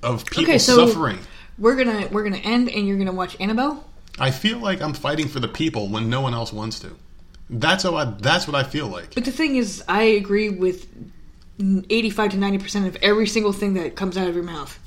of 0.02 0.24
people 0.26 0.44
Okay, 0.44 0.58
so- 0.58 0.86
suffering. 0.86 1.18
we're 1.58 1.76
gonna 1.76 2.06
we're 2.12 2.22
gonna 2.22 2.36
end, 2.36 2.68
and 2.70 2.86
you're 2.86 2.98
gonna 2.98 3.12
watch 3.12 3.36
Annabelle. 3.40 3.84
I 4.20 4.30
feel 4.30 4.58
like 4.58 4.80
I'm 4.80 4.94
fighting 4.94 5.28
for 5.28 5.40
the 5.40 5.48
people 5.48 5.88
when 5.88 6.08
no 6.10 6.20
one 6.20 6.34
else 6.34 6.52
wants 6.52 6.78
to. 6.80 6.90
That's 7.50 7.82
how 7.84 7.94
I. 7.96 8.04
That's 8.04 8.46
what 8.46 8.54
I 8.54 8.62
feel 8.62 8.88
like. 8.88 9.14
But 9.14 9.24
the 9.24 9.32
thing 9.32 9.56
is, 9.56 9.82
I 9.88 10.02
agree 10.02 10.48
with 10.50 10.86
85 11.60 12.32
to 12.32 12.36
90 12.36 12.58
percent 12.58 12.86
of 12.86 12.96
every 13.02 13.26
single 13.26 13.52
thing 13.52 13.74
that 13.74 13.96
comes 13.96 14.16
out 14.16 14.28
of 14.28 14.34
your 14.34 14.44
mouth, 14.44 14.78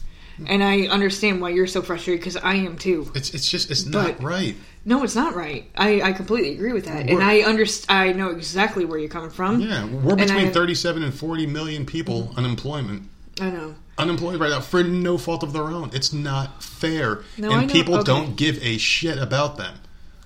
and 0.45 0.63
I 0.63 0.81
understand 0.83 1.41
why 1.41 1.49
you're 1.49 1.67
so 1.67 1.81
frustrated 1.81 2.21
because 2.21 2.37
I 2.37 2.55
am 2.55 2.77
too. 2.77 3.11
It's 3.15 3.31
it's 3.33 3.49
just 3.49 3.71
it's 3.71 3.85
not 3.85 4.17
But- 4.17 4.23
right. 4.23 4.55
No, 4.83 5.03
it's 5.03 5.15
not 5.15 5.35
right. 5.35 5.69
I, 5.75 6.01
I 6.01 6.11
completely 6.11 6.53
agree 6.55 6.73
with 6.73 6.85
that, 6.85 7.01
and 7.01 7.17
We're- 7.19 7.23
I 7.23 7.43
underst- 7.43 7.85
I 7.87 8.13
know 8.13 8.29
exactly 8.31 8.83
where 8.83 8.97
you're 8.97 9.09
coming 9.09 9.29
from. 9.29 9.59
Yeah, 9.59 9.85
we're 9.85 10.13
And 10.13 10.21
between 10.21 10.47
I- 10.47 10.49
37 10.49 11.03
and 11.03 11.13
40 11.13 11.45
million 11.45 11.85
people 11.85 12.33
unemployment. 12.35 13.03
I 13.39 13.51
know. 13.51 13.75
Unemployed 13.97 14.39
right 14.39 14.49
now 14.49 14.61
for 14.61 14.83
no 14.83 15.17
fault 15.17 15.43
of 15.43 15.53
their 15.53 15.63
own. 15.67 15.91
It's 15.93 16.11
not 16.13 16.63
fair, 16.63 17.23
No, 17.37 17.51
and 17.51 17.69
people 17.69 17.95
Okay. 17.95 18.03
don't 18.05 18.35
give 18.35 18.57
a 18.63 18.77
shit 18.77 19.17
about 19.17 19.57
them. 19.57 19.75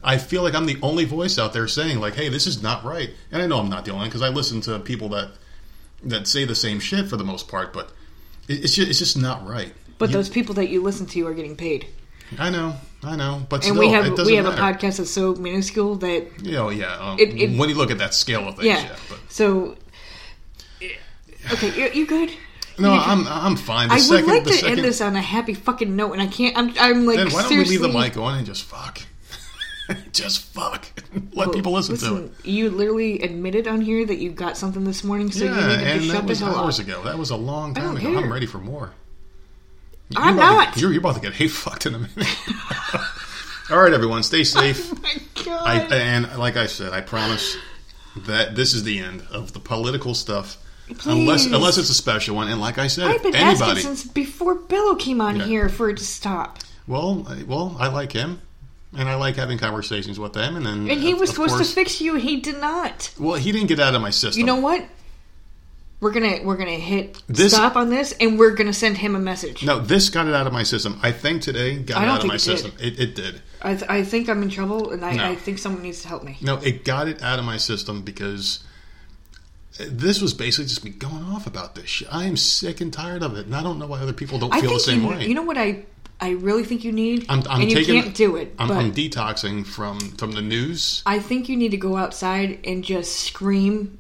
I 0.04 0.18
feel 0.20 0.44
like 0.44 0.54
I'm 0.54 0.68
the 0.68 0.78
only 0.84 1.04
voice 1.04 1.38
out 1.40 1.52
there 1.52 1.68
saying 1.68 2.00
like, 2.00 2.14
"Hey, 2.14 2.30
this 2.30 2.46
is 2.48 2.62
not 2.62 2.86
right," 2.86 3.10
and 3.32 3.42
I 3.42 3.48
know 3.48 3.60
I'm 3.60 3.70
not 3.70 3.84
the 3.84 3.92
only 3.92 4.04
one 4.04 4.10
because 4.10 4.22
I 4.22 4.30
listen 4.30 4.62
to 4.62 4.78
people 4.80 5.10
that 5.10 5.30
that 6.04 6.28
say 6.28 6.46
the 6.46 6.54
same 6.56 6.80
shit 6.80 7.08
for 7.10 7.18
the 7.18 7.24
most 7.24 7.48
part, 7.48 7.74
but 7.74 7.90
it's 8.48 8.76
just, 8.76 8.88
it's 8.90 9.00
just 9.00 9.18
not 9.18 9.46
right. 9.48 9.74
But 9.98 10.10
You- 10.10 10.14
those 10.14 10.30
people 10.30 10.54
that 10.56 10.70
you 10.70 10.84
listen 10.84 11.08
to 11.08 11.26
are 11.28 11.34
getting 11.34 11.56
paid, 11.56 11.88
I 12.38 12.52
know, 12.52 12.76
I 13.04 13.16
know, 13.16 13.46
but 13.50 13.56
and 13.58 13.64
still, 13.64 13.80
we 13.80 13.88
it 13.88 13.92
have 13.94 14.26
we 14.28 14.36
have 14.36 14.46
a 14.46 14.52
podcast 14.52 14.98
that's 14.98 15.10
so 15.10 15.34
minuscule 15.34 15.96
that 15.96 16.28
You 16.44 16.52
know, 16.52 16.70
yeah. 16.70 16.96
Um, 17.00 17.18
It- 17.20 17.34
it- 17.42 17.58
when 17.58 17.70
you 17.70 17.76
look 17.76 17.90
at 17.90 17.98
that 17.98 18.14
scale 18.14 18.48
of 18.48 18.56
things, 18.58 18.68
yeah. 18.68 18.84
yeah. 18.84 18.96
but 19.10 19.20
So 19.30 19.76
okay, 21.52 21.76
you, 21.76 22.02
you 22.02 22.06
good? 22.06 22.30
No, 22.78 22.94
You- 22.94 23.00
I'm 23.00 23.28
I'm 23.28 23.56
fine. 23.56 23.90
The 23.90 23.96
I 23.96 23.98
second, 24.00 24.26
would 24.26 24.34
like 24.34 24.44
to 24.46 24.54
second, 24.54 24.70
end 24.80 24.84
this 24.86 25.02
on 25.02 25.16
a 25.16 25.22
happy 25.22 25.54
fucking 25.54 25.96
note, 25.96 26.14
and 26.14 26.22
I 26.22 26.28
can't. 26.28 26.58
I'm 26.58 26.74
I'm 26.80 27.06
like 27.06 27.18
Then 27.18 27.32
why 27.32 27.42
don't 27.44 27.58
we 27.58 27.66
leave 27.66 27.82
the 27.82 27.90
mic 27.90 28.18
on 28.18 28.38
and 28.38 28.46
just 28.46 28.64
fuck? 28.64 29.00
just 30.12 30.42
fuck. 30.54 30.86
Let 31.34 31.52
people 31.54 31.72
listen, 31.74 31.98
to 31.98 32.26
it. 32.26 32.32
You 32.46 32.70
literally 32.72 33.22
admitted 33.22 33.68
on 33.68 33.82
here 33.82 34.06
that 34.06 34.18
you 34.18 34.32
got 34.32 34.58
something 34.58 34.84
this 34.84 35.04
morning, 35.04 35.32
so 35.32 35.46
Yeah, 35.46 35.52
you 35.52 35.56
need 35.68 35.84
to 35.84 35.86
and 35.92 36.02
just 36.02 36.14
that 36.14 36.26
was 36.26 36.40
the 36.40 36.46
hell 36.46 36.56
hours 36.56 36.80
up. 36.80 36.88
ago. 36.88 37.04
That 37.04 37.18
was 37.18 37.30
a 37.30 37.36
long 37.36 37.74
time 37.76 37.96
ago. 37.98 38.18
I'm 38.18 38.32
ready 38.34 38.46
for 38.48 38.58
more. 38.58 38.94
I'm 40.16 40.24
You're 40.26 40.34
about 40.44 40.54
not. 40.54 40.74
To, 40.74 40.80
you're, 40.80 40.92
you're 40.92 41.00
about 41.00 41.16
to 41.16 41.22
get 41.22 41.34
hate 41.34 41.50
fucked 41.52 41.86
in 41.88 41.96
a 41.96 42.00
minute. 42.00 42.16
All 43.72 43.80
right, 43.82 43.94
everyone, 43.94 44.22
stay 44.24 44.44
safe. 44.44 44.92
Oh 44.94 45.00
my 45.02 45.16
god. 45.44 45.68
I, 45.92 45.96
and 45.98 46.38
like 46.38 46.56
I 46.58 46.68
said, 46.68 46.94
I 46.94 47.02
promise 47.02 47.58
that 48.16 48.56
this 48.56 48.74
is 48.76 48.84
the 48.84 49.00
end 49.00 49.24
of 49.32 49.54
the 49.54 49.60
political 49.60 50.14
stuff. 50.14 50.58
Unless 51.06 51.44
Please. 51.46 51.52
unless 51.54 51.78
it's 51.78 51.90
a 51.90 51.94
special 51.96 52.36
one, 52.36 52.48
and 52.48 52.62
like 52.62 52.78
I 52.78 52.88
said, 52.88 53.08
I've 53.08 53.24
been 53.24 53.34
anybody. 53.36 53.72
asking 53.80 53.96
since 53.96 54.04
before 54.04 54.56
Bello 54.56 54.96
came 54.96 55.20
on 55.20 55.38
Yeah. 55.38 55.46
here 55.46 55.70
for 55.70 55.90
it 55.90 55.98
to 55.98 56.04
stop. 56.04 56.60
Well, 56.88 57.26
I, 57.28 57.42
well, 57.44 57.76
I 57.80 57.88
like 57.88 58.12
him, 58.12 58.42
and 58.96 59.10
I 59.10 59.16
like 59.16 59.36
having 59.36 59.58
conversations 59.58 60.20
with 60.20 60.34
them. 60.34 60.56
And 60.56 60.66
then, 60.66 60.90
And 60.90 61.02
he 61.02 61.16
was 61.16 61.32
supposed 61.32 61.56
course- 61.56 61.70
to 61.70 61.74
fix 61.74 62.00
you, 62.02 62.14
and 62.14 62.22
he 62.24 62.38
did 62.40 62.62
not. 62.62 63.10
Well, 63.20 63.36
he 63.36 63.52
didn't 63.52 63.68
get 63.68 63.80
out 63.80 63.96
of 63.96 64.02
my 64.02 64.12
system. 64.12 64.40
You 64.40 64.46
know 64.46 64.58
what? 64.58 64.86
We're 66.02 66.12
gonna 66.12 66.40
we're 66.44 66.58
gonna 66.58 66.72
hit 66.72 67.24
This- 67.28 67.54
stop 67.54 67.76
on 67.76 67.90
this, 67.90 68.12
and 68.20 68.38
we're 68.38 68.52
gonna 68.52 68.74
send 68.74 68.98
him 68.98 69.16
a 69.16 69.20
message. 69.20 69.64
No, 69.64 69.80
this 69.80 70.10
got 70.10 70.28
it 70.28 70.36
out 70.36 70.46
of 70.46 70.54
my 70.54 70.62
system. 70.64 71.00
I 71.02 71.12
think 71.12 71.42
today 71.42 71.78
got 71.78 72.04
it 72.04 72.10
out 72.10 72.20
of 72.22 72.28
my 72.28 72.36
it 72.36 72.40
system. 72.40 72.74
It, 72.80 73.00
it 73.00 73.16
did. 73.16 73.42
I, 73.62 73.74
th- 73.76 73.90
I 73.90 74.04
think 74.04 74.30
I'm 74.30 74.44
in 74.44 74.50
trouble, 74.52 74.92
and 74.92 75.04
I, 75.04 75.14
No. 75.14 75.24
I 75.32 75.36
think 75.36 75.58
someone 75.58 75.82
needs 75.82 76.02
to 76.04 76.08
help 76.10 76.24
me. 76.24 76.38
No, 76.42 76.58
it 76.58 76.84
got 76.86 77.08
it 77.08 77.24
out 77.24 77.40
of 77.40 77.46
my 77.46 77.58
system 77.58 78.02
because 78.04 78.60
this 79.78 80.22
was 80.22 80.34
basically 80.34 80.66
just 80.66 80.84
me 80.84 80.92
going 80.92 81.24
off 81.24 81.48
about 81.48 81.76
this 81.76 81.88
shit. 81.88 82.08
I 82.14 82.26
am 82.26 82.38
sick 82.38 82.82
and 82.82 82.92
tired 82.92 83.24
of 83.24 83.36
it, 83.38 83.46
and 83.46 83.56
I 83.56 83.64
don't 83.64 83.80
know 83.80 83.88
why 83.88 84.00
other 84.00 84.14
people 84.14 84.40
don't 84.40 84.54
I 84.54 84.62
feel 84.62 84.74
the 84.74 84.80
same 84.80 85.04
you, 85.04 85.10
way. 85.10 85.26
you 85.28 85.34
know 85.34 85.44
what 85.44 85.58
I 85.58 85.86
I 86.20 86.32
really 86.32 86.64
think 86.64 86.84
you 86.84 86.94
need, 86.94 87.26
I'm, 87.28 87.44
I'm 87.50 87.62
and 87.62 87.70
you 87.70 87.78
taking, 87.78 88.02
can't 88.02 88.16
do 88.16 88.38
it. 88.38 88.56
I'm, 88.58 88.70
but 88.70 88.78
I'm 88.78 88.94
detoxing 88.94 89.66
from 89.66 90.00
from 90.00 90.32
the 90.32 90.42
news. 90.42 91.04
I 91.06 91.20
think 91.20 91.50
you 91.50 91.58
need 91.58 91.72
to 91.72 91.78
go 91.78 91.98
outside 91.98 92.60
and 92.66 92.84
just 92.84 93.18
scream 93.18 94.00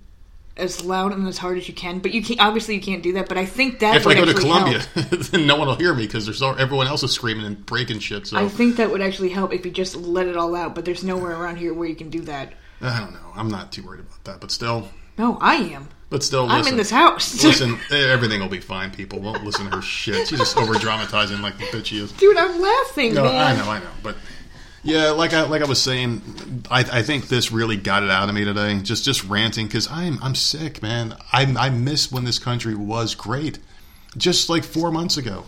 as 0.57 0.85
loud 0.85 1.11
and 1.11 1.27
as 1.27 1.38
hard 1.38 1.57
as 1.57 1.68
you 1.68 1.73
can. 1.73 1.99
But 1.99 2.14
you 2.14 2.23
can't. 2.23 2.39
Obviously, 2.39 2.76
you 2.76 2.81
can't 2.81 3.03
do 3.03 3.14
that. 3.14 3.27
But 3.27 3.38
I 3.38 3.45
think 3.45 3.80
that 3.80 3.97
If 3.97 4.07
I 4.07 4.14
go 4.14 4.26
to 4.26 4.34
Columbia, 4.34 4.81
then 4.95 5.45
no 5.45 5.57
one 5.57 5.68
will 5.68 5.76
hear 5.76 5.93
me 5.93 6.06
because 6.06 6.26
there's 6.26 6.41
everyone 6.41 6.88
else 6.88 7.03
is 7.03 7.11
screaming 7.11 7.45
and 7.45 7.65
breaking 7.65 7.99
shit. 7.99 8.27
So 8.27 8.38
I 8.38 8.47
think 8.47 8.77
that 8.77 8.91
would 8.91 9.02
actually 9.02 9.30
help 9.30 9.53
if 9.53 9.65
you 9.65 9.72
just 9.72 9.95
let 9.95 10.27
it 10.27 10.38
all 10.38 10.56
out. 10.56 10.73
But 10.73 10.85
there's 10.85 11.03
nowhere 11.03 11.35
around 11.35 11.57
here 11.57 11.73
where 11.73 11.88
you 11.88 11.95
can 11.95 12.10
do 12.10 12.22
that. 12.22 12.53
I 12.81 12.99
don't 12.99 13.14
know. 13.14 13.31
I'm 13.35 13.49
not 13.49 13.72
too 13.72 13.84
worried 13.84 14.02
about 14.02 14.23
that, 14.26 14.41
but 14.41 14.52
still, 14.52 14.89
No, 15.17 15.37
I 15.39 15.55
am. 15.55 15.87
but 16.09 16.23
still, 16.23 16.49
I'm 16.49 16.67
in 16.67 16.77
this 16.77 16.89
house, 16.91 17.43
listen, 17.43 17.79
everything 17.91 18.41
will 18.41 18.49
be 18.49 18.59
fine. 18.59 18.91
People 18.91 19.19
won't 19.19 19.43
listen 19.43 19.69
to 19.69 19.75
her 19.77 19.81
shit. 19.81 20.27
She's 20.27 20.39
just 20.39 20.57
over 20.57 20.73
dramatizing 20.75 21.41
like 21.41 21.57
the 21.57 21.65
bitch 21.65 21.85
she 21.85 21.99
is. 21.99 22.11
dude. 22.13 22.37
I'm 22.37 22.59
laughing, 22.61 23.13
No, 23.13 23.23
man. 23.23 23.35
I 23.35 23.55
know, 23.57 23.69
I 23.71 23.79
know, 23.79 23.89
but 24.03 24.15
yeah, 24.83 25.09
like 25.11 25.33
I 25.33 25.41
like 25.43 25.61
I 25.61 25.65
was 25.65 25.81
saying, 25.81 26.63
I, 26.69 26.79
I 26.81 27.01
think 27.01 27.27
this 27.27 27.51
really 27.51 27.75
got 27.77 28.03
it 28.03 28.11
out 28.11 28.29
of 28.29 28.35
me 28.35 28.43
today. 28.45 28.77
Just 28.81 29.03
just 29.03 29.23
ranting 29.25 29.65
because 29.67 29.89
I'm 29.89 30.21
I'm 30.21 30.35
sick, 30.35 30.81
man. 30.83 31.15
I 31.33 31.43
I 31.57 31.69
miss 31.69 32.11
when 32.11 32.23
this 32.23 32.37
country 32.39 32.75
was 32.75 33.15
great. 33.15 33.57
Just 34.17 34.47
like 34.49 34.63
four 34.63 34.91
months 34.91 35.17
ago, 35.17 35.45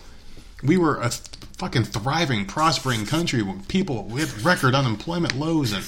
we 0.63 0.75
were 0.77 0.97
a 0.99 1.09
th- 1.09 1.21
fucking 1.57 1.83
thriving, 1.83 2.45
prospering 2.45 3.05
country 3.05 3.41
with 3.43 3.67
people 3.67 4.03
with 4.05 4.43
record 4.43 4.73
unemployment 4.75 5.37
lows, 5.37 5.71
and 5.71 5.83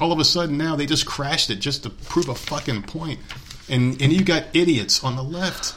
all 0.00 0.12
of 0.12 0.18
a 0.18 0.24
sudden 0.24 0.56
now 0.58 0.76
they 0.76 0.86
just 0.86 1.06
crashed 1.06 1.50
it 1.50 1.56
just 1.56 1.82
to 1.84 1.90
prove 1.90 2.28
a 2.28 2.34
fucking 2.34 2.82
point. 2.82 3.20
And 3.68 4.00
and 4.02 4.12
you 4.12 4.24
got 4.24 4.44
idiots 4.54 5.02
on 5.04 5.16
the 5.16 5.22
left. 5.24 5.74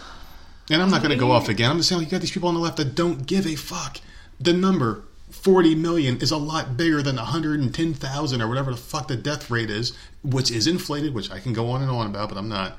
And 0.70 0.82
I'm 0.82 0.90
not 0.90 1.02
going 1.02 1.12
to 1.14 1.18
go 1.18 1.32
off 1.32 1.48
again. 1.48 1.72
I'm 1.72 1.78
just 1.78 1.88
saying, 1.88 2.02
you 2.02 2.08
got 2.10 2.20
these 2.20 2.32
people 2.32 2.50
on 2.50 2.56
the 2.56 2.60
left 2.60 2.76
that 2.76 2.94
don't 2.94 3.26
give 3.26 3.48
a 3.48 3.56
fuck. 3.56 4.02
The 4.38 4.52
number 4.52 5.04
40 5.32 5.76
million 5.76 6.18
is 6.18 6.30
a 6.30 6.36
lot 6.38 6.76
bigger 6.76 7.02
than 7.02 7.16
110,000 7.16 8.42
or 8.42 8.48
whatever 8.50 8.72
the 8.72 8.78
fuck 8.78 9.08
the 9.08 9.16
death 9.16 9.50
rate 9.50 9.70
is, 9.70 9.98
which 10.24 10.52
is 10.52 10.68
inflated, 10.68 11.14
which 11.14 11.32
I 11.32 11.40
can 11.40 11.54
go 11.54 11.70
on 11.70 11.82
and 11.82 11.90
on 11.90 12.08
about, 12.08 12.28
but 12.30 12.38
I'm 12.38 12.50
not. 12.50 12.78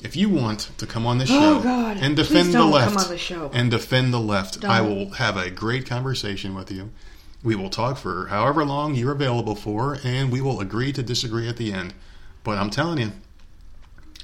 If 0.00 0.14
you 0.16 0.28
want 0.28 0.70
to 0.78 0.86
come 0.86 1.06
on 1.06 1.18
this 1.18 1.28
Oh, 1.32 1.58
show 1.58 1.62
God. 1.62 1.96
and 2.00 2.14
defend 2.14 2.52
the 2.54 2.64
left, 2.64 2.94
come 2.94 3.04
on 3.04 3.08
the 3.10 3.18
show. 3.18 3.50
and 3.52 3.70
defend 3.70 4.12
the 4.12 4.20
left, 4.20 4.64
I 4.64 4.78
Don't. 4.78 4.88
will 4.96 5.10
have 5.14 5.36
a 5.36 5.50
great 5.50 5.86
conversation 5.86 6.54
with 6.54 6.70
you. 6.70 6.90
We 7.44 7.54
will 7.54 7.68
talk 7.68 7.98
for 7.98 8.26
however 8.28 8.64
long 8.64 8.94
you're 8.94 9.12
available 9.12 9.54
for, 9.54 9.98
and 10.02 10.32
we 10.32 10.40
will 10.40 10.60
agree 10.60 10.92
to 10.94 11.02
disagree 11.02 11.46
at 11.46 11.58
the 11.58 11.72
end. 11.72 11.92
But 12.42 12.58
I'm 12.58 12.70
telling 12.70 12.98
you, 12.98 13.12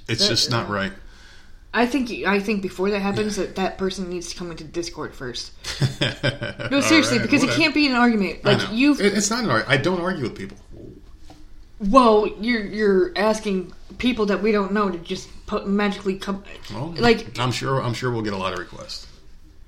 it's 0.09 0.23
That- 0.23 0.29
just 0.29 0.51
not 0.51 0.69
uh, 0.69 0.73
right. 0.73 0.93
I 1.73 1.87
think 1.87 2.11
I 2.27 2.41
think 2.41 2.63
before 2.63 2.91
that 2.91 2.99
happens, 3.01 3.37
that 3.37 3.55
that 3.55 3.79
person 3.79 4.11
needs 4.11 4.31
to 4.31 4.37
come 4.37 4.51
into 4.51 4.65
Discord 4.65 5.15
first. 5.15 5.53
No, 6.71 6.81
seriously, 6.81 7.19
right, 7.19 7.23
because 7.23 7.43
it 7.43 7.51
can't 7.51 7.75
be 7.75 7.87
an 7.87 7.95
argument. 7.95 8.45
Like 8.45 8.61
you've 8.73 9.01
it's 9.01 9.31
not 9.31 9.45
an 9.45 9.51
argument. 9.51 9.79
I 9.79 9.83
don't 9.83 10.01
argue 10.01 10.25
with 10.25 10.37
people. 10.37 10.57
Well, 11.79 12.29
you're 12.41 12.65
you're 12.65 13.13
asking 13.17 13.73
people 13.99 14.27
that 14.27 14.43
we 14.43 14.51
don't 14.51 14.73
know 14.73 14.91
to 14.91 14.99
just 14.99 15.29
put, 15.47 15.67
magically 15.67 16.17
come. 16.19 16.43
Well, 16.73 16.95
like, 16.99 17.39
I'm 17.39 17.53
sure. 17.53 17.83
I'm 17.83 17.95
sure 17.95 18.11
we'll 18.11 18.23
get 18.23 18.33
a 18.33 18.37
lot 18.37 18.53
of 18.53 18.59
requests. 18.59 19.07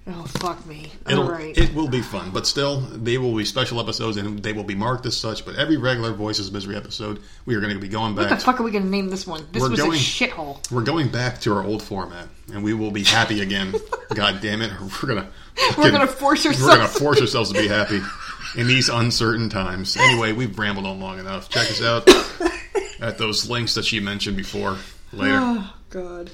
Oh 0.07 0.24
fuck 0.39 0.65
me! 0.66 0.93
It'll, 1.09 1.24
All 1.24 1.31
right. 1.31 1.57
It 1.57 1.74
will 1.74 1.89
be 1.89 2.01
fun, 2.03 2.31
but 2.31 2.47
still, 2.47 2.81
they 2.81 3.19
will 3.19 3.37
be 3.37 3.45
special 3.45 3.79
episodes 3.81 4.16
and 4.16 4.39
they 4.43 4.53
will 4.53 4.65
be 4.65 4.74
marked 4.74 5.07
as 5.07 5.16
such. 5.16 5.45
But 5.45 5.57
every 5.57 5.77
regular 5.77 6.12
Voices 6.12 6.51
Misery 6.51 6.77
episode, 6.77 7.20
we 7.47 7.55
are 7.55 7.61
going 7.61 7.73
to 7.74 7.79
be 7.81 7.89
going 7.89 8.15
back. 8.15 8.31
what 8.31 8.39
the 8.39 8.45
fuck 8.45 8.61
are 8.61 8.62
we 8.62 8.70
gonna 8.70 8.85
name 8.87 9.09
this 9.11 9.27
one? 9.27 9.47
This 9.53 9.62
We're 9.62 9.70
was 9.70 9.81
going- 9.81 9.93
a 9.93 9.95
shithole. 9.97 10.70
We're 10.70 10.83
going 10.85 11.09
back 11.09 11.41
to 11.43 11.53
our 11.55 11.65
old 11.65 11.83
format, 11.83 12.29
and 12.53 12.62
we 12.65 12.74
will 12.74 12.91
be 12.91 13.05
happy 13.05 13.41
again. 13.41 13.74
God 14.15 14.41
damn 14.41 14.61
it, 14.62 14.73
we're 15.03 15.09
gonna 15.09 15.29
We're 15.79 15.91
gonna 15.91 16.07
force 16.07 16.45
ourselves. 16.47 16.66
We're 16.66 16.77
gonna 16.77 16.89
force 16.89 17.20
ourselves 17.20 17.53
to 17.53 17.59
be 17.61 17.69
happy 17.81 18.01
in 18.57 18.66
these 18.66 18.89
uncertain 18.89 19.49
times. 19.49 19.97
Anyway, 20.03 20.33
we've 20.33 20.59
rambled 20.59 20.87
on 20.87 21.01
long 21.01 21.19
enough. 21.19 21.49
Check 21.49 21.70
us 21.70 21.83
out 21.83 22.09
at 23.01 23.19
those 23.19 23.49
links 23.49 23.74
that 23.74 23.85
she 23.85 24.01
mentioned 24.01 24.37
before. 24.37 24.77
Later. 25.12 25.39
Oh, 25.41 25.74
God. 25.91 26.31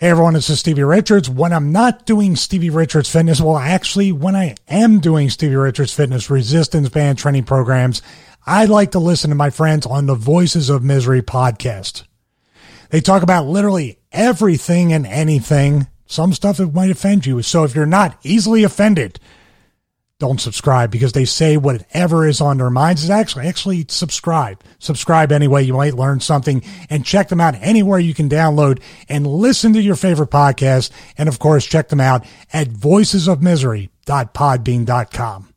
Hey 0.00 0.10
everyone, 0.10 0.34
this 0.34 0.48
is 0.48 0.60
Stevie 0.60 0.84
Richards. 0.84 1.28
When 1.28 1.52
I'm 1.52 1.72
not 1.72 2.06
doing 2.06 2.36
Stevie 2.36 2.70
Richards 2.70 3.10
Fitness, 3.10 3.40
well, 3.40 3.58
actually, 3.58 4.12
when 4.12 4.36
I 4.36 4.54
am 4.68 5.00
doing 5.00 5.28
Stevie 5.28 5.56
Richards 5.56 5.92
Fitness 5.92 6.30
resistance 6.30 6.88
band 6.88 7.18
training 7.18 7.42
programs, 7.42 8.00
I 8.46 8.66
like 8.66 8.92
to 8.92 9.00
listen 9.00 9.30
to 9.30 9.34
my 9.34 9.50
friends 9.50 9.86
on 9.86 10.06
the 10.06 10.14
Voices 10.14 10.70
of 10.70 10.84
Misery 10.84 11.20
podcast. 11.20 12.04
They 12.90 13.00
talk 13.00 13.24
about 13.24 13.48
literally 13.48 13.98
everything 14.12 14.92
and 14.92 15.04
anything, 15.04 15.88
some 16.06 16.32
stuff 16.32 16.58
that 16.58 16.72
might 16.72 16.92
offend 16.92 17.26
you. 17.26 17.42
So 17.42 17.64
if 17.64 17.74
you're 17.74 17.84
not 17.84 18.20
easily 18.22 18.62
offended, 18.62 19.18
don't 20.18 20.40
subscribe 20.40 20.90
because 20.90 21.12
they 21.12 21.24
say 21.24 21.56
whatever 21.56 22.26
is 22.26 22.40
on 22.40 22.58
their 22.58 22.70
minds 22.70 23.04
is 23.04 23.10
actually 23.10 23.46
actually 23.46 23.86
subscribe. 23.88 24.64
Subscribe 24.80 25.30
anyway 25.30 25.62
you 25.62 25.74
might 25.74 25.94
learn 25.94 26.18
something 26.20 26.64
and 26.90 27.06
check 27.06 27.28
them 27.28 27.40
out 27.40 27.54
anywhere 27.60 28.00
you 28.00 28.14
can 28.14 28.28
download 28.28 28.82
and 29.08 29.26
listen 29.26 29.72
to 29.74 29.80
your 29.80 29.96
favorite 29.96 30.30
podcast. 30.30 30.90
And 31.16 31.28
of 31.28 31.38
course 31.38 31.64
check 31.64 31.88
them 31.88 32.00
out 32.00 32.26
at 32.52 32.68
voicesofmisery.podbean.com 32.68 35.54